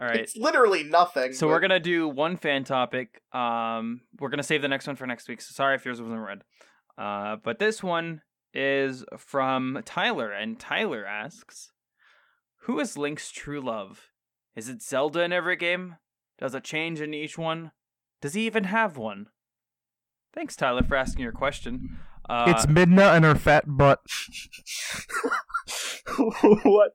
All 0.00 0.06
right. 0.08 0.20
It's 0.20 0.36
literally 0.36 0.82
nothing. 0.84 1.32
So 1.32 1.46
but- 1.46 1.52
we're 1.52 1.60
gonna 1.60 1.80
do 1.80 2.08
one 2.08 2.36
fan 2.36 2.64
topic. 2.64 3.20
Um, 3.32 4.00
we're 4.18 4.28
gonna 4.30 4.42
save 4.42 4.62
the 4.62 4.68
next 4.68 4.86
one 4.86 4.96
for 4.96 5.06
next 5.06 5.28
week. 5.28 5.40
So 5.40 5.52
sorry 5.52 5.76
if 5.76 5.84
yours 5.84 6.00
wasn't 6.00 6.20
read. 6.20 6.42
Uh, 6.98 7.36
but 7.42 7.58
this 7.58 7.82
one 7.82 8.22
is 8.52 9.04
from 9.18 9.80
Tyler, 9.84 10.30
and 10.30 10.58
Tyler 10.58 11.04
asks, 11.04 11.72
"Who 12.62 12.78
is 12.80 12.96
Link's 12.96 13.30
true 13.30 13.60
love? 13.60 14.08
Is 14.54 14.68
it 14.68 14.82
Zelda 14.82 15.22
in 15.22 15.32
every 15.32 15.56
game? 15.56 15.96
Does 16.38 16.54
it 16.54 16.64
change 16.64 17.00
in 17.00 17.14
each 17.14 17.36
one? 17.36 17.72
Does 18.20 18.34
he 18.34 18.46
even 18.46 18.64
have 18.64 18.96
one?" 18.96 19.26
Thanks, 20.32 20.56
Tyler, 20.56 20.82
for 20.82 20.96
asking 20.96 21.22
your 21.22 21.32
question. 21.32 22.00
Uh, 22.28 22.46
it's 22.48 22.66
Midna 22.66 23.14
and 23.14 23.24
her 23.24 23.34
fat 23.34 23.64
butt. 23.66 24.00
what? 26.64 26.92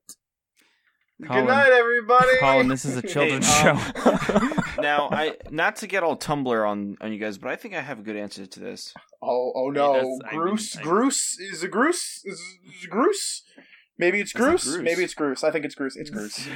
Colin. 1.25 1.45
Good 1.45 1.51
night, 1.51 1.71
everybody. 1.71 2.37
Colin, 2.39 2.67
this 2.69 2.85
is 2.85 2.95
a 2.95 3.01
children's 3.01 3.49
um, 3.49 3.77
show. 3.77 4.49
now, 4.81 5.09
I 5.11 5.35
not 5.49 5.75
to 5.77 5.87
get 5.87 6.01
all 6.03 6.15
Tumblr 6.17 6.67
on 6.69 6.97
on 7.01 7.11
you 7.11 7.19
guys, 7.19 7.37
but 7.37 7.51
I 7.51 7.55
think 7.57 7.73
I 7.73 7.81
have 7.81 7.99
a 7.99 8.01
good 8.01 8.15
answer 8.15 8.45
to 8.45 8.59
this. 8.59 8.93
Oh, 9.21 9.51
oh 9.55 9.69
It 9.69 9.73
no, 9.73 9.93
does- 9.95 10.21
I 10.25 10.31
mean, 10.31 10.39
Groose, 10.41 10.77
I- 10.77 10.81
Groose 10.81 11.39
is 11.39 11.61
a 11.63 11.67
Groose, 11.67 12.21
is, 12.25 12.39
is 12.39 12.85
a 12.85 12.87
Groose. 12.87 13.41
Maybe 13.97 14.21
it's 14.21 14.31
It's 14.33 14.39
Groose. 14.41 14.63
Groose. 14.65 14.81
Maybe 14.83 15.03
it's 15.03 15.13
Groose. 15.13 15.43
I 15.43 15.51
think 15.51 15.65
it's 15.65 15.75
Groose. 15.75 15.97
It's 15.97 16.09
Groose. 16.09 16.47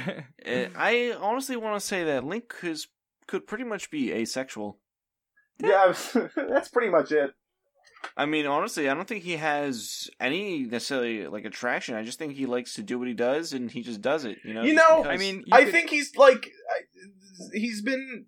Uh, 0.46 0.68
I 0.78 1.14
honestly 1.20 1.56
want 1.56 1.78
to 1.78 1.86
say 1.86 2.02
that 2.04 2.24
Link 2.24 2.54
is, 2.62 2.86
could 3.26 3.46
pretty 3.46 3.64
much 3.64 3.90
be 3.90 4.12
asexual. 4.12 4.78
yeah, 5.58 5.92
that's 6.48 6.68
pretty 6.68 6.88
much 6.88 7.12
it. 7.12 7.32
I 8.16 8.26
mean, 8.26 8.46
honestly, 8.46 8.88
I 8.88 8.94
don't 8.94 9.06
think 9.08 9.24
he 9.24 9.36
has 9.36 10.08
any 10.20 10.60
necessarily 10.64 11.26
like 11.26 11.44
attraction. 11.44 11.94
I 11.96 12.02
just 12.04 12.18
think 12.18 12.34
he 12.34 12.46
likes 12.46 12.74
to 12.74 12.82
do 12.82 12.98
what 12.98 13.08
he 13.08 13.14
does, 13.14 13.52
and 13.52 13.70
he 13.70 13.82
just 13.82 14.00
does 14.00 14.24
it. 14.24 14.38
You 14.44 14.54
know. 14.54 14.62
You 14.62 14.74
know, 14.74 15.02
because- 15.02 15.06
I 15.14 15.16
mean, 15.16 15.44
I 15.52 15.64
could- 15.64 15.72
think 15.72 15.90
he's 15.90 16.14
like, 16.16 16.50
he's 17.52 17.82
been, 17.82 18.26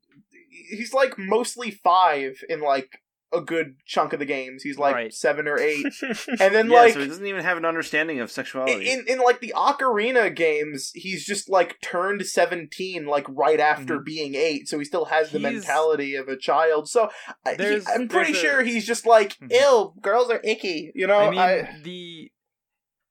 he's 0.71 0.93
like 0.93 1.15
mostly 1.19 1.71
five 1.71 2.43
in 2.49 2.61
like 2.61 3.01
a 3.33 3.41
good 3.41 3.75
chunk 3.85 4.13
of 4.13 4.19
the 4.21 4.25
games. 4.25 4.63
He's 4.63 4.79
like 4.79 4.95
Right. 4.95 5.13
seven 5.13 5.49
or 5.49 5.59
eight, 5.59 5.85
and 6.41 6.55
then 6.55 6.71
yeah, 6.71 6.77
like 6.77 6.95
so 6.95 7.01
he 7.01 7.09
doesn't 7.09 7.27
even 7.27 7.43
have 7.43 7.57
an 7.57 7.65
understanding 7.65 8.21
of 8.21 8.31
sexuality. 8.31 8.89
in 8.89 9.05
in 9.09 9.19
like 9.19 9.41
the 9.41 9.53
Ocarina 9.57 10.35
games, 10.35 10.93
he's 10.95 11.27
just 11.27 11.49
like 11.51 11.77
turned 11.83 12.25
seventeen 12.27 13.07
like 13.07 13.27
right 13.29 13.59
after 13.61 13.99
Mhm. 13.99 14.05
being 14.05 14.35
eight, 14.37 14.69
so 14.69 14.79
he 14.79 14.85
still 14.85 15.07
has 15.07 15.31
the 15.33 15.39
He's- 15.41 15.53
mentality 15.53 16.15
of 16.15 16.29
a 16.29 16.37
child. 16.37 16.89
So 16.89 17.11
I, 17.45 17.51
he, 17.53 17.57
There's- 17.57 17.87
I'm 17.89 18.07
pretty 18.09 18.33
there's 18.33 18.45
a- 18.45 18.47
sure 18.47 18.63
he's 18.63 18.87
just 18.87 19.07
like, 19.07 19.37
Mhm. 19.39 19.53
ill. 19.53 19.95
Girls 20.01 20.31
are 20.31 20.41
icky, 20.45 20.93
you 20.95 21.07
know. 21.07 21.19
I 21.19 21.31
mean, 21.31 21.39
I- 21.41 21.81
the 21.83 22.31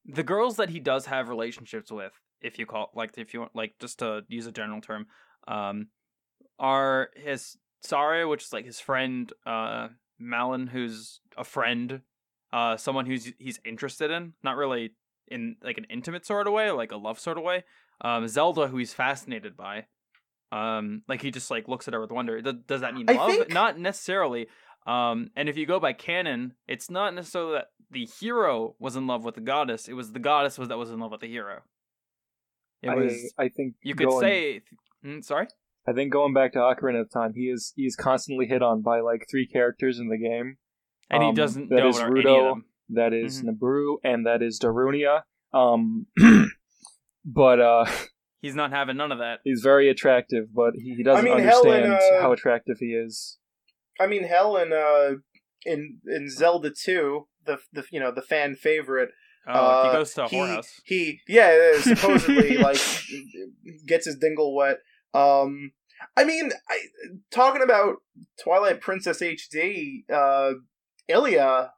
the 0.05 0.23
girls 0.23 0.55
that 0.57 0.69
he 0.69 0.79
does 0.79 1.07
have 1.07 1.29
relationships 1.29 1.91
with, 1.91 2.13
if 2.41 2.57
you 2.59 2.65
call 2.65 2.91
like 2.95 3.17
if 3.17 3.33
you 3.33 3.41
want 3.41 3.55
like 3.55 3.73
just 3.81 3.99
to 3.99 4.21
use 4.29 4.45
a 4.47 4.51
general 4.51 4.79
term, 4.81 5.07
um, 5.47 5.87
are 6.57 7.09
his 7.15 7.57
Saria, 7.81 8.27
which 8.27 8.43
is 8.45 8.53
like 8.53 8.65
his 8.65 8.79
friend, 8.79 9.31
uh, 9.45 9.89
Malon, 10.19 10.67
who's 10.67 11.19
a 11.37 11.43
friend, 11.43 12.01
uh, 12.53 12.77
someone 12.77 13.05
who's 13.05 13.31
he's 13.37 13.59
interested 13.65 14.11
in, 14.11 14.33
not 14.43 14.55
really 14.55 14.91
in 15.27 15.55
like 15.63 15.77
an 15.77 15.85
intimate 15.89 16.25
sort 16.25 16.47
of 16.47 16.53
way, 16.53 16.71
like 16.71 16.91
a 16.91 16.97
love 16.97 17.19
sort 17.19 17.37
of 17.37 17.43
way. 17.43 17.63
Um, 18.01 18.27
Zelda, 18.27 18.67
who 18.67 18.77
he's 18.77 18.93
fascinated 18.93 19.55
by, 19.55 19.85
um, 20.51 21.03
like 21.07 21.21
he 21.21 21.31
just 21.31 21.49
like 21.49 21.67
looks 21.67 21.87
at 21.87 21.93
her 21.93 22.01
with 22.01 22.11
wonder. 22.11 22.41
Does, 22.41 22.55
does 22.67 22.81
that 22.81 22.93
mean 22.93 23.09
I 23.09 23.13
love? 23.13 23.31
think- 23.31 23.49
Not 23.53 23.79
necessarily. 23.79 24.47
Um, 24.85 25.31
and 25.35 25.49
if 25.49 25.57
you 25.57 25.65
go 25.65 25.79
by 25.79 25.93
canon, 25.93 26.53
it's 26.67 26.89
not 26.91 27.13
necessarily 27.15 27.53
that 27.53 27.67
the 27.89 28.05
hero 28.05 28.75
was 28.79 28.95
in 28.95 29.07
love 29.07 29.25
with 29.25 29.35
the 29.35 29.41
goddess; 29.41 29.87
it 29.87 29.93
was 29.93 30.11
the 30.11 30.19
goddess 30.19 30.57
was 30.57 30.67
that 30.69 30.77
was 30.77 30.91
in 30.91 30.99
love 30.99 31.11
with 31.11 31.21
the 31.21 31.27
hero. 31.27 31.61
It 32.83 32.89
I, 32.89 32.95
was. 32.95 33.33
I 33.37 33.49
think 33.49 33.75
You 33.81 33.95
could 33.95 34.09
going, 34.09 34.21
say. 34.21 34.61
Mm, 35.03 35.23
sorry. 35.23 35.47
I 35.87 35.93
think 35.93 36.11
going 36.11 36.33
back 36.33 36.53
to 36.53 36.59
Ocarina 36.59 37.01
of 37.01 37.11
Time, 37.11 37.33
he 37.35 37.43
is 37.49 37.73
he 37.75 37.83
is 37.83 37.95
constantly 37.95 38.45
hit 38.47 38.61
on 38.63 38.81
by 38.81 38.99
like 39.01 39.25
three 39.29 39.47
characters 39.47 39.99
in 39.99 40.09
the 40.09 40.17
game. 40.17 40.57
And 41.09 41.21
he 41.23 41.29
Um, 41.29 41.35
doesn't 41.35 41.69
that 41.69 41.75
know 41.75 41.89
is 41.89 41.95
what 41.97 42.05
any 42.07 42.23
Ruto. 42.23 42.39
of 42.49 42.55
them. 42.55 42.65
That 42.89 43.13
is 43.13 43.41
Mhm. 43.43 43.49
Nabooru 43.59 43.97
and 44.03 44.25
that 44.25 44.41
is 44.41 44.59
Darunia. 44.59 45.23
Um, 45.53 46.07
but 47.25 47.59
uh, 47.59 47.85
He's 48.41 48.55
not 48.55 48.71
having 48.71 48.97
none 48.97 49.11
of 49.11 49.17
that. 49.19 49.39
he's 49.43 49.61
very 49.61 49.89
attractive, 49.89 50.53
but 50.53 50.73
he, 50.75 50.93
he 50.95 51.03
doesn't 51.03 51.25
mean, 51.25 51.39
hell, 51.39 51.63
in, 51.63 51.83
understand 51.83 52.15
uh, 52.19 52.21
how 52.21 52.31
attractive 52.31 52.77
he 52.79 52.87
is. 52.93 53.39
I 53.99 54.05
mean, 54.05 54.23
hell, 54.23 54.55
in 54.57 54.71
uh, 54.71 55.15
in 55.65 55.99
in 56.05 56.29
Zelda 56.29 56.69
two, 56.69 57.27
the 57.45 57.57
the 57.73 57.83
you 57.91 57.99
know 57.99 58.11
the 58.11 58.21
fan 58.21 58.55
favorite. 58.55 59.09
Oh, 59.47 59.51
Uh, 59.53 59.89
he 59.91 59.97
goes 59.97 60.13
to 60.15 60.25
a 60.25 60.27
he, 60.27 60.37
whorehouse. 60.37 60.67
He 60.85 61.19
yeah, 61.27 61.79
supposedly 61.79 62.57
like 62.69 62.79
gets 63.87 64.05
his 64.05 64.17
dingle 64.17 64.55
wet. 64.55 64.77
Um, 65.15 65.71
I 66.17 66.23
mean, 66.25 66.51
I 66.69 66.77
talking 67.31 67.61
about 67.63 67.97
Twilight 68.43 68.81
Princess 68.81 69.21
HD. 69.21 70.03
Uh, 70.11 70.53
Ilia 71.07 71.71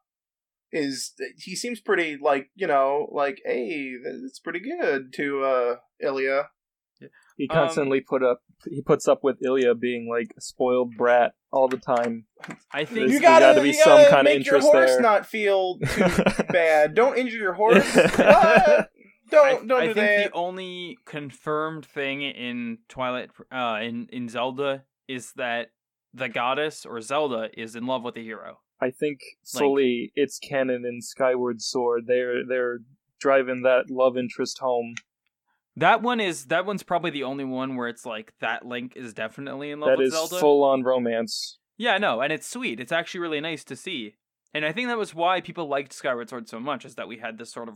is 0.72 1.14
he 1.38 1.56
seems 1.56 1.80
pretty 1.80 2.18
like 2.22 2.50
you 2.56 2.68
know 2.68 3.08
like 3.14 3.40
hey 3.46 3.94
that's 4.04 4.40
pretty 4.40 4.60
good 4.60 5.14
to 5.14 5.44
uh 5.44 5.76
Ilia. 6.02 6.50
He 7.38 7.48
Um, 7.50 7.56
constantly 7.58 8.02
put 8.02 8.24
up 8.24 8.42
he 8.66 8.82
puts 8.82 9.08
up 9.08 9.24
with 9.24 9.38
Ilia 9.46 9.76
being 9.76 10.10
like 10.10 10.34
a 10.38 10.42
spoiled 10.42 10.96
brat 10.98 11.34
all 11.52 11.68
the 11.68 11.78
time. 11.78 12.26
I 12.74 12.84
think 12.86 12.90
There's- 12.98 13.12
You 13.14 13.20
there 13.20 13.30
gotta, 13.30 13.46
gotta 13.46 13.62
be 13.62 13.68
you 13.68 13.74
some 13.76 13.98
gotta 13.98 14.10
kinda 14.10 14.24
make 14.24 14.46
your 14.46 14.56
interest 14.56 14.68
horse 14.74 14.90
there. 14.92 15.02
not 15.02 15.26
feel 15.28 15.78
too 15.80 16.44
bad. 16.50 16.96
Don't 16.96 17.18
injure 17.18 17.38
your 17.38 17.54
horse. 17.54 17.86
What? 18.18 18.90
Don't 19.30 19.46
I, 19.46 19.66
don't 19.66 19.82
I 19.82 19.88
do 19.88 19.94
think 19.94 20.08
that. 20.24 20.30
the 20.32 20.38
only 20.38 20.98
confirmed 21.06 21.86
thing 21.86 22.22
in 22.22 22.80
Twilight, 22.88 23.30
uh, 23.52 23.80
in 23.82 24.08
in 24.12 24.30
Zelda, 24.30 24.84
is 25.08 25.34
that 25.36 25.72
the 26.14 26.30
goddess 26.30 26.86
or 26.86 27.02
Zelda 27.02 27.50
is 27.58 27.76
in 27.76 27.86
love 27.86 28.04
with 28.04 28.16
the 28.16 28.24
hero. 28.24 28.60
I 28.82 28.92
think 28.92 29.20
fully 29.46 30.12
it's 30.16 30.40
canon 30.40 30.86
in 30.86 31.02
Skyward 31.02 31.62
Sword. 31.62 32.06
They're 32.08 32.46
they're 32.48 32.80
driving 33.20 33.64
that 33.64 33.90
love 33.90 34.18
interest 34.18 34.60
home. 34.60 34.96
That 35.76 36.02
one 36.02 36.20
is 36.20 36.46
that 36.46 36.66
one's 36.66 36.84
probably 36.84 37.12
the 37.12 37.24
only 37.24 37.44
one 37.46 37.76
where 37.76 37.88
it's 37.88 38.06
like 38.06 38.34
that 38.40 38.66
Link 38.66 38.94
is 38.96 39.14
definitely 39.14 39.72
in 39.72 39.80
love 39.80 39.90
That 39.92 39.98
with 40.00 40.08
is 40.08 40.14
Zelda. 40.14 40.40
full 40.40 40.64
on 40.64 40.84
romance. 40.84 41.60
Yeah, 41.78 41.98
no, 42.00 42.22
and 42.22 42.34
it's 42.34 42.48
sweet. 42.48 42.80
It's 42.80 42.92
actually 42.92 43.20
really 43.20 43.42
nice 43.42 43.64
to 43.66 43.76
see. 43.76 44.16
And 44.54 44.66
I 44.66 44.72
think 44.72 44.88
that 44.88 44.98
was 44.98 45.14
why 45.14 45.42
people 45.42 45.68
liked 45.68 45.94
Skyward 45.94 46.30
Sword 46.30 46.50
so 46.50 46.60
much, 46.60 46.86
is 46.86 46.96
that 46.96 47.08
we 47.08 47.18
had 47.18 47.38
this 47.38 47.52
sort 47.52 47.70
of 47.70 47.76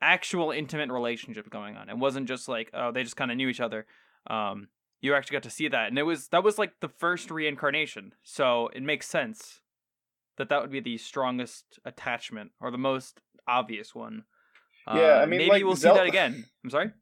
actual 0.00 0.50
intimate 0.50 0.90
relationship 0.90 1.50
going 1.50 1.76
on. 1.76 1.88
It 1.88 1.98
wasn't 1.98 2.28
just 2.28 2.48
like, 2.48 2.70
oh, 2.74 2.92
they 2.92 3.02
just 3.02 3.16
kind 3.16 3.30
of 3.30 3.36
knew 3.36 3.48
each 3.48 3.60
other. 3.60 3.86
Um, 4.28 4.68
you 5.00 5.14
actually 5.14 5.34
got 5.34 5.42
to 5.44 5.50
see 5.50 5.68
that. 5.68 5.88
And 5.88 5.98
it 5.98 6.02
was 6.02 6.28
that 6.28 6.44
was 6.44 6.58
like 6.58 6.72
the 6.80 6.88
first 6.88 7.30
reincarnation. 7.30 8.12
So 8.22 8.68
it 8.74 8.82
makes 8.82 9.08
sense 9.08 9.60
that 10.36 10.48
that 10.48 10.62
would 10.62 10.70
be 10.70 10.80
the 10.80 10.98
strongest 10.98 11.78
attachment 11.84 12.52
or 12.60 12.70
the 12.70 12.78
most 12.78 13.20
obvious 13.46 13.94
one. 13.94 14.24
Yeah, 14.86 15.18
Uh, 15.18 15.22
I 15.22 15.26
mean, 15.26 15.38
maybe 15.38 15.50
like, 15.50 15.64
we'll 15.64 15.76
see 15.76 15.88
that 15.88 16.06
again. 16.06 16.44
I'm 16.64 16.70
sorry. 16.70 16.90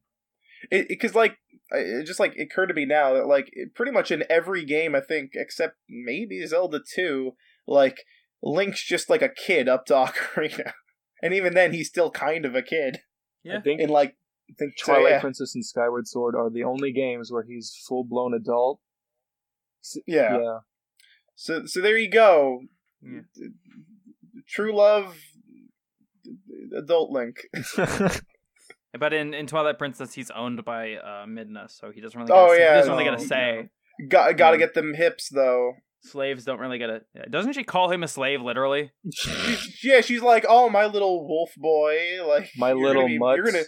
It 0.72 0.88
because 0.88 1.14
like 1.14 1.38
it 1.70 2.04
just 2.04 2.18
like 2.18 2.34
occurred 2.34 2.66
to 2.66 2.74
me 2.74 2.84
now 2.84 3.14
that 3.14 3.28
like 3.28 3.52
pretty 3.76 3.92
much 3.92 4.10
in 4.10 4.24
every 4.28 4.64
game 4.64 4.96
I 4.96 5.00
think 5.00 5.30
except 5.34 5.76
maybe 5.88 6.44
Zelda 6.46 6.80
two, 6.80 7.36
like 7.64 7.98
Link's 8.42 8.84
just 8.84 9.08
like 9.08 9.22
a 9.22 9.28
kid 9.28 9.68
up 9.68 9.86
to 9.86 9.94
Ocarina, 10.06 10.72
and 11.22 11.34
even 11.34 11.54
then 11.54 11.72
he's 11.72 11.88
still 11.88 12.10
kind 12.10 12.44
of 12.44 12.54
a 12.54 12.62
kid. 12.62 13.00
Yeah. 13.44 13.58
I 13.58 13.60
think 13.60 13.80
In 13.80 13.88
like 13.90 14.16
I 14.50 14.54
think 14.58 14.74
So, 14.78 14.92
Twilight 14.94 15.12
yeah. 15.12 15.20
Princess 15.20 15.54
and 15.54 15.64
Skyward 15.64 16.06
Sword 16.08 16.34
are 16.34 16.50
the 16.50 16.64
only 16.64 16.92
games 16.92 17.30
where 17.30 17.42
he's 17.42 17.76
full 17.88 18.04
blown 18.04 18.34
adult. 18.34 18.80
S- 19.84 19.98
yeah. 20.06 20.38
Yeah. 20.38 20.58
So 21.36 21.66
so 21.66 21.80
there 21.80 21.96
you 21.98 22.10
go. 22.10 22.60
Yeah. 23.02 23.20
True 24.48 24.74
love, 24.74 25.16
adult 26.76 27.10
Link. 27.10 27.46
But 28.98 29.12
in, 29.12 29.34
in 29.34 29.46
Twilight 29.46 29.78
Princess, 29.78 30.14
he's 30.14 30.30
owned 30.30 30.64
by 30.64 30.94
uh, 30.94 31.26
Midna, 31.26 31.70
so 31.70 31.90
he 31.92 32.00
doesn't 32.00 32.18
really. 32.18 32.32
Oh, 32.32 32.46
Get 32.48 32.54
a 32.54 32.56
say. 32.56 32.62
yeah, 32.62 32.70
he 32.72 32.78
doesn't 32.80 32.92
really 32.92 33.04
get 33.04 33.14
a 33.14 33.18
say. 33.20 33.68
Got 34.08 34.36
got 34.38 34.50
to 34.52 34.56
Yeah. 34.56 34.64
get 34.64 34.74
them 34.74 34.94
hips 34.94 35.28
though. 35.28 35.74
Slaves 36.00 36.44
don't 36.44 36.60
really 36.60 36.78
get 36.78 36.90
a. 36.90 37.02
Doesn't 37.28 37.54
she 37.54 37.64
call 37.64 37.90
him 37.90 38.02
a 38.02 38.08
slave 38.08 38.40
literally? 38.40 38.92
She's- 39.12 39.82
yeah, 39.84 40.00
she's 40.00 40.22
like, 40.22 40.44
"Oh, 40.48 40.70
my 40.70 40.86
little 40.86 41.26
wolf 41.26 41.50
boy, 41.56 42.18
like 42.26 42.50
My 42.56 42.72
little 42.72 43.02
gonna 43.02 43.06
be, 43.14 43.18
mutts. 43.18 43.36
You're 43.36 43.46
gonna, 43.46 43.64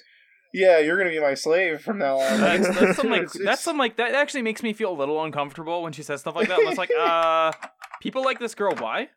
yeah, 0.55 0.78
you're 0.78 0.97
gonna 0.97 1.11
be 1.11 1.20
my 1.20 1.35
slave 1.35 1.81
from 1.83 1.99
now 1.99 2.18
on." 2.18 2.41
That's, 2.41 2.61
It's- 2.68 2.78
that's 2.81 2.97
some 2.99 3.11
like 3.11 3.22
it's- 3.22 3.39
that's 3.45 3.62
some 3.62 3.78
like 3.78 3.97
that 3.97 4.14
actually 4.14 4.43
makes 4.43 4.62
me 4.62 4.72
feel 4.72 4.93
a 4.93 4.97
little 4.99 5.22
uncomfortable 5.24 5.83
when 5.83 5.93
she 5.93 6.03
says 6.03 6.20
stuff 6.20 6.37
like 6.37 6.49
that. 6.49 6.59
It's 6.61 6.78
like, 6.78 6.91
uh, 6.99 7.53
people 8.01 8.22
like 8.24 8.39
this 8.39 8.55
girl. 8.55 8.74
Why? 8.76 9.09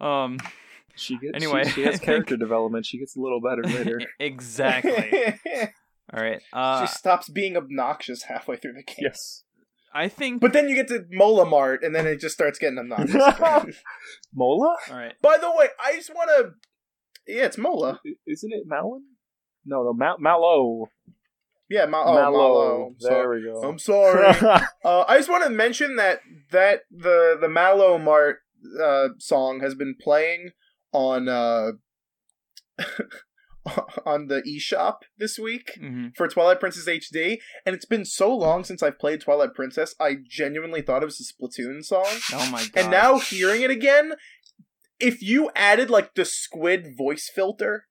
Um. 0.00 0.38
She 0.94 1.16
gets 1.16 1.32
Anyway, 1.34 1.64
she, 1.64 1.70
she 1.70 1.86
I 1.86 1.90
has 1.92 2.00
character 2.00 2.36
development. 2.36 2.84
She 2.84 2.98
gets 2.98 3.16
a 3.16 3.20
little 3.20 3.40
better 3.40 3.62
later. 3.64 4.00
exactly. 4.20 5.34
All 6.12 6.22
right. 6.22 6.40
Uh, 6.52 6.84
she 6.84 6.92
stops 6.92 7.28
being 7.30 7.56
obnoxious 7.56 8.24
halfway 8.24 8.56
through 8.56 8.74
the 8.74 8.82
game. 8.82 8.96
yes. 8.98 9.44
I 9.94 10.08
think. 10.08 10.40
But 10.40 10.52
then 10.52 10.68
you 10.68 10.74
get 10.74 10.88
to 10.88 11.04
Mola 11.10 11.44
Mart, 11.44 11.82
and 11.82 11.94
then 11.94 12.06
it 12.06 12.20
just 12.20 12.34
starts 12.34 12.58
getting 12.58 12.78
obnoxious. 12.78 13.14
Mola? 14.34 14.76
all 14.90 14.96
right. 14.96 15.12
By 15.20 15.38
the 15.38 15.50
way, 15.50 15.68
I 15.82 15.94
just 15.94 16.14
want 16.14 16.30
to. 16.36 16.52
Yeah, 17.26 17.44
it's 17.44 17.58
Mola. 17.58 18.00
Isn't 18.26 18.52
it 18.52 18.64
Malin? 18.66 19.04
No, 19.64 19.82
no, 19.84 19.92
Ma- 19.92 20.16
Mallow. 20.18 20.86
Yeah, 21.70 21.86
Ma- 21.86 22.04
oh, 22.04 22.14
Mallow. 22.14 22.38
Mallow. 22.38 22.94
There 23.00 23.10
sorry. 23.12 23.40
we 23.40 23.46
go. 23.46 23.62
I'm 23.62 23.78
sorry. 23.78 24.26
uh, 24.84 25.04
I 25.08 25.16
just 25.16 25.30
want 25.30 25.44
to 25.44 25.50
mention 25.50 25.96
that 25.96 26.20
that 26.50 26.80
the 26.90 27.36
the 27.40 27.48
Malo 27.48 27.98
Mart 27.98 28.38
uh, 28.82 29.08
song 29.18 29.60
has 29.60 29.74
been 29.74 29.94
playing 30.00 30.50
on 30.92 31.28
uh, 31.28 31.72
on 34.06 34.26
the 34.26 34.42
eShop 34.42 34.96
this 35.18 35.38
week 35.38 35.72
hmm 35.78 36.08
for 36.16 36.26
Twilight 36.28 36.58
Princess 36.60 36.86
HD, 36.88 37.38
and 37.64 37.74
it's 37.74 37.84
been 37.86 38.04
so 38.04 38.34
long 38.34 38.64
since 38.64 38.82
I've 38.82 38.98
played 38.98 39.20
Twilight 39.20 39.54
Princess. 39.54 39.94
I 40.00 40.16
genuinely 40.28 40.82
thought 40.82 41.02
it 41.02 41.06
was 41.06 41.20
a 41.20 41.24
Splatoon 41.32 41.84
song, 41.84 42.06
Oh 42.34 42.50
my 42.50 42.62
god. 42.64 42.70
and 42.82 42.90
now 42.90 43.18
hearing 43.18 43.62
it 43.62 43.70
again, 43.70 44.14
if 44.98 45.22
you 45.22 45.50
added 45.54 45.90
like 45.90 46.14
the 46.14 46.24
squid 46.24 46.96
voice 46.96 47.30
filter 47.34 47.86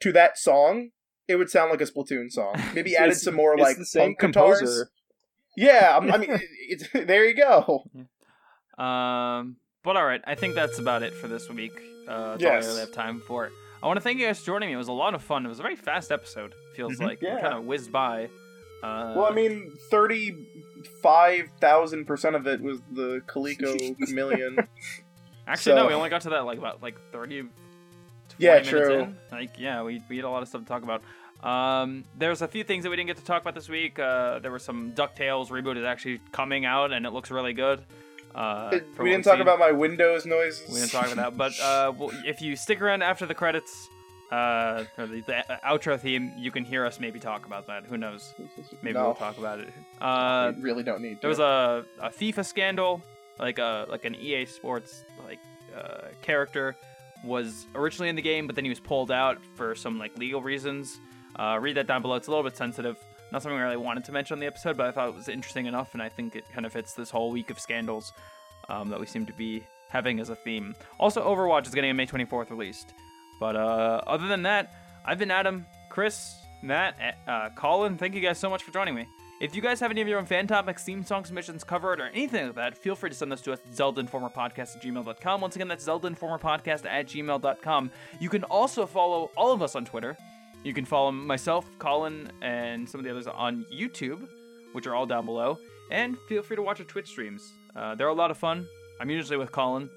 to 0.00 0.12
that 0.12 0.38
song. 0.38 0.90
It 1.28 1.36
would 1.36 1.50
sound 1.50 1.70
like 1.70 1.80
a 1.80 1.84
Splatoon 1.84 2.30
song. 2.30 2.60
Maybe 2.74 2.96
added 2.96 3.14
some 3.16 3.34
more 3.36 3.56
like 3.56 3.76
punk 3.76 4.18
guitars. 4.18 4.58
composer. 4.58 4.90
Yeah, 5.56 5.90
I'm- 5.96 6.12
I 6.12 6.18
mean, 6.18 6.40
it's, 6.68 6.88
there 6.92 7.24
you 7.24 7.34
go. 7.34 7.84
Um, 8.82 9.56
but 9.84 9.96
all 9.96 10.04
right, 10.04 10.20
I 10.26 10.34
think 10.34 10.54
that's 10.56 10.78
about 10.80 11.02
it 11.04 11.14
for 11.14 11.28
this 11.28 11.48
week. 11.48 11.72
Uh, 12.08 12.32
that's 12.32 12.42
Yes. 12.42 12.64
all 12.64 12.70
I 12.70 12.74
really 12.74 12.80
have 12.86 12.92
time 12.92 13.20
for. 13.20 13.50
I 13.82 13.86
want 13.86 13.96
to 13.96 14.00
thank 14.00 14.18
you 14.18 14.26
guys 14.26 14.38
for 14.38 14.46
joining 14.46 14.68
me. 14.68 14.74
It 14.74 14.78
was 14.78 14.88
a 14.88 14.92
lot 14.92 15.14
of 15.14 15.22
fun. 15.22 15.44
It 15.44 15.48
was 15.48 15.58
a 15.58 15.62
very 15.62 15.76
fast 15.76 16.12
episode. 16.12 16.54
Feels 16.76 16.94
Mhm. 16.98 17.02
like 17.06 17.20
Yeah. 17.22 17.40
kind 17.40 17.54
of 17.54 17.64
whizzed 17.64 17.90
by. 17.90 18.30
Uh, 18.82 19.14
Well, 19.16 19.26
I 19.26 19.30
mean, 19.32 19.72
thirty-five 19.90 21.48
thousand 21.60 22.06
percent 22.06 22.36
of 22.36 22.46
it 22.46 22.60
was 22.60 22.80
the 22.92 23.22
Coleco 23.26 23.96
Chameleon. 24.06 24.56
actually, 25.46 25.76
no, 25.76 25.86
we 25.86 25.94
only 25.94 26.10
got 26.10 26.22
to 26.22 26.30
that 26.30 26.44
like 26.44 26.58
about 26.58 26.82
like 26.82 26.96
thirty. 27.12 27.40
20 27.42 27.50
Yeah, 28.38 28.50
minutes 28.54 28.68
true. 28.70 28.94
In. 29.00 29.16
Like, 29.30 29.58
yeah, 29.58 29.82
we 29.82 30.02
we 30.08 30.16
had 30.16 30.24
a 30.24 30.30
lot 30.30 30.42
of 30.42 30.48
stuff 30.48 30.62
to 30.62 30.66
talk 30.68 30.82
about. 30.82 31.02
Um, 31.46 32.04
there's 32.16 32.40
a 32.40 32.48
few 32.48 32.62
things 32.64 32.84
that 32.84 32.90
we 32.90 32.96
didn't 32.96 33.08
get 33.08 33.16
to 33.18 33.24
talk 33.24 33.42
about 33.42 33.54
this 33.54 33.68
week. 33.68 33.98
Uh, 33.98 34.38
there 34.38 34.52
was 34.52 34.62
some 34.62 34.92
Ducktales 34.92 35.48
reboot 35.48 35.76
is 35.76 35.84
actually 35.84 36.20
coming 36.30 36.64
out, 36.64 36.92
and 36.92 37.04
it 37.04 37.10
looks 37.10 37.30
really 37.32 37.52
good. 37.52 37.84
Uh, 38.34 38.78
we 38.98 39.10
didn't 39.10 39.24
talk 39.24 39.34
seen. 39.34 39.42
about 39.42 39.58
my 39.58 39.72
Windows 39.72 40.24
noises. 40.24 40.68
We 40.68 40.80
didn't 40.80 40.90
talk 40.90 41.12
about 41.12 41.16
that, 41.16 41.36
but 41.36 41.60
uh, 41.60 41.92
well, 41.96 42.10
if 42.24 42.40
you 42.40 42.56
stick 42.56 42.80
around 42.80 43.02
after 43.02 43.26
the 43.26 43.34
credits, 43.34 43.88
uh, 44.30 44.84
or 44.96 45.06
the, 45.06 45.20
the 45.20 45.44
outro 45.64 46.00
theme, 46.00 46.32
you 46.38 46.50
can 46.50 46.64
hear 46.64 46.86
us 46.86 46.98
maybe 46.98 47.20
talk 47.20 47.44
about 47.44 47.66
that. 47.66 47.84
Who 47.84 47.98
knows? 47.98 48.34
Maybe 48.82 48.94
no, 48.94 49.04
we'll 49.04 49.14
talk 49.14 49.36
about 49.36 49.60
it. 49.60 49.68
Uh, 50.00 50.52
we 50.56 50.62
really 50.62 50.82
don't 50.82 51.02
need. 51.02 51.16
To. 51.16 51.20
there 51.20 51.28
was 51.28 51.38
a, 51.38 51.84
a 52.00 52.08
FIFA 52.08 52.46
scandal, 52.46 53.02
like 53.38 53.58
a 53.58 53.86
like 53.90 54.06
an 54.06 54.14
EA 54.14 54.46
Sports 54.46 55.04
like 55.26 55.40
uh, 55.76 56.08
character 56.22 56.76
was 57.24 57.66
originally 57.74 58.08
in 58.08 58.16
the 58.16 58.22
game, 58.22 58.46
but 58.46 58.56
then 58.56 58.64
he 58.64 58.70
was 58.70 58.80
pulled 58.80 59.10
out 59.10 59.38
for 59.54 59.74
some 59.74 59.98
like 59.98 60.16
legal 60.18 60.42
reasons. 60.42 60.98
Uh, 61.36 61.58
read 61.60 61.76
that 61.76 61.86
down 61.86 62.02
below. 62.02 62.16
It's 62.16 62.26
a 62.26 62.30
little 62.30 62.44
bit 62.44 62.56
sensitive. 62.56 62.96
Not 63.32 63.42
something 63.42 63.58
I 63.58 63.62
really 63.62 63.78
wanted 63.78 64.04
to 64.04 64.12
mention 64.12 64.34
on 64.34 64.40
the 64.40 64.46
episode, 64.46 64.76
but 64.76 64.86
I 64.86 64.92
thought 64.92 65.08
it 65.08 65.14
was 65.14 65.28
interesting 65.28 65.64
enough, 65.64 65.94
and 65.94 66.02
I 66.02 66.10
think 66.10 66.36
it 66.36 66.44
kind 66.52 66.66
of 66.66 66.72
fits 66.72 66.92
this 66.92 67.08
whole 67.08 67.30
week 67.32 67.48
of 67.48 67.58
scandals 67.58 68.12
um, 68.68 68.90
that 68.90 69.00
we 69.00 69.06
seem 69.06 69.24
to 69.24 69.32
be 69.32 69.64
having 69.88 70.20
as 70.20 70.28
a 70.28 70.36
theme. 70.36 70.74
Also, 71.00 71.24
Overwatch 71.24 71.66
is 71.66 71.74
getting 71.74 71.90
a 71.90 71.94
May 71.94 72.06
24th 72.06 72.50
released. 72.50 72.92
But 73.40 73.56
uh, 73.56 74.02
other 74.06 74.28
than 74.28 74.42
that, 74.42 74.74
I've 75.06 75.18
been 75.18 75.30
Adam, 75.30 75.66
Chris, 75.88 76.36
Matt, 76.62 77.16
uh, 77.26 77.48
Colin. 77.56 77.96
Thank 77.96 78.14
you 78.14 78.20
guys 78.20 78.38
so 78.38 78.50
much 78.50 78.62
for 78.62 78.70
joining 78.70 78.94
me. 78.94 79.06
If 79.40 79.56
you 79.56 79.62
guys 79.62 79.80
have 79.80 79.90
any 79.90 80.02
of 80.02 80.06
your 80.06 80.18
own 80.18 80.26
fan 80.26 80.46
topics, 80.46 80.84
theme 80.84 81.02
song 81.02 81.24
submissions, 81.24 81.64
covered, 81.64 82.00
or 82.00 82.06
anything 82.08 82.46
like 82.46 82.54
that, 82.54 82.78
feel 82.78 82.94
free 82.94 83.10
to 83.10 83.16
send 83.16 83.32
those 83.32 83.40
to 83.42 83.52
us 83.54 83.60
at 83.60 83.72
zeldinformerpodcast 83.72 84.76
at 84.76 84.82
gmail.com. 84.82 85.40
Once 85.40 85.56
again, 85.56 85.68
that's 85.68 85.88
zeldinformerpodcast 85.88 86.84
at 86.84 87.06
gmail.com. 87.06 87.90
You 88.20 88.28
can 88.28 88.44
also 88.44 88.86
follow 88.86 89.30
all 89.36 89.52
of 89.52 89.62
us 89.62 89.74
on 89.74 89.84
Twitter. 89.84 90.16
You 90.64 90.72
can 90.72 90.84
follow 90.84 91.10
myself, 91.10 91.66
Colin, 91.78 92.30
and 92.40 92.88
some 92.88 93.00
of 93.00 93.04
the 93.04 93.10
others 93.10 93.26
on 93.26 93.66
YouTube, 93.74 94.28
which 94.72 94.86
are 94.86 94.94
all 94.94 95.06
down 95.06 95.26
below. 95.26 95.58
And 95.90 96.16
feel 96.28 96.42
free 96.42 96.56
to 96.56 96.62
watch 96.62 96.78
our 96.80 96.86
Twitch 96.86 97.08
streams. 97.08 97.52
Uh, 97.74 97.94
they're 97.94 98.08
a 98.08 98.12
lot 98.14 98.30
of 98.30 98.38
fun. 98.38 98.66
I'm 99.00 99.10
usually 99.10 99.36
with 99.36 99.50
Colin. 99.52 99.90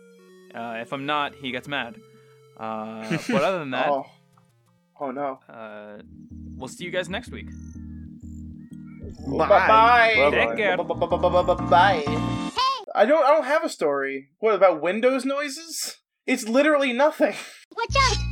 Uh, 0.53 0.77
if 0.81 0.91
I'm 0.91 1.05
not, 1.05 1.35
he 1.35 1.51
gets 1.51 1.67
mad. 1.67 1.95
Uh, 2.57 3.17
but 3.29 3.43
other 3.43 3.59
than 3.59 3.71
that, 3.71 3.89
Oh. 3.89 4.05
oh 4.99 5.11
no. 5.11 5.39
uh, 5.49 6.01
we'll 6.57 6.67
see 6.67 6.83
you 6.85 6.91
guys 6.91 7.09
next 7.09 7.29
week. 7.31 7.47
Bye. 9.27 9.47
Bye-bye. 9.47 10.29
Take 10.31 10.57
care. 10.57 10.77
Bye. 10.77 12.03
I 12.95 13.05
don't. 13.05 13.25
I 13.25 13.31
don't 13.31 13.45
have 13.45 13.63
a 13.63 13.69
story. 13.69 14.29
What 14.39 14.55
about 14.55 14.81
Windows 14.81 15.25
noises? 15.25 15.97
It's 16.25 16.47
literally 16.47 16.93
nothing. 16.93 17.35
Watch 17.75 17.95
out! 17.99 18.24